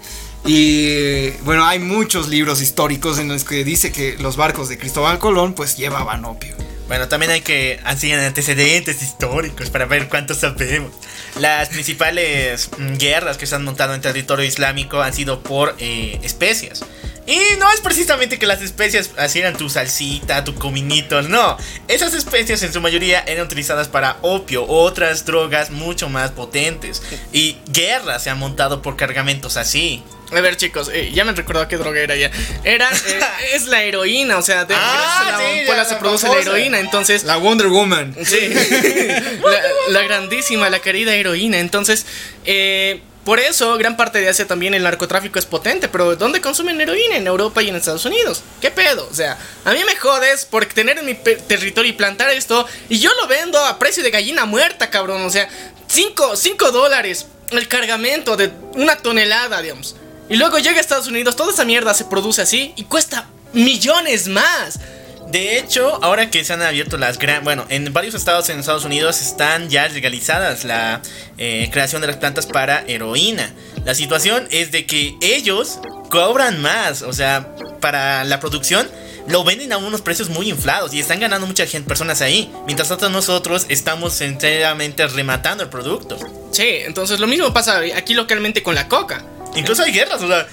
y 0.45 1.31
bueno 1.43 1.65
hay 1.65 1.79
muchos 1.79 2.29
libros 2.29 2.61
históricos 2.61 3.17
en 3.17 3.27
los 3.27 3.43
que 3.43 3.63
dice 3.63 3.91
que 3.91 4.15
los 4.19 4.37
barcos 4.37 4.69
de 4.69 4.77
Cristóbal 4.77 5.17
Colón 5.17 5.53
pues 5.53 5.75
llevaban 5.75 6.23
opio 6.25 6.55
Bueno, 6.87 7.07
también 7.07 7.31
hay 7.31 7.41
que 7.41 7.79
hacer 7.83 8.19
antecedentes 8.19 9.01
históricos 9.01 9.71
para 9.71 9.85
ver 9.85 10.07
cuánto 10.07 10.35
sabemos. 10.35 10.91
Las 11.39 11.69
principales 11.69 12.69
mm, 12.77 12.97
guerras 12.97 13.37
que 13.37 13.47
se 13.47 13.55
han 13.55 13.63
montado 13.63 13.95
en 13.95 14.01
territorio 14.01 14.45
islámico 14.45 15.01
han 15.01 15.13
sido 15.13 15.41
por 15.41 15.75
eh, 15.79 16.19
especias. 16.21 16.85
Y 17.27 17.39
no 17.59 17.71
es 17.71 17.81
precisamente 17.81 18.37
que 18.37 18.45
las 18.45 18.61
especias 18.61 19.11
hacían 19.17 19.57
tu 19.57 19.69
salsita, 19.69 20.43
tu 20.43 20.53
cominito, 20.55 21.21
no. 21.23 21.57
Esas 21.87 22.13
especias 22.13 22.61
en 22.63 22.71
su 22.71 22.81
mayoría 22.81 23.23
eran 23.25 23.45
utilizadas 23.45 23.87
para 23.87 24.17
opio, 24.21 24.65
otras 24.67 25.25
drogas 25.25 25.71
mucho 25.71 26.07
más 26.07 26.31
potentes. 26.31 27.01
Y 27.33 27.57
guerras 27.71 28.23
se 28.23 28.29
han 28.29 28.37
montado 28.37 28.81
por 28.81 28.95
cargamentos 28.95 29.57
así. 29.57 30.03
a 30.31 30.39
ver 30.41 30.55
chicos, 30.55 30.91
eh, 30.93 31.11
ya 31.13 31.25
me 31.25 31.31
recordó 31.31 31.67
qué 31.67 31.77
droga 31.77 31.99
era 31.99 32.15
ya. 32.15 32.29
Era, 32.63 32.89
eh, 32.91 33.19
es 33.53 33.65
la 33.65 33.81
heroína, 33.81 34.37
o 34.37 34.43
sea, 34.43 34.65
de 34.65 34.75
Ah, 34.77 35.31
la 35.31 35.37
sí, 35.39 35.65
la 35.67 35.85
se 35.85 35.95
produce 35.95 36.27
la 36.27 36.37
heroína, 36.37 36.79
entonces... 36.79 37.23
la 37.23 37.37
Wonder 37.37 37.67
Woman 37.67 38.15
Sí, 38.23 38.49
la, 39.43 39.61
la 39.89 40.03
grandísima, 40.03 40.69
la 40.69 40.79
querida 40.79 41.15
heroína. 41.15 41.57
Entonces, 41.57 42.05
eh, 42.45 43.01
por 43.25 43.39
eso, 43.39 43.75
gran 43.77 43.97
parte 43.97 44.21
de 44.21 44.29
Asia 44.29 44.45
también 44.45 44.75
el 44.75 44.83
narcotráfico 44.83 45.39
es 45.39 45.45
potente. 45.45 45.89
Pero 45.89 46.15
¿dónde 46.15 46.41
consumen 46.41 46.79
heroína? 46.79 47.17
En 47.17 47.25
Europa 47.25 47.63
y 47.63 47.69
en 47.69 47.75
Estados 47.75 48.05
Unidos. 48.05 48.43
¿Qué 48.61 48.69
pedo? 48.69 49.07
O 49.11 49.13
sea, 49.13 49.37
a 49.65 49.73
mí 49.73 49.83
me 49.83 49.95
jodes 49.95 50.45
por 50.45 50.63
tener 50.67 50.99
en 50.99 51.05
mi 51.05 51.15
territorio 51.15 51.89
y 51.89 51.93
plantar 51.93 52.29
esto. 52.29 52.67
Y 52.87 52.99
yo 52.99 53.11
lo 53.19 53.27
vendo 53.27 53.57
a 53.65 53.79
precio 53.79 54.03
de 54.03 54.11
gallina 54.11 54.45
muerta, 54.45 54.91
cabrón. 54.91 55.23
O 55.25 55.29
sea, 55.31 55.49
5 55.87 56.71
dólares 56.71 57.25
el 57.49 57.67
cargamento 57.67 58.37
de 58.37 58.51
una 58.75 58.95
tonelada, 58.95 59.61
digamos. 59.61 59.95
Y 60.29 60.35
luego 60.35 60.59
llega 60.59 60.77
a 60.77 60.81
Estados 60.81 61.07
Unidos, 61.07 61.35
toda 61.35 61.51
esa 61.51 61.65
mierda 61.65 61.93
se 61.93 62.05
produce 62.05 62.41
así 62.41 62.73
y 62.75 62.83
cuesta 62.83 63.27
millones 63.53 64.27
más. 64.27 64.79
De 65.27 65.57
hecho, 65.57 66.03
ahora 66.03 66.29
que 66.29 66.43
se 66.43 66.53
han 66.53 66.61
abierto 66.61 66.97
las 66.97 67.17
gran... 67.17 67.43
Bueno, 67.43 67.65
en 67.69 67.91
varios 67.91 68.15
estados 68.15 68.49
en 68.49 68.59
Estados 68.59 68.85
Unidos 68.85 69.21
están 69.21 69.69
ya 69.69 69.87
legalizadas 69.87 70.63
la 70.63 71.01
eh, 71.37 71.69
creación 71.71 72.01
de 72.01 72.07
las 72.07 72.17
plantas 72.17 72.45
para 72.45 72.83
heroína. 72.87 73.51
La 73.83 73.95
situación 73.95 74.47
es 74.51 74.71
de 74.71 74.85
que 74.85 75.15
ellos 75.21 75.79
cobran 76.09 76.61
más, 76.61 77.01
o 77.01 77.11
sea, 77.11 77.55
para 77.81 78.23
la 78.23 78.39
producción, 78.39 78.87
lo 79.27 79.43
venden 79.43 79.73
a 79.73 79.77
unos 79.77 80.01
precios 80.01 80.29
muy 80.29 80.49
inflados 80.49 80.93
y 80.93 80.99
están 80.99 81.19
ganando 81.19 81.47
muchas 81.47 81.69
gente, 81.69 81.87
personas 81.87 82.21
ahí. 82.21 82.51
Mientras 82.65 82.89
tanto 82.89 83.09
nosotros 83.09 83.65
estamos 83.69 84.21
enteramente 84.21 85.07
rematando 85.07 85.63
el 85.63 85.69
producto. 85.69 86.17
Sí, 86.51 86.67
entonces 86.85 87.19
lo 87.19 87.27
mismo 87.27 87.51
pasa 87.51 87.79
aquí 87.95 88.13
localmente 88.13 88.61
con 88.61 88.75
la 88.75 88.87
coca. 88.87 89.23
Incluso 89.55 89.83
hay 89.83 89.91
guerras, 89.91 90.21
o 90.21 90.27
sea, 90.27 90.47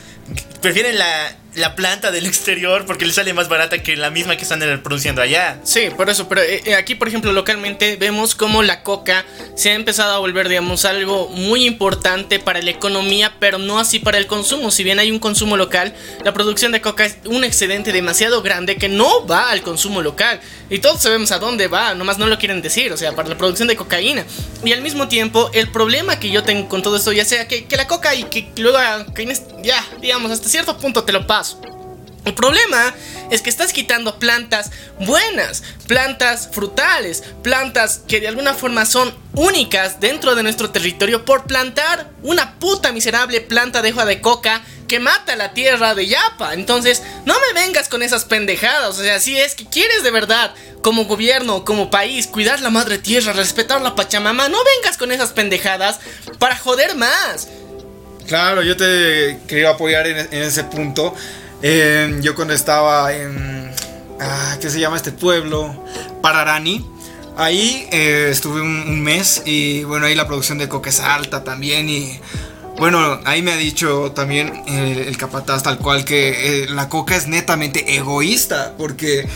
prefieren 0.61 0.99
la, 0.99 1.37
la 1.55 1.75
planta 1.75 2.11
del 2.11 2.27
exterior 2.27 2.87
porque 2.87 3.05
les 3.05 3.15
sale 3.15 3.35
más 3.35 3.49
barata 3.49 3.83
que 3.83 3.97
la 3.97 4.11
misma 4.11 4.37
que 4.37 4.43
están 4.43 4.61
produciendo 4.83 5.21
allá. 5.23 5.59
Sí, 5.65 5.89
por 5.97 6.09
eso, 6.09 6.29
pero 6.29 6.41
eh, 6.41 6.63
eh, 6.65 6.75
aquí 6.75 6.95
por 6.95 7.09
ejemplo 7.09 7.33
localmente 7.33 7.97
vemos 7.97 8.35
como 8.35 8.63
la 8.63 8.83
coca 8.83 9.25
se 9.55 9.71
ha 9.71 9.75
empezado 9.75 10.15
a 10.15 10.19
volver, 10.19 10.49
digamos, 10.49 10.85
algo 10.85 11.29
muy 11.29 11.67
importante 11.67 12.39
para 12.39 12.63
la 12.63 12.71
economía, 12.71 13.35
pero 13.39 13.59
no 13.59 13.79
así 13.79 13.99
para 13.99 14.19
el 14.19 14.27
consumo. 14.27 14.71
Si 14.71 14.85
bien 14.85 14.99
hay 14.99 15.11
un 15.11 15.19
consumo 15.19 15.57
local, 15.57 15.95
la 16.25 16.33
producción 16.33 16.73
de 16.73 16.81
coca 16.81 17.05
es 17.05 17.19
un 17.25 17.45
excedente 17.45 17.93
demasiado 17.93 18.43
grande 18.43 18.77
que 18.77 18.89
no 18.89 19.27
va 19.27 19.51
al 19.51 19.63
consumo 19.63 20.03
local. 20.03 20.41
Y 20.71 20.79
todos 20.79 21.03
sabemos 21.03 21.33
a 21.33 21.39
dónde 21.39 21.69
va, 21.69 21.95
nomás 21.95 22.19
no 22.19 22.27
lo 22.27 22.39
quieren 22.39 22.63
decir, 22.63 22.93
o 22.93 22.97
sea, 22.97 23.13
para 23.15 23.29
la 23.29 23.37
producción 23.37 23.69
de 23.69 23.77
cocaína. 23.77 24.25
Y 24.65 24.73
al 24.73 24.81
mismo 24.81 25.09
tiempo, 25.09 25.51
el 25.53 25.71
problema 25.71 26.19
que 26.19 26.31
yo 26.31 26.43
tengo 26.43 26.69
con 26.69 26.83
todo 26.83 26.97
esto, 26.97 27.13
ya 27.13 27.25
sea 27.25 27.47
que, 27.47 27.67
que 27.67 27.77
la 27.77 27.87
coca 27.87 28.15
y 28.15 28.25
que 28.25 28.49
luego 28.57 28.79
ya, 29.63 29.85
digamos, 30.01 30.31
hasta 30.31 30.49
cierto 30.49 30.77
punto 30.79 31.05
te 31.05 31.13
lo 31.13 31.27
paso. 31.27 31.61
El 32.25 32.35
problema 32.35 32.95
es 33.31 33.43
que 33.43 33.51
estás 33.51 33.73
quitando 33.73 34.21
plantas 34.21 34.71
buenas, 35.01 35.65
plantas 35.89 36.49
frutales, 36.53 37.25
plantas 37.43 38.03
que 38.07 38.21
de 38.21 38.29
alguna 38.29 38.55
forma 38.55 38.87
son 38.87 39.13
únicas 39.35 39.99
dentro 39.99 40.37
de 40.37 40.45
nuestro 40.45 40.71
territorio 40.71 41.25
por 41.25 41.47
plantar 41.47 42.11
una 42.23 42.59
puta 42.61 42.93
miserable 42.93 43.41
planta 43.41 43.83
de 43.83 43.93
hoja 43.93 44.05
de 44.05 44.21
coca 44.21 44.63
que 44.87 45.01
mata 45.01 45.35
la 45.35 45.53
tierra 45.53 45.95
de 45.97 46.07
Yapa. 46.07 46.55
Entonces, 46.55 47.03
no 47.25 47.35
me 47.35 47.61
vengas 47.61 47.89
con 47.89 48.03
esas 48.03 48.25
pendejadas. 48.25 48.99
O 48.99 49.03
sea, 49.03 49.19
si 49.19 49.37
es 49.37 49.55
que 49.55 49.65
quieres 49.65 50.05
de 50.05 50.11
verdad, 50.11 50.55
como 50.83 51.07
gobierno, 51.07 51.65
como 51.65 51.91
país, 51.91 52.27
cuidar 52.27 52.61
la 52.61 52.71
madre 52.71 52.99
tierra, 52.99 53.33
respetar 53.33 53.81
la 53.81 53.95
Pachamama, 53.95 54.49
no 54.49 54.59
vengas 54.77 54.99
con 54.99 55.11
esas 55.11 55.31
pendejadas 55.31 55.99
para 56.39 56.57
joder 56.57 56.95
más. 56.95 57.49
Claro, 58.33 58.63
yo 58.63 58.79
te 58.79 59.41
quería 59.47 59.69
apoyar 59.69 60.07
en, 60.07 60.17
en 60.17 60.43
ese 60.43 60.65
punto. 60.65 61.15
Eh, 61.61 62.19
yo 62.23 62.35
cuando 62.35 62.55
estaba 62.55 63.13
en... 63.13 63.71
Ah, 64.19 64.57
¿Qué 64.59 64.71
se 64.71 64.81
llama 64.81 64.97
este 64.97 65.13
pueblo? 65.13 65.85
Pararani. 66.23 66.83
Ahí 67.37 67.87
eh, 67.93 68.29
estuve 68.31 68.63
un, 68.63 69.03
mes 69.03 69.43
y 69.45 69.85
bueno, 69.85 70.07
ahí 70.07 70.15
la 70.15 70.27
producción 70.27 70.57
de 70.57 70.67
coca 70.67 70.89
es 70.89 71.01
alta 71.01 71.45
también 71.45 71.91
y... 71.91 72.19
Bueno, 72.79 73.21
ahí 73.27 73.43
me 73.43 73.53
ha 73.53 73.57
dicho 73.59 74.13
también 74.13 74.63
el, 74.67 75.15
capataz 75.19 75.63
tal 75.63 75.77
cual 75.77 76.07
que 76.07 76.63
eh, 76.63 76.67
la 76.71 76.89
coca 76.89 77.15
es 77.17 77.27
netamente 77.27 77.97
egoísta 77.97 78.73
porque 78.79 79.29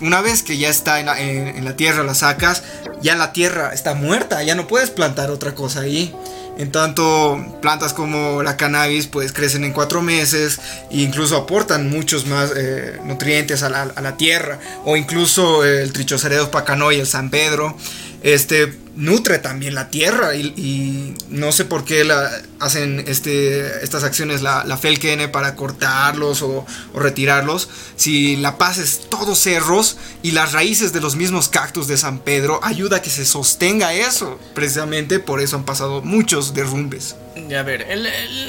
una 0.00 0.20
vez 0.20 0.42
que 0.42 0.58
ya 0.58 0.68
está 0.68 0.98
en 0.98 1.64
la, 1.64 1.76
tierra 1.76 2.02
la 2.02 2.14
sacas, 2.14 2.64
ya 3.02 3.14
la 3.14 3.32
tierra 3.32 3.72
está 3.72 3.94
muerta, 3.94 4.42
ya 4.42 4.56
no 4.56 4.66
puedes 4.66 4.90
plantar 4.90 5.30
otra 5.30 5.54
cosa 5.54 5.82
ahí. 5.82 6.12
En 6.60 6.70
tanto, 6.70 7.42
plantas 7.62 7.94
como 7.94 8.42
la 8.42 8.58
cannabis 8.58 9.06
pues 9.06 9.32
crecen 9.32 9.64
en 9.64 9.72
cuatro 9.72 10.02
meses 10.02 10.60
e 10.90 10.98
incluso 11.00 11.38
aportan 11.38 11.88
muchos 11.88 12.26
más 12.26 12.52
eh, 12.54 13.00
nutrientes 13.02 13.62
a 13.62 13.70
la, 13.70 14.16
tierra. 14.18 14.58
O 14.84 14.94
incluso 14.98 15.64
el 15.64 15.90
trichoceredos 15.90 16.50
pacanoy, 16.50 17.00
el 17.00 17.06
San 17.06 17.30
Pedro, 17.30 17.74
este 18.22 18.78
nutre 18.96 19.38
también 19.38 19.74
la 19.74 19.88
tierra 19.88 20.34
y, 20.34 21.14
no 21.30 21.52
sé 21.52 21.64
por 21.64 21.84
qué 21.84 22.04
la, 22.04 22.30
hacen 22.58 23.04
este, 23.06 23.82
estas 23.82 24.04
acciones 24.04 24.42
la, 24.42 24.64
la 24.64 24.76
FELKN 24.76 25.30
para 25.30 25.54
cortarlos 25.54 26.42
o, 26.42 26.66
retirarlos. 26.94 27.68
Si 27.96 28.36
La 28.36 28.58
Paz 28.58 28.78
es 28.78 29.08
todos 29.08 29.38
cerros 29.38 29.96
y 30.22 30.32
las 30.32 30.52
raíces 30.52 30.92
de 30.92 31.00
los 31.00 31.16
mismos 31.16 31.48
cactus 31.48 31.86
de 31.88 31.96
San 31.96 32.18
Pedro 32.18 32.60
ayuda 32.62 32.98
a 32.98 33.02
que 33.02 33.10
se 33.10 33.24
sostenga 33.24 33.94
eso. 33.94 34.38
Precisamente 34.54 35.18
por 35.18 35.40
eso 35.40 35.56
han 35.56 35.64
pasado 35.64 36.02
muchos 36.02 36.52
derrumbes. 36.52 37.16
A 37.36 37.62
ver, 37.62 37.86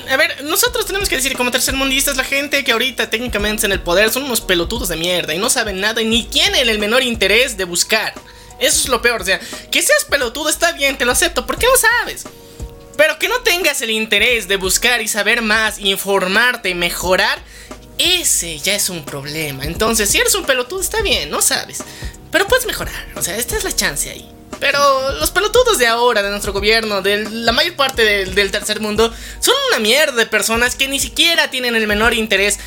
a 0.10 0.18
ver, 0.18 0.43
nosotros 0.43 0.85
tenemos 0.85 1.07
que 1.07 1.15
decir 1.15 1.38
como 1.38 1.52
tercermundistas 1.52 2.18
la 2.18 2.23
gente 2.23 2.64
que 2.64 2.72
ahorita 2.72 3.10
técnicamente 3.10 3.65
en 3.65 3.72
el 3.72 3.80
poder 3.80 4.11
son 4.11 4.23
unos 4.23 4.41
pelotudos 4.41 4.89
de 4.89 4.98
mierda 4.98 5.34
y 5.34 5.39
no 5.39 5.49
saben 5.49 5.80
nada 5.80 6.02
y 6.02 6.06
ni 6.06 6.23
tienen 6.23 6.68
el 6.68 6.80
menor 6.80 7.03
interés 7.03 7.57
de 7.57 7.64
buscar. 7.64 8.14
Eso 8.62 8.80
es 8.82 8.88
lo 8.88 9.02
peor. 9.02 9.22
O 9.22 9.26
sea, 9.26 9.40
que 9.72 9.82
seas 9.82 10.06
pelotudo 10.06 10.48
está 10.48 10.72
bien, 10.72 10.98
te 10.98 11.04
lo 11.04 11.12
acepto. 11.12 11.46
¿Por 11.46 11.58
qué 11.58 11.66
no 11.66 11.76
sabes? 11.76 12.24
Pero 12.96 13.18
que 13.18 13.28
no 13.28 13.42
tengas 13.42 13.82
el 13.82 13.90
interés 13.90 14.48
de 14.48 14.56
buscar 14.58 15.02
y 15.02 15.08
saber 15.08 15.42
más, 15.42 15.80
informarte 15.80 16.70
y 16.70 16.76
mejorar, 16.76 17.40
ese 17.98 18.60
ya 18.60 18.76
es 18.76 18.90
un 18.90 19.04
problema. 19.04 19.66
Entonces, 19.66 20.10
si 20.10 20.20
eres 20.20 20.36
un 20.36 20.46
pelotudo, 20.46 20.80
está 20.80 21.02
bien, 21.02 21.30
no 21.32 21.42
sabes. 21.42 21.84
Pero 22.32 22.48
puedes 22.48 22.68
mejorar. 22.68 23.08
O 23.16 23.24
sea, 23.24 23.36
esta 23.36 23.58
es 23.58 23.64
la 23.64 23.76
chance 23.76 24.10
ahí. 24.10 24.32
Pero 24.60 25.14
los 25.14 25.32
pelotudos 25.32 25.80
de 25.80 25.88
ahora, 25.88 26.22
de 26.22 26.30
nuestro 26.30 26.54
gobierno, 26.54 27.02
de 27.02 27.28
la 27.28 27.52
mayor 27.52 27.76
parte 27.76 28.06
del, 28.06 28.36
del 28.36 28.52
tercer 28.52 28.80
mundo, 28.80 29.12
son 29.40 29.56
una 29.70 29.80
mierda 29.80 30.14
de 30.14 30.28
personas 30.28 30.76
que 30.76 30.88
ni 30.88 31.00
siquiera 31.00 31.50
tienen 31.50 31.76
el 31.76 31.88
menor 31.88 32.14
interés 32.14 32.60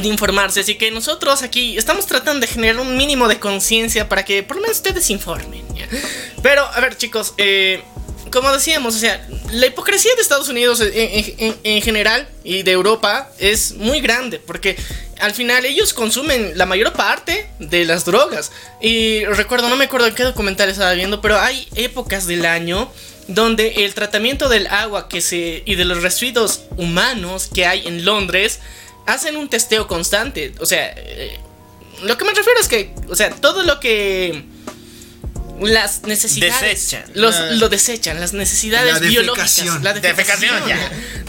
de 0.00 0.08
informarse. 0.08 0.60
Así 0.60 0.76
que 0.76 0.90
nosotros 0.90 1.42
aquí 1.42 1.76
estamos 1.76 2.06
tratando 2.06 2.40
de 2.40 2.46
generar 2.46 2.80
un 2.80 2.96
mínimo 2.96 3.28
de 3.28 3.38
conciencia 3.38 4.08
para 4.08 4.24
que 4.24 4.42
por 4.42 4.56
lo 4.56 4.62
menos 4.62 4.78
ustedes 4.78 5.10
informen. 5.10 5.62
Pero, 6.42 6.64
a 6.64 6.80
ver, 6.80 6.96
chicos, 6.96 7.34
eh, 7.36 7.82
como 8.32 8.50
decíamos, 8.50 8.96
o 8.96 8.98
sea, 8.98 9.24
la 9.52 9.66
hipocresía 9.66 10.14
de 10.16 10.22
Estados 10.22 10.48
Unidos 10.48 10.82
en, 10.82 11.82
general 11.82 12.26
y 12.42 12.62
de 12.62 12.72
Europa 12.72 13.30
es 13.38 13.74
muy 13.74 14.00
grande 14.00 14.38
porque 14.38 14.76
al 15.20 15.34
final 15.34 15.64
ellos 15.66 15.92
consumen 15.92 16.52
la 16.56 16.66
mayor 16.66 16.92
parte 16.94 17.48
de 17.58 17.84
las 17.84 18.04
drogas. 18.04 18.50
Y 18.80 19.24
recuerdo, 19.26 19.68
no 19.68 19.76
me 19.76 19.84
acuerdo 19.84 20.06
en 20.06 20.14
qué 20.14 20.24
documental 20.24 20.70
estaba 20.70 20.94
viendo, 20.94 21.20
pero 21.20 21.38
hay 21.38 21.68
épocas 21.74 22.26
del 22.26 22.46
año 22.46 22.90
donde 23.28 23.84
el 23.84 23.94
tratamiento 23.94 24.48
del 24.48 24.66
agua 24.66 25.08
que 25.08 25.20
se 25.20 25.62
y 25.64 25.76
de 25.76 25.84
los 25.84 26.02
residuos 26.02 26.62
humanos 26.76 27.48
que 27.52 27.66
hay 27.66 27.86
en 27.86 28.04
Londres 28.04 28.60
hacen 29.06 29.36
un 29.36 29.48
testeo 29.48 29.86
constante. 29.86 30.52
O 30.60 30.66
sea, 30.66 30.92
eh, 30.96 31.38
lo 32.02 32.16
que 32.18 32.24
me 32.24 32.32
refiero 32.32 32.60
es 32.60 32.68
que, 32.68 32.94
o 33.08 33.16
sea, 33.16 33.30
todo 33.30 33.62
lo 33.62 33.80
que 33.80 34.44
las 35.60 36.02
necesidades 36.02 36.60
desechan. 36.60 37.04
Los, 37.14 37.38
lo 37.52 37.68
desechan, 37.68 38.20
las 38.20 38.32
necesidades 38.32 39.00
biológicas, 39.00 39.82
la 39.82 39.92
defecación, 39.94 40.62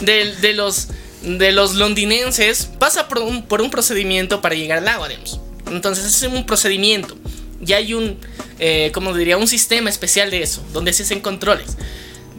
De, 0.00 0.34
de, 0.36 0.52
los 0.54 0.88
de 1.22 1.52
los 1.52 1.74
londinenses 1.74 2.68
pasa 2.78 3.08
por 3.08 3.18
un, 3.20 3.46
por 3.46 3.62
un 3.62 3.70
procedimiento 3.70 4.40
para 4.40 4.54
llegar 4.54 4.78
al 4.78 4.88
agua, 4.88 5.08
digamos. 5.08 5.40
Entonces 5.70 6.04
es 6.04 6.22
un 6.22 6.44
procedimiento. 6.46 7.16
Y 7.64 7.72
hay 7.72 7.94
un, 7.94 8.18
eh, 8.58 8.90
como 8.92 9.14
diría, 9.14 9.36
un 9.38 9.48
sistema 9.48 9.88
especial 9.88 10.30
de 10.30 10.42
eso, 10.42 10.62
donde 10.72 10.92
se 10.92 11.04
hacen 11.04 11.20
controles. 11.20 11.76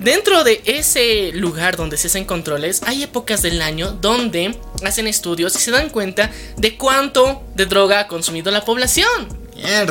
Dentro 0.06 0.44
de 0.44 0.62
ese 0.66 1.32
lugar 1.34 1.78
donde 1.78 1.98
se 1.98 2.06
hacen 2.06 2.26
controles, 2.26 2.84
hay 2.86 3.02
épocas 3.02 3.42
del 3.42 3.60
año 3.64 3.90
donde 3.90 4.56
hacen 4.84 5.08
estudios 5.08 5.56
y 5.56 5.58
se 5.58 5.72
dan 5.72 5.90
cuenta 5.90 6.30
de 6.58 6.78
cuánto 6.78 7.42
de 7.56 7.66
droga 7.66 8.02
ha 8.02 8.08
consumido 8.08 8.52
la 8.52 8.64
población. 8.64 9.28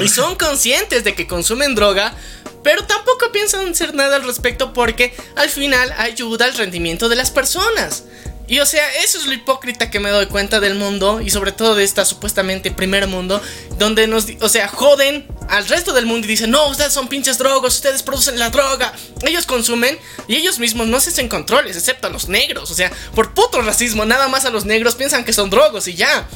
Y 0.00 0.06
son 0.06 0.36
conscientes 0.36 1.02
de 1.02 1.16
que 1.16 1.26
consumen 1.26 1.74
droga, 1.74 2.14
pero 2.62 2.84
tampoco 2.84 3.32
piensan 3.32 3.68
hacer 3.68 3.92
nada 3.92 4.14
al 4.14 4.22
respecto 4.22 4.72
porque 4.72 5.16
al 5.34 5.50
final 5.50 5.92
ayuda 5.98 6.44
al 6.44 6.54
rendimiento 6.54 7.08
de 7.08 7.16
las 7.16 7.32
personas. 7.32 8.04
Y 8.46 8.60
o 8.60 8.66
sea, 8.66 8.88
eso 9.02 9.18
es 9.18 9.26
lo 9.26 9.32
hipócrita 9.32 9.90
que 9.90 9.98
me 9.98 10.10
doy 10.10 10.26
cuenta 10.26 10.60
del 10.60 10.76
mundo 10.76 11.22
y 11.22 11.30
sobre 11.30 11.50
todo 11.50 11.74
de 11.74 11.82
esta 11.82 12.04
supuestamente 12.04 12.70
primer 12.70 13.08
mundo, 13.08 13.42
donde 13.78 14.06
nos, 14.06 14.26
o 14.40 14.48
sea, 14.48 14.68
joden 14.68 15.26
al 15.48 15.66
resto 15.68 15.92
del 15.92 16.06
mundo 16.06 16.26
y 16.26 16.30
dicen, 16.30 16.50
no, 16.50 16.68
ustedes 16.68 16.92
son 16.92 17.08
pinches 17.08 17.38
drogos, 17.38 17.74
ustedes 17.74 18.02
producen 18.02 18.38
la 18.38 18.50
droga, 18.50 18.92
ellos 19.22 19.46
consumen 19.46 19.98
y 20.28 20.36
ellos 20.36 20.58
mismos 20.58 20.86
no 20.86 21.00
se 21.00 21.10
hacen 21.10 21.28
controles, 21.28 21.76
excepto 21.76 22.06
a 22.06 22.10
los 22.10 22.28
negros, 22.28 22.70
o 22.70 22.74
sea, 22.74 22.90
por 23.14 23.34
puto 23.34 23.60
racismo, 23.62 24.04
nada 24.04 24.28
más 24.28 24.44
a 24.44 24.50
los 24.50 24.64
negros 24.64 24.94
piensan 24.94 25.24
que 25.24 25.32
son 25.32 25.50
drogos 25.50 25.88
y 25.88 25.94
ya. 25.94 26.26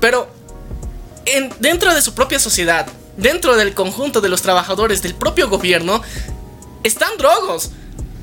Pero 0.00 0.30
en, 1.24 1.52
dentro 1.60 1.94
de 1.94 2.02
su 2.02 2.14
propia 2.14 2.38
sociedad, 2.38 2.86
dentro 3.16 3.56
del 3.56 3.74
conjunto 3.74 4.20
de 4.20 4.28
los 4.28 4.42
trabajadores 4.42 5.02
del 5.02 5.14
propio 5.14 5.48
gobierno, 5.48 6.02
están 6.84 7.16
drogos. 7.18 7.70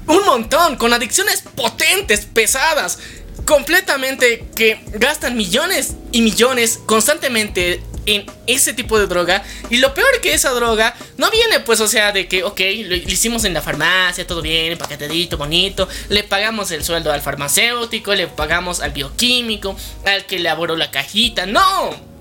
Un 0.07 0.23
montón, 0.23 0.75
con 0.75 0.93
adicciones 0.93 1.43
potentes, 1.55 2.25
pesadas 2.25 2.99
completamente 3.45 4.47
que 4.55 4.79
gastan 4.93 5.35
millones 5.35 5.93
y 6.11 6.21
millones 6.21 6.79
constantemente 6.85 7.81
en 8.05 8.25
ese 8.47 8.73
tipo 8.73 8.99
de 8.99 9.07
droga. 9.07 9.43
Y 9.69 9.77
lo 9.77 9.93
peor 9.93 10.21
que 10.21 10.33
esa 10.33 10.51
droga 10.51 10.95
no 11.17 11.29
viene, 11.31 11.59
pues, 11.59 11.79
o 11.81 11.87
sea, 11.87 12.11
de 12.11 12.27
que, 12.27 12.43
ok, 12.43 12.59
lo, 12.85 12.95
hicimos 12.95 13.45
en 13.45 13.53
la 13.53 13.61
farmacia, 13.61 14.25
todo 14.27 14.41
bien, 14.41 14.77
paquetadito, 14.77 15.37
bonito. 15.37 15.87
Le 16.09 16.23
pagamos 16.23 16.71
el 16.71 16.83
sueldo 16.83 17.11
al 17.11 17.21
farmacéutico, 17.21 18.13
le 18.13 18.27
pagamos 18.27 18.81
al 18.81 18.91
bioquímico, 18.91 19.75
al 20.05 20.25
que 20.25 20.37
elaboró 20.37 20.75
la 20.75 20.91
cajita. 20.91 21.45
¡No! 21.45 22.15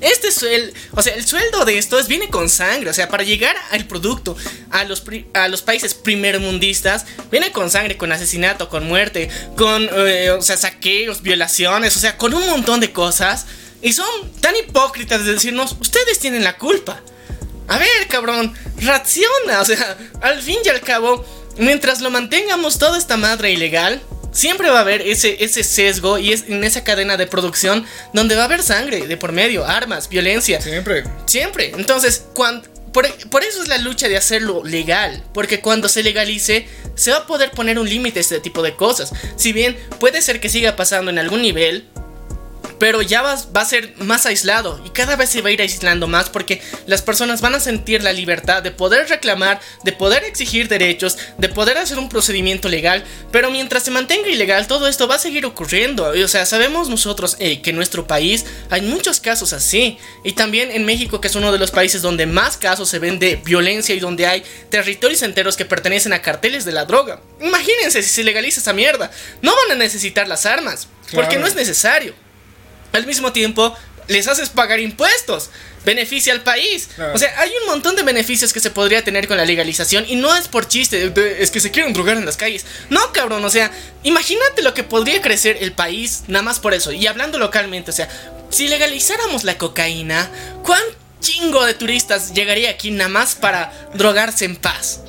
Este 0.00 0.32
sueldo, 0.32 0.72
o 0.92 1.00
sea, 1.00 1.14
el 1.14 1.24
sueldo 1.24 1.64
de 1.64 1.78
esto 1.78 1.98
es, 1.98 2.08
viene 2.08 2.28
con 2.28 2.50
sangre. 2.50 2.90
O 2.90 2.94
sea, 2.94 3.08
para 3.08 3.22
llegar 3.22 3.56
al 3.70 3.86
producto 3.86 4.36
a 4.70 4.84
los, 4.84 5.02
a 5.32 5.48
los 5.48 5.62
países 5.62 5.94
primermundistas, 5.94 7.06
viene 7.30 7.52
con 7.52 7.70
sangre, 7.70 7.96
con 7.96 8.12
asesinato, 8.12 8.68
con 8.68 8.86
muerte, 8.86 9.30
con, 9.56 9.88
eh, 9.92 10.30
o 10.30 10.42
sea, 10.42 10.58
saqueos, 10.58 11.22
violaciones, 11.22 11.96
o 11.96 12.00
sea, 12.00 12.18
con 12.18 12.34
un 12.34 12.46
montón 12.50 12.80
de 12.80 12.92
cosas. 12.92 13.46
Y 13.84 13.92
son 13.92 14.32
tan 14.40 14.56
hipócritas 14.56 15.26
de 15.26 15.34
decirnos, 15.34 15.76
ustedes 15.78 16.18
tienen 16.18 16.42
la 16.42 16.56
culpa. 16.56 17.02
A 17.68 17.76
ver, 17.76 18.08
cabrón, 18.08 18.54
reacciona. 18.78 19.60
O 19.60 19.64
sea, 19.64 19.98
al 20.22 20.40
fin 20.40 20.56
y 20.64 20.68
al 20.70 20.80
cabo, 20.80 21.22
mientras 21.58 22.00
lo 22.00 22.10
mantengamos 22.10 22.78
toda 22.78 22.96
esta 22.96 23.18
madre 23.18 23.52
ilegal, 23.52 24.00
siempre 24.32 24.70
va 24.70 24.78
a 24.78 24.80
haber 24.80 25.02
ese, 25.02 25.44
ese 25.44 25.62
sesgo 25.62 26.16
y 26.16 26.32
es 26.32 26.44
en 26.48 26.64
esa 26.64 26.82
cadena 26.82 27.18
de 27.18 27.26
producción 27.26 27.84
donde 28.14 28.36
va 28.36 28.42
a 28.42 28.44
haber 28.46 28.62
sangre 28.62 29.06
de 29.06 29.16
por 29.18 29.32
medio, 29.32 29.66
armas, 29.66 30.08
violencia. 30.08 30.62
Siempre. 30.62 31.04
Siempre. 31.26 31.72
Entonces, 31.76 32.24
cuando, 32.32 32.66
por, 32.90 33.06
por 33.28 33.44
eso 33.44 33.62
es 33.62 33.68
la 33.68 33.76
lucha 33.76 34.08
de 34.08 34.16
hacerlo 34.16 34.64
legal. 34.64 35.22
Porque 35.34 35.60
cuando 35.60 35.90
se 35.90 36.02
legalice, 36.02 36.66
se 36.94 37.10
va 37.10 37.18
a 37.18 37.26
poder 37.26 37.50
poner 37.50 37.78
un 37.78 37.86
límite 37.86 38.20
a 38.20 38.22
este 38.22 38.40
tipo 38.40 38.62
de 38.62 38.76
cosas. 38.76 39.12
Si 39.36 39.52
bien 39.52 39.76
puede 40.00 40.22
ser 40.22 40.40
que 40.40 40.48
siga 40.48 40.74
pasando 40.74 41.10
en 41.10 41.18
algún 41.18 41.42
nivel, 41.42 41.86
pero 42.84 43.00
ya 43.00 43.22
va, 43.22 43.34
va, 43.56 43.62
a 43.62 43.64
ser 43.64 43.94
más 43.96 44.26
aislado 44.26 44.78
y 44.84 44.90
cada 44.90 45.16
vez 45.16 45.30
se 45.30 45.40
va 45.40 45.48
a 45.48 45.52
ir 45.52 45.62
aislando 45.62 46.06
más 46.06 46.28
porque 46.28 46.60
las 46.86 47.00
personas 47.00 47.40
van 47.40 47.54
a 47.54 47.60
sentir 47.60 48.02
la 48.02 48.12
libertad 48.12 48.62
de 48.62 48.72
poder 48.72 49.08
reclamar, 49.08 49.58
de 49.84 49.92
poder 49.92 50.22
exigir 50.24 50.68
derechos, 50.68 51.16
de 51.38 51.48
poder 51.48 51.78
hacer 51.78 51.98
un 51.98 52.10
procedimiento 52.10 52.68
legal, 52.68 53.02
pero 53.32 53.50
mientras 53.50 53.84
se 53.84 53.90
mantenga 53.90 54.28
ilegal 54.28 54.66
todo 54.66 54.86
esto 54.86 55.08
va 55.08 55.14
a 55.14 55.18
seguir 55.18 55.46
ocurriendo. 55.46 56.12
O 56.12 56.28
sea, 56.28 56.44
sabemos 56.44 56.90
nosotros 56.90 57.36
eh, 57.38 57.62
que 57.62 57.70
en 57.70 57.76
nuestro 57.76 58.06
país 58.06 58.44
hay 58.68 58.82
muchos 58.82 59.18
casos 59.18 59.54
así 59.54 59.96
y 60.22 60.32
también 60.32 60.70
en 60.70 60.84
México 60.84 61.22
que 61.22 61.28
es 61.28 61.36
uno 61.36 61.52
de 61.52 61.58
los 61.58 61.70
países 61.70 62.02
donde 62.02 62.26
más 62.26 62.58
casos 62.58 62.90
se 62.90 62.98
ven 62.98 63.18
de 63.18 63.36
violencia 63.36 63.94
y 63.94 63.98
donde 63.98 64.26
hay 64.26 64.44
territorios 64.68 65.22
enteros 65.22 65.56
que 65.56 65.64
pertenecen 65.64 66.12
a 66.12 66.20
carteles 66.20 66.66
de 66.66 66.72
la 66.72 66.84
droga. 66.84 67.22
Imagínense 67.40 68.02
si 68.02 68.10
se 68.10 68.24
legaliza 68.24 68.60
esa 68.60 68.74
mierda, 68.74 69.10
no 69.40 69.56
van 69.56 69.72
a 69.72 69.74
necesitar 69.74 70.28
las 70.28 70.44
armas, 70.44 70.86
porque 71.14 71.28
Claro. 71.28 71.40
no 71.40 71.46
es 71.46 71.54
necesario 71.54 72.23
al 72.94 73.06
mismo 73.06 73.32
tiempo 73.32 73.76
les 74.08 74.28
haces 74.28 74.48
pagar 74.50 74.80
impuestos. 74.80 75.50
Beneficia 75.84 76.32
al 76.32 76.42
país. 76.42 76.88
Claro. 76.94 77.12
O 77.14 77.18
sea, 77.18 77.38
hay 77.40 77.50
un 77.60 77.66
montón 77.66 77.94
de 77.94 78.02
beneficios 78.02 78.52
que 78.54 78.60
se 78.60 78.70
podría 78.70 79.04
tener 79.04 79.28
con 79.28 79.36
la 79.36 79.44
legalización 79.44 80.04
y 80.08 80.16
no 80.16 80.34
es 80.34 80.48
por 80.48 80.66
chiste, 80.66 81.12
es 81.38 81.50
que 81.50 81.60
se 81.60 81.70
quieren 81.70 81.92
drogar 81.92 82.16
en 82.16 82.24
las 82.24 82.36
calles. 82.38 82.64
No, 82.88 83.12
cabrón, 83.12 83.44
o 83.44 83.50
sea, 83.50 83.70
imagínate 84.02 84.62
lo 84.62 84.72
que 84.72 84.82
podría 84.82 85.20
crecer 85.20 85.58
el 85.60 85.72
país 85.72 86.22
nada 86.26 86.42
más 86.42 86.58
por 86.58 86.72
eso. 86.72 86.90
Y 86.92 87.06
hablando 87.06 87.38
localmente, 87.38 87.90
o 87.90 87.94
sea, 87.94 88.08
si 88.50 88.68
legalizáramos 88.68 89.44
la 89.44 89.58
cocaína, 89.58 90.30
¿cuán 90.64 90.82
chingo 91.20 91.64
de 91.64 91.74
turistas 91.74 92.32
llegaría 92.32 92.70
aquí 92.70 92.90
nada 92.90 93.10
más 93.10 93.34
para 93.34 93.72
drogarse 93.94 94.46
en 94.46 94.56
paz? 94.56 95.00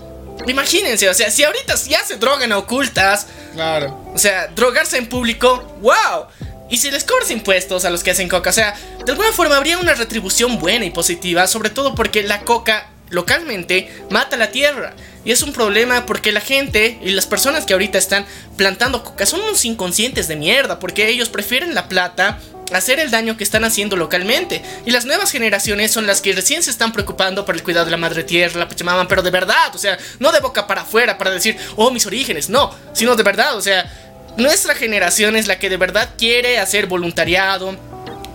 Imagínense, 0.47 1.09
o 1.09 1.13
sea, 1.13 1.31
si 1.31 1.43
ahorita 1.43 1.75
ya 1.87 2.03
se 2.05 2.17
drogan 2.17 2.51
a 2.51 2.57
ocultas, 2.57 3.27
Claro. 3.53 4.11
o 4.13 4.17
sea, 4.17 4.47
drogarse 4.47 4.97
en 4.97 5.07
público, 5.07 5.77
wow. 5.81 6.27
Y 6.69 6.77
si 6.77 6.89
les 6.89 7.03
cobras 7.03 7.29
impuestos 7.31 7.85
a 7.85 7.89
los 7.89 8.03
que 8.03 8.11
hacen 8.11 8.27
coca, 8.27 8.49
o 8.49 8.53
sea, 8.53 8.75
de 9.05 9.11
alguna 9.11 9.31
forma 9.31 9.57
habría 9.57 9.77
una 9.77 9.93
retribución 9.93 10.59
buena 10.59 10.85
y 10.85 10.89
positiva, 10.89 11.47
sobre 11.47 11.69
todo 11.69 11.93
porque 11.93 12.23
la 12.23 12.41
coca 12.41 12.89
localmente 13.09 13.91
mata 14.09 14.35
la 14.35 14.51
tierra. 14.51 14.93
Y 15.23 15.31
es 15.31 15.41
un 15.43 15.53
problema 15.53 16.05
porque 16.05 16.31
la 16.31 16.41
gente 16.41 16.99
y 17.01 17.11
las 17.11 17.27
personas 17.27 17.65
que 17.65 17.73
ahorita 17.73 17.97
están 17.97 18.25
plantando 18.57 19.03
coca 19.03 19.25
son 19.25 19.41
unos 19.41 19.65
inconscientes 19.65 20.27
de 20.27 20.35
mierda, 20.35 20.79
porque 20.79 21.07
ellos 21.07 21.29
prefieren 21.29 21.75
la 21.75 21.87
plata 21.87 22.39
hacer 22.73 22.99
el 22.99 23.11
daño 23.11 23.37
que 23.37 23.43
están 23.43 23.63
haciendo 23.63 23.95
localmente. 23.95 24.61
Y 24.85 24.91
las 24.91 25.05
nuevas 25.05 25.31
generaciones 25.31 25.91
son 25.91 26.07
las 26.07 26.21
que 26.21 26.33
recién 26.33 26.63
se 26.63 26.71
están 26.71 26.91
preocupando 26.91 27.45
por 27.45 27.55
el 27.55 27.63
cuidado 27.63 27.85
de 27.85 27.91
la 27.91 27.97
madre 27.97 28.23
tierra, 28.23 28.59
la 28.59 28.67
Pachamama, 28.67 29.07
pero 29.07 29.21
de 29.21 29.31
verdad, 29.31 29.73
o 29.73 29.77
sea, 29.77 29.97
no 30.19 30.31
de 30.31 30.39
boca 30.39 30.65
para 30.67 30.81
afuera 30.81 31.17
para 31.17 31.31
decir, 31.31 31.57
oh, 31.75 31.91
mis 31.91 32.05
orígenes, 32.05 32.49
no, 32.49 32.73
sino 32.93 33.15
de 33.15 33.23
verdad, 33.23 33.55
o 33.55 33.61
sea, 33.61 33.91
nuestra 34.37 34.75
generación 34.75 35.35
es 35.35 35.47
la 35.47 35.59
que 35.59 35.69
de 35.69 35.77
verdad 35.77 36.09
quiere 36.17 36.59
hacer 36.59 36.87
voluntariado. 36.87 37.77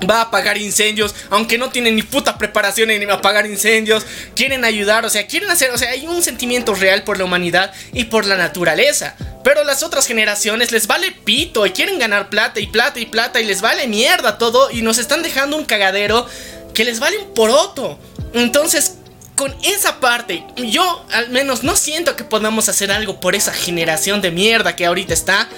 Va 0.08 0.18
a 0.18 0.22
apagar 0.22 0.56
incendios, 0.56 1.14
aunque 1.28 1.58
no 1.58 1.68
tienen 1.68 1.94
ni 1.94 2.02
puta 2.02 2.38
preparación 2.38 2.90
en 2.90 3.10
apagar 3.10 3.44
incendios. 3.44 4.06
Quieren 4.34 4.64
ayudar, 4.64 5.04
o 5.04 5.10
sea, 5.10 5.26
quieren 5.26 5.50
hacer, 5.50 5.70
o 5.72 5.78
sea, 5.78 5.90
hay 5.90 6.06
un 6.06 6.22
sentimiento 6.22 6.74
real 6.74 7.02
por 7.02 7.18
la 7.18 7.24
humanidad 7.24 7.72
y 7.92 8.04
por 8.04 8.24
la 8.24 8.36
naturaleza. 8.36 9.14
Pero 9.44 9.62
las 9.64 9.82
otras 9.82 10.06
generaciones 10.06 10.72
les 10.72 10.86
vale 10.86 11.12
pito 11.12 11.66
y 11.66 11.70
quieren 11.70 11.98
ganar 11.98 12.30
plata 12.30 12.60
y 12.60 12.66
plata 12.66 12.98
y 12.98 13.06
plata 13.06 13.40
y 13.40 13.44
les 13.44 13.60
vale 13.60 13.88
mierda 13.88 14.38
todo 14.38 14.70
y 14.70 14.80
nos 14.80 14.96
están 14.96 15.22
dejando 15.22 15.56
un 15.56 15.66
cagadero 15.66 16.26
que 16.72 16.84
les 16.84 16.98
vale 16.98 17.18
un 17.18 17.34
poroto. 17.34 17.98
Entonces, 18.32 18.96
con 19.36 19.54
esa 19.62 20.00
parte, 20.00 20.44
yo 20.56 21.04
al 21.12 21.30
menos 21.30 21.62
no 21.62 21.74
siento 21.74 22.16
que 22.16 22.24
podamos 22.24 22.68
hacer 22.68 22.92
algo 22.92 23.20
por 23.20 23.34
esa 23.34 23.52
generación 23.52 24.20
de 24.20 24.30
mierda 24.30 24.76
que 24.76 24.86
ahorita 24.86 25.14
está. 25.14 25.48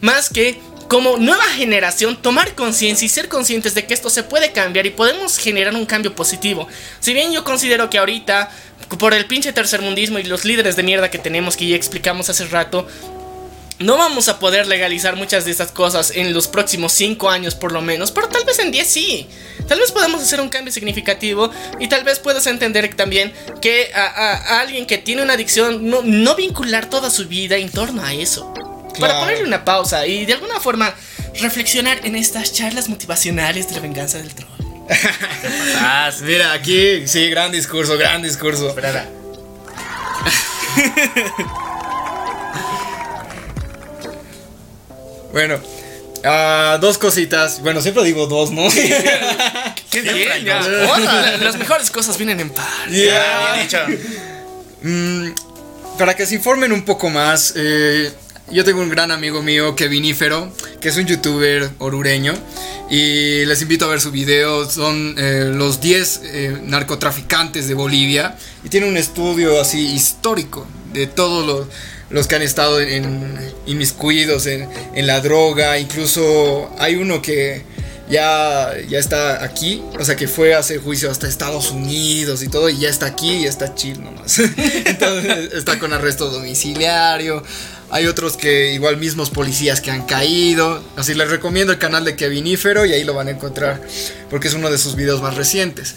Más 0.00 0.28
que 0.28 0.60
como 0.88 1.18
nueva 1.18 1.44
generación 1.44 2.16
tomar 2.20 2.54
conciencia 2.54 3.04
y 3.04 3.08
ser 3.10 3.28
conscientes 3.28 3.74
de 3.74 3.84
que 3.84 3.94
esto 3.94 4.08
se 4.08 4.22
puede 4.22 4.52
cambiar 4.52 4.86
y 4.86 4.90
podemos 4.90 5.38
generar 5.38 5.74
un 5.74 5.86
cambio 5.86 6.14
positivo. 6.14 6.66
Si 6.98 7.12
bien 7.12 7.30
yo 7.30 7.44
considero 7.44 7.90
que 7.90 7.98
ahorita, 7.98 8.50
por 8.98 9.12
el 9.12 9.26
pinche 9.26 9.52
tercermundismo 9.52 10.18
y 10.18 10.24
los 10.24 10.44
líderes 10.46 10.76
de 10.76 10.82
mierda 10.82 11.10
que 11.10 11.18
tenemos 11.18 11.56
que 11.56 11.68
ya 11.68 11.76
explicamos 11.76 12.30
hace 12.30 12.46
rato, 12.46 12.88
no 13.78 13.96
vamos 13.96 14.28
a 14.28 14.40
poder 14.40 14.66
legalizar 14.66 15.14
muchas 15.14 15.44
de 15.44 15.52
estas 15.52 15.70
cosas 15.70 16.10
en 16.12 16.32
los 16.32 16.48
próximos 16.48 16.92
5 16.94 17.30
años 17.30 17.54
por 17.54 17.70
lo 17.70 17.80
menos, 17.80 18.10
pero 18.10 18.28
tal 18.28 18.44
vez 18.44 18.58
en 18.58 18.72
10 18.72 18.90
sí. 18.90 19.28
Tal 19.68 19.78
vez 19.78 19.92
podamos 19.92 20.22
hacer 20.22 20.40
un 20.40 20.48
cambio 20.48 20.72
significativo 20.72 21.50
y 21.78 21.88
tal 21.88 22.02
vez 22.02 22.18
puedas 22.18 22.46
entender 22.46 22.92
también 22.94 23.32
que 23.60 23.92
a 23.94 24.60
alguien 24.60 24.86
que 24.86 24.96
tiene 24.96 25.22
una 25.22 25.34
adicción 25.34 25.90
no, 25.90 26.00
no 26.02 26.34
vincular 26.34 26.88
toda 26.88 27.10
su 27.10 27.28
vida 27.28 27.56
en 27.56 27.70
torno 27.70 28.02
a 28.02 28.14
eso. 28.14 28.52
Para 29.00 29.20
ponerle 29.20 29.44
una 29.44 29.64
pausa 29.64 30.06
y 30.06 30.26
de 30.26 30.34
alguna 30.34 30.60
forma 30.60 30.94
reflexionar 31.40 32.00
en 32.04 32.16
estas 32.16 32.52
charlas 32.52 32.88
motivacionales 32.88 33.68
de 33.68 33.74
la 33.74 33.80
venganza 33.80 34.18
del 34.18 34.34
troll. 34.34 34.48
Ah, 35.76 36.10
Mira, 36.22 36.52
aquí, 36.52 37.06
sí, 37.06 37.28
gran 37.30 37.52
discurso, 37.52 37.96
gran 37.98 38.22
discurso. 38.22 38.68
espera. 38.68 39.06
Bueno, 45.32 45.60
ah, 46.24 46.78
dos 46.80 46.98
cositas. 46.98 47.60
Bueno, 47.60 47.80
siempre 47.82 48.04
digo 48.04 48.26
dos, 48.26 48.50
¿no? 48.50 48.68
¡Qué 48.70 49.74
Siempre 49.90 50.14
bien! 50.14 50.44
ya. 50.44 50.58
cosas. 50.60 51.40
Las 51.40 51.56
mejores 51.58 51.90
cosas 51.90 52.16
vienen 52.16 52.40
en 52.40 52.50
par. 52.50 52.66
Yeah. 52.90 53.52
Bien 53.54 53.66
dicho. 53.66 53.78
Mm, 54.82 55.30
para 55.98 56.14
que 56.16 56.26
se 56.26 56.34
informen 56.36 56.72
un 56.72 56.84
poco 56.84 57.10
más, 57.10 57.52
eh, 57.56 58.12
yo 58.50 58.64
tengo 58.64 58.80
un 58.80 58.88
gran 58.88 59.10
amigo 59.10 59.42
mío, 59.42 59.76
Kevinífero, 59.76 60.50
que 60.80 60.88
es 60.88 60.96
un 60.96 61.06
youtuber 61.06 61.70
orureño. 61.78 62.34
Y 62.90 63.44
les 63.44 63.60
invito 63.60 63.84
a 63.84 63.88
ver 63.88 64.00
su 64.00 64.10
video. 64.10 64.68
Son 64.68 65.14
eh, 65.18 65.52
los 65.54 65.80
10 65.80 66.20
eh, 66.24 66.58
narcotraficantes 66.64 67.68
de 67.68 67.74
Bolivia. 67.74 68.36
Y 68.64 68.68
tiene 68.68 68.88
un 68.88 68.96
estudio 68.96 69.60
así 69.60 69.92
histórico 69.94 70.66
de 70.92 71.06
todos 71.06 71.68
los, 72.10 72.26
que 72.26 72.36
han 72.36 72.42
estado 72.42 72.80
en, 72.80 73.36
inmiscuidos 73.66 74.46
en, 74.46 74.68
en 74.94 75.06
la 75.06 75.20
droga. 75.20 75.78
Incluso 75.78 76.70
hay 76.78 76.96
uno 76.96 77.20
que 77.20 77.62
ya, 78.10 78.74
ya 78.88 78.98
está 78.98 79.44
aquí. 79.44 79.82
O 79.98 80.04
sea, 80.04 80.16
que 80.16 80.28
fue 80.28 80.54
a 80.54 80.58
hacer 80.58 80.80
juicio 80.80 81.10
hasta 81.10 81.28
Estados 81.28 81.70
Unidos 81.70 82.42
y 82.42 82.48
todo. 82.48 82.68
Y 82.68 82.78
ya 82.78 82.88
está 82.88 83.06
aquí 83.06 83.30
y 83.30 83.44
está 83.46 83.74
chill 83.74 84.02
nomás. 84.02 84.38
Entonces 84.84 85.52
está 85.52 85.78
con 85.78 85.92
arresto 85.92 86.30
domiciliario. 86.30 87.42
Hay 87.90 88.06
otros 88.06 88.36
que 88.36 88.72
igual 88.72 88.98
mismos 88.98 89.30
policías 89.30 89.80
que 89.80 89.90
han 89.90 90.06
caído. 90.06 90.82
Así 90.96 91.14
les 91.14 91.30
recomiendo 91.30 91.72
el 91.72 91.78
canal 91.78 92.04
de 92.04 92.16
Kevinífero 92.16 92.84
y 92.84 92.92
ahí 92.92 93.04
lo 93.04 93.14
van 93.14 93.28
a 93.28 93.30
encontrar. 93.30 93.80
Porque 94.30 94.48
es 94.48 94.54
uno 94.54 94.70
de 94.70 94.78
sus 94.78 94.94
videos 94.94 95.22
más 95.22 95.36
recientes. 95.36 95.94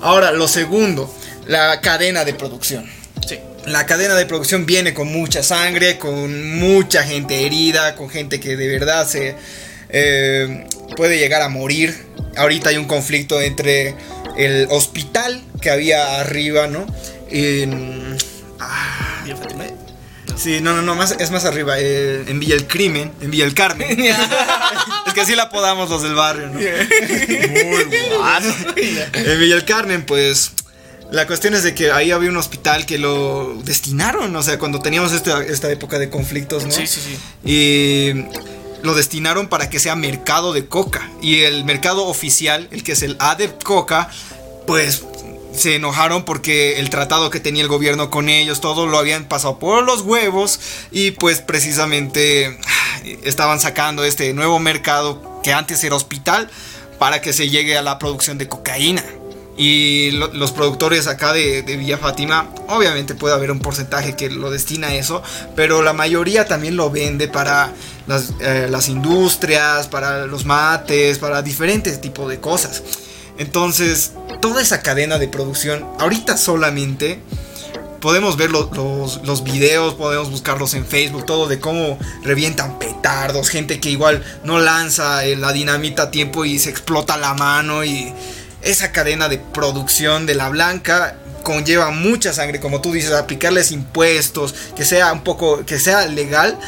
Ahora, 0.00 0.32
lo 0.32 0.48
segundo, 0.48 1.12
la 1.46 1.80
cadena 1.80 2.24
de 2.24 2.34
producción. 2.34 2.88
Sí. 3.26 3.38
La 3.66 3.86
cadena 3.86 4.16
de 4.16 4.26
producción 4.26 4.66
viene 4.66 4.92
con 4.94 5.08
mucha 5.08 5.44
sangre, 5.44 5.96
con 5.96 6.58
mucha 6.58 7.04
gente 7.04 7.46
herida, 7.46 7.94
con 7.94 8.10
gente 8.10 8.40
que 8.40 8.56
de 8.56 8.66
verdad 8.66 9.06
se 9.06 9.36
eh, 9.92 10.66
puede 10.96 11.18
llegar 11.18 11.42
a 11.42 11.48
morir. 11.48 12.06
Ahorita 12.36 12.70
hay 12.70 12.76
un 12.76 12.86
conflicto 12.86 13.40
entre 13.40 13.94
el 14.36 14.66
hospital 14.70 15.42
que 15.60 15.70
había 15.70 16.20
arriba, 16.20 16.66
¿no? 16.66 16.86
En, 17.30 18.16
ah, 18.58 19.24
sí, 20.36 20.60
no, 20.60 20.74
no, 20.74 20.82
no, 20.82 20.94
más, 20.94 21.16
es 21.18 21.30
más 21.30 21.44
arriba, 21.44 21.78
eh, 21.78 22.24
en 22.26 22.40
Villa 22.40 22.54
el 22.54 22.66
Crimen, 22.66 23.12
en 23.20 23.30
Villa 23.30 23.44
el 23.44 23.54
Carmen. 23.54 24.00
es 25.06 25.14
que 25.14 25.20
así 25.20 25.34
la 25.34 25.50
podamos 25.50 25.90
los 25.90 26.02
del 26.02 26.14
barrio, 26.14 26.48
¿no? 26.48 26.54
Muy 26.54 27.84
guaso. 28.16 28.54
En 28.76 29.40
Villa 29.40 29.56
el 29.56 29.64
Carmen, 29.64 30.04
pues 30.04 30.52
la 31.10 31.26
cuestión 31.26 31.52
es 31.54 31.62
de 31.62 31.74
que 31.74 31.92
ahí 31.92 32.10
había 32.10 32.30
un 32.30 32.38
hospital 32.38 32.86
que 32.86 32.96
lo 32.96 33.60
destinaron, 33.64 34.34
o 34.34 34.42
sea, 34.42 34.58
cuando 34.58 34.80
teníamos 34.80 35.12
esta, 35.12 35.44
esta 35.44 35.70
época 35.70 35.98
de 35.98 36.08
conflictos, 36.08 36.64
¿no? 36.64 36.72
Sí, 36.72 36.86
sí, 36.86 37.00
sí. 37.00 37.18
Y 37.44 38.24
lo 38.82 38.94
destinaron 38.94 39.48
para 39.48 39.70
que 39.70 39.78
sea 39.80 39.94
mercado 39.96 40.52
de 40.52 40.66
coca. 40.66 41.08
Y 41.20 41.40
el 41.42 41.64
mercado 41.64 42.06
oficial, 42.06 42.68
el 42.70 42.82
que 42.82 42.92
es 42.92 43.02
el 43.02 43.16
ADEP 43.18 43.62
Coca, 43.62 44.08
pues 44.66 45.04
se 45.54 45.74
enojaron 45.74 46.24
porque 46.24 46.80
el 46.80 46.88
tratado 46.88 47.28
que 47.30 47.38
tenía 47.38 47.62
el 47.62 47.68
gobierno 47.68 48.08
con 48.10 48.28
ellos, 48.30 48.60
todo 48.60 48.86
lo 48.86 48.96
habían 48.98 49.26
pasado 49.26 49.58
por 49.58 49.84
los 49.84 50.00
huevos 50.00 50.58
y 50.90 51.10
pues 51.10 51.40
precisamente 51.40 52.58
ah, 52.66 53.00
estaban 53.24 53.60
sacando 53.60 54.02
este 54.04 54.32
nuevo 54.32 54.58
mercado 54.58 55.40
que 55.42 55.52
antes 55.52 55.84
era 55.84 55.94
hospital 55.94 56.48
para 56.98 57.20
que 57.20 57.32
se 57.34 57.50
llegue 57.50 57.76
a 57.76 57.82
la 57.82 57.98
producción 57.98 58.38
de 58.38 58.48
cocaína. 58.48 59.04
Y 59.54 60.12
lo- 60.12 60.32
los 60.32 60.52
productores 60.52 61.06
acá 61.06 61.34
de, 61.34 61.60
de 61.62 61.76
Villa 61.76 61.98
Fátima, 61.98 62.48
obviamente 62.68 63.14
puede 63.14 63.34
haber 63.34 63.50
un 63.50 63.58
porcentaje 63.60 64.16
que 64.16 64.30
lo 64.30 64.50
destina 64.50 64.86
a 64.88 64.94
eso, 64.94 65.22
pero 65.54 65.82
la 65.82 65.92
mayoría 65.92 66.46
también 66.46 66.76
lo 66.76 66.90
vende 66.90 67.28
para 67.28 67.70
las, 68.06 68.32
eh, 68.40 68.68
las 68.70 68.88
industrias, 68.88 69.88
para 69.88 70.26
los 70.26 70.44
mates, 70.44 71.18
para 71.18 71.42
diferentes 71.42 72.00
tipos 72.00 72.28
de 72.28 72.40
cosas. 72.40 72.82
Entonces, 73.38 74.12
toda 74.40 74.60
esa 74.62 74.82
cadena 74.82 75.18
de 75.18 75.28
producción, 75.28 75.86
ahorita 75.98 76.36
solamente 76.36 77.20
podemos 78.00 78.36
ver 78.36 78.50
lo- 78.50 78.68
los, 78.74 79.24
los 79.24 79.44
videos, 79.44 79.94
podemos 79.94 80.30
buscarlos 80.30 80.74
en 80.74 80.84
Facebook, 80.84 81.24
todo 81.24 81.46
de 81.46 81.60
cómo 81.60 81.98
revientan 82.24 82.78
petardos, 82.78 83.48
gente 83.48 83.78
que 83.80 83.90
igual 83.90 84.22
no 84.44 84.58
lanza 84.58 85.24
eh, 85.24 85.36
la 85.36 85.52
dinamita 85.52 86.04
a 86.04 86.10
tiempo 86.10 86.44
y 86.44 86.58
se 86.58 86.68
explota 86.70 87.16
la 87.16 87.34
mano 87.34 87.84
y 87.84 88.12
esa 88.62 88.92
cadena 88.92 89.28
de 89.28 89.38
producción 89.38 90.26
de 90.26 90.34
la 90.34 90.48
blanca 90.48 91.16
conlleva 91.44 91.90
mucha 91.90 92.32
sangre, 92.32 92.60
como 92.60 92.80
tú 92.80 92.92
dices, 92.92 93.12
aplicarles 93.12 93.72
impuestos, 93.72 94.54
que 94.76 94.84
sea 94.84 95.12
un 95.12 95.22
poco, 95.24 95.64
que 95.64 95.78
sea 95.80 96.06
legal, 96.06 96.58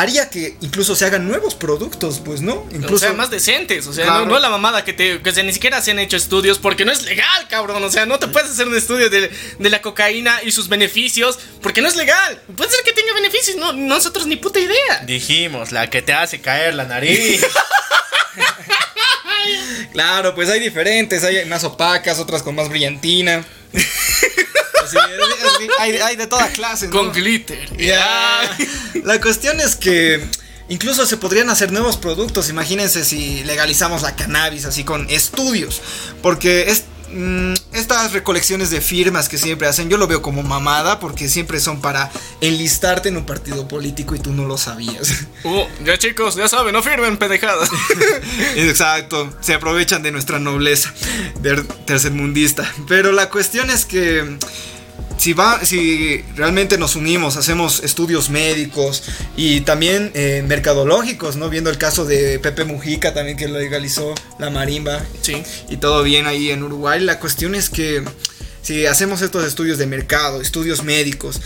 haría 0.00 0.30
que 0.30 0.56
incluso 0.60 0.94
se 0.94 1.04
hagan 1.06 1.26
nuevos 1.26 1.54
productos, 1.56 2.20
pues 2.24 2.40
no, 2.40 2.66
incluso 2.70 2.94
o 2.94 2.98
sea, 3.08 3.12
más 3.14 3.30
decentes, 3.30 3.86
o 3.88 3.92
sea, 3.92 4.04
Claro. 4.04 4.26
no, 4.26 4.32
no 4.34 4.38
la 4.38 4.48
mamada 4.48 4.84
que 4.84 4.92
te 4.92 5.20
que 5.20 5.32
se- 5.32 5.42
ni 5.42 5.52
siquiera 5.52 5.82
se 5.82 5.90
han 5.90 5.98
hecho 5.98 6.16
estudios 6.16 6.58
porque 6.58 6.84
no 6.84 6.92
es 6.92 7.02
legal, 7.02 7.48
cabrón, 7.48 7.82
o 7.82 7.90
sea, 7.90 8.06
no 8.06 8.18
te 8.18 8.28
puedes 8.28 8.50
hacer 8.50 8.68
un 8.68 8.76
estudio 8.76 9.10
de, 9.10 9.28
de 9.58 9.70
la 9.70 9.82
cocaína 9.82 10.40
y 10.44 10.52
sus 10.52 10.68
beneficios 10.68 11.38
porque 11.60 11.82
no 11.82 11.88
es 11.88 11.96
legal. 11.96 12.40
Puede 12.56 12.70
ser 12.70 12.84
que 12.84 12.92
tenga 12.92 13.12
beneficios, 13.12 13.56
no 13.56 13.72
nosotros 13.72 14.26
ni 14.26 14.36
puta 14.36 14.60
idea. 14.60 15.02
Dijimos, 15.04 15.72
la 15.72 15.90
que 15.90 16.00
te 16.00 16.12
hace 16.12 16.40
caer 16.40 16.74
la 16.74 16.84
nariz. 16.84 17.44
Claro, 19.92 20.34
pues 20.34 20.48
hay 20.50 20.60
diferentes, 20.60 21.24
hay 21.24 21.44
más 21.46 21.64
opacas, 21.64 22.18
otras 22.18 22.42
con 22.42 22.54
más 22.54 22.68
brillantina. 22.68 23.44
Hay, 25.78 25.96
hay 25.96 26.16
de 26.16 26.26
toda 26.26 26.48
clase. 26.48 26.86
¿no? 26.86 26.92
Con 26.92 27.12
glitter. 27.12 27.68
La 29.04 29.20
cuestión 29.20 29.60
es 29.60 29.76
que 29.76 30.26
incluso 30.68 31.06
se 31.06 31.16
podrían 31.16 31.50
hacer 31.50 31.72
nuevos 31.72 31.96
productos. 31.96 32.50
Imagínense 32.50 33.04
si 33.04 33.42
legalizamos 33.44 34.02
la 34.02 34.16
cannabis 34.16 34.64
así 34.64 34.84
con 34.84 35.08
estudios. 35.10 35.80
Porque 36.22 36.70
es, 36.70 36.84
mm, 37.10 37.54
estas 37.72 38.12
recolecciones 38.12 38.70
de 38.70 38.80
firmas 38.80 39.28
que 39.28 39.38
siempre 39.38 39.66
hacen, 39.66 39.88
yo 39.88 39.96
lo 39.96 40.06
veo 40.06 40.22
como 40.22 40.42
mamada 40.42 41.00
porque 41.00 41.28
siempre 41.28 41.60
son 41.60 41.80
para 41.80 42.10
enlistarte 42.40 43.08
en 43.08 43.16
un 43.16 43.26
partido 43.26 43.66
político 43.68 44.14
y 44.14 44.18
tú 44.18 44.32
no 44.32 44.46
lo 44.46 44.58
sabías. 44.58 45.24
Uh, 45.44 45.64
ya 45.84 45.96
chicos, 45.98 46.34
ya 46.34 46.48
saben, 46.48 46.72
no 46.72 46.82
firmen 46.82 47.16
pendejadas. 47.16 47.70
Exacto, 48.56 49.32
se 49.40 49.54
aprovechan 49.54 50.02
de 50.02 50.12
nuestra 50.12 50.38
nobleza 50.38 50.92
de 51.40 51.62
tercermundista. 51.86 52.70
Pero 52.88 53.12
la 53.12 53.30
cuestión 53.30 53.70
es 53.70 53.84
que 53.84 54.38
si, 55.18 55.32
va, 55.34 55.64
si 55.64 56.24
realmente 56.36 56.78
nos 56.78 56.96
unimos, 56.96 57.36
hacemos 57.36 57.82
estudios 57.84 58.30
médicos 58.30 59.02
y 59.36 59.60
también 59.62 60.10
eh, 60.14 60.42
mercadológicos, 60.46 61.36
¿no? 61.36 61.50
Viendo 61.50 61.70
el 61.70 61.76
caso 61.78 62.04
de 62.04 62.38
Pepe 62.38 62.64
Mujica 62.64 63.12
también 63.14 63.36
que 63.36 63.48
legalizó 63.48 64.14
la 64.38 64.48
marimba 64.50 65.04
sí. 65.22 65.42
y 65.68 65.76
todo 65.78 66.02
bien 66.02 66.26
ahí 66.26 66.50
en 66.50 66.62
Uruguay. 66.62 67.00
La 67.00 67.18
cuestión 67.20 67.54
es 67.54 67.68
que 67.68 68.02
si 68.62 68.86
hacemos 68.86 69.20
estos 69.22 69.44
estudios 69.44 69.76
de 69.78 69.86
mercado, 69.86 70.40
estudios 70.40 70.82
médicos, 70.84 71.40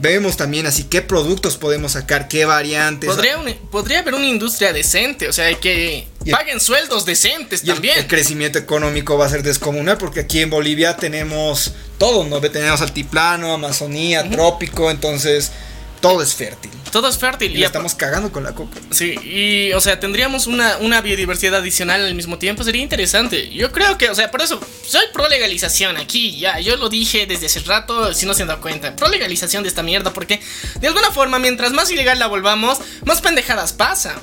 vemos 0.00 0.36
también 0.38 0.66
así 0.66 0.84
qué 0.84 1.02
productos 1.02 1.56
podemos 1.58 1.92
sacar, 1.92 2.26
qué 2.28 2.44
variantes. 2.46 3.10
Podría, 3.10 3.38
un- 3.38 3.52
podría 3.70 3.98
haber 3.98 4.14
una 4.14 4.26
industria 4.26 4.72
decente, 4.72 5.28
o 5.28 5.32
sea, 5.32 5.52
que 5.60 6.06
el- 6.24 6.30
paguen 6.32 6.58
sueldos 6.60 7.04
decentes 7.04 7.62
Y 7.64 7.68
el, 7.68 7.74
también. 7.74 7.98
el 7.98 8.06
crecimiento 8.06 8.58
económico 8.58 9.18
va 9.18 9.26
a 9.26 9.28
ser 9.28 9.42
descomunal 9.42 9.98
porque 9.98 10.20
aquí 10.20 10.40
en 10.40 10.48
Bolivia 10.50 10.96
tenemos 10.96 11.72
todo, 12.00 12.24
¿no? 12.24 12.40
Tenemos 12.40 12.80
altiplano, 12.80 13.52
Amazonía, 13.52 14.28
trópico, 14.30 14.90
entonces 14.90 15.52
todo 16.00 16.22
es 16.22 16.34
fértil. 16.34 16.70
Todo 16.90 17.10
es 17.10 17.18
fértil. 17.18 17.54
Y 17.54 17.60
Y 17.60 17.64
estamos 17.64 17.94
cagando 17.94 18.32
con 18.32 18.42
la 18.42 18.54
coca. 18.54 18.80
Sí, 18.90 19.14
y 19.22 19.72
o 19.74 19.80
sea, 19.82 20.00
tendríamos 20.00 20.46
una, 20.46 20.78
una 20.78 21.02
biodiversidad 21.02 21.60
adicional 21.60 22.04
al 22.04 22.14
mismo 22.14 22.38
tiempo, 22.38 22.64
sería 22.64 22.82
interesante. 22.82 23.50
Yo 23.50 23.70
creo 23.70 23.98
que, 23.98 24.08
o 24.08 24.14
sea, 24.14 24.30
por 24.30 24.40
eso 24.40 24.58
soy 24.86 25.02
pro 25.12 25.28
legalización 25.28 25.98
aquí, 25.98 26.38
ya, 26.38 26.58
yo 26.58 26.76
lo 26.76 26.88
dije 26.88 27.26
desde 27.26 27.46
hace 27.46 27.60
rato, 27.60 28.14
si 28.14 28.24
no 28.24 28.32
se 28.32 28.42
han 28.42 28.48
dado 28.48 28.62
cuenta, 28.62 28.96
pro 28.96 29.08
legalización 29.08 29.62
de 29.62 29.68
esta 29.68 29.82
mierda, 29.82 30.14
porque 30.14 30.40
de 30.80 30.86
alguna 30.88 31.10
forma, 31.12 31.38
mientras 31.38 31.72
más 31.72 31.90
ilegal 31.90 32.18
la 32.18 32.28
volvamos, 32.28 32.78
más 33.04 33.20
pendejadas 33.20 33.74
pasa. 33.74 34.14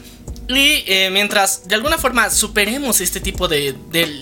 Y 0.50 0.86
eh, 0.88 1.10
mientras 1.12 1.68
de 1.68 1.76
alguna 1.76 1.98
forma 1.98 2.30
superemos 2.30 3.02
este 3.02 3.20
tipo 3.20 3.50
de, 3.50 3.76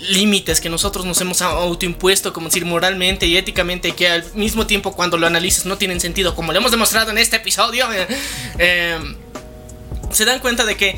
límites 0.10 0.60
que 0.60 0.70
nosotros 0.70 1.06
nos 1.06 1.22
hemos 1.22 1.42
autoimpuesto, 1.42 2.34
como 2.34 2.48
decir 2.48 2.66
moralmente 2.66 3.28
y 3.28 3.38
éticamente, 3.38 3.92
que 3.92 4.08
al 4.08 4.34
mismo 4.34 4.66
tiempo 4.66 4.94
cuando 4.94 5.18
lo 5.18 5.28
analices 5.28 5.66
no 5.66 5.78
tienen 5.78 6.00
sentido, 6.00 6.36
como 6.36 6.52
lo 6.52 6.58
hemos 6.58 6.72
demostrado 6.72 7.12
en 7.12 7.20
este 7.20 7.36
episodio, 7.36 7.88
eh, 8.58 8.98
se 10.12 10.26
dan 10.26 10.40
cuenta 10.40 10.66
de 10.66 10.76
que 10.76 10.98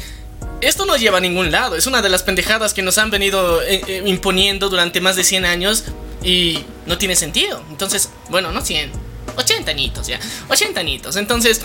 esto 0.61 0.85
no 0.85 0.95
lleva 0.95 1.17
a 1.17 1.21
ningún 1.21 1.51
lado. 1.51 1.75
Es 1.75 1.87
una 1.87 2.01
de 2.01 2.09
las 2.09 2.23
pendejadas 2.23 2.73
que 2.73 2.81
nos 2.81 2.97
han 2.97 3.09
venido 3.09 3.61
eh, 3.63 4.03
imponiendo 4.05 4.69
durante 4.69 5.01
más 5.01 5.17
de 5.17 5.25
100 5.25 5.45
años 5.45 5.83
y 6.23 6.63
no 6.85 6.97
tiene 6.97 7.17
sentido. 7.17 7.61
Entonces, 7.69 8.09
bueno, 8.29 8.53
no 8.53 8.61
100, 8.61 8.91
80 9.35 9.71
añitos 9.71 10.07
ya, 10.07 10.19
80 10.47 10.79
añitos. 10.79 11.17
Entonces, 11.17 11.61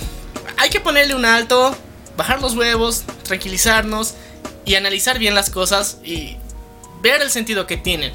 hay 0.57 0.69
que 0.69 0.81
ponerle 0.81 1.15
un 1.15 1.25
alto, 1.25 1.77
bajar 2.17 2.41
los 2.41 2.55
huevos, 2.57 3.05
tranquilizarnos 3.25 4.15
y 4.65 4.75
analizar 4.77 5.19
bien 5.19 5.35
las 5.35 5.51
cosas 5.51 5.99
y 6.05 6.37
ver 7.03 7.21
el 7.23 7.31
sentido 7.31 7.67
que 7.67 7.77
tiene. 7.77 8.13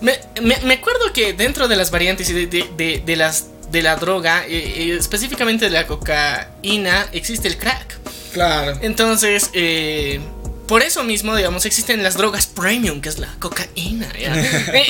Me, 0.00 0.18
me- 0.42 0.58
me 0.64 0.74
acuerdo 0.74 1.12
que 1.12 1.32
dentro 1.32 1.68
de 1.68 1.76
las 1.76 1.90
variantes 1.90 2.28
de- 2.28 2.46
de- 2.46 3.02
de 3.04 3.16
las 3.16 3.46
de 3.70 3.82
la 3.82 3.96
droga, 3.96 4.44
eh, 4.46 4.50
eh, 4.92 4.96
específicamente 4.98 5.64
de 5.64 5.72
la 5.72 5.86
cocaína, 5.88 7.06
existe 7.12 7.48
el 7.48 7.56
crack. 7.58 7.98
Claro. 8.32 8.78
Entonces, 8.80 9.50
eh, 9.54 10.20
por 10.66 10.82
eso 10.82 11.04
mismo, 11.04 11.34
digamos, 11.36 11.64
existen 11.66 12.02
las 12.02 12.14
drogas 12.16 12.46
premium, 12.46 13.00
que 13.00 13.08
es 13.08 13.18
la 13.18 13.32
cocaína, 13.38 14.08
¿ya? 14.18 14.34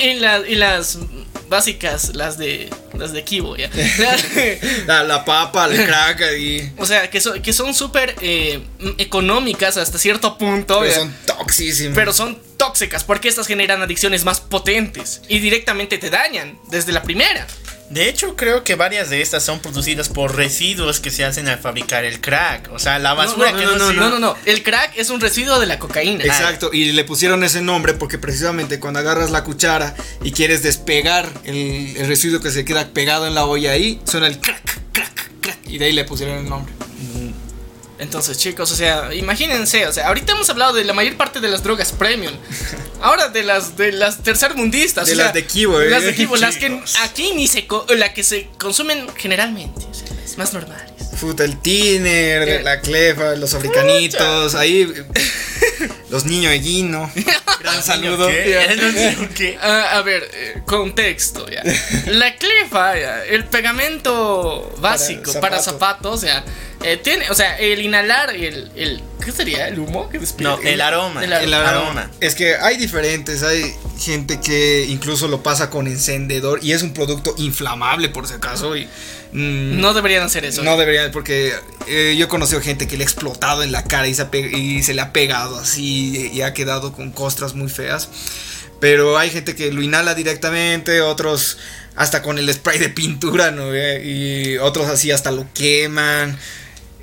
y, 0.03 0.07
y 0.09 0.13
la- 0.19 0.39
y 0.47 0.55
las 0.55 0.97
básicas, 1.49 2.13
las 2.15 2.37
de 2.37 2.69
las 2.97 3.13
de 3.13 3.23
Kibo, 3.23 3.55
¿ya? 3.55 3.69
La, 4.87 5.03
la 5.03 5.23
papa, 5.23 5.65
el 5.67 5.85
crack 5.85 6.21
y... 6.37 6.71
o 6.77 6.85
sea, 6.85 7.09
que, 7.09 7.21
son 7.21 7.41
que 7.41 7.53
son 7.53 7.73
súper 7.73 8.15
eh, 8.21 8.59
económicas 8.97 9.77
hasta 9.77 9.97
cierto 9.97 10.37
punto, 10.37 10.79
Pero 10.79 10.91
¿ya? 10.91 10.95
son 10.99 11.13
toxísimos. 11.25 11.95
pero 11.95 12.11
son 12.11 12.37
tóxicas 12.57 13.03
porque 13.03 13.27
estas 13.29 13.47
generan 13.47 13.81
adicciones 13.81 14.23
más 14.25 14.41
potentes 14.41 15.21
y 15.29 15.39
directamente 15.39 15.97
te 15.97 16.09
dañan 16.09 16.57
desde 16.69 16.91
la 16.91 17.03
primera. 17.03 17.45
De 17.89 18.09
hecho, 18.09 18.35
creo 18.35 18.63
que 18.65 18.75
varias 18.75 19.09
de 19.09 19.21
estas 19.21 19.43
son 19.43 19.59
producidas 19.61 20.09
por 20.09 20.35
residuos 20.35 20.99
que 20.99 21.09
se 21.09 21.23
hacen 21.23 21.47
al 21.47 21.57
fabricar 21.59 22.03
el 22.03 22.19
crack. 22.19 22.69
O 22.73 22.79
sea, 22.79 22.99
la 22.99 23.13
basura 23.13 23.51
no, 23.53 23.57
que 23.57 23.63
no, 23.65 23.71
no, 23.71 23.77
no, 23.77 23.87
se- 23.89 23.93
no, 23.95 24.09
no, 24.09 24.19
no. 24.19 24.35
El 24.45 24.61
crack 24.61 24.91
es 24.97 25.09
un 25.09 25.21
residuo 25.21 25.57
de 25.59 25.67
la 25.67 25.79
cocaína. 25.79 26.23
Exacto, 26.25 26.69
y 26.73 26.91
le 26.91 27.03
pusieron 27.05 27.43
ese 27.45 27.61
nombre 27.61 27.93
porque 27.93 28.17
precisamente 28.17 28.79
cuando 28.81 28.99
agarras 28.99 29.31
la 29.31 29.43
cuchara 29.45 29.95
y 30.21 30.31
quieres 30.31 30.63
despegar 30.63 31.29
el, 31.45 31.95
el 31.95 32.07
residuo 32.07 32.41
que 32.41 32.51
se 32.51 32.65
queda 32.65 32.89
pegado 32.89 33.25
en 33.25 33.35
la 33.35 33.45
olla 33.45 33.71
ahí, 33.71 34.01
suena 34.05 34.27
el 34.27 34.39
crack, 34.39 34.63
crack, 34.91 35.31
crack. 35.41 35.57
Y 35.67 35.77
de 35.77 35.85
ahí 35.85 35.93
le 35.93 36.03
pusieron 36.03 36.39
el 36.39 36.49
nombre. 36.49 36.73
Entonces, 37.99 38.37
chicos, 38.37 38.71
o 38.71 38.75
sea, 38.75 39.13
imagínense, 39.13 39.87
o 39.87 39.93
sea, 39.93 40.07
ahorita 40.07 40.33
hemos 40.33 40.49
hablado 40.49 40.73
de 40.73 40.83
la 40.83 40.93
mayor 40.93 41.17
parte 41.17 41.39
de 41.39 41.47
las 41.47 41.63
drogas 41.63 41.91
premium. 41.91 42.33
Ahora 43.01 43.29
de 43.29 43.43
las 43.43 43.75
de 43.75 43.91
las 43.91 44.21
tercermundistas, 44.23 45.07
De 45.07 45.13
o 45.13 45.15
sea, 45.15 45.25
las 45.25 45.33
de 45.33 45.45
Kibo, 45.45 45.81
eh. 45.81 45.89
Las 45.89 46.03
de 46.03 46.13
Kibo, 46.13 46.35
las 46.37 46.57
que 46.57 46.79
aquí 47.01 47.33
ni 47.33 47.47
se 47.47 47.65
co- 47.65 47.85
la 47.95 48.13
que 48.13 48.23
se 48.23 48.49
consumen 48.59 49.07
generalmente, 49.15 49.83
o 49.89 49.93
sea, 49.93 50.07
las 50.21 50.37
más 50.37 50.53
normales. 50.53 50.91
Puta, 51.19 51.43
el 51.45 51.59
tiner, 51.59 52.47
Eh. 52.47 52.61
la 52.63 52.79
clefa, 52.81 53.35
los 53.35 53.55
africanitos, 53.55 54.53
ahí 54.53 54.81
eh, 54.83 55.89
los 56.11 56.25
niños 56.25 56.51
de 56.51 56.59
Guino. 56.59 57.11
Gran 57.59 57.81
saludo. 57.91 58.27
¿Qué? 59.35 59.57
Ah, 59.59 59.97
a 59.97 60.01
ver, 60.03 60.29
eh, 60.33 60.61
contexto, 60.67 61.47
ya. 61.49 61.63
La 62.05 62.35
clefa, 62.35 62.95
ya, 62.99 63.23
el 63.25 63.45
pegamento 63.45 64.75
básico 64.79 65.33
para, 65.39 65.59
zapatos. 65.59 65.65
zapatos, 65.65 66.21
ya, 66.21 66.43
eh, 66.83 66.97
tiene, 66.97 67.29
o 67.29 67.33
sea, 67.33 67.57
el 67.57 67.81
inhalar 67.81 68.35
el, 68.35 68.71
el 68.75 69.01
¿qué 69.23 69.31
sería? 69.31 69.67
¿El 69.67 69.79
humo 69.79 70.09
que 70.09 70.19
despide? 70.19 70.47
No, 70.47 70.59
el 70.61 70.79
aroma. 70.81 71.23
El 71.23 71.33
aroma. 71.33 71.45
El 71.47 71.53
aroma. 71.53 71.85
aroma. 71.85 72.11
Es 72.19 72.35
que 72.35 72.55
hay 72.55 72.77
diferentes, 72.77 73.43
hay 73.43 73.73
gente 73.99 74.39
que 74.39 74.85
incluso 74.87 75.27
lo 75.27 75.41
pasa 75.41 75.69
con 75.69 75.87
encendedor 75.87 76.59
y 76.63 76.73
es 76.73 76.83
un 76.83 76.93
producto 76.93 77.33
inflamable 77.37 78.09
por 78.09 78.27
si 78.27 78.35
acaso 78.35 78.77
y 78.77 78.85
mm, 79.31 79.79
No 79.79 79.93
deberían 79.93 80.23
hacer 80.23 80.45
eso. 80.45 80.61
no 80.63 80.77
deberían 80.77 81.11
porque 81.11 81.53
eh, 81.87 82.15
yo 82.17 82.25
he 82.25 82.27
conocido 82.27 82.61
gente 82.61 82.87
que 82.87 82.95
le 82.95 83.03
ha 83.03 83.07
explotado 83.07 83.63
en 83.63 83.71
la 83.71 83.83
cara 83.83 84.07
y 84.07 84.13
se, 84.13 84.27
y 84.55 84.83
se 84.83 84.93
le 84.93 85.01
ha 85.01 85.11
pegado 85.13 85.57
así 85.59 86.29
y 86.31 86.41
ha 86.41 86.53
quedado 86.53 86.93
con 86.93 87.11
costras 87.11 87.55
muy 87.55 87.69
feas. 87.69 88.09
Pero 88.79 89.17
hay 89.17 89.31
gente 89.31 89.55
que 89.55 89.71
lo 89.71 89.81
inhala 89.81 90.13
directamente, 90.13 91.01
otros 91.01 91.57
hasta 91.95 92.21
con 92.21 92.37
el 92.37 92.53
spray 92.53 92.77
de 92.77 92.89
pintura, 92.89 93.49
¿no? 93.49 93.75
Y 93.75 94.57
otros 94.59 94.87
así 94.87 95.09
hasta 95.09 95.31
lo 95.31 95.47
queman. 95.55 96.37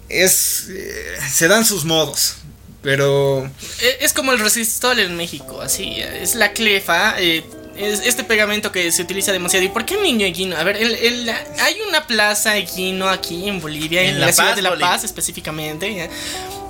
Es... 0.09 0.67
eh, 0.71 1.17
se 1.33 1.49
dan 1.49 1.65
sus 1.65 1.85
modos. 1.85 2.37
Pero 2.83 3.45
Eh, 3.81 3.99
Es 4.01 4.13
como 4.13 4.33
el 4.33 4.39
resistol 4.39 4.99
en 4.99 5.17
México, 5.17 5.61
así. 5.63 5.97
Es 6.01 6.35
la 6.35 6.53
clefa. 6.53 7.15
eh, 7.19 7.45
es 7.77 8.03
este 8.07 8.23
pegamento 8.23 8.71
que 8.71 8.93
se 8.93 9.03
utiliza 9.03 9.33
demasiado. 9.33 9.65
¿Y 9.67 9.69
por 9.69 9.85
qué 9.85 9.97
niño 10.01 10.25
equino? 10.27 10.57
A 10.57 10.63
ver, 10.63 10.77
el- 10.77 10.95
el- 10.95 11.29
hay 11.29 11.77
una 11.89 12.07
plaza 12.07 12.57
equino 12.57 13.09
aquí 13.09 13.49
en 13.49 13.61
Bolivia, 13.61 14.03
en, 14.03 14.11
En 14.11 14.21
la, 14.21 14.27
La 14.27 14.33
ciudad 14.33 14.55
de 14.55 14.63
La 14.63 14.69
Bolivia. 14.71 14.91
Paz 14.93 15.03
específicamente, 15.05 15.93
¿ya? 15.93 16.09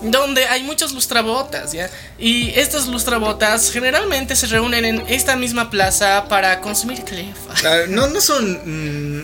donde 0.02 0.46
hay 0.46 0.62
muchos 0.62 0.92
lustrabotas, 0.92 1.72
¿ya? 1.72 1.90
Y 2.18 2.50
estos 2.58 2.86
lustrabotas 2.88 3.70
generalmente 3.70 4.36
se 4.36 4.46
reúnen 4.46 4.84
en 4.84 5.02
esta 5.08 5.34
misma 5.36 5.70
plaza 5.70 6.26
para 6.28 6.60
consumir 6.60 7.02
clefa. 7.04 7.54
ah, 7.66 7.80
no, 7.88 8.06
no 8.08 8.20
son 8.20 8.52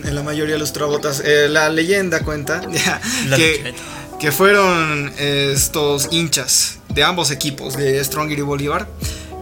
mm, 0.01 0.07
en 0.07 0.15
la 0.15 0.23
mayoría 0.23 0.57
los 0.57 0.73
trabotas. 0.73 1.21
Eh, 1.25 1.47
la 1.49 1.69
leyenda 1.69 2.19
cuenta 2.23 2.61
ya, 2.71 2.99
La 3.27 3.37
que, 3.37 3.57
leyenda. 3.57 3.81
Que 4.21 4.31
fueron 4.31 5.11
estos 5.17 6.09
hinchas 6.11 6.77
de 6.89 7.03
ambos 7.03 7.31
equipos, 7.31 7.75
de 7.75 8.03
Stronger 8.03 8.37
y 8.37 8.41
Bolívar, 8.43 8.87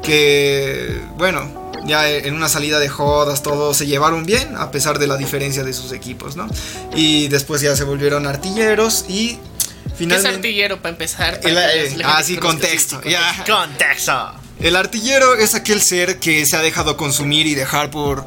que, 0.02 1.02
bueno, 1.18 1.72
ya 1.86 2.10
en 2.10 2.34
una 2.34 2.48
salida 2.48 2.80
de 2.80 2.88
jodas, 2.88 3.44
todos 3.44 3.76
se 3.76 3.88
llevaron 3.88 4.26
bien, 4.26 4.56
a 4.58 4.72
pesar 4.72 4.98
de 4.98 5.08
la 5.08 5.18
diferencia 5.18 5.64
de 5.64 5.74
sus 5.74 5.92
equipos, 5.92 6.36
¿no? 6.38 6.48
Y 6.96 7.28
después 7.28 7.62
ya 7.62 7.76
se 7.76 7.84
volvieron 7.84 8.26
artilleros 8.26 9.06
y 9.10 9.36
¿Qué 9.36 9.36
es 9.36 9.94
finalmente... 9.98 10.36
artillero 10.38 10.78
para 10.78 10.90
empezar? 10.92 11.42
Para 11.42 11.74
El- 11.74 12.00
eh, 12.00 12.04
ah, 12.06 12.22
sí, 12.24 12.38
contexto, 12.38 13.02
ya. 13.04 13.44
Contexto. 13.46 14.14
El 14.62 14.76
artillero 14.78 15.36
es 15.36 15.56
aquel 15.56 15.82
ser 15.82 16.20
que 16.20 16.46
se 16.46 16.56
ha 16.56 16.62
dejado 16.62 16.96
consumir 16.96 17.48
y 17.48 17.56
dejar 17.56 17.92
por 17.92 18.26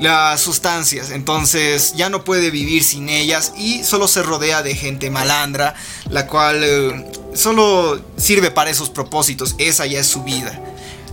las 0.00 0.40
sustancias, 0.40 1.10
entonces 1.10 1.94
ya 1.96 2.08
no 2.08 2.24
puede 2.24 2.50
vivir 2.50 2.82
sin 2.84 3.08
ellas 3.08 3.52
y 3.56 3.84
solo 3.84 4.08
se 4.08 4.22
rodea 4.22 4.62
de 4.62 4.74
gente 4.74 5.10
malandra, 5.10 5.74
la 6.10 6.26
cual 6.26 6.60
eh, 6.64 7.04
solo 7.34 8.00
sirve 8.16 8.50
para 8.50 8.70
esos 8.70 8.90
propósitos, 8.90 9.54
esa 9.58 9.86
ya 9.86 10.00
es 10.00 10.06
su 10.06 10.22
vida. 10.24 10.60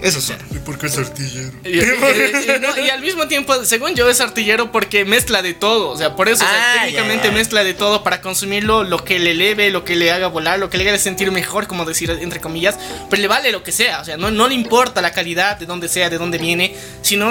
Esos 0.01 0.23
son. 0.23 0.37
¿Y 0.49 0.57
por 0.57 0.79
qué 0.79 0.87
es 0.87 0.97
artillero? 0.97 1.51
Y, 1.63 1.77
y- 1.77 1.79
y- 1.79 2.59
no, 2.59 2.75
y 2.83 2.89
al 2.89 3.01
mismo 3.01 3.27
tiempo, 3.27 3.63
según 3.63 3.93
yo, 3.93 4.09
es 4.09 4.19
artillero 4.19 4.71
porque 4.71 5.05
mezcla 5.05 5.43
de 5.43 5.53
todo. 5.53 5.89
O 5.89 5.95
sea, 5.97 6.15
por 6.15 6.27
eso 6.27 6.43
o 6.43 6.47
sea, 6.47 6.73
Ah, 6.73 6.79
técnicamente 6.81 7.29
mezcla 7.29 7.63
de 7.63 7.75
todo 7.75 8.03
para 8.03 8.19
consumirlo, 8.19 8.83
lo 8.83 9.05
que 9.05 9.19
le 9.19 9.29
eleve, 9.31 9.69
lo 9.69 9.85
que 9.85 9.95
le 9.95 10.11
haga 10.11 10.25
volar, 10.25 10.57
lo 10.57 10.71
que 10.71 10.79
le 10.79 10.89
haga 10.89 10.97
sentir 10.97 11.31
mejor, 11.31 11.67
como 11.67 11.85
decir 11.85 12.09
entre 12.09 12.41
comillas. 12.41 12.79
Pero 13.11 13.21
le 13.21 13.27
vale 13.27 13.51
lo 13.51 13.61
que 13.63 13.71
sea. 13.71 14.01
O 14.01 14.05
sea, 14.05 14.17
no, 14.17 14.31
no 14.31 14.47
le 14.47 14.55
importa 14.55 15.01
la 15.03 15.11
calidad, 15.11 15.57
de 15.57 15.67
dónde 15.67 15.87
sea, 15.87 16.09
de 16.09 16.17
dónde 16.17 16.39
viene, 16.39 16.75
sino 17.03 17.29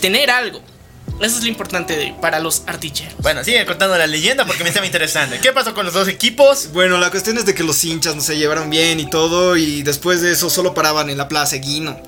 tener 0.00 0.28
algo. 0.32 0.60
Eso 1.20 1.38
es 1.38 1.42
lo 1.42 1.48
importante 1.48 1.96
de- 1.96 2.14
para 2.20 2.38
los 2.38 2.62
artilleros. 2.66 3.14
Bueno, 3.20 3.42
sigue 3.42 3.64
contando 3.66 3.98
la 3.98 4.06
leyenda 4.06 4.46
porque 4.46 4.62
me 4.62 4.68
estaba 4.68 4.86
interesante. 4.86 5.38
¿Qué 5.40 5.52
pasó 5.52 5.74
con 5.74 5.84
los 5.84 5.94
dos 5.94 6.06
equipos? 6.08 6.68
Bueno, 6.72 6.98
la 6.98 7.10
cuestión 7.10 7.36
es 7.38 7.44
de 7.46 7.54
que 7.54 7.64
los 7.64 7.82
hinchas 7.84 8.14
no 8.14 8.22
se 8.22 8.36
llevaron 8.38 8.70
bien 8.70 9.00
y 9.00 9.10
todo, 9.10 9.56
y 9.56 9.82
después 9.82 10.20
de 10.22 10.32
eso 10.32 10.48
solo 10.48 10.74
paraban 10.74 11.10
en 11.10 11.18
la 11.18 11.28
plaza 11.28 11.56
Guino. 11.56 12.00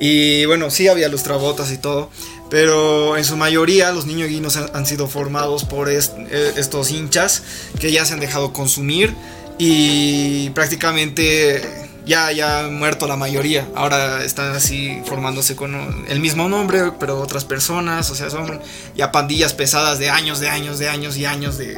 Y 0.00 0.44
bueno, 0.46 0.70
sí 0.70 0.88
había 0.88 1.08
lustrabotas 1.08 1.70
y 1.72 1.78
todo, 1.78 2.10
pero 2.50 3.16
en 3.16 3.24
su 3.24 3.36
mayoría 3.36 3.92
los 3.92 4.06
niños 4.06 4.28
guinos 4.28 4.56
han, 4.56 4.70
han 4.74 4.86
sido 4.86 5.06
formados 5.06 5.64
por 5.64 5.88
est- 5.90 6.14
eh, 6.30 6.52
estos 6.56 6.90
hinchas 6.90 7.42
que 7.80 7.90
ya 7.92 8.04
se 8.04 8.14
han 8.14 8.20
dejado 8.20 8.52
consumir 8.52 9.14
y 9.58 10.50
prácticamente 10.50 11.85
ya, 12.06 12.30
ya 12.32 12.68
muerto 12.70 13.06
la 13.06 13.16
mayoría. 13.16 13.68
Ahora 13.74 14.24
están 14.24 14.52
así 14.52 15.02
formándose 15.04 15.56
con 15.56 16.06
el 16.08 16.20
mismo 16.20 16.48
nombre, 16.48 16.92
pero 16.98 17.20
otras 17.20 17.44
personas, 17.44 18.10
o 18.10 18.14
sea, 18.14 18.30
son 18.30 18.60
ya 18.94 19.12
pandillas 19.12 19.52
pesadas 19.52 19.98
de 19.98 20.08
años, 20.08 20.40
de 20.40 20.48
años, 20.48 20.78
de 20.78 20.88
años 20.88 21.16
y 21.16 21.26
años 21.26 21.58
de, 21.58 21.76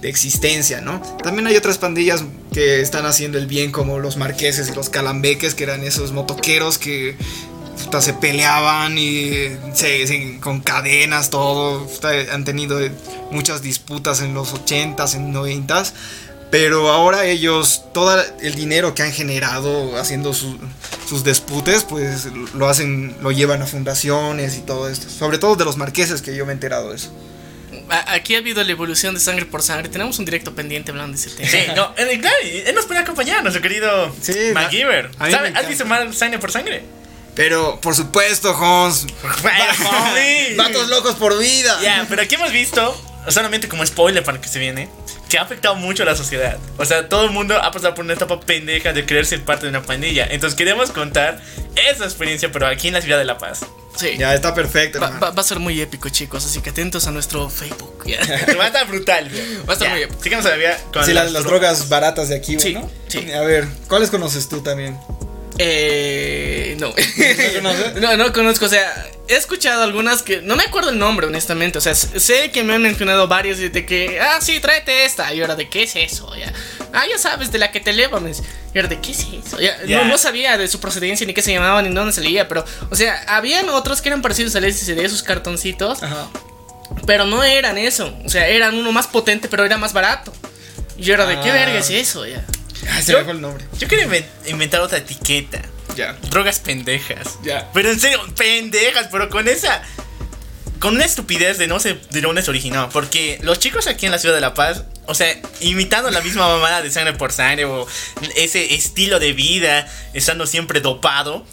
de 0.00 0.08
existencia, 0.08 0.80
¿no? 0.80 1.00
También 1.22 1.46
hay 1.48 1.56
otras 1.56 1.78
pandillas 1.78 2.24
que 2.52 2.80
están 2.80 3.06
haciendo 3.06 3.38
el 3.38 3.46
bien, 3.46 3.72
como 3.72 3.98
los 3.98 4.16
marqueses 4.16 4.70
y 4.70 4.74
los 4.74 4.88
calambeques, 4.88 5.54
que 5.54 5.64
eran 5.64 5.82
esos 5.82 6.12
motoqueros 6.12 6.78
que 6.78 7.16
se 8.00 8.12
peleaban 8.14 8.98
y 8.98 9.56
se, 9.74 10.38
con 10.40 10.60
cadenas, 10.60 11.30
todo. 11.30 11.86
han 12.32 12.44
tenido 12.44 12.78
muchas 13.30 13.62
disputas 13.62 14.20
en 14.20 14.34
los 14.34 14.54
80s, 14.54 15.14
en 15.16 15.34
90s. 15.34 15.92
Pero 16.50 16.88
ahora 16.90 17.24
ellos, 17.24 17.82
todo 17.92 18.22
el 18.40 18.54
dinero 18.54 18.94
que 18.94 19.02
han 19.02 19.12
generado 19.12 19.96
haciendo 19.98 20.32
su- 20.32 20.58
sus 21.08 21.24
disputes, 21.24 21.82
pues 21.84 22.26
lo 22.54 22.68
hacen, 22.68 23.16
lo 23.20 23.32
llevan 23.32 23.62
a 23.62 23.66
fundaciones 23.66 24.56
y 24.56 24.60
todo 24.60 24.88
esto. 24.88 25.08
Sobre 25.10 25.38
todo 25.38 25.56
de 25.56 25.64
los 25.64 25.76
marqueses, 25.76 26.22
que 26.22 26.36
yo 26.36 26.46
me 26.46 26.52
he 26.52 26.54
enterado 26.54 26.90
de 26.90 26.96
eso. 26.96 27.12
Aquí 28.08 28.34
ha 28.34 28.38
habido 28.38 28.62
la 28.64 28.70
evolución 28.72 29.14
de 29.14 29.20
sangre 29.20 29.44
por 29.44 29.62
sangre. 29.62 29.88
Tenemos 29.88 30.18
un 30.18 30.24
directo 30.24 30.54
pendiente 30.54 30.90
hablando 30.92 31.16
de 31.18 31.24
ese 31.24 31.30
tema. 31.36 31.48
Sí, 31.50 31.58
no, 31.74 31.92
eh, 31.96 32.18
claro, 32.20 32.36
él 32.42 32.74
nos 32.74 32.86
puede 32.86 33.00
acompañar, 33.00 33.42
nuestro 33.42 33.60
querido 33.62 34.12
Sí, 34.22 34.32
MacGyver. 34.54 35.06
a 35.18 35.24
mí 35.26 35.30
me 35.30 35.30
¿Sabe- 35.32 35.52
¿Has 35.54 35.68
visto 35.68 35.84
mal 35.84 36.14
sangre 36.14 36.38
por 36.38 36.50
sangre? 36.52 36.84
Pero, 37.34 37.80
por 37.80 37.94
supuesto, 37.94 38.50
homie. 38.56 40.54
Vatos 40.56 40.88
locos 40.88 41.14
por 41.16 41.38
vida. 41.38 41.78
Ya, 41.82 42.06
pero 42.08 42.22
aquí 42.22 42.34
hemos 42.36 42.50
visto, 42.52 42.98
solamente 43.28 43.68
como 43.68 43.84
spoiler 43.84 44.24
para 44.24 44.40
que 44.40 44.48
se 44.48 44.58
viene, 44.58 44.88
que 45.28 45.38
ha 45.38 45.42
afectado 45.42 45.74
mucho 45.74 46.02
a 46.04 46.06
la 46.06 46.14
sociedad. 46.14 46.56
O 46.78 46.84
sea, 46.84 47.08
todo 47.08 47.24
el 47.24 47.30
mundo 47.30 47.56
ha 47.60 47.70
pasado 47.72 47.94
por 47.94 48.04
una 48.04 48.14
etapa 48.14 48.38
pendeja 48.40 48.92
de 48.92 49.04
querer 49.04 49.26
ser 49.26 49.42
parte 49.44 49.64
de 49.66 49.70
una 49.70 49.82
pandilla. 49.82 50.26
Entonces 50.30 50.56
queremos 50.56 50.90
contar 50.90 51.40
esa 51.90 52.04
experiencia, 52.04 52.50
pero 52.52 52.66
aquí 52.66 52.88
en 52.88 52.94
la 52.94 53.02
ciudad 53.02 53.18
de 53.18 53.24
La 53.24 53.36
Paz. 53.38 53.66
Sí. 53.96 54.10
Ya 54.18 54.34
está 54.34 54.54
perfecto. 54.54 55.00
Va, 55.00 55.08
va- 55.10 55.30
va 55.30 55.40
a 55.40 55.44
ser 55.44 55.58
muy 55.58 55.80
épico, 55.80 56.08
chicos. 56.10 56.44
Así 56.44 56.60
que 56.60 56.68
atentos 56.70 57.06
a 57.06 57.12
nuestro 57.12 57.48
Facebook. 57.48 58.04
¿ya? 58.06 58.18
Va 58.58 58.64
a 58.64 58.66
estar 58.66 58.86
brutal. 58.86 59.30
Va 59.66 59.70
a 59.70 59.72
estar 59.72 59.88
Ya, 59.88 59.94
muy 59.94 60.02
épico. 60.02 60.42
Todavía 60.42 60.76
con 60.92 61.04
Sí, 61.06 61.14
las, 61.14 61.32
las 61.32 61.44
drogas 61.44 61.88
baratas 61.88 62.28
de 62.28 62.36
aquí, 62.36 62.60
Sí, 62.60 62.74
¿no? 62.74 62.90
sí. 63.08 63.32
A 63.32 63.40
ver, 63.40 63.66
¿cuáles 63.88 64.10
conoces 64.10 64.48
tú 64.50 64.60
también? 64.60 64.98
Eh, 65.58 66.76
no. 66.78 66.94
no, 68.00 68.16
no 68.16 68.32
conozco. 68.32 68.66
O 68.66 68.68
sea, 68.68 69.06
he 69.28 69.36
escuchado 69.36 69.82
algunas 69.82 70.22
que 70.22 70.40
no 70.42 70.56
me 70.56 70.64
acuerdo 70.64 70.90
el 70.90 70.98
nombre, 70.98 71.26
honestamente. 71.26 71.78
O 71.78 71.80
sea, 71.80 71.94
sé 71.94 72.50
que 72.50 72.62
me 72.62 72.74
han 72.74 72.82
mencionado 72.82 73.26
varias 73.28 73.58
de 73.58 73.86
que, 73.86 74.20
ah, 74.20 74.38
sí, 74.40 74.60
tráete 74.60 75.04
esta. 75.04 75.32
Y 75.34 75.40
ahora, 75.40 75.56
¿de 75.56 75.68
qué 75.68 75.84
es 75.84 75.96
eso? 75.96 76.34
Ya. 76.36 76.52
Ah, 76.92 77.04
ya 77.08 77.18
sabes, 77.18 77.52
de 77.52 77.58
la 77.58 77.72
que 77.72 77.80
te 77.80 77.92
dice. 77.92 78.42
Y 78.74 78.78
ahora, 78.78 78.88
¿de 78.88 79.00
qué 79.00 79.12
es 79.12 79.20
eso? 79.20 79.58
Ya. 79.60 79.78
No, 79.86 80.04
no 80.04 80.18
sabía 80.18 80.56
de 80.58 80.68
su 80.68 80.80
procedencia, 80.80 81.26
ni 81.26 81.34
qué 81.34 81.42
se 81.42 81.52
llamaban, 81.52 81.88
ni 81.88 81.94
dónde 81.94 82.12
salía. 82.12 82.48
Pero, 82.48 82.64
o 82.90 82.96
sea, 82.96 83.24
habían 83.28 83.68
otros 83.70 84.02
que 84.02 84.08
eran 84.08 84.22
parecidos 84.22 84.54
al 84.56 84.64
LCD, 84.64 85.04
esos 85.04 85.22
cartoncitos. 85.22 86.02
Ajá. 86.02 86.28
Pero 87.06 87.24
no 87.24 87.42
eran 87.42 87.78
eso. 87.78 88.14
O 88.24 88.28
sea, 88.28 88.46
eran 88.48 88.74
uno 88.74 88.92
más 88.92 89.06
potente, 89.06 89.48
pero 89.48 89.64
era 89.64 89.76
más 89.78 89.92
barato. 89.92 90.32
Y 90.98 91.10
ahora, 91.10 91.26
¿de 91.26 91.40
qué 91.40 91.50
Ah. 91.50 91.54
verga 91.54 91.78
es 91.78 91.90
eso? 91.90 92.26
Ya. 92.26 92.44
Ah, 92.90 93.02
se 93.02 93.12
Yo- 93.12 93.18
me 93.18 93.24
fue 93.24 93.32
el 93.34 93.40
nombre. 93.40 93.64
Yo 93.78 93.86
inven- 93.88 94.24
inventar 94.46 94.80
otra 94.80 94.98
etiqueta. 94.98 95.62
Ya. 95.96 96.12
Drogas 96.30 96.58
pendejas. 96.60 97.38
Ya. 97.42 97.70
Pero 97.72 97.90
en 97.90 97.98
serio, 98.00 98.20
pendejas, 98.36 99.08
pero 99.10 99.28
con 99.30 99.48
esa. 99.48 99.82
Con 100.78 100.94
una 100.96 101.06
estupidez 101.06 101.56
de 101.56 101.66
no 101.68 101.80
sé 101.80 101.98
de 102.10 102.20
dónde 102.20 102.42
se 102.42 102.50
originó. 102.50 102.90
Porque 102.90 103.38
los 103.42 103.58
chicos 103.58 103.86
aquí 103.86 104.04
en 104.06 104.12
la 104.12 104.18
ciudad 104.18 104.34
de 104.34 104.42
La 104.42 104.52
Paz, 104.52 104.84
o 105.06 105.14
sea, 105.14 105.34
imitando 105.60 106.10
la 106.10 106.20
misma 106.20 106.46
mamada 106.48 106.82
de 106.82 106.90
sangre 106.90 107.14
por 107.14 107.32
sangre 107.32 107.64
o 107.64 107.86
ese 108.36 108.74
estilo 108.74 109.18
de 109.18 109.32
vida, 109.32 109.90
estando 110.12 110.46
siempre 110.46 110.80
dopado, 110.80 111.46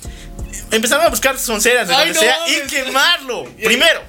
empezaron 0.71 1.05
a 1.05 1.09
buscar 1.09 1.39
sonceras 1.39 1.87
de 1.87 1.95
Ay, 1.95 2.09
donde 2.09 2.13
no 2.15 2.19
sea 2.19 2.37
mames. 2.39 2.57
y 2.65 2.67
quemarlo. 2.67 3.45
Primero. 3.63 4.01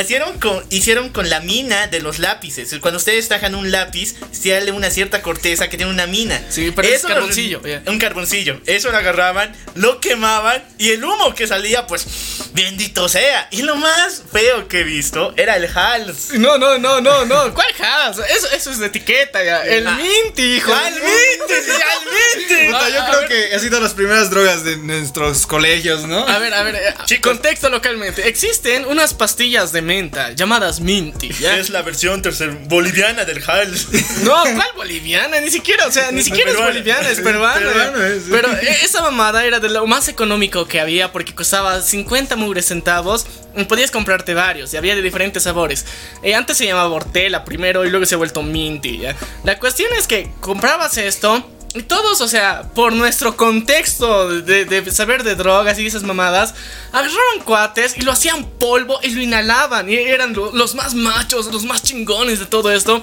Hicieron 0.00 0.38
con, 0.38 0.64
hicieron 0.70 1.08
con 1.10 1.30
la 1.30 1.40
mina 1.40 1.86
de 1.86 2.00
los 2.00 2.18
lápices. 2.18 2.74
Cuando 2.80 2.98
ustedes 2.98 3.28
tajan 3.28 3.54
un 3.54 3.70
lápiz, 3.70 4.14
sale 4.32 4.72
una 4.72 4.90
cierta 4.90 5.22
corteza 5.22 5.68
que 5.68 5.76
tiene 5.76 5.92
una 5.92 6.06
mina. 6.06 6.42
Sí, 6.50 6.72
pero 6.74 6.88
es 6.88 7.02
lo- 7.02 7.08
carboncillo, 7.10 7.62
ya. 7.62 7.82
un 7.86 7.98
carboncillo. 7.98 8.60
Eso 8.66 8.90
lo 8.90 8.98
agarraban, 8.98 9.54
lo 9.74 10.00
quemaban 10.00 10.62
y 10.78 10.90
el 10.90 11.04
humo 11.04 11.34
que 11.34 11.46
salía, 11.46 11.86
pues, 11.86 12.06
bendito 12.52 13.08
sea. 13.08 13.48
Y 13.50 13.62
lo 13.62 13.76
más 13.76 14.22
feo 14.32 14.68
que 14.68 14.80
he 14.80 14.84
visto 14.84 15.32
era 15.36 15.56
el 15.56 15.66
Hals. 15.76 16.32
No, 16.34 16.58
no, 16.58 16.78
no, 16.78 17.00
no, 17.00 17.24
no. 17.24 17.54
¿Cuál 17.54 17.66
Haas? 17.80 18.18
Eso, 18.18 18.46
eso 18.52 18.70
es 18.70 18.78
de 18.78 18.86
etiqueta 18.86 19.42
ya. 19.44 19.64
El 19.64 19.86
Ah. 19.86 19.96
Minty, 19.96 20.56
hijo. 20.56 20.72
¡Realmente! 20.74 21.60
¡Realmente! 21.66 22.66
Puta, 22.72 22.88
yo 22.90 23.02
a 23.02 23.06
creo 23.08 23.20
ver. 23.20 23.28
que 23.28 23.54
ha 23.54 23.58
sido 23.58 23.80
las 23.80 23.94
primeras 23.94 24.30
drogas 24.30 24.64
de 24.64 24.76
nuestros 24.76 25.46
colegios, 25.46 26.04
¿no? 26.04 26.26
A 26.26 26.38
ver, 26.38 26.54
a 26.54 26.62
ver, 26.62 26.74
eh, 26.76 26.94
Chicos. 27.06 27.32
contexto 27.32 27.68
localmente. 27.70 28.28
Existen 28.28 28.84
unas 28.86 29.14
pastillas 29.14 29.72
de 29.72 29.82
menta 29.84 30.32
llamadas 30.32 30.80
Minty, 30.80 31.30
¿ya? 31.32 31.56
Es 31.58 31.70
la 31.70 31.82
versión 31.82 32.22
tercer 32.22 32.50
boliviana 32.50 33.24
del 33.24 33.42
Hals. 33.48 33.88
No, 34.24 34.42
¿cuál 34.42 34.68
boliviana? 34.76 35.40
Ni 35.40 35.50
siquiera, 35.50 35.86
o 35.86 35.92
sea, 35.92 36.10
ni 36.10 36.22
siquiera 36.22 36.50
es 36.50 36.56
boliviana, 36.56 37.08
es 37.08 37.20
peruana. 37.20 37.54
peruana, 37.54 37.98
ya. 37.98 38.08
es. 38.08 38.22
Pero 38.30 38.52
eh, 38.52 38.78
esa 38.82 39.02
mamada 39.02 39.44
era 39.44 39.60
de 39.60 39.68
lo 39.68 39.86
más 39.86 40.08
económico 40.08 40.66
que 40.66 40.80
había 40.80 41.12
porque 41.12 41.34
costaba 41.34 41.80
50 41.80 42.36
mugres 42.36 42.66
centavos 42.66 43.26
y 43.56 43.64
podías 43.64 43.90
comprarte 43.90 44.34
varios 44.34 44.72
y 44.72 44.76
había 44.76 44.94
de 44.94 45.02
diferentes 45.02 45.42
sabores. 45.42 45.84
Eh, 46.22 46.34
antes 46.34 46.56
se 46.56 46.66
llamaba 46.66 46.88
Bortela 46.88 47.44
primero 47.44 47.84
y 47.84 47.90
luego 47.90 48.06
se 48.06 48.14
ha 48.14 48.18
vuelto 48.18 48.42
Minty, 48.42 48.98
¿ya? 48.98 49.14
La 49.44 49.58
cuestión 49.58 49.90
es 49.98 50.06
que 50.06 50.30
comprabas 50.40 50.96
esto 50.96 51.48
todos, 51.82 52.20
o 52.20 52.28
sea, 52.28 52.70
por 52.74 52.92
nuestro 52.92 53.36
contexto 53.36 54.28
de, 54.42 54.64
de 54.64 54.90
saber 54.92 55.24
de 55.24 55.34
drogas 55.34 55.78
y 55.78 55.86
esas 55.86 56.04
mamadas, 56.04 56.54
agarraban 56.92 57.40
cuates 57.44 57.96
y 57.96 58.02
lo 58.02 58.12
hacían 58.12 58.44
polvo 58.58 59.00
y 59.02 59.10
lo 59.10 59.20
inhalaban. 59.20 59.90
Y 59.90 59.94
eran 59.96 60.32
lo- 60.34 60.52
los 60.52 60.74
más 60.76 60.94
machos, 60.94 61.46
los 61.52 61.64
más 61.64 61.82
chingones 61.82 62.38
de 62.38 62.46
todo 62.46 62.70
esto. 62.72 63.02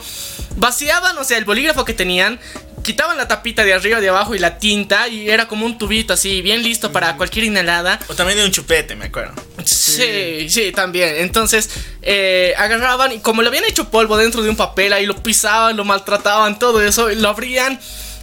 Vaciaban, 0.55 1.17
o 1.17 1.23
sea, 1.23 1.37
el 1.37 1.45
bolígrafo 1.45 1.83
que 1.85 1.93
tenían, 1.93 2.39
quitaban 2.83 3.15
la 3.17 3.27
tapita 3.27 3.63
de 3.63 3.73
arriba, 3.73 3.99
de 3.99 4.09
abajo 4.09 4.33
y 4.35 4.39
la 4.39 4.57
tinta 4.57 5.07
y 5.07 5.29
era 5.29 5.47
como 5.47 5.65
un 5.65 5.77
tubito 5.77 6.13
así, 6.13 6.41
bien 6.41 6.63
listo 6.63 6.91
para 6.91 7.15
cualquier 7.17 7.45
inhalada. 7.45 7.99
O 8.07 8.15
también 8.15 8.39
de 8.39 8.45
un 8.45 8.51
chupete, 8.51 8.95
me 8.95 9.05
acuerdo. 9.05 9.33
Sí, 9.65 10.49
sí, 10.49 10.71
también. 10.71 11.15
Entonces, 11.17 11.69
eh, 12.01 12.53
agarraban 12.57 13.11
y 13.11 13.19
como 13.19 13.41
le 13.41 13.49
habían 13.49 13.65
hecho 13.65 13.89
polvo 13.89 14.17
dentro 14.17 14.41
de 14.41 14.49
un 14.49 14.55
papel, 14.55 14.93
ahí 14.93 15.05
lo 15.05 15.21
pisaban, 15.21 15.77
lo 15.77 15.83
maltrataban, 15.85 16.57
todo 16.57 16.81
eso, 16.81 17.11
y 17.11 17.15
lo 17.15 17.29
abrían. 17.29 17.79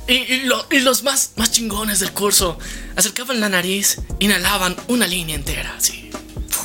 Y, 0.08 0.14
y 0.14 0.40
lo- 0.44 0.66
y 0.70 0.80
los 0.80 1.02
más, 1.02 1.32
más 1.36 1.50
chingones 1.52 2.00
del 2.00 2.12
curso 2.12 2.58
acercaban 2.96 3.40
la 3.40 3.48
nariz, 3.48 3.98
inhalaban 4.18 4.74
una 4.88 5.06
línea 5.06 5.36
entera, 5.36 5.74
así. 5.76 6.10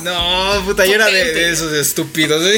No, 0.02 0.62
puta, 0.64 0.84
yo 0.86 0.94
era 0.94 1.06
de, 1.06 1.32
de 1.32 1.52
esos 1.52 1.72
estúpidos. 1.72 2.42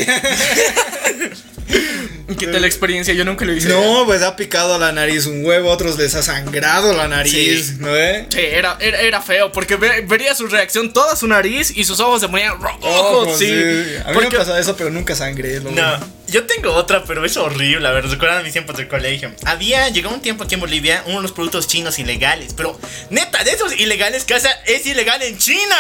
¿Qué 2.39 2.47
tal 2.49 2.61
la 2.61 2.67
experiencia? 2.67 3.15
Yo 3.15 3.25
nunca 3.25 3.45
lo 3.45 3.53
hice. 3.55 3.69
No, 3.69 4.05
pues 4.05 4.23
ha 4.23 4.35
picado 4.37 4.79
la 4.79 4.91
nariz 4.93 5.27
un 5.27 5.45
huevo, 5.45 5.71
otros 5.71 5.97
les 5.97 6.15
ha 6.17 6.23
sangrado 6.23 6.93
la 6.93 7.07
nariz, 7.09 7.67
Sí. 7.69 7.75
¿no 7.79 7.97
eh? 7.97 8.27
Sí, 8.31 8.41
era, 8.41 8.77
era, 8.81 9.01
era 9.01 9.23
feo, 9.23 9.53
porque 9.53 9.77
ve- 9.77 10.01
vería 10.07 10.35
su 10.35 10.47
reacción, 10.49 10.93
toda 10.93 11.15
su 11.15 11.27
nariz 11.29 11.71
y 11.77 11.85
sus 11.85 12.01
ojos 12.01 12.21
se 12.21 12.29
ponían 12.29 12.61
rojos, 12.61 12.81
Ojo, 12.83 13.37
sí. 13.39 13.47
sí. 13.47 13.97
A 14.05 14.09
mí 14.09 14.15
Porque- 14.15 14.31
me 14.31 14.37
ha 14.37 14.39
pasado 14.41 14.59
eso, 14.59 14.77
pero 14.77 14.91
nunca 14.91 15.15
sangré. 15.15 15.61
lo 15.61 15.71
No, 15.71 15.73
bueno. 15.73 16.13
yo 16.27 16.45
tengo 16.47 16.73
otra, 16.73 17.05
pero 17.05 17.25
es 17.25 17.37
horrible. 17.37 17.87
A 17.87 17.93
ver, 17.93 18.07
recuerdan 18.09 18.43
mis 18.43 18.53
tiempos 18.53 18.77
del 18.77 18.89
colegio. 18.89 19.33
Había, 19.45 19.89
llegó 19.91 20.11
un 20.11 20.21
tiempo 20.21 20.45
aquí 20.45 20.55
en 20.55 20.61
Bolivia, 20.61 21.03
uno 21.07 21.17
de 21.19 21.23
los 21.23 21.33
productos 21.33 21.69
chinos 21.69 21.99
ilegales. 22.01 22.55
Pero, 22.57 22.79
neta, 23.11 23.45
de 23.45 23.53
esos 23.53 23.73
ilegales 23.79 24.25
que 24.25 24.35
hace, 24.35 24.49
es 24.67 24.85
ilegal 24.87 25.23
en 25.23 25.39
China. 25.39 25.77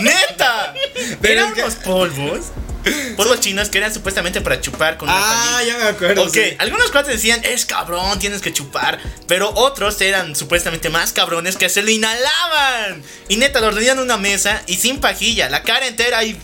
Neta. 0.00 0.74
Pero 1.20 1.40
Eran 1.40 1.48
es 1.48 1.54
que- 1.54 1.62
unos 1.62 1.74
polvos. 1.76 2.40
Polvos 3.16 3.40
chinos 3.40 3.68
que 3.68 3.78
eran 3.78 3.92
supuestamente 3.92 4.40
para 4.40 4.60
chupar 4.60 4.96
con 4.96 5.08
una 5.08 5.18
Ah, 5.20 5.62
ya 5.64 5.76
me 5.76 5.82
acuerdo. 5.84 6.22
Ok, 6.24 6.34
sí. 6.34 6.54
algunos 6.58 6.90
cuates 6.90 7.12
decían, 7.14 7.40
es 7.44 7.66
cabrón, 7.66 8.18
tienes 8.18 8.40
que 8.40 8.52
chupar. 8.52 8.98
Pero 9.26 9.52
otros 9.54 10.00
eran 10.00 10.34
supuestamente 10.36 10.88
más 10.88 11.12
cabrones 11.12 11.56
que 11.56 11.68
se 11.68 11.82
lo 11.82 11.90
inhalaban. 11.90 13.02
Y 13.28 13.36
neta, 13.36 13.60
lo 13.60 13.68
ordenaban 13.68 13.98
en 13.98 14.04
una 14.04 14.16
mesa 14.16 14.62
y 14.66 14.76
sin 14.76 15.00
pajilla, 15.00 15.48
la 15.50 15.62
cara 15.62 15.86
entera 15.86 16.22
y. 16.24 16.38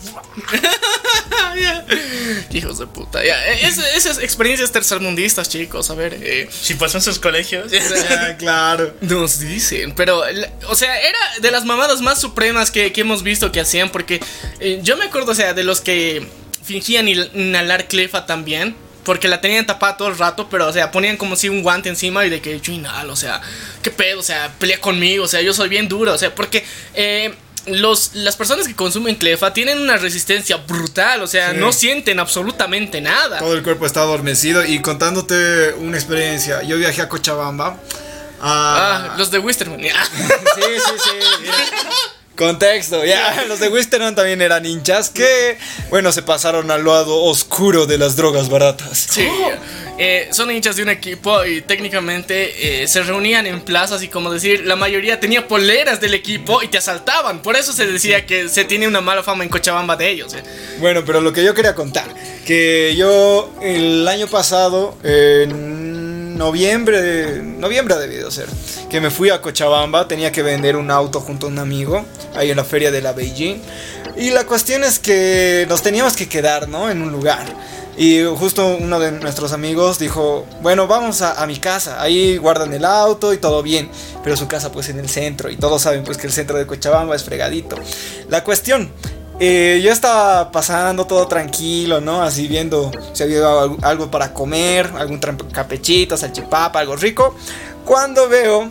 Hijos 2.51 2.79
de 2.79 2.87
puta, 2.87 3.23
ya. 3.23 3.35
Eh, 3.53 3.59
es- 3.67 3.77
esas 3.77 4.19
experiencias 4.19 4.71
tercermundistas, 4.71 5.49
chicos, 5.49 5.89
a 5.89 5.95
ver. 5.95 6.17
eh, 6.21 6.49
Si 6.51 6.75
pasó 6.75 6.97
en 6.97 7.03
sus 7.03 7.19
colegios. 7.19 7.71
Ya, 8.09 8.35
claro. 8.37 8.93
Nos 9.01 9.39
dicen, 9.39 9.93
pero, 9.95 10.23
o 10.67 10.75
sea, 10.75 10.99
era 10.99 11.17
de 11.41 11.51
las 11.51 11.65
mamadas 11.65 12.01
más 12.01 12.19
supremas 12.19 12.71
que, 12.71 12.91
que 12.91 13.01
hemos 13.01 13.23
visto 13.23 13.51
que 13.51 13.59
hacían, 13.61 13.89
porque 13.89 14.19
eh, 14.59 14.79
yo 14.83 14.97
me 14.97 15.05
acuerdo, 15.05 15.31
o 15.31 15.35
sea, 15.35 15.53
de 15.53 15.63
los 15.63 15.81
que 15.81 16.27
fingían 16.65 17.07
inhalar 17.07 17.87
clefa 17.87 18.25
también, 18.25 18.75
porque 19.03 19.27
la 19.27 19.39
tenían 19.39 19.65
tapada 19.65 19.97
todo 19.97 20.07
el 20.07 20.17
rato, 20.17 20.47
pero, 20.49 20.67
o 20.67 20.73
sea, 20.73 20.91
ponían 20.91 21.15
como 21.17 21.35
si 21.35 21.47
un 21.49 21.61
guante 21.61 21.89
encima 21.89 22.25
y 22.25 22.29
de 22.29 22.41
que 22.41 22.59
yo 22.59 22.73
inhalo, 22.73 23.13
o 23.13 23.15
sea, 23.15 23.39
qué 23.83 23.91
pedo, 23.91 24.19
o 24.19 24.23
sea, 24.23 24.51
pelea 24.59 24.79
conmigo, 24.81 25.25
o 25.25 25.27
sea, 25.27 25.41
yo 25.41 25.53
soy 25.53 25.69
bien 25.69 25.87
duro, 25.87 26.13
o 26.13 26.17
sea, 26.17 26.33
porque... 26.33 26.65
eh, 26.93 27.33
los, 27.67 28.11
las 28.13 28.35
personas 28.35 28.67
que 28.67 28.75
consumen 28.75 29.15
clefa 29.15 29.51
tienen 29.51 29.79
una 29.81 29.97
resistencia 29.97 30.57
brutal, 30.57 31.23
o 31.23 31.25
sea, 31.25 31.49
Sí. 31.49 31.57
no 31.57 31.73
sienten 31.73 32.19
absolutamente 32.19 33.01
nada. 33.01 33.39
Todo 33.39 33.55
el 33.55 33.63
cuerpo 33.63 33.87
está 33.87 34.01
adormecido. 34.01 34.63
Y 34.63 34.81
contándote 34.83 35.73
una 35.79 35.97
experiencia, 35.97 36.61
yo 36.61 36.77
viajé 36.77 37.01
a 37.01 37.09
Cochabamba. 37.09 37.79
a- 38.39 39.13
Ah, 39.13 39.15
los 39.17 39.31
de 39.31 39.39
Wisterman. 39.39 39.81
Sí, 39.81 39.91
sí, 40.61 40.91
sí. 41.03 41.49
Contexto, 42.35 43.05
ya. 43.05 43.45
Los 43.47 43.59
de 43.59 43.69
Wisteron 43.69 44.13
también 44.15 44.41
eran 44.41 44.65
hinchas 44.65 45.09
que, 45.09 45.57
bueno, 45.89 46.11
se 46.11 46.21
pasaron 46.21 46.69
al 46.71 46.83
lado 46.83 47.23
oscuro 47.23 47.85
de 47.85 47.97
las 47.97 48.15
drogas 48.15 48.49
baratas. 48.49 49.07
Sí, 49.09 49.27
eh, 49.97 50.27
son 50.31 50.51
hinchas 50.51 50.75
de 50.75 50.83
un 50.83 50.89
equipo 50.89 51.45
y 51.45 51.61
técnicamente 51.61 52.83
eh, 52.83 52.87
se 52.87 53.03
reunían 53.03 53.45
en 53.47 53.61
plazas 53.61 54.03
y 54.03 54.09
como 54.09 54.31
decir, 54.31 54.65
la 54.65 54.75
mayoría 54.75 55.19
tenía 55.19 55.47
poleras 55.47 56.01
del 56.01 56.13
equipo 56.13 56.61
y 56.61 56.67
te 56.67 56.77
asaltaban. 56.77 57.41
Por 57.41 57.55
eso 57.55 57.71
se 57.71 57.85
decía 57.87 58.25
que 58.25 58.49
se 58.49 58.65
tiene 58.65 58.87
una 58.87 58.99
mala 58.99 59.23
fama 59.23 59.43
en 59.45 59.49
Cochabamba 59.49 59.95
de 59.95 60.09
ellos. 60.09 60.33
eh. 60.33 60.43
Bueno, 60.79 61.03
pero 61.05 61.21
lo 61.21 61.31
que 61.31 61.43
yo 61.43 61.53
quería 61.53 61.73
contar, 61.75 62.07
que 62.45 62.95
yo 62.97 63.53
el 63.61 64.05
año 64.07 64.27
pasado, 64.27 64.97
en 65.03 65.94
noviembre, 66.35 67.41
noviembre 67.41 67.95
ha 67.95 67.97
debido 67.97 68.29
ser, 68.29 68.47
que 68.89 69.01
me 69.01 69.09
fui 69.09 69.29
a 69.29 69.41
Cochabamba, 69.41 70.07
tenía 70.07 70.31
que 70.31 70.43
vender 70.43 70.75
un 70.75 70.91
auto 70.91 71.19
junto 71.21 71.47
a 71.47 71.49
un 71.49 71.59
amigo, 71.59 72.05
ahí 72.35 72.51
en 72.51 72.57
la 72.57 72.63
feria 72.63 72.91
de 72.91 73.01
la 73.01 73.13
Beijing, 73.13 73.61
y 74.17 74.29
la 74.29 74.45
cuestión 74.45 74.83
es 74.83 74.99
que 74.99 75.65
nos 75.67 75.81
teníamos 75.81 76.15
que 76.15 76.29
quedar, 76.29 76.69
¿no? 76.69 76.89
En 76.89 77.01
un 77.01 77.11
lugar. 77.11 77.45
Y 77.97 78.23
justo 78.23 78.77
uno 78.79 78.99
de 78.99 79.13
nuestros 79.13 79.53
amigos 79.53 79.99
dijo, 79.99 80.45
bueno, 80.61 80.85
vamos 80.85 81.21
a, 81.21 81.41
a 81.41 81.47
mi 81.47 81.57
casa, 81.57 82.01
ahí 82.01 82.35
guardan 82.37 82.73
el 82.73 82.83
auto 82.83 83.33
y 83.33 83.37
todo 83.37 83.63
bien, 83.63 83.89
pero 84.21 84.35
su 84.35 84.49
casa 84.49 84.69
pues 84.71 84.89
en 84.89 84.99
el 84.99 85.09
centro, 85.09 85.49
y 85.49 85.55
todos 85.55 85.81
saben 85.81 86.03
pues 86.03 86.17
que 86.17 86.27
el 86.27 86.33
centro 86.33 86.57
de 86.57 86.67
Cochabamba 86.67 87.15
es 87.15 87.23
fregadito. 87.23 87.77
La 88.29 88.43
cuestión, 88.43 88.91
eh, 89.39 89.81
yo 89.83 89.91
estaba 89.91 90.51
pasando 90.51 91.05
todo 91.05 91.27
tranquilo, 91.27 91.99
¿no? 92.01 92.21
Así 92.21 92.47
viendo 92.47 92.91
si 93.13 93.23
había 93.23 93.39
algo, 93.39 93.77
algo 93.81 94.11
para 94.11 94.33
comer, 94.33 94.91
algún 94.97 95.19
capechito, 95.19 96.15
salchipapa, 96.15 96.79
algo 96.79 96.95
rico. 96.95 97.35
Cuando 97.83 98.29
veo 98.29 98.69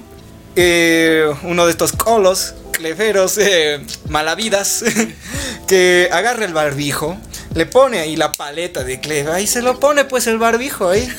eh, 0.57 1.35
uno 1.43 1.67
de 1.67 1.71
estos 1.71 1.93
colos, 1.93 2.55
cleferos, 2.73 3.39
eh, 3.39 3.85
malavidas, 4.09 4.85
que 5.69 6.09
agarra 6.13 6.45
el 6.45 6.55
barbijo, 6.55 7.17
le 7.55 7.67
pone 7.67 8.01
ahí 8.01 8.17
la 8.17 8.33
paleta 8.33 8.85
de 8.85 9.01
cleva 9.01 9.41
y 9.41 9.47
se 9.47 9.63
lo 9.63 9.79
pone 9.81 10.05
pues 10.05 10.27
el 10.27 10.39
barbijo 10.39 10.89
ahí. 10.89 11.09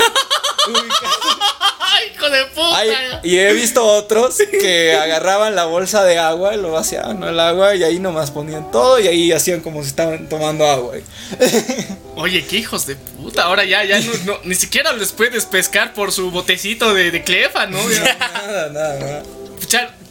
¡Ay, 1.97 2.11
hijo 2.13 2.29
de 2.29 2.45
puta! 2.47 2.77
Ay, 2.77 2.91
y 3.23 3.37
he 3.37 3.53
visto 3.53 3.83
otros 3.85 4.37
que 4.59 4.93
agarraban 5.01 5.55
la 5.55 5.65
bolsa 5.65 6.03
de 6.03 6.17
agua 6.17 6.53
y 6.55 6.57
lo 6.57 6.71
vaciaban 6.71 7.19
¿no? 7.19 7.29
el 7.29 7.39
agua 7.39 7.75
y 7.75 7.83
ahí 7.83 7.99
nomás 7.99 8.31
ponían 8.31 8.71
todo 8.71 8.99
y 8.99 9.07
ahí 9.07 9.31
hacían 9.31 9.61
como 9.61 9.81
si 9.83 9.89
estaban 9.89 10.27
tomando 10.29 10.65
agua. 10.65 10.95
Oye, 12.15 12.45
qué 12.45 12.57
hijos 12.57 12.85
de 12.85 12.95
puta. 12.95 13.43
Ahora 13.43 13.65
ya, 13.65 13.83
ya 13.83 13.99
no, 13.99 14.11
no- 14.25 14.39
ni 14.43 14.55
siquiera 14.55 14.93
les 14.93 15.11
puedes 15.11 15.45
pescar 15.45 15.93
por 15.93 16.11
su 16.11 16.31
botecito 16.31 16.93
de, 16.93 17.11
de 17.11 17.23
clefa, 17.23 17.65
¿no? 17.67 17.77
Nada, 17.89 18.69
nada, 18.69 18.99
nada. 18.99 19.23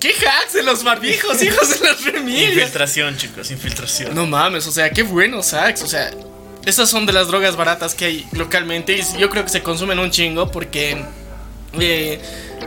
¿Qué 0.01 0.09
hacks 0.11 0.53
de 0.53 0.63
los 0.63 0.85
barbijos, 0.85 1.41
hijos 1.43 1.81
de 1.81 1.87
las 1.87 2.05
remillas? 2.05 2.53
Infiltración, 2.53 3.17
chicos, 3.17 3.51
infiltración. 3.51 4.15
No 4.15 4.27
mames, 4.27 4.67
o 4.67 4.71
sea, 4.73 4.91
qué 4.91 5.03
buenos 5.03 5.55
hacks, 5.55 5.81
o 5.83 5.87
sea, 5.87 6.11
estas 6.67 6.91
son 6.91 7.07
de 7.07 7.13
las 7.15 7.29
drogas 7.29 7.57
baratas 7.57 7.95
que 7.95 8.05
hay 8.05 8.27
localmente 8.33 8.93
y 8.99 9.19
yo 9.19 9.31
creo 9.31 9.45
que 9.45 9.51
se 9.51 9.63
consumen 9.63 9.99
un 9.99 10.11
chingo 10.11 10.51
porque, 10.51 11.03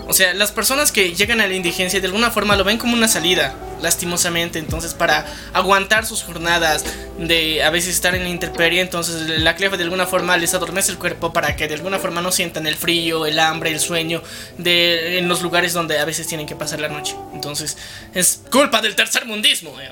o 0.07 0.13
sea, 0.13 0.33
las 0.33 0.51
personas 0.51 0.91
que 0.91 1.13
llegan 1.13 1.41
a 1.41 1.47
la 1.47 1.53
indigencia 1.53 1.99
de 1.99 2.07
alguna 2.07 2.31
forma 2.31 2.55
lo 2.55 2.63
ven 2.63 2.77
como 2.77 2.93
una 2.93 3.07
salida, 3.07 3.55
lastimosamente, 3.81 4.59
entonces 4.59 4.93
para 4.93 5.25
aguantar 5.53 6.05
sus 6.05 6.23
jornadas 6.23 6.85
de 7.19 7.63
a 7.63 7.69
veces 7.69 7.95
estar 7.95 8.15
en 8.15 8.23
la 8.23 8.29
intemperie, 8.29 8.81
entonces 8.81 9.39
la 9.39 9.55
clefa 9.55 9.77
de 9.77 9.83
alguna 9.83 10.05
forma 10.05 10.37
les 10.37 10.53
adormece 10.53 10.91
el 10.91 10.97
cuerpo 10.97 11.33
para 11.33 11.55
que 11.55 11.67
de 11.67 11.75
alguna 11.75 11.99
forma 11.99 12.21
no 12.21 12.31
sientan 12.31 12.67
el 12.67 12.75
frío, 12.75 13.25
el 13.25 13.39
hambre, 13.39 13.71
el 13.71 13.79
sueño 13.79 14.23
de 14.57 15.17
en 15.17 15.27
los 15.27 15.41
lugares 15.41 15.73
donde 15.73 15.99
a 15.99 16.05
veces 16.05 16.27
tienen 16.27 16.47
que 16.47 16.55
pasar 16.55 16.79
la 16.79 16.89
noche. 16.89 17.15
Entonces, 17.33 17.77
es 18.13 18.41
culpa 18.51 18.81
del 18.81 18.95
tercer 18.95 19.25
mundismo, 19.25 19.79
eh. 19.81 19.91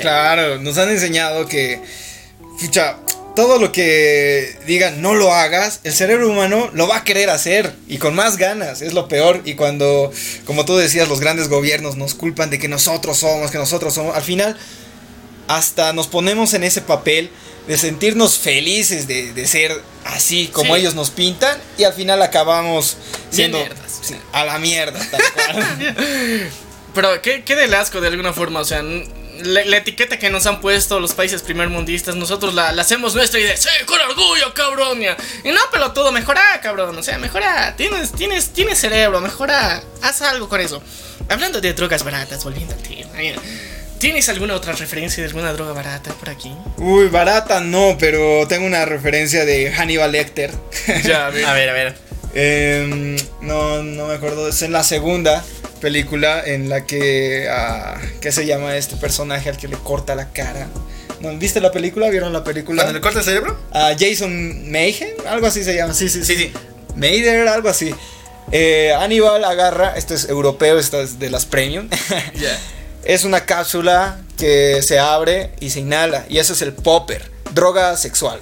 Claro, 0.00 0.58
nos 0.58 0.78
han 0.78 0.90
enseñado 0.90 1.46
que, 1.46 1.82
pucha, 2.60 2.96
todo 3.38 3.60
lo 3.60 3.70
que 3.70 4.58
digan 4.66 5.00
no 5.00 5.14
lo 5.14 5.32
hagas, 5.32 5.78
el 5.84 5.92
cerebro 5.92 6.28
humano 6.28 6.70
lo 6.72 6.88
va 6.88 6.96
a 6.96 7.04
querer 7.04 7.30
hacer 7.30 7.72
y 7.86 7.98
con 7.98 8.16
más 8.16 8.36
ganas, 8.36 8.82
es 8.82 8.94
lo 8.94 9.06
peor. 9.06 9.42
Y 9.44 9.54
cuando, 9.54 10.10
como 10.44 10.64
tú 10.64 10.76
decías, 10.76 11.08
los 11.08 11.20
grandes 11.20 11.48
gobiernos 11.48 11.94
nos 11.96 12.14
culpan 12.14 12.50
de 12.50 12.58
que 12.58 12.66
nosotros 12.66 13.18
somos, 13.18 13.52
que 13.52 13.58
nosotros 13.58 13.94
somos, 13.94 14.16
al 14.16 14.24
final 14.24 14.58
hasta 15.46 15.92
nos 15.92 16.08
ponemos 16.08 16.52
en 16.54 16.64
ese 16.64 16.80
papel 16.80 17.30
de 17.68 17.78
sentirnos 17.78 18.38
felices 18.38 19.06
de, 19.06 19.32
de 19.32 19.46
ser 19.46 19.80
así 20.04 20.48
como 20.48 20.74
Sí. 20.74 20.80
ellos 20.80 20.96
nos 20.96 21.10
pintan 21.10 21.60
y 21.78 21.84
al 21.84 21.92
final 21.92 22.20
acabamos 22.22 22.96
siendo 23.30 23.64
a 24.32 24.44
la 24.46 24.58
mierda. 24.58 24.98
Tal 25.12 25.20
cual. 25.54 26.50
Pero 26.92 27.22
qué, 27.22 27.44
qué 27.44 27.54
del 27.54 27.72
asco 27.74 28.00
de 28.00 28.08
alguna 28.08 28.32
forma, 28.32 28.58
o 28.58 28.64
sea, 28.64 28.82
la, 29.42 29.64
la 29.64 29.76
etiqueta 29.78 30.18
que 30.18 30.30
nos 30.30 30.46
han 30.46 30.60
puesto 30.60 31.00
los 31.00 31.14
países 31.14 31.42
primermundistas, 31.42 32.16
nosotros 32.16 32.54
la, 32.54 32.72
la 32.72 32.82
hacemos 32.82 33.14
nuestra 33.14 33.40
y 33.40 33.42
de, 33.44 33.56
sí, 33.56 33.68
con 33.86 34.00
orgullo, 34.00 34.52
cabrón. 34.54 35.00
ya". 35.00 35.16
Y 35.44 35.50
no, 35.50 35.60
pelotudo, 35.72 36.12
mejora, 36.12 36.42
cabrón, 36.62 36.96
o 36.96 37.02
sea, 37.02 37.18
mejora, 37.18 37.74
tienes, 37.76 38.12
tienes, 38.12 38.50
tienes 38.50 38.78
cerebro, 38.78 39.20
mejora, 39.20 39.82
haz 40.02 40.22
algo 40.22 40.48
con 40.48 40.60
eso. 40.60 40.82
Hablando 41.28 41.60
de 41.60 41.72
drogas 41.74 42.04
baratas, 42.04 42.42
volviendo 42.44 42.74
al 42.74 42.82
tema, 42.82 43.10
¿tienes 43.98 44.28
alguna 44.28 44.54
otra 44.54 44.72
referencia 44.72 45.22
de 45.22 45.28
alguna 45.28 45.52
droga 45.52 45.72
barata 45.72 46.12
por 46.14 46.30
aquí? 46.30 46.52
Uy, 46.76 47.08
barata 47.08 47.60
no, 47.60 47.96
pero 47.98 48.46
tengo 48.48 48.66
una 48.66 48.84
referencia 48.84 49.44
de 49.44 49.72
Hannibal 49.72 50.12
Lecter. 50.12 50.52
Ya, 51.04 51.26
a 51.26 51.30
ver. 51.30 51.44
A 51.44 51.52
ver, 51.52 51.68
a 51.68 51.72
ver. 51.72 52.07
Em, 52.34 53.16
no, 53.40 53.82
no 53.82 54.06
me 54.06 54.14
acuerdo, 54.14 54.48
es 54.48 54.62
en 54.62 54.72
la 54.72 54.84
segunda 54.84 55.44
película 55.80 56.42
en 56.44 56.68
la 56.68 56.84
que, 56.84 57.48
ah, 57.50 57.98
¿qué 58.20 58.32
se 58.32 58.46
llama 58.46 58.76
este 58.76 58.96
personaje 58.96 59.48
al 59.48 59.56
que 59.56 59.68
le 59.68 59.76
corta 59.76 60.14
la 60.14 60.30
cara? 60.30 60.68
¿No, 61.20 61.36
¿Viste 61.36 61.60
la 61.60 61.72
película? 61.72 62.10
¿Vieron 62.10 62.32
la 62.32 62.44
película? 62.44 62.82
¿Cuando 62.82 62.98
le 62.98 63.00
corta 63.00 63.20
el 63.20 63.24
cerebro? 63.24 63.58
Ah, 63.72 63.92
Jason 63.98 64.70
Mayhem, 64.70 65.10
algo 65.26 65.46
así 65.46 65.64
se 65.64 65.74
llama, 65.74 65.94
sí, 65.94 66.08
sí, 66.08 66.24
sí. 66.24 66.36
Sí, 66.36 66.42
sí. 66.44 66.52
Mayder, 66.96 67.48
algo 67.48 67.68
así. 67.68 67.94
Eh, 68.50 68.92
Aníbal 68.98 69.44
agarra, 69.44 69.94
esto 69.96 70.14
es 70.14 70.28
europeo, 70.28 70.78
esto 70.78 71.00
es 71.00 71.18
de 71.18 71.30
las 71.30 71.46
premium. 71.46 71.88
Es 73.04 73.24
una 73.24 73.46
cápsula 73.46 74.20
que 74.36 74.82
se 74.82 74.98
abre 74.98 75.52
y 75.60 75.70
se 75.70 75.80
inhala. 75.80 76.26
Y 76.28 76.38
eso 76.38 76.52
es 76.52 76.60
el 76.60 76.74
popper, 76.74 77.30
droga 77.54 77.96
sexual. 77.96 78.40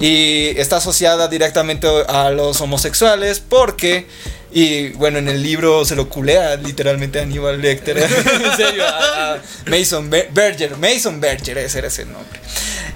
Y 0.00 0.48
está 0.58 0.76
asociada 0.76 1.26
directamente 1.28 1.88
a 2.08 2.30
los 2.30 2.60
homosexuales 2.60 3.40
porque, 3.40 4.06
y 4.52 4.90
bueno, 4.90 5.18
en 5.18 5.28
el 5.28 5.42
libro 5.42 5.84
se 5.84 5.96
lo 5.96 6.08
culea 6.08 6.54
literalmente 6.56 7.18
a 7.18 7.22
Aníbal 7.22 7.60
Lecter. 7.60 7.98
en 7.98 8.56
serio, 8.56 8.84
a, 8.86 9.38
Mason 9.66 10.08
Ber- 10.08 10.28
Berger. 10.32 10.76
Mason 10.76 11.20
Berger, 11.20 11.58
ese 11.58 11.78
era 11.78 11.88
ese 11.88 12.04
nombre. 12.04 12.38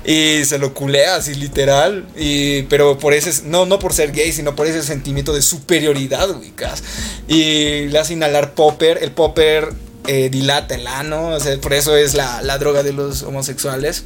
Y 0.05 0.45
se 0.45 0.59
lo 0.59 0.75
culea 0.75 1.17
así 1.17 1.35
literal. 1.35 2.07
Y, 2.17 2.63
pero 2.65 2.99
por 2.99 3.15
ese, 3.15 3.43
no, 3.47 3.67
no 3.67 3.79
por 3.81 3.93
ser 3.93 4.13
gay, 4.13 4.33
sino 4.33 4.55
por 4.55 4.67
ese 4.67 4.83
sentimiento 4.83 5.33
de 5.33 5.43
superioridad, 5.43 6.31
ubicas. 6.31 6.83
Y 7.29 7.87
le 7.87 7.99
hace 7.99 8.13
inhalar 8.13 8.55
popper. 8.55 8.99
El 9.03 9.11
popper 9.13 9.69
eh, 10.07 10.29
dilata 10.31 10.75
el 10.75 10.87
ano, 10.87 11.29
o 11.29 11.41
sea, 11.41 11.57
por 11.61 11.73
eso 11.75 11.97
es 11.97 12.15
la, 12.15 12.43
la 12.43 12.59
droga 12.59 12.83
de 12.83 12.93
los 12.93 13.23
homosexuales. 13.23 14.05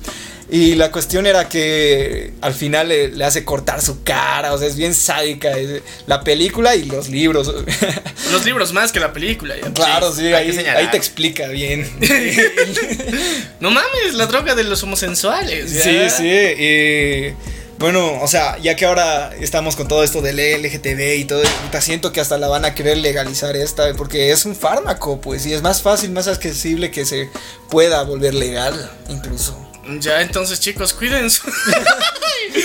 Y 0.49 0.77
la 0.77 0.93
cuestión 0.93 1.27
era 1.27 1.49
que 1.49 2.33
al 2.41 2.55
final 2.55 2.87
le, 2.89 3.09
le 3.09 3.25
hace 3.25 3.45
cortar 3.45 3.83
su 3.83 4.05
cara, 4.05 4.55
o 4.55 4.59
sea, 4.59 4.69
es 4.69 4.77
bien 4.77 4.95
sádica. 4.95 5.51
es- 5.59 5.83
la 6.07 6.23
película 6.23 6.77
y 6.77 6.85
los 6.85 7.09
libros. 7.09 7.53
Los 8.33 8.45
libros 8.45 8.73
más 8.73 8.91
que 8.93 8.99
la 9.01 9.13
película. 9.13 9.55
ya. 9.57 9.73
claro, 9.73 10.13
sí, 10.13 10.27
ahí, 10.33 10.89
te 10.91 10.97
explica 10.97 11.49
bien. 11.49 11.89
No 13.61 13.71
mames, 13.71 14.15
la 14.15 14.27
droga 14.27 14.55
de 14.55 14.65
los 14.65 14.83
homosexuales. 14.83 15.73
ya. 15.73 15.83
Sí, 15.83 15.99
sí. 16.17 16.27
Y 16.63 17.35
bueno, 17.79 18.23
o 18.23 18.29
sea, 18.29 18.59
ya 18.59 18.77
que 18.77 18.87
ahora 18.87 19.33
estamos 19.39 19.77
con 19.77 19.89
todo 19.89 20.03
esto 20.03 20.23
del 20.23 20.37
LGTB 20.37 21.19
y 21.19 21.25
todo, 21.25 21.43
siento 21.81 22.13
que 22.13 22.21
hasta 22.21 22.39
la 22.39 22.49
van 22.49 22.65
a 22.65 22.75
querer 22.75 22.99
legalizar 22.99 23.57
esta, 23.57 23.93
porque 23.95 24.31
es 24.31 24.47
un 24.47 24.57
fármaco, 24.57 25.21
pues, 25.21 25.45
y 25.47 25.53
es 25.53 25.63
más 25.63 25.83
fácil, 25.83 26.11
más 26.11 26.29
accesible 26.29 26.91
que 26.91 27.05
se 27.05 27.29
pueda 27.69 28.03
volver 28.03 28.35
legal, 28.35 28.91
incluso. 29.09 29.66
Ya, 30.01 30.21
entonces, 30.21 30.61
chicos, 30.61 30.93
cuídense. 30.93 31.41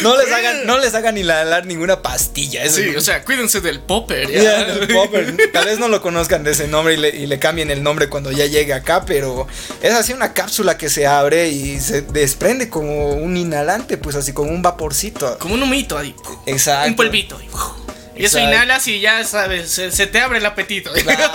No 0.03 0.17
les 0.17 0.31
hagan, 0.31 0.65
no 0.65 0.77
les 0.77 0.93
hagan 0.93 1.17
inhalar 1.17 1.65
ninguna 1.65 2.01
pastilla. 2.01 2.63
Eso 2.63 2.77
Sí, 2.77 2.95
o 2.95 3.01
sea, 3.01 3.23
cuídense 3.23 3.59
del 3.61 3.81
popper. 3.81 4.31
ya. 4.31 4.65
Popper. 4.93 5.35
Tal 5.51 5.65
vez 5.65 5.79
no 5.79 5.89
lo 5.89 6.01
conozcan 6.01 6.43
de 6.43 6.51
ese 6.51 6.67
nombre 6.67 6.93
y 6.93 6.97
le, 6.97 7.09
y 7.09 7.25
le 7.27 7.39
cambien 7.39 7.69
el 7.71 7.83
nombre 7.83 8.07
cuando 8.07 8.31
ya 8.31 8.45
llegue 8.45 8.73
acá, 8.73 9.05
pero 9.05 9.47
es 9.81 9.93
así 9.93 10.13
una 10.13 10.33
cápsula 10.33 10.77
que 10.77 10.89
se 10.89 11.07
abre 11.07 11.49
y 11.49 11.79
se 11.81 12.01
desprende 12.03 12.69
como 12.69 13.09
un 13.13 13.35
inhalante, 13.35 13.97
pues 13.97 14.15
así 14.15 14.33
como 14.33 14.51
un 14.51 14.61
vaporcito. 14.61 15.37
Como 15.39 15.55
un 15.55 15.63
humito 15.63 15.97
ahí. 15.97 16.15
Exacto. 16.45 16.87
Un 16.89 16.95
polvito. 16.95 17.37
ahí. 17.37 17.47
Y 18.15 18.25
eso 18.25 18.37
Exacto. 18.37 18.55
inhalas 18.55 18.87
y 18.87 18.99
ya 19.01 19.23
sabes, 19.25 19.69
se, 19.71 19.91
se 19.91 20.07
te 20.07 20.19
abre 20.19 20.37
el 20.39 20.45
apetito. 20.45 20.91
Claro. 20.93 21.31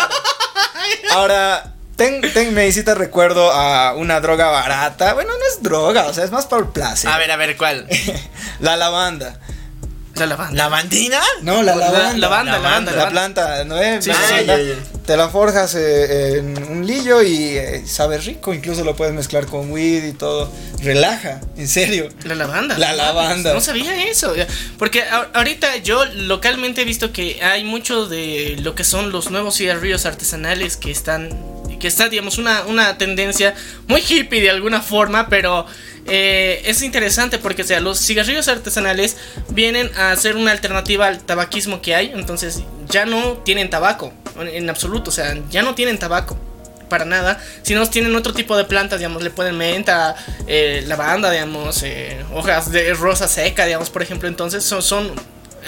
Ahora, 1.11 1.75
ten, 1.97 2.21
ten, 2.33 2.55
me 2.55 2.67
hiciste 2.69 2.95
recuerdo 2.95 3.51
a 3.53 3.95
una 3.95 4.21
droga 4.21 4.51
barata. 4.51 5.15
Bueno, 5.15 5.31
no 5.39 5.45
es 5.53 5.63
droga, 5.63 6.07
o 6.07 6.15
sea, 6.15 6.25
es 6.25 6.31
más 6.31 6.47
por 6.47 6.73
placer. 6.73 7.11
A 7.11 7.19
ver, 7.19 7.31
a 7.31 7.37
ver, 7.37 7.57
¿cuál? 7.57 7.87
La 8.61 8.77
lavanda. 8.77 9.39
La 10.15 10.25
lavanda. 10.25 10.55
¿Lavandina? 10.57 11.21
No, 11.43 11.63
la 11.63 11.77
La- 11.77 11.91
lavanda. 11.91 12.17
lavanda, 12.17 12.53
lavanda, 12.59 12.91
La 12.93 12.97
lavanda. 12.97 13.11
planta, 13.11 13.65
¿no 13.65 13.77
es? 13.79 14.03
Sí, 14.03 14.11
La 14.11 14.17
sí, 14.17 14.47
ya, 14.47 14.57
ya. 14.59 14.75
Te 15.05 15.15
la 15.15 15.29
forjas 15.29 15.75
eh, 15.75 16.39
en 16.39 16.57
un 16.71 16.87
lillo 16.87 17.21
y 17.23 17.59
eh, 17.59 17.83
sabe 17.87 18.17
rico. 18.17 18.55
Incluso 18.55 18.83
lo 18.83 18.97
puedes 18.97 19.13
mezclar 19.13 19.45
con 19.45 19.71
weed 19.71 20.05
y 20.05 20.13
todo. 20.15 20.51
Relaja, 20.83 21.43
en 21.59 21.69
serio. 21.69 22.09
La 22.25 22.35
lavanda. 22.35 22.79
La 22.79 22.95
lavanda. 22.95 23.53
No 23.53 23.61
sabía 23.61 24.09
eso. 24.09 24.35
Porque 24.79 25.05
ahorita 25.35 25.77
yo 25.79 26.03
localmente 26.07 26.81
he 26.81 26.85
visto 26.87 27.13
que 27.13 27.45
hay 27.45 27.65
mucho 27.65 28.07
de 28.07 28.57
lo 28.63 28.75
que 28.75 28.85
son 28.85 29.13
los 29.13 29.31
nuevos 29.31 29.57
cigarrillos 29.59 30.07
artesanales 30.07 30.79
que 30.79 30.91
están. 30.91 31.29
Que 31.79 31.89
está, 31.89 32.09
digamos, 32.09 32.39
una, 32.39 32.65
una 32.65 32.99
tendencia 32.99 33.55
muy 33.87 34.03
hippie 34.07 34.41
de 34.41 34.51
alguna 34.51 34.81
forma, 34.81 35.29
pero 35.29 35.67
eh, 36.09 36.63
es 36.65 36.83
interesante 36.83 37.39
porque, 37.39 37.63
o 37.63 37.65
sea, 37.65 37.81
los 37.81 37.99
cigarrillos 37.99 38.47
artesanales 38.49 39.17
vienen 39.49 39.91
a 39.97 40.15
ser 40.17 40.37
una 40.37 40.53
alternativa 40.53 41.09
al 41.09 41.21
tabaquismo 41.21 41.83
que 41.83 41.95
hay, 41.95 42.13
entonces 42.15 42.63
ya 42.89 43.07
no 43.07 43.39
tienen 43.39 43.71
tabaco, 43.71 44.13
en, 44.39 44.71
absoluto, 44.71 45.11
o 45.11 45.13
sea, 45.13 45.37
ya 45.51 45.63
no 45.63 45.75
tienen 45.75 45.99
tabaco 45.99 46.39
para 46.89 47.05
nada, 47.05 47.43
sino 47.63 47.89
tienen 47.91 48.15
otro 48.15 48.33
tipo 48.33 48.57
de 48.57 48.65
plantas, 48.65 49.01
digamos, 49.01 49.21
le 49.23 49.31
ponen 49.31 49.59
menta, 49.59 50.15
eh, 50.47 50.85
lavanda, 50.87 51.33
digamos, 51.33 51.83
eh, 51.83 52.25
hojas 52.33 52.71
de 52.71 52.95
rosa 52.95 53.27
seca, 53.27 53.67
digamos, 53.67 53.91
por 53.91 54.03
ejemplo, 54.03 54.29
entonces 54.29 54.63
son 54.65 55.11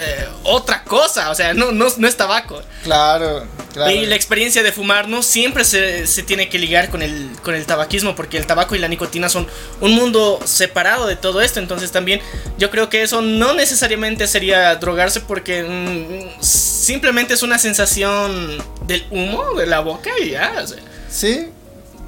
eh, 0.01 0.27
otra 0.43 0.83
cosa, 0.83 1.29
o 1.29 1.35
sea, 1.35 1.53
no, 1.53 1.71
no, 1.73 1.87
no 1.97 2.07
es 2.07 2.15
tabaco. 2.15 2.61
Claro, 2.83 3.45
claro. 3.73 3.91
Y 3.91 4.05
la 4.05 4.15
experiencia 4.15 4.63
de 4.63 4.71
fumar 4.71 5.09
no 5.09 5.21
siempre 5.21 5.65
se, 5.65 6.07
se 6.07 6.23
tiene 6.23 6.47
que 6.47 6.57
ligar 6.57 6.89
con 6.89 7.01
el, 7.01 7.29
con 7.43 7.53
el 7.53 7.65
tabaquismo, 7.65 8.15
porque 8.15 8.37
el 8.37 8.45
tabaco 8.45 8.75
y 8.75 8.79
la 8.79 8.87
nicotina 8.87 9.27
son 9.27 9.45
un 9.81 9.93
mundo 9.95 10.39
separado 10.45 11.05
de 11.05 11.17
todo 11.17 11.41
esto. 11.41 11.59
Entonces 11.59 11.91
también 11.91 12.21
yo 12.57 12.69
creo 12.69 12.89
que 12.89 13.01
eso 13.01 13.21
no 13.21 13.53
necesariamente 13.53 14.25
sería 14.27 14.73
drogarse, 14.75 15.19
porque 15.19 15.63
mm, 15.63 16.41
simplemente 16.41 17.33
es 17.33 17.43
una 17.43 17.59
sensación 17.59 18.63
del 18.85 19.05
humo 19.11 19.53
de 19.55 19.67
la 19.67 19.81
boca 19.81 20.11
y 20.23 20.31
ya. 20.31 20.61
o 20.63 20.67
sea. 20.67 20.79
Sí, 21.09 21.49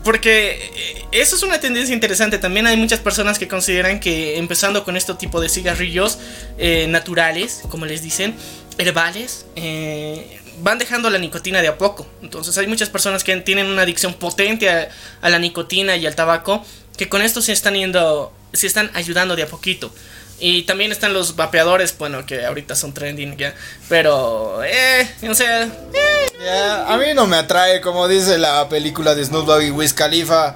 Porque 0.04 0.72
eh, 0.76 1.06
eso 1.12 1.36
es 1.36 1.44
una 1.44 1.60
tendencia 1.60 1.94
interesante. 1.94 2.38
También 2.38 2.68
hay 2.68 2.78
muchas 2.78 3.00
personas 3.00 3.38
que 3.38 3.48
consideran 3.48 4.00
que 4.00 4.38
empezando 4.38 4.84
con 4.84 4.98
este 4.98 5.14
tipo 5.16 5.40
de 5.42 5.50
cigarrillos 5.50 6.18
eh, 6.58 6.88
naturales, 6.88 7.62
como 7.70 7.86
les 7.86 8.02
dicen, 8.02 8.36
herbales, 8.78 9.46
eh, 9.56 10.40
van 10.62 10.80
dejando 10.80 11.10
la 11.10 11.20
nicotina 11.20 11.62
de 11.62 11.68
a 11.68 11.78
poco. 11.78 12.08
Entonces 12.22 12.58
hay 12.58 12.68
muchas 12.68 12.90
personas 12.90 13.24
que 13.24 13.36
tienen 13.38 13.68
una 13.68 13.84
adicción 13.84 14.14
potente 14.16 14.70
a, 14.70 14.90
a 15.22 15.30
la 15.30 15.40
nicotina 15.40 15.96
y 15.98 16.08
al 16.08 16.16
tabaco, 16.16 16.66
que 16.98 17.08
con 17.08 17.22
esto 17.22 17.42
se 17.42 17.52
están 17.52 17.76
yendo, 17.76 18.34
se 18.54 18.68
están 18.68 18.90
ayudando 18.94 19.36
de 19.36 19.44
a 19.44 19.48
poquito. 19.48 19.94
Y 20.44 20.64
también 20.64 20.92
están 20.92 21.14
los 21.14 21.36
vapeadores, 21.36 21.96
bueno, 22.00 22.26
que 22.26 22.44
ahorita 22.44 22.76
son 22.76 22.94
trending 22.94 23.38
ya. 23.38 23.54
Pero, 23.88 24.64
eh, 24.64 25.08
o 25.30 25.36
sea, 25.36 25.70
ya, 26.44 26.92
a 26.92 26.98
mí 26.98 27.06
no 27.14 27.28
me 27.28 27.38
atrae, 27.38 27.80
como 27.80 28.08
dice 28.08 28.40
la 28.40 28.68
película 28.68 29.14
de 29.14 29.24
Snoop 29.24 29.46
Dogg 29.46 29.62
y 29.62 29.70
Wiz 29.70 29.94
Khalifa. 29.94 30.56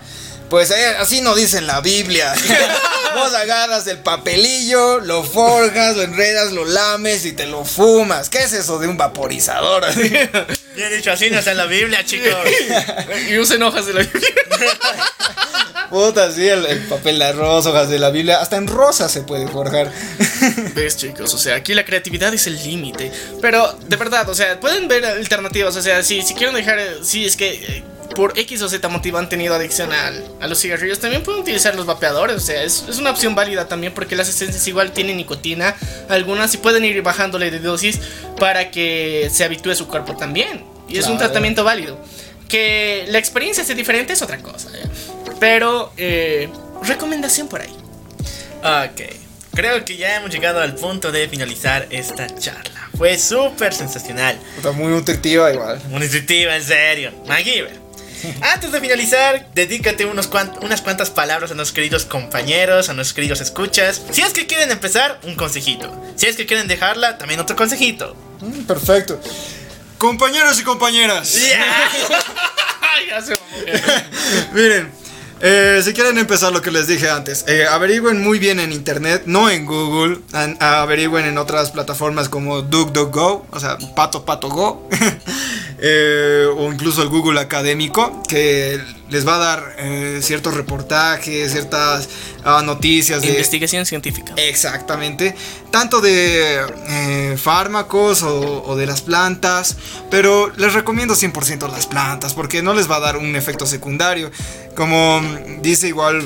Pues 0.49 0.71
eh, 0.71 0.95
así 0.99 1.21
no 1.21 1.35
dice 1.35 1.57
en 1.57 1.67
la 1.67 1.81
Biblia. 1.81 2.33
Vos 3.15 3.33
agarras 3.33 3.87
el 3.87 3.99
papelillo, 3.99 4.99
lo 4.99 5.23
forjas, 5.23 5.95
lo 5.95 6.03
enredas, 6.03 6.51
lo 6.51 6.65
lames 6.65 7.25
y 7.25 7.31
te 7.33 7.45
lo 7.47 7.63
fumas. 7.65 8.29
¿Qué 8.29 8.39
es 8.43 8.51
eso 8.53 8.77
de 8.77 8.87
un 8.87 8.97
vaporizador? 8.97 9.83
Bien 9.95 10.91
dicho, 10.91 11.11
así 11.11 11.29
no 11.29 11.39
está 11.39 11.51
en 11.51 11.57
la 11.57 11.65
Biblia, 11.65 12.03
chicos. 12.05 12.35
y 13.29 13.37
usen 13.37 13.63
hojas 13.63 13.85
de 13.85 13.93
la 13.93 14.07
Puta, 15.89 16.31
sí, 16.31 16.47
el, 16.47 16.65
el 16.65 16.79
papel 16.87 17.19
de 17.19 17.25
arroz, 17.25 17.65
hojas 17.67 17.89
de 17.89 17.99
la 17.99 18.09
Biblia, 18.09 18.41
hasta 18.41 18.57
en 18.57 18.67
rosa 18.67 19.07
se 19.07 19.21
puede 19.21 19.47
forjar. 19.47 19.91
¿Ves, 20.73 20.97
chicos? 20.97 21.33
O 21.33 21.37
sea, 21.37 21.55
aquí 21.55 21.73
la 21.73 21.85
creatividad 21.85 22.33
es 22.33 22.47
el 22.47 22.61
límite. 22.61 23.11
Pero, 23.41 23.71
de 23.87 23.95
verdad, 23.95 24.27
o 24.27 24.35
sea, 24.35 24.59
pueden 24.59 24.87
ver 24.87 25.05
alternativas. 25.05 25.75
O 25.75 25.81
sea, 25.81 26.03
si, 26.03 26.21
si 26.23 26.33
quieren 26.33 26.55
dejar. 26.55 26.79
eh, 26.79 26.97
Si 27.03 27.23
es 27.25 27.37
que 27.37 27.53
eh, 27.53 27.83
por 28.15 28.37
X 28.39 28.61
o 28.63 28.69
Z 28.69 28.87
motivo 28.89 29.17
han 29.19 29.29
tenido 29.29 29.53
adicción 29.53 29.91
al- 29.93 30.23
a 30.41 30.47
los 30.47 30.59
cigarrillos, 30.59 30.99
también 30.99 31.21
pueden 31.23 31.41
utilizar 31.41 31.75
los 31.75 31.85
vapeadores. 31.85 32.37
O 32.37 32.39
sea, 32.39 32.63
es, 32.63 32.85
es 32.89 32.97
una 32.97 33.11
opción 33.11 33.35
válida 33.35 33.67
también 33.67 33.93
porque 33.93 34.15
las 34.15 34.27
esencias 34.29 34.67
igual 34.67 34.91
tienen 34.91 35.17
nicotina. 35.17 35.75
Algunas 36.09 36.53
y 36.53 36.57
pueden 36.57 36.83
ir 36.85 37.01
bajándole 37.03 37.51
de 37.51 37.59
dosis 37.59 37.99
para 38.39 38.71
que 38.71 39.29
se 39.31 39.43
habitúe 39.43 39.75
su 39.75 39.87
cuerpo 39.87 40.15
también. 40.17 40.63
Y 40.87 40.97
es 40.97 41.07
un 41.07 41.17
tratamiento 41.17 41.63
válido. 41.63 41.99
Que 42.47 43.05
la 43.09 43.17
experiencia 43.17 43.63
sea 43.63 43.75
diferente 43.75 44.13
es 44.13 44.21
otra 44.21 44.37
cosa. 44.39 44.69
¿ya? 44.71 44.89
Pero, 45.39 45.91
eh, 45.97 46.47
recomendación 46.83 47.47
por 47.47 47.61
ahí. 47.61 47.75
Ok. 48.63 49.01
Creo 49.53 49.85
que 49.85 49.95
ya 49.95 50.17
hemos 50.17 50.31
llegado 50.31 50.59
al 50.61 50.75
punto 50.75 51.11
de 51.11 51.27
finalizar 51.29 51.87
esta 51.89 52.27
charla. 52.37 52.89
Fue 52.97 53.17
súper 53.17 53.73
sensacional. 53.73 54.37
Puta, 54.57 54.71
muy 54.73 54.87
nutritiva 54.87 55.51
igual. 55.51 55.81
Muy 55.89 56.03
intuitiva, 56.03 56.55
en 56.55 56.63
serio. 56.63 57.11
MacGyver. 57.25 57.79
Antes 58.41 58.71
de 58.71 58.79
finalizar, 58.79 59.47
dedícate 59.53 60.05
unos 60.05 60.29
cuant- 60.29 60.57
unas 60.63 60.81
cuantas 60.81 61.09
palabras 61.09 61.51
a 61.51 61.55
nuestros 61.55 61.73
queridos 61.75 62.05
compañeros, 62.05 62.89
a 62.89 62.93
nuestros 62.93 63.13
queridos 63.13 63.41
escuchas. 63.41 64.01
Si 64.11 64.21
es 64.21 64.33
que 64.33 64.45
quieren 64.47 64.71
empezar, 64.71 65.19
un 65.23 65.35
consejito. 65.35 65.91
Si 66.15 66.25
es 66.27 66.35
que 66.35 66.45
quieren 66.45 66.67
dejarla, 66.67 67.17
también 67.17 67.39
otro 67.39 67.55
consejito. 67.55 68.15
Mm, 68.41 68.63
perfecto. 68.65 69.19
Compañeros 69.97 70.59
y 70.59 70.63
compañeras. 70.63 71.35
mamó. 73.29 74.51
Miren, 74.53 74.91
eh, 75.41 75.81
si 75.83 75.93
quieren 75.93 76.17
empezar 76.17 76.51
lo 76.53 76.61
que 76.61 76.71
les 76.71 76.87
dije 76.87 77.09
antes, 77.09 77.43
eh, 77.47 77.65
averigüen 77.69 78.21
muy 78.21 78.39
bien 78.39 78.59
en 78.59 78.71
internet, 78.71 79.23
no 79.25 79.49
en 79.49 79.65
Google, 79.65 80.19
an- 80.33 80.57
averigüen 80.61 81.25
en 81.25 81.37
otras 81.37 81.71
plataformas 81.71 82.29
como 82.29 82.61
DuckDuckGo, 82.61 83.45
o 83.51 83.59
sea, 83.59 83.77
Pato 83.95 84.23
Pato 84.25 84.49
Go, 84.49 84.87
eh, 85.79 86.45
o 86.57 86.71
incluso 86.71 87.01
el 87.01 87.09
Google 87.09 87.39
académico, 87.39 88.23
que 88.27 88.79
les 89.09 89.27
va 89.27 89.35
a 89.35 89.39
dar 89.39 89.75
eh, 89.77 90.19
ciertos 90.21 90.53
reportajes, 90.55 91.51
ciertas 91.51 92.09
ah, 92.43 92.61
noticias 92.65 93.21
de... 93.21 93.29
Investigación 93.29 93.85
científica. 93.85 94.33
Exactamente, 94.37 95.35
tanto 95.69 96.01
de 96.01 97.35
fármacos 97.37 98.23
o, 98.23 98.63
o 98.65 98.75
de 98.75 98.85
las 98.87 99.01
plantas, 99.01 99.75
pero 100.09 100.51
les 100.57 100.73
recomiendo 100.73 101.13
100% 101.13 101.69
las 101.69 101.85
plantas 101.85 102.33
porque 102.33 102.61
no 102.63 102.73
les 102.73 102.89
va 102.89 102.95
a 102.97 102.99
dar 103.01 103.17
un 103.17 103.35
efecto 103.35 103.65
secundario. 103.65 104.31
Como 104.75 105.21
dice 105.61 105.87
igual 105.87 106.25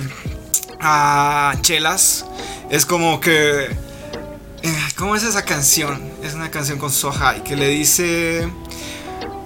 a 0.80 1.54
Chelas, 1.62 2.26
es 2.70 2.86
como 2.86 3.20
que... 3.20 3.66
eh, 3.66 4.88
¿Cómo 4.98 5.16
es 5.16 5.24
esa 5.24 5.44
canción? 5.46 6.02
Es 6.24 6.34
una 6.34 6.50
canción 6.50 6.80
con 6.80 6.92
Sohai 6.92 7.44
que 7.44 7.56
le 7.56 7.68
dice... 7.68 8.50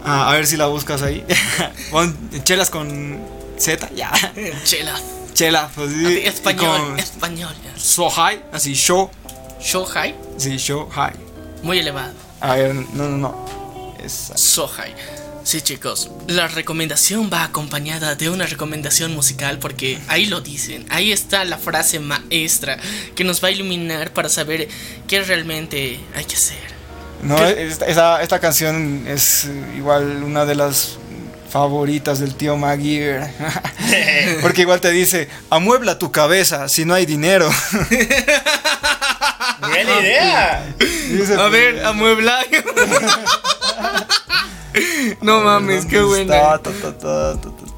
ah, 0.05 0.29
a 0.29 0.33
ver 0.33 0.47
si 0.47 0.55
la 0.57 0.67
buscas 0.67 1.01
ahí. 1.01 1.25
Chelas 2.43 2.69
con 2.69 3.19
Z, 3.57 3.89
ya. 3.95 4.11
Chela. 4.63 4.99
Chelas, 5.33 5.71
pues 5.75 5.91
sí. 5.91 6.19
Español, 6.25 6.79
con 6.89 6.99
español. 6.99 7.55
Sohai, 7.75 8.43
así, 8.51 8.73
show. 8.73 9.09
Shohai, 9.59 10.15
Sí, 10.37 10.57
show 10.57 10.87
high. 10.91 11.13
muy 11.63 11.79
elevado. 11.79 12.11
A 12.41 12.55
ver, 12.55 12.75
no, 12.75 13.09
no, 13.09 13.17
no. 13.17 13.93
Esa. 14.03 14.37
Sohai. 14.37 14.93
Sí, 15.43 15.61
chicos, 15.61 16.09
la 16.27 16.47
recomendación 16.47 17.29
va 17.31 17.43
acompañada 17.43 18.15
de 18.15 18.29
una 18.29 18.45
recomendación 18.45 19.13
musical 19.13 19.59
porque 19.59 19.99
ahí 20.07 20.25
lo 20.27 20.39
dicen, 20.39 20.85
ahí 20.89 21.11
está 21.11 21.43
la 21.43 21.57
frase 21.57 21.99
maestra 21.99 22.77
que 23.13 23.25
nos 23.25 23.43
va 23.43 23.49
a 23.49 23.51
iluminar 23.51 24.13
para 24.13 24.29
saber 24.29 24.69
qué 25.07 25.21
realmente 25.21 25.99
hay 26.15 26.23
que 26.25 26.35
hacer. 26.35 26.57
No, 27.23 27.37
esta, 27.45 27.85
esa- 27.87 28.21
esta 28.23 28.39
canción 28.39 29.05
es 29.07 29.45
eh, 29.45 29.63
igual 29.77 30.23
una 30.23 30.45
de 30.45 30.55
las 30.55 30.97
favoritas 31.49 32.19
del 32.19 32.35
tío 32.35 32.55
Maguire. 32.55 33.33
Porque 34.41 34.61
igual 34.61 34.79
te 34.79 34.91
dice, 34.91 35.27
amuebla 35.49 35.99
tu 35.99 36.09
cabeza 36.11 36.69
si 36.69 36.85
no 36.85 36.93
hay 36.93 37.05
dinero. 37.05 37.49
Buena 39.59 39.99
idea. 40.01 40.73
Dice, 41.09 41.35
A 41.35 41.47
ver, 41.49 41.85
amueblar. 41.85 42.45
No 45.21 45.41
mames, 45.41 45.85
qué 45.85 45.97
ta, 46.27 46.59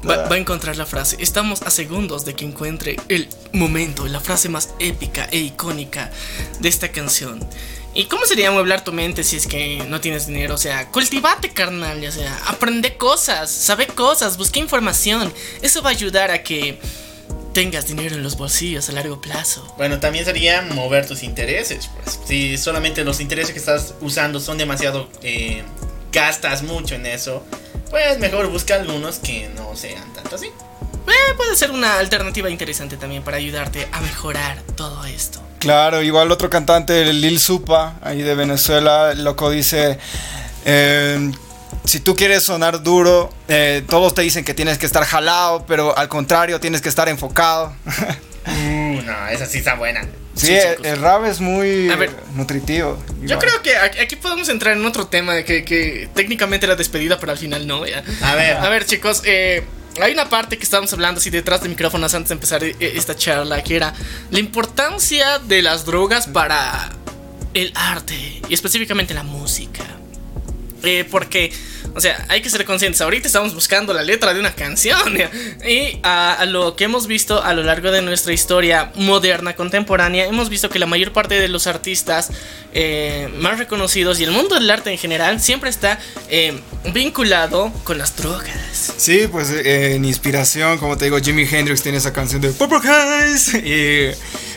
Va, 0.08 0.28
a 0.28 0.36
encontrar 0.36 0.76
la 0.76 0.86
frase. 0.86 1.16
Estamos 1.20 1.62
a 1.62 1.70
segundos 1.70 2.24
de 2.24 2.34
que 2.34 2.44
encuentre 2.44 2.96
el 3.08 3.28
momento, 3.52 4.06
la 4.06 4.20
frase 4.20 4.48
más 4.48 4.70
épica 4.78 5.28
e 5.30 5.38
icónica 5.38 6.10
de 6.60 6.68
esta 6.68 6.92
canción. 6.92 7.40
¿Y 7.94 8.04
cómo 8.06 8.26
sería 8.26 8.48
amueblar 8.48 8.84
tu 8.84 8.92
mente 8.92 9.24
si 9.24 9.36
es 9.36 9.46
que 9.46 9.82
no 9.88 10.00
tienes 10.00 10.26
dinero? 10.26 10.54
O 10.54 10.58
sea, 10.58 10.90
cultivate, 10.90 11.50
carnal. 11.50 12.04
O 12.04 12.12
sea, 12.12 12.38
aprende 12.46 12.96
cosas, 12.96 13.50
sabe 13.50 13.86
cosas, 13.86 14.36
busca 14.36 14.58
información. 14.58 15.32
Eso 15.62 15.82
va 15.82 15.90
a 15.90 15.92
ayudar 15.92 16.30
a 16.30 16.42
que 16.42 16.78
tengas 17.54 17.86
dinero 17.86 18.16
en 18.16 18.22
los 18.22 18.36
bolsillos 18.36 18.90
a 18.90 18.92
largo 18.92 19.22
plazo. 19.22 19.66
Bueno, 19.78 19.98
también 19.98 20.26
sería 20.26 20.60
mover 20.60 21.06
tus 21.06 21.22
intereses, 21.22 21.88
pues. 21.94 22.20
Si 22.26 22.58
solamente 22.58 23.02
los 23.02 23.18
intereses 23.18 23.52
que 23.52 23.58
estás 23.58 23.94
usando 24.02 24.40
son 24.40 24.58
demasiado... 24.58 25.08
eh, 25.22 25.64
gastas 26.12 26.62
mucho 26.62 26.94
en 26.94 27.06
eso, 27.06 27.44
pues 27.90 28.18
mejor 28.18 28.48
busca 28.48 28.74
algunos 28.74 29.18
que 29.18 29.48
no 29.48 29.76
sean 29.76 30.12
tanto 30.14 30.36
así. 30.36 30.46
Eh, 30.46 31.34
puede 31.36 31.54
ser 31.56 31.70
una 31.70 31.98
alternativa 31.98 32.50
interesante 32.50 32.96
también 32.96 33.22
para 33.22 33.36
ayudarte 33.36 33.88
a 33.92 34.00
mejorar 34.00 34.62
todo 34.74 35.04
esto. 35.04 35.40
Claro, 35.58 36.02
igual 36.02 36.30
otro 36.30 36.50
cantante, 36.50 37.12
Lil 37.12 37.38
Supa, 37.38 37.94
ahí 38.02 38.22
de 38.22 38.34
Venezuela, 38.34 39.12
el 39.12 39.24
loco 39.24 39.50
dice, 39.50 39.98
eh, 40.64 41.32
si 41.84 42.00
tú 42.00 42.14
quieres 42.16 42.42
sonar 42.42 42.82
duro, 42.82 43.30
eh, 43.48 43.84
todos 43.88 44.14
te 44.14 44.22
dicen 44.22 44.44
que 44.44 44.54
tienes 44.54 44.78
que 44.78 44.86
estar 44.86 45.04
jalado, 45.04 45.64
pero 45.66 45.96
al 45.96 46.08
contrario, 46.08 46.60
tienes 46.60 46.80
que 46.82 46.88
estar 46.88 47.08
enfocado. 47.08 47.72
No, 48.46 49.28
esa 49.28 49.46
sí 49.46 49.58
está 49.58 49.74
buena. 49.74 50.02
sí, 50.34 50.46
Sí, 50.46 50.52
el, 50.54 50.84
el 50.84 51.00
rap 51.00 51.24
es 51.24 51.40
muy 51.40 51.88
ver. 51.88 52.10
nutritivo. 52.34 53.02
Yo 53.22 53.38
creo 53.38 53.62
que 53.62 53.76
aquí 53.76 54.16
podemos 54.16 54.48
entrar 54.48 54.76
en 54.76 54.84
otro 54.84 55.06
tema 55.06 55.42
que, 55.42 55.64
que 55.64 56.08
técnicamente 56.14 56.66
era 56.66 56.76
despedida, 56.76 57.18
pero 57.18 57.32
al 57.32 57.38
final 57.38 57.66
no. 57.66 57.86
ya. 57.86 58.02
A 58.22 58.34
ver. 58.34 58.56
A 58.56 58.68
ver, 58.68 58.84
chicos, 58.84 59.22
eh, 59.24 59.64
hay 60.00 60.12
una 60.12 60.28
parte 60.28 60.58
que 60.58 60.64
estábamos 60.64 60.92
hablando 60.92 61.20
así 61.20 61.30
detrás 61.30 61.62
de 61.62 61.68
micrófonos 61.68 62.14
antes 62.14 62.28
de 62.28 62.34
empezar 62.34 62.62
eh, 62.62 62.76
esta 62.80 63.16
charla, 63.16 63.62
que 63.62 63.76
era 63.76 63.94
la 64.30 64.38
importancia 64.38 65.38
de 65.38 65.62
las 65.62 65.84
drogas 65.86 66.26
para 66.26 66.90
el 67.54 67.72
arte 67.74 68.42
y 68.48 68.54
específicamente 68.54 69.14
la 69.14 69.22
música. 69.22 69.84
Eh, 70.82 71.04
porque, 71.10 71.50
o 71.96 72.00
sea, 72.00 72.26
hay 72.28 72.42
que 72.42 72.50
ser 72.50 72.64
conscientes. 72.66 73.00
Ahorita 73.00 73.26
estamos 73.26 73.54
buscando 73.54 73.94
la 73.94 74.02
letra 74.02 74.34
de 74.34 74.40
una 74.40 74.54
canción. 74.54 74.96
Y 75.66 75.98
a, 76.02 76.44
lo 76.46 76.76
que 76.76 76.84
hemos 76.84 77.06
visto 77.06 77.42
a 77.42 77.52
lo 77.54 77.62
largo 77.62 77.90
de 77.90 78.02
nuestra 78.02 78.32
historia 78.32 78.92
moderna, 78.94 79.56
contemporánea, 79.56 80.26
hemos 80.26 80.48
visto 80.48 80.68
que 80.68 80.78
la 80.78 80.86
mayor 80.86 81.12
parte 81.12 81.40
de 81.40 81.48
los 81.48 81.66
artistas 81.66 82.30
eh, 82.72 83.28
más 83.38 83.58
reconocidos 83.58 84.20
y 84.20 84.24
el 84.24 84.30
mundo 84.30 84.54
del 84.54 84.70
arte 84.70 84.90
en 84.90 84.98
general 84.98 85.40
siempre 85.40 85.70
está 85.70 85.98
eh, 86.28 86.60
vinculado 86.92 87.72
con 87.84 87.98
las 87.98 88.16
drogas. 88.16 88.94
Sí, 88.96 89.28
pues 89.30 89.50
eh, 89.50 89.94
en 89.94 90.04
inspiración, 90.04 90.78
como 90.78 90.96
te 90.96 91.06
digo, 91.06 91.18
Jimi 91.18 91.46
Hendrix 91.50 91.82
tiene 91.82 91.98
esa 91.98 92.12
canción 92.12 92.40
de 92.42 92.50
Purple 92.50 92.78
Haze. 92.88 93.62
Y 93.66 94.10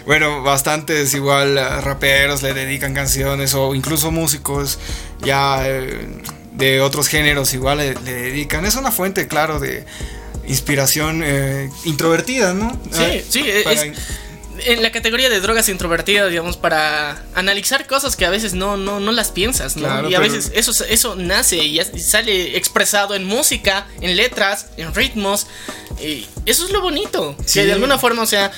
bueno, 0.05 0.43
bastantes 0.43 1.13
igual 1.13 1.55
raperos 1.81 2.43
le 2.43 2.53
dedican 2.53 2.93
canciones 2.93 3.53
o 3.53 3.73
incluso 3.73 4.11
músicos 4.11 4.79
ya 5.21 5.63
de 6.59 6.81
otros 6.81 7.07
géneros 7.07 7.53
igual 7.53 7.79
le, 7.79 7.95
le 7.95 8.13
dedican. 8.13 8.65
Es 8.65 8.75
una 8.75 8.91
fuente, 8.91 9.27
claro, 9.27 9.59
de 9.59 9.85
inspiración 10.47 11.21
eh, 11.23 11.69
introvertida, 11.85 12.53
¿no? 12.53 12.71
Sí, 12.91 13.03
Eh, 13.03 13.25
sí, 13.27 13.43
es, 13.47 13.93
en 14.65 14.83
la 14.83 14.91
categoría 14.91 15.29
de 15.29 15.39
drogas 15.39 15.69
introvertidas, 15.69 16.29
digamos, 16.29 16.57
para 16.57 17.23
analizar 17.33 17.87
cosas 17.87 18.15
que 18.15 18.25
a 18.25 18.29
veces 18.29 18.53
no, 18.53 18.75
no, 18.75 18.99
no 18.99 19.11
las 19.11 19.31
piensas, 19.31 19.77
¿no? 19.77 19.87
Claro, 19.87 20.09
y 20.09 20.15
a 20.15 20.19
veces 20.19 20.51
eso, 20.53 20.71
eso 20.85 21.15
nace 21.15 21.57
y, 21.57 21.79
sale 21.99 22.57
expresado 22.57 23.15
en 23.15 23.25
música, 23.25 23.87
en 24.01 24.17
letras, 24.17 24.67
en 24.75 24.93
ritmos. 24.93 25.47
Y 26.01 26.27
eso 26.45 26.65
es 26.65 26.71
lo 26.71 26.81
bonito. 26.81 27.35
Sí. 27.45 27.59
Que 27.59 27.67
de 27.67 27.73
alguna 27.73 27.97
forma, 27.97 28.23
o 28.23 28.27
sea, 28.27 28.51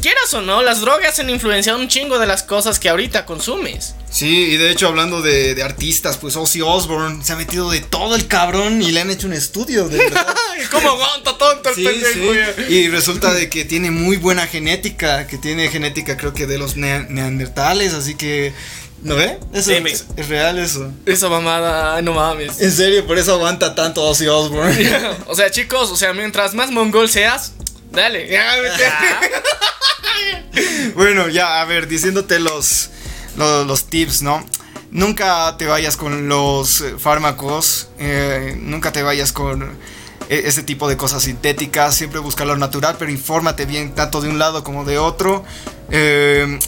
quieras 0.00 0.34
o 0.34 0.42
no, 0.42 0.62
las 0.62 0.80
drogas 0.80 1.18
han 1.18 1.30
influenciado 1.30 1.78
un 1.78 1.88
chingo 1.88 2.18
de 2.18 2.26
las 2.26 2.42
cosas 2.42 2.78
que 2.78 2.88
ahorita 2.88 3.24
consumes. 3.26 3.94
Sí, 4.10 4.26
y 4.52 4.56
de 4.56 4.70
hecho 4.70 4.88
hablando 4.88 5.22
de, 5.22 5.54
de 5.54 5.62
artistas, 5.62 6.16
pues 6.16 6.34
Ozzy 6.36 6.62
Osbourne 6.62 7.24
se 7.24 7.32
ha 7.32 7.36
metido 7.36 7.70
de 7.70 7.80
todo 7.80 8.16
el 8.16 8.26
cabrón 8.26 8.82
y 8.82 8.90
le 8.90 9.00
han 9.00 9.10
hecho 9.10 9.26
un 9.26 9.34
estudio, 9.34 9.88
de 9.88 9.98
verdad. 9.98 10.26
¿Cómo 10.70 10.90
aguanta 10.90 11.36
tonto 11.38 11.68
el 11.68 11.74
Sí, 11.74 11.84
pendejo? 11.84 12.34
sí. 12.68 12.74
Y 12.74 12.88
resulta 12.88 13.32
de 13.34 13.48
que 13.48 13.64
tiene 13.64 13.90
muy 13.90 14.16
buena 14.16 14.46
genética, 14.46 15.26
que 15.26 15.38
tiene 15.38 15.68
genética 15.68 16.16
creo 16.16 16.32
que 16.34 16.46
de 16.46 16.58
los 16.58 16.76
nea- 16.76 17.06
neandertales, 17.08 17.94
así 17.94 18.14
que... 18.14 18.52
¿No 19.00 19.14
ve? 19.14 19.38
Eso 19.54 19.70
Sí, 19.70 19.76
es, 19.86 20.06
es 20.16 20.28
real 20.28 20.58
eso. 20.58 20.90
Esa 21.06 21.28
mamada, 21.28 21.94
ay, 21.94 22.02
no 22.02 22.14
mames. 22.14 22.60
En 22.60 22.72
serio, 22.72 23.06
por 23.06 23.16
eso 23.16 23.34
aguanta 23.34 23.76
tanto 23.76 24.02
Ozzy 24.02 24.26
Osbourne. 24.26 24.74
o 25.28 25.36
sea, 25.36 25.52
chicos, 25.52 25.90
o 25.92 25.96
sea, 25.96 26.12
mientras 26.14 26.52
más 26.54 26.72
mongol 26.72 27.08
seas, 27.08 27.52
dale. 27.90 28.26
Vete. 28.26 28.92
bueno, 30.94 31.28
ya, 31.28 31.60
a 31.60 31.64
ver, 31.64 31.88
diciéndote 31.88 32.40
los, 32.40 32.90
los, 33.36 33.66
los 33.66 33.84
tips, 33.84 34.22
¿no? 34.22 34.44
Nunca 34.90 35.56
te 35.58 35.66
vayas 35.66 35.96
con 35.96 36.28
los 36.28 36.82
fármacos, 36.98 37.88
eh, 37.98 38.56
nunca 38.58 38.90
te 38.90 39.02
vayas 39.02 39.32
con 39.32 39.62
eh, 40.28 40.42
ese 40.44 40.62
tipo 40.62 40.88
de 40.88 40.96
cosas 40.96 41.22
sintéticas, 41.22 41.94
siempre 41.94 42.20
busca 42.20 42.44
lo 42.44 42.56
natural, 42.56 42.96
pero 42.98 43.10
infórmate 43.10 43.64
bien 43.66 43.94
tanto 43.94 44.20
de 44.20 44.28
un 44.28 44.38
lado 44.38 44.62
como 44.62 44.84
de 44.84 44.98
otro. 44.98 45.44
Eh, 45.90 46.58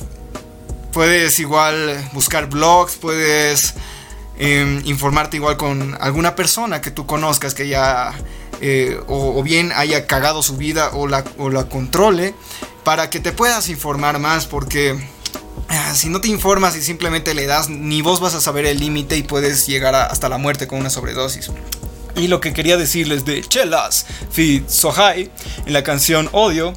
puedes 0.92 1.38
igual 1.38 2.08
buscar 2.12 2.48
blogs, 2.48 2.96
puedes 2.96 3.74
eh, 4.38 4.80
informarte 4.84 5.36
igual 5.36 5.56
con 5.56 5.96
alguna 6.00 6.34
persona 6.34 6.80
que 6.80 6.90
tú 6.90 7.04
conozcas 7.06 7.54
que 7.54 7.68
ya 7.68 8.14
eh, 8.60 9.00
o, 9.06 9.42
bien 9.42 9.72
haya 9.74 10.06
cagado 10.06 10.42
su 10.42 10.56
vida 10.56 10.90
o 10.92 11.06
la, 11.06 11.24
o 11.38 11.50
la 11.50 11.68
controle 11.68 12.34
para 12.84 13.10
que 13.10 13.20
te 13.20 13.32
puedas 13.32 13.68
informar 13.68 14.18
más 14.18 14.46
porque 14.46 14.98
ah, 15.68 15.94
si 15.94 16.08
no 16.08 16.20
te 16.20 16.28
informas 16.28 16.76
y 16.76 16.82
simplemente 16.82 17.34
le 17.34 17.46
das 17.46 17.70
ni 17.70 18.02
vos 18.02 18.20
vas 18.20 18.34
a 18.34 18.40
saber 18.40 18.66
el 18.66 18.78
límite 18.78 19.16
y 19.16 19.22
puedes 19.22 19.66
llegar 19.66 19.94
hasta 19.94 20.28
la 20.28 20.38
muerte 20.38 20.66
con 20.66 20.78
una 20.78 20.90
sobredosis. 20.90 21.50
Y 22.16 22.28
lo 22.28 22.40
que 22.40 22.52
quería 22.52 22.76
decirles 22.76 23.24
de 23.24 23.40
Chelas 23.42 24.04
Fit 24.30 24.68
Sohai 24.68 25.30
en 25.64 25.72
la 25.72 25.82
canción 25.82 26.28
Odio 26.32 26.74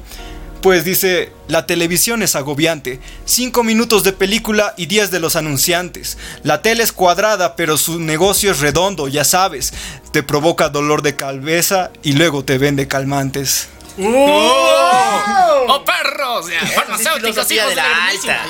pues 0.64 0.82
dice, 0.82 1.30
la 1.46 1.66
televisión 1.66 2.22
es 2.22 2.34
agobiante. 2.36 2.98
5 3.26 3.62
minutos 3.64 4.02
de 4.02 4.14
película 4.14 4.72
y 4.78 4.86
10 4.86 5.10
de 5.10 5.20
los 5.20 5.36
anunciantes. 5.36 6.16
La 6.42 6.62
tele 6.62 6.82
es 6.82 6.90
cuadrada, 6.90 7.54
pero 7.54 7.76
su 7.76 8.00
negocio 8.00 8.50
es 8.50 8.60
redondo, 8.60 9.06
ya 9.06 9.24
sabes. 9.24 9.74
Te 10.10 10.22
provoca 10.22 10.70
dolor 10.70 11.02
de 11.02 11.16
cabeza 11.16 11.90
y 12.02 12.14
luego 12.14 12.46
te 12.46 12.56
vende 12.56 12.88
calmantes. 12.88 13.68
¡Oh, 13.98 15.84
perros! 15.84 16.46
Ya, 16.50 16.66
farmacéuticas, 16.66 17.20
filosofía 17.20 17.62
hijos 17.64 17.68
de 17.68 17.76
la 17.76 17.84
ya. 18.24 18.42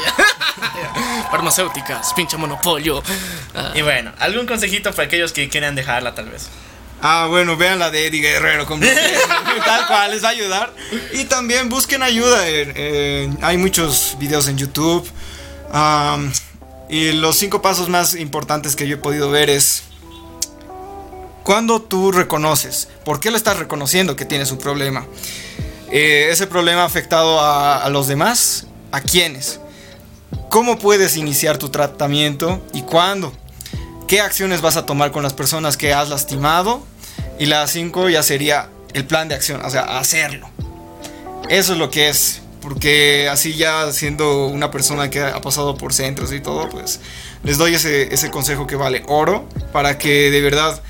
Farmacéuticas, 1.32 2.14
pinche 2.14 2.36
monopolio. 2.36 3.02
Ah, 3.56 3.72
Y 3.74 3.82
bueno, 3.82 4.12
algún 4.20 4.46
consejito 4.46 4.92
para 4.92 5.06
aquellos 5.06 5.32
que 5.32 5.48
quieran 5.48 5.74
dejarla 5.74 6.14
tal 6.14 6.30
vez. 6.30 6.48
Ah, 7.06 7.26
bueno, 7.28 7.54
vean 7.58 7.78
la 7.78 7.90
de 7.90 8.06
Eddie 8.06 8.22
Guerrero 8.22 8.64
tal 8.66 9.86
cual 9.86 10.10
les 10.10 10.24
va 10.24 10.28
a 10.28 10.30
ayudar. 10.30 10.72
Y 11.12 11.24
también 11.24 11.68
busquen 11.68 12.02
ayuda. 12.02 12.42
hay 13.42 13.58
muchos 13.58 14.16
videos 14.18 14.48
en 14.48 14.56
YouTube. 14.56 15.06
Y 16.88 17.12
los 17.12 17.36
cinco 17.36 17.60
pasos 17.60 17.90
más 17.90 18.14
importantes 18.14 18.74
que 18.74 18.88
yo 18.88 18.94
he 18.94 18.98
podido 18.98 19.30
ver 19.30 19.50
es 19.50 19.82
cuando 21.42 21.82
tú 21.82 22.10
reconoces, 22.10 22.88
¿por 23.04 23.20
qué 23.20 23.30
lo 23.30 23.36
estás 23.36 23.58
reconociendo 23.58 24.16
que 24.16 24.24
tienes 24.24 24.50
un 24.50 24.56
problema? 24.56 25.04
Eh, 25.90 26.28
ese 26.30 26.46
problema 26.46 26.84
ha 26.84 26.86
afectado 26.86 27.38
a, 27.38 27.84
a 27.84 27.90
los 27.90 28.08
demás, 28.08 28.66
¿a 28.92 29.02
quiénes? 29.02 29.60
¿Cómo 30.48 30.78
puedes 30.78 31.18
iniciar 31.18 31.58
tu 31.58 31.68
tratamiento 31.68 32.64
y 32.72 32.80
cuándo? 32.80 33.34
¿Qué 34.08 34.22
acciones 34.22 34.62
vas 34.62 34.78
a 34.78 34.86
tomar 34.86 35.12
con 35.12 35.22
las 35.22 35.34
personas 35.34 35.76
que 35.76 35.92
has 35.92 36.08
lastimado? 36.08 36.82
Y 37.38 37.46
la 37.46 37.66
5 37.66 38.08
ya 38.10 38.22
sería 38.22 38.68
el 38.92 39.04
plan 39.04 39.28
de 39.28 39.34
acción, 39.34 39.64
o 39.64 39.70
sea, 39.70 39.98
hacerlo. 39.98 40.48
Eso 41.48 41.72
es 41.72 41.78
lo 41.78 41.90
que 41.90 42.08
es, 42.08 42.42
porque 42.62 43.28
así 43.28 43.54
ya 43.54 43.92
siendo 43.92 44.46
una 44.46 44.70
persona 44.70 45.10
que 45.10 45.20
ha 45.20 45.40
pasado 45.40 45.76
por 45.76 45.92
centros 45.92 46.32
y 46.32 46.40
todo, 46.40 46.68
pues 46.70 47.00
les 47.42 47.58
doy 47.58 47.74
ese, 47.74 48.14
ese 48.14 48.30
consejo 48.30 48.66
que 48.66 48.76
vale 48.76 49.02
oro 49.06 49.46
para 49.72 49.98
que 49.98 50.30
de 50.30 50.40
verdad 50.40 50.80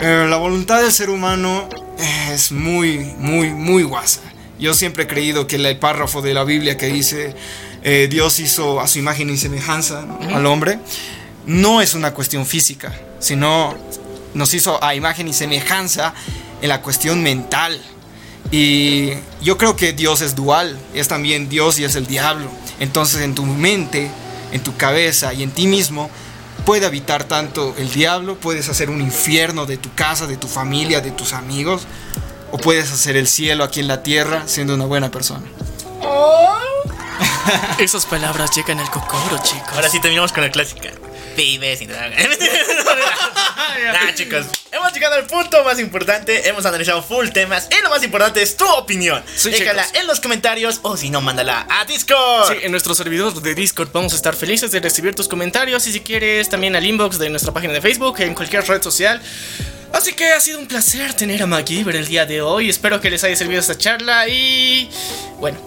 eh, 0.00 0.26
la 0.28 0.36
voluntad 0.36 0.82
del 0.82 0.90
ser 0.90 1.10
humano 1.10 1.68
eh, 1.98 2.32
es 2.34 2.50
muy, 2.52 2.98
muy, 3.18 3.50
muy 3.50 3.82
guasa. 3.82 4.22
Yo 4.58 4.74
siempre 4.74 5.04
he 5.04 5.06
creído 5.06 5.46
que 5.46 5.56
el 5.56 5.78
párrafo 5.78 6.22
de 6.22 6.34
la 6.34 6.44
Biblia 6.44 6.76
que 6.76 6.86
dice 6.86 7.34
eh, 7.82 8.08
Dios 8.10 8.40
hizo 8.40 8.80
a 8.80 8.88
su 8.88 8.98
imagen 8.98 9.30
y 9.30 9.36
semejanza 9.36 10.02
¿no? 10.02 10.36
al 10.36 10.46
hombre, 10.46 10.78
no 11.46 11.80
es 11.80 11.94
una 11.94 12.12
cuestión 12.12 12.44
física, 12.46 12.92
sino 13.20 13.74
nos 14.34 14.54
hizo 14.54 14.82
a 14.82 14.94
imagen 14.94 15.28
y 15.28 15.32
semejanza 15.32 16.14
en 16.62 16.68
la 16.68 16.82
cuestión 16.82 17.22
mental. 17.22 17.80
Y 18.50 19.12
yo 19.42 19.56
creo 19.58 19.76
que 19.76 19.92
Dios 19.92 20.22
es 20.22 20.34
dual, 20.34 20.78
es 20.94 21.08
también 21.08 21.48
Dios 21.48 21.78
y 21.78 21.84
es 21.84 21.94
el 21.94 22.06
diablo. 22.06 22.50
Entonces 22.80 23.22
en 23.22 23.34
tu 23.34 23.44
mente, 23.46 24.10
en 24.52 24.62
tu 24.62 24.76
cabeza 24.76 25.32
y 25.32 25.42
en 25.42 25.50
ti 25.50 25.66
mismo 25.66 26.10
puede 26.64 26.86
habitar 26.86 27.24
tanto 27.24 27.74
el 27.78 27.90
diablo, 27.92 28.36
puedes 28.36 28.68
hacer 28.68 28.90
un 28.90 29.00
infierno 29.00 29.66
de 29.66 29.76
tu 29.76 29.92
casa, 29.94 30.26
de 30.26 30.36
tu 30.36 30.48
familia, 30.48 31.00
de 31.00 31.10
tus 31.10 31.32
amigos, 31.32 31.82
o 32.52 32.58
puedes 32.58 32.92
hacer 32.92 33.16
el 33.16 33.28
cielo 33.28 33.64
aquí 33.64 33.80
en 33.80 33.88
la 33.88 34.02
tierra 34.02 34.44
siendo 34.46 34.74
una 34.74 34.86
buena 34.86 35.10
persona. 35.10 35.46
Esas 37.78 38.06
palabras 38.06 38.50
llegan 38.54 38.78
al 38.80 38.90
cocoro, 38.90 39.38
chicos. 39.42 39.72
Ahora 39.74 39.88
sí 39.88 40.00
terminamos 40.00 40.32
con 40.32 40.42
la 40.42 40.50
clásica. 40.50 40.90
Vive 41.36 41.76
sin 41.76 41.88
droga. 41.88 42.10
nah, 43.92 44.12
chicos. 44.14 44.46
Hemos 44.72 44.92
llegado 44.92 45.14
al 45.16 45.26
punto 45.26 45.62
más 45.64 45.78
importante. 45.78 46.48
Hemos 46.48 46.64
analizado 46.66 47.02
full 47.02 47.28
temas. 47.30 47.68
Y 47.76 47.82
lo 47.82 47.90
más 47.90 48.02
importante 48.02 48.42
es 48.42 48.56
tu 48.56 48.66
opinión. 48.66 49.22
Sí, 49.36 49.50
Déjala 49.50 49.84
chicos. 49.86 50.00
en 50.00 50.06
los 50.06 50.20
comentarios 50.20 50.80
o 50.82 50.96
si 50.96 51.10
no, 51.10 51.20
mándala 51.20 51.66
a 51.68 51.84
Discord. 51.84 52.48
Sí, 52.52 52.58
en 52.62 52.70
nuestro 52.72 52.94
servidor 52.94 53.40
de 53.40 53.54
Discord 53.54 53.90
vamos 53.92 54.12
a 54.12 54.16
estar 54.16 54.34
felices 54.36 54.70
de 54.72 54.80
recibir 54.80 55.14
tus 55.14 55.28
comentarios 55.28 55.86
y 55.86 55.92
si 55.92 56.00
quieres 56.00 56.48
también 56.48 56.76
al 56.76 56.84
inbox 56.84 57.18
de 57.18 57.30
nuestra 57.30 57.52
página 57.52 57.72
de 57.72 57.80
Facebook, 57.80 58.20
en 58.20 58.34
cualquier 58.34 58.66
red 58.66 58.82
social. 58.82 59.20
Así 59.92 60.12
que 60.12 60.32
ha 60.32 60.40
sido 60.40 60.58
un 60.58 60.68
placer 60.68 61.14
tener 61.14 61.42
a 61.42 61.46
MacGyver 61.46 61.96
el 61.96 62.06
día 62.06 62.24
de 62.26 62.42
hoy. 62.42 62.70
Espero 62.70 63.00
que 63.00 63.10
les 63.10 63.24
haya 63.24 63.34
servido 63.36 63.60
esta 63.60 63.76
charla 63.76 64.28
y. 64.28 64.88
Bueno. 65.38 65.58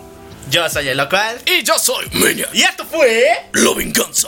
Yo 0.49 0.69
soy 0.69 0.87
el 0.89 0.97
local. 0.97 1.39
Y 1.45 1.63
yo 1.63 1.79
soy 1.79 2.05
Menia, 2.11 2.47
Y 2.53 2.61
esto 2.63 2.85
fue. 2.85 3.27
la 3.53 3.73
venganza 3.73 4.27